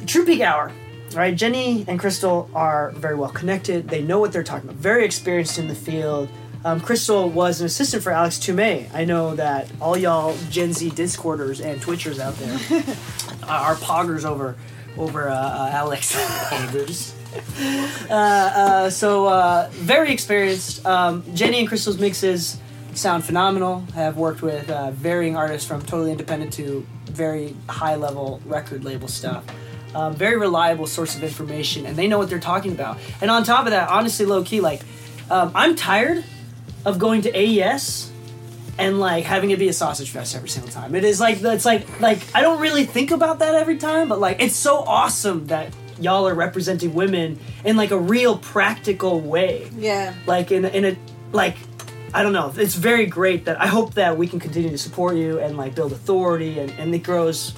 True 0.05 0.25
Peak 0.25 0.41
Hour, 0.41 0.71
right? 1.15 1.35
Jenny 1.35 1.85
and 1.87 1.99
Crystal 1.99 2.49
are 2.53 2.91
very 2.91 3.15
well 3.15 3.31
connected. 3.31 3.87
They 3.89 4.03
know 4.03 4.19
what 4.19 4.31
they're 4.31 4.43
talking 4.43 4.69
about. 4.69 4.79
Very 4.81 5.03
experienced 5.05 5.57
in 5.57 5.67
the 5.67 5.75
field. 5.75 6.29
Um, 6.65 6.79
Crystal 6.81 7.29
was 7.29 7.61
an 7.61 7.67
assistant 7.67 8.03
for 8.03 8.11
Alex 8.11 8.37
Tumay. 8.37 8.93
I 8.93 9.05
know 9.05 9.33
that 9.35 9.71
all 9.81 9.97
y'all 9.97 10.35
Gen 10.51 10.73
Z 10.73 10.89
Discorders 10.91 11.61
and 11.61 11.81
Twitchers 11.81 12.19
out 12.19 12.35
there 12.35 12.53
are 13.49 13.75
poggers 13.75 14.25
over 14.25 14.55
over 14.99 15.29
uh, 15.29 15.35
uh, 15.35 15.69
Alex. 15.71 16.15
Uh, 18.09 18.89
so 18.89 19.27
uh, 19.27 19.69
very 19.71 20.11
experienced. 20.11 20.83
Um, 20.83 21.23
Jenny 21.35 21.59
and 21.59 21.67
Crystal's 21.67 21.99
mixes 21.99 22.57
sound 22.95 23.23
phenomenal. 23.23 23.83
I 23.93 23.97
have 23.97 24.17
worked 24.17 24.41
with 24.41 24.67
uh, 24.69 24.89
varying 24.91 25.37
artists 25.37 25.67
from 25.67 25.81
totally 25.83 26.11
independent 26.11 26.53
to 26.53 26.87
very 27.05 27.55
high 27.67 27.95
level 27.95 28.41
record 28.45 28.83
label 28.83 29.07
stuff. 29.07 29.45
Um, 29.93 30.15
very 30.15 30.37
reliable 30.37 30.87
source 30.87 31.15
of 31.15 31.23
information, 31.23 31.85
and 31.85 31.95
they 31.95 32.07
know 32.07 32.17
what 32.17 32.29
they're 32.29 32.39
talking 32.39 32.71
about. 32.71 32.97
And 33.21 33.29
on 33.29 33.43
top 33.43 33.65
of 33.65 33.71
that, 33.71 33.89
honestly, 33.89 34.25
low 34.25 34.43
key, 34.43 34.59
like 34.59 34.81
um, 35.29 35.51
I'm 35.53 35.75
tired 35.75 36.23
of 36.85 36.97
going 36.97 37.21
to 37.23 37.31
AES 37.35 38.11
and 38.79 38.99
like 38.99 39.25
having 39.25 39.51
it 39.51 39.59
be 39.59 39.67
a 39.67 39.73
sausage 39.73 40.09
fest 40.09 40.35
every 40.35 40.49
single 40.49 40.71
time. 40.71 40.95
It 40.95 41.03
is 41.03 41.19
like 41.19 41.41
it's 41.41 41.65
like 41.65 41.99
like 42.01 42.19
I 42.33 42.41
don't 42.41 42.59
really 42.59 42.85
think 42.85 43.11
about 43.11 43.39
that 43.39 43.53
every 43.55 43.77
time, 43.77 44.07
but 44.09 44.19
like 44.19 44.41
it's 44.41 44.55
so 44.55 44.77
awesome 44.79 45.47
that 45.47 45.73
y'all 45.99 46.27
are 46.27 46.33
representing 46.33 46.93
women 46.93 47.37
in 47.65 47.75
like 47.75 47.91
a 47.91 47.99
real 47.99 48.37
practical 48.37 49.19
way. 49.19 49.69
Yeah. 49.77 50.13
Like 50.25 50.51
in 50.51 50.65
a- 50.65 50.69
in 50.69 50.85
a 50.85 50.97
like 51.33 51.57
I 52.13 52.23
don't 52.23 52.33
know. 52.33 52.51
It's 52.57 52.73
very 52.75 53.05
great 53.05 53.45
that 53.45 53.61
I 53.61 53.67
hope 53.67 53.93
that 53.95 54.17
we 54.17 54.27
can 54.27 54.39
continue 54.39 54.69
to 54.71 54.77
support 54.77 55.15
you 55.15 55.39
and 55.39 55.57
like 55.57 55.75
build 55.75 55.91
authority 55.91 56.57
and, 56.59 56.71
and 56.79 56.95
it 56.95 57.03
grows 57.03 57.53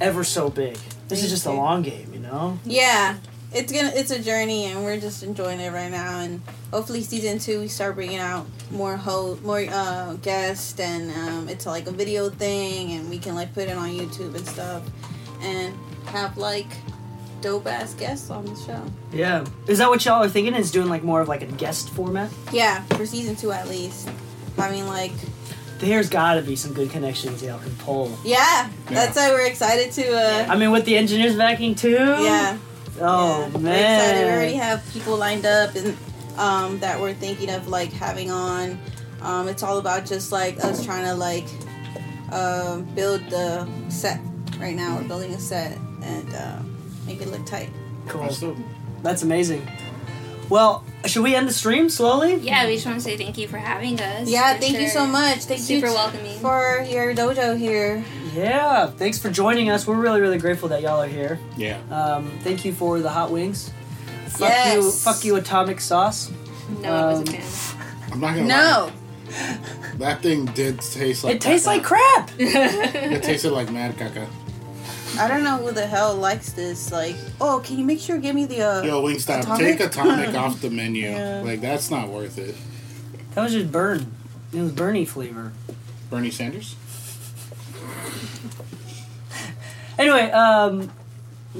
ever 0.00 0.24
so 0.24 0.50
big. 0.50 0.76
This 1.08 1.20
is 1.22 1.30
Thank 1.30 1.30
just 1.30 1.46
a 1.46 1.52
long 1.52 1.80
game, 1.82 2.10
you 2.12 2.18
know? 2.20 2.58
Yeah, 2.66 3.16
it's 3.52 3.72
gonna 3.72 3.92
it's 3.94 4.10
a 4.10 4.20
journey, 4.22 4.66
and 4.66 4.84
we're 4.84 4.98
just 5.00 5.22
enjoying 5.22 5.60
it 5.60 5.72
right 5.72 5.90
now. 5.90 6.20
And 6.20 6.42
hopefully, 6.70 7.02
season 7.02 7.38
two 7.38 7.60
we 7.60 7.68
start 7.68 7.94
bringing 7.94 8.18
out 8.18 8.46
more 8.70 8.96
ho 8.96 9.38
more 9.42 9.64
uh, 9.68 10.14
guests, 10.22 10.78
and 10.78 11.10
um, 11.12 11.48
it's 11.48 11.66
like 11.66 11.86
a 11.86 11.92
video 11.92 12.28
thing, 12.30 12.92
and 12.92 13.08
we 13.10 13.18
can 13.18 13.34
like 13.34 13.54
put 13.54 13.68
it 13.68 13.76
on 13.76 13.88
YouTube 13.90 14.34
and 14.34 14.46
stuff, 14.46 14.82
and 15.40 15.74
have 16.06 16.36
like 16.36 16.66
dope 17.40 17.66
ass 17.66 17.94
guests 17.94 18.30
on 18.30 18.44
the 18.44 18.56
show. 18.56 18.82
Yeah. 19.12 19.44
Is 19.68 19.78
that 19.78 19.88
what 19.88 20.04
y'all 20.04 20.24
are 20.24 20.28
thinking? 20.28 20.54
Is 20.54 20.70
doing 20.70 20.88
like 20.88 21.02
more 21.04 21.20
of 21.20 21.28
like 21.28 21.42
a 21.42 21.46
guest 21.46 21.88
format? 21.90 22.30
Yeah, 22.52 22.82
for 22.84 23.06
season 23.06 23.36
two 23.36 23.52
at 23.52 23.68
least. 23.68 24.08
I 24.58 24.72
mean, 24.72 24.88
like, 24.88 25.12
There's 25.78 26.08
gotta 26.10 26.42
be 26.42 26.56
some 26.56 26.72
good 26.74 26.90
connections 26.90 27.42
y'all 27.44 27.60
can 27.60 27.74
pull. 27.76 28.18
yeah, 28.24 28.68
that's 28.88 29.16
why 29.16 29.30
we're 29.30 29.46
excited 29.46 29.92
to. 29.92 30.12
Uh, 30.12 30.46
I 30.50 30.56
mean 30.56 30.72
with 30.72 30.84
the 30.84 30.94
Engineears 30.94 31.38
backing 31.38 31.74
too? 31.76 31.90
yeah. 31.94 32.58
Oh 33.00 33.48
Yeah, 33.52 33.58
We're 33.58 33.70
excited. 33.70 34.24
We 34.26 34.32
already 34.32 34.54
have 34.54 34.84
people 34.92 35.16
lined 35.16 35.46
up 35.46 35.74
and 35.74 35.96
um, 36.36 36.78
that 36.80 37.00
we're 37.00 37.14
thinking 37.14 37.50
of 37.50 37.68
like 37.68 37.92
having 37.92 38.30
on. 38.30 38.78
Um, 39.20 39.48
it's 39.48 39.62
all 39.62 39.78
about 39.78 40.06
just 40.06 40.30
like 40.32 40.62
us 40.64 40.84
trying 40.84 41.04
to 41.04 41.14
like 41.14 41.46
um 42.32 42.84
build 42.94 43.28
the 43.30 43.68
set. 43.88 44.20
Right 44.58 44.74
now, 44.74 44.96
we're 44.98 45.08
building 45.08 45.32
a 45.34 45.38
set 45.38 45.76
and 46.02 46.34
uh, 46.34 46.58
make 47.06 47.20
it 47.20 47.28
look 47.28 47.46
tight. 47.46 47.70
Cool. 48.08 48.22
That's. 48.22 48.44
That's 49.02 49.22
amazing. 49.22 49.66
Well, 50.48 50.84
should 51.04 51.22
we 51.22 51.34
end 51.34 51.46
the 51.46 51.52
stream 51.52 51.88
slowly? 51.90 52.36
Yeah, 52.36 52.66
we 52.66 52.74
just 52.74 52.86
want 52.86 52.98
to 52.98 53.04
say 53.04 53.16
thank 53.16 53.36
you 53.36 53.46
for 53.46 53.58
having 53.58 54.00
us. 54.00 54.28
Yeah, 54.28 54.54
for 54.54 54.60
thank 54.60 54.80
you 54.80 54.88
so 54.88 55.06
much. 55.06 55.40
Thank 55.44 55.60
Super 55.60 55.88
you 55.88 55.92
welcoming. 55.92 56.38
for 56.40 56.84
your 56.88 57.14
dojo 57.14 57.56
here. 57.56 58.02
Yeah. 58.38 58.86
Thanks 58.90 59.18
for 59.18 59.30
joining 59.30 59.70
us. 59.70 59.86
We're 59.86 59.96
really, 59.96 60.20
really 60.20 60.38
grateful 60.38 60.68
that 60.70 60.82
y'all 60.82 61.02
are 61.02 61.06
here. 61.08 61.38
Yeah. 61.56 61.78
Um, 61.90 62.30
thank 62.42 62.64
you 62.64 62.72
for 62.72 63.00
the 63.00 63.10
hot 63.10 63.30
wings. 63.30 63.70
Fuck 64.28 64.40
Yes. 64.50 64.74
you, 64.74 64.90
fuck 64.92 65.24
you, 65.24 65.36
atomic 65.36 65.80
sauce. 65.80 66.30
No 66.82 66.90
one 66.92 67.20
was 67.20 67.28
Um, 67.28 67.34
a 67.34 67.40
fan. 67.40 67.86
I'm 68.12 68.20
not 68.20 68.34
gonna 68.34 68.46
No. 68.46 68.90
lie. 68.90 69.58
That 69.98 70.22
thing 70.22 70.46
did 70.46 70.80
taste 70.80 71.24
like 71.24 71.34
It 71.36 71.40
tastes 71.40 71.66
caca. 71.66 71.70
like 71.70 71.82
crap. 71.84 72.30
It 72.38 73.22
tasted 73.22 73.50
like 73.52 73.70
mad 73.70 73.96
caca. 73.96 74.26
I 75.18 75.26
don't 75.26 75.42
know 75.42 75.56
who 75.56 75.72
the 75.72 75.86
hell 75.86 76.14
likes 76.14 76.52
this. 76.52 76.92
Like, 76.92 77.16
oh, 77.40 77.60
can 77.64 77.78
you 77.78 77.84
make 77.84 77.98
sure 77.98 78.18
give 78.18 78.34
me 78.34 78.44
the 78.46 78.62
uh, 78.62 78.82
Yo, 78.82 79.02
Wingstop, 79.02 79.40
Atomic? 79.40 79.78
take 79.78 79.80
Atomic 79.80 80.34
off 80.42 80.60
the 80.60 80.70
menu. 80.70 81.10
Yeah. 81.10 81.42
Like, 81.44 81.60
that's 81.60 81.90
not 81.90 82.08
worth 82.08 82.38
it. 82.38 82.54
That 83.34 83.42
was 83.44 83.52
just 83.52 83.72
burn. 83.72 84.12
It 84.52 84.60
was 84.60 84.72
Bernie 84.72 85.04
flavor. 85.04 85.52
Bernie 86.10 86.30
Sanders? 86.30 86.76
Anyway, 89.98 90.30
um, 90.30 90.90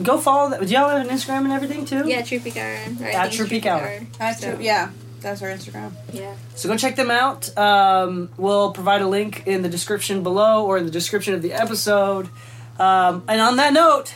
go 0.02 0.18
follow. 0.18 0.50
That. 0.50 0.60
Do 0.60 0.66
y'all 0.66 0.88
have 0.88 1.06
an 1.06 1.14
Instagram 1.14 1.38
and 1.44 1.52
everything 1.52 1.84
too? 1.84 2.08
Yeah, 2.08 2.22
True 2.22 2.38
Peak 2.40 2.56
Hour. 2.56 2.70
Or 3.00 3.06
I 3.06 3.10
At 3.10 3.22
think 3.24 3.34
True 3.34 3.46
Peak 3.46 3.66
Hour. 3.66 4.00
That's 4.18 4.40
So, 4.40 4.54
true. 4.54 4.64
Yeah, 4.64 4.90
that's 5.20 5.42
our 5.42 5.48
Instagram. 5.48 5.92
Yeah. 6.12 6.34
So 6.54 6.68
go 6.68 6.76
check 6.76 6.96
them 6.96 7.10
out. 7.10 7.56
Um, 7.58 8.30
we'll 8.36 8.72
provide 8.72 9.00
a 9.02 9.08
link 9.08 9.42
in 9.46 9.62
the 9.62 9.68
description 9.68 10.22
below 10.22 10.64
or 10.64 10.78
in 10.78 10.84
the 10.84 10.90
description 10.92 11.34
of 11.34 11.42
the 11.42 11.52
episode. 11.52 12.28
Um, 12.78 13.24
and 13.26 13.40
on 13.40 13.56
that 13.56 13.72
note, 13.72 14.14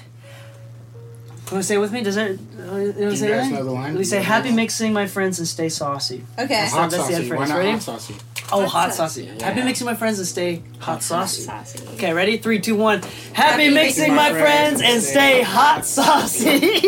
you 1.50 1.56
want 1.56 1.62
to 1.64 1.68
say 1.68 1.74
it 1.74 1.78
with 1.78 1.92
me? 1.92 2.02
Does 2.02 2.16
it? 2.16 2.38
Uh, 2.56 2.62
you 2.62 2.68
want 2.84 2.94
to 2.96 3.02
you 3.02 3.16
say 3.16 3.28
guys 3.28 3.50
know 3.50 3.64
the 3.64 3.70
line? 3.72 3.94
We 3.96 4.04
say 4.04 4.18
Yeah. 4.18 4.22
happy 4.22 4.52
mixing, 4.52 4.92
my 4.92 5.06
friends, 5.06 5.38
and 5.40 5.48
stay 5.48 5.68
saucy. 5.68 6.24
Okay. 6.38 6.66
So 6.68 6.76
Hot 6.76 6.90
that's 6.90 7.08
the 7.08 7.14
end 7.14 7.24
saucy. 7.24 7.28
phrase. 7.28 7.38
Why 7.40 7.46
not 7.48 7.58
Ready? 7.58 7.70
hot 7.72 7.82
saucy? 7.82 8.14
Oh, 8.54 8.60
Hot 8.66 8.68
hot 8.68 8.94
saucy. 8.94 9.26
saucy. 9.26 9.42
Happy 9.44 9.62
mixing, 9.62 9.86
my 9.86 9.94
friends, 9.94 10.18
and 10.18 10.28
stay 10.28 10.62
hot 10.78 11.02
saucy. 11.02 11.42
Saucy. 11.42 11.86
Okay, 11.94 12.12
ready? 12.12 12.36
Three, 12.36 12.60
two, 12.60 12.76
one. 12.76 13.00
Happy, 13.32 13.70
mixing, 13.70 14.14
my 14.14 14.30
friends, 14.32 14.82
and 14.82 15.02
stay 15.02 15.42
hot 15.42 15.86
saucy. 15.86 16.80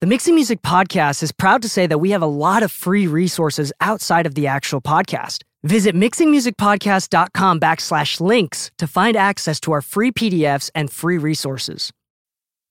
The 0.00 0.06
Mixing 0.06 0.34
Music 0.34 0.62
Podcast 0.62 1.22
is 1.22 1.32
proud 1.32 1.62
to 1.62 1.68
say 1.68 1.86
that 1.86 1.98
we 1.98 2.10
have 2.10 2.22
a 2.22 2.26
lot 2.26 2.62
of 2.62 2.70
free 2.70 3.06
resources 3.06 3.72
outside 3.80 4.26
of 4.26 4.34
the 4.34 4.46
actual 4.46 4.80
podcast. 4.80 5.42
Visit 5.66 5.96
mixingmusicpodcast.com 5.96 7.58
backslash 7.58 8.20
links 8.20 8.70
to 8.78 8.86
find 8.86 9.16
access 9.16 9.58
to 9.58 9.72
our 9.72 9.82
free 9.82 10.12
PDFs 10.12 10.70
and 10.76 10.92
free 10.92 11.18
resources. 11.18 11.90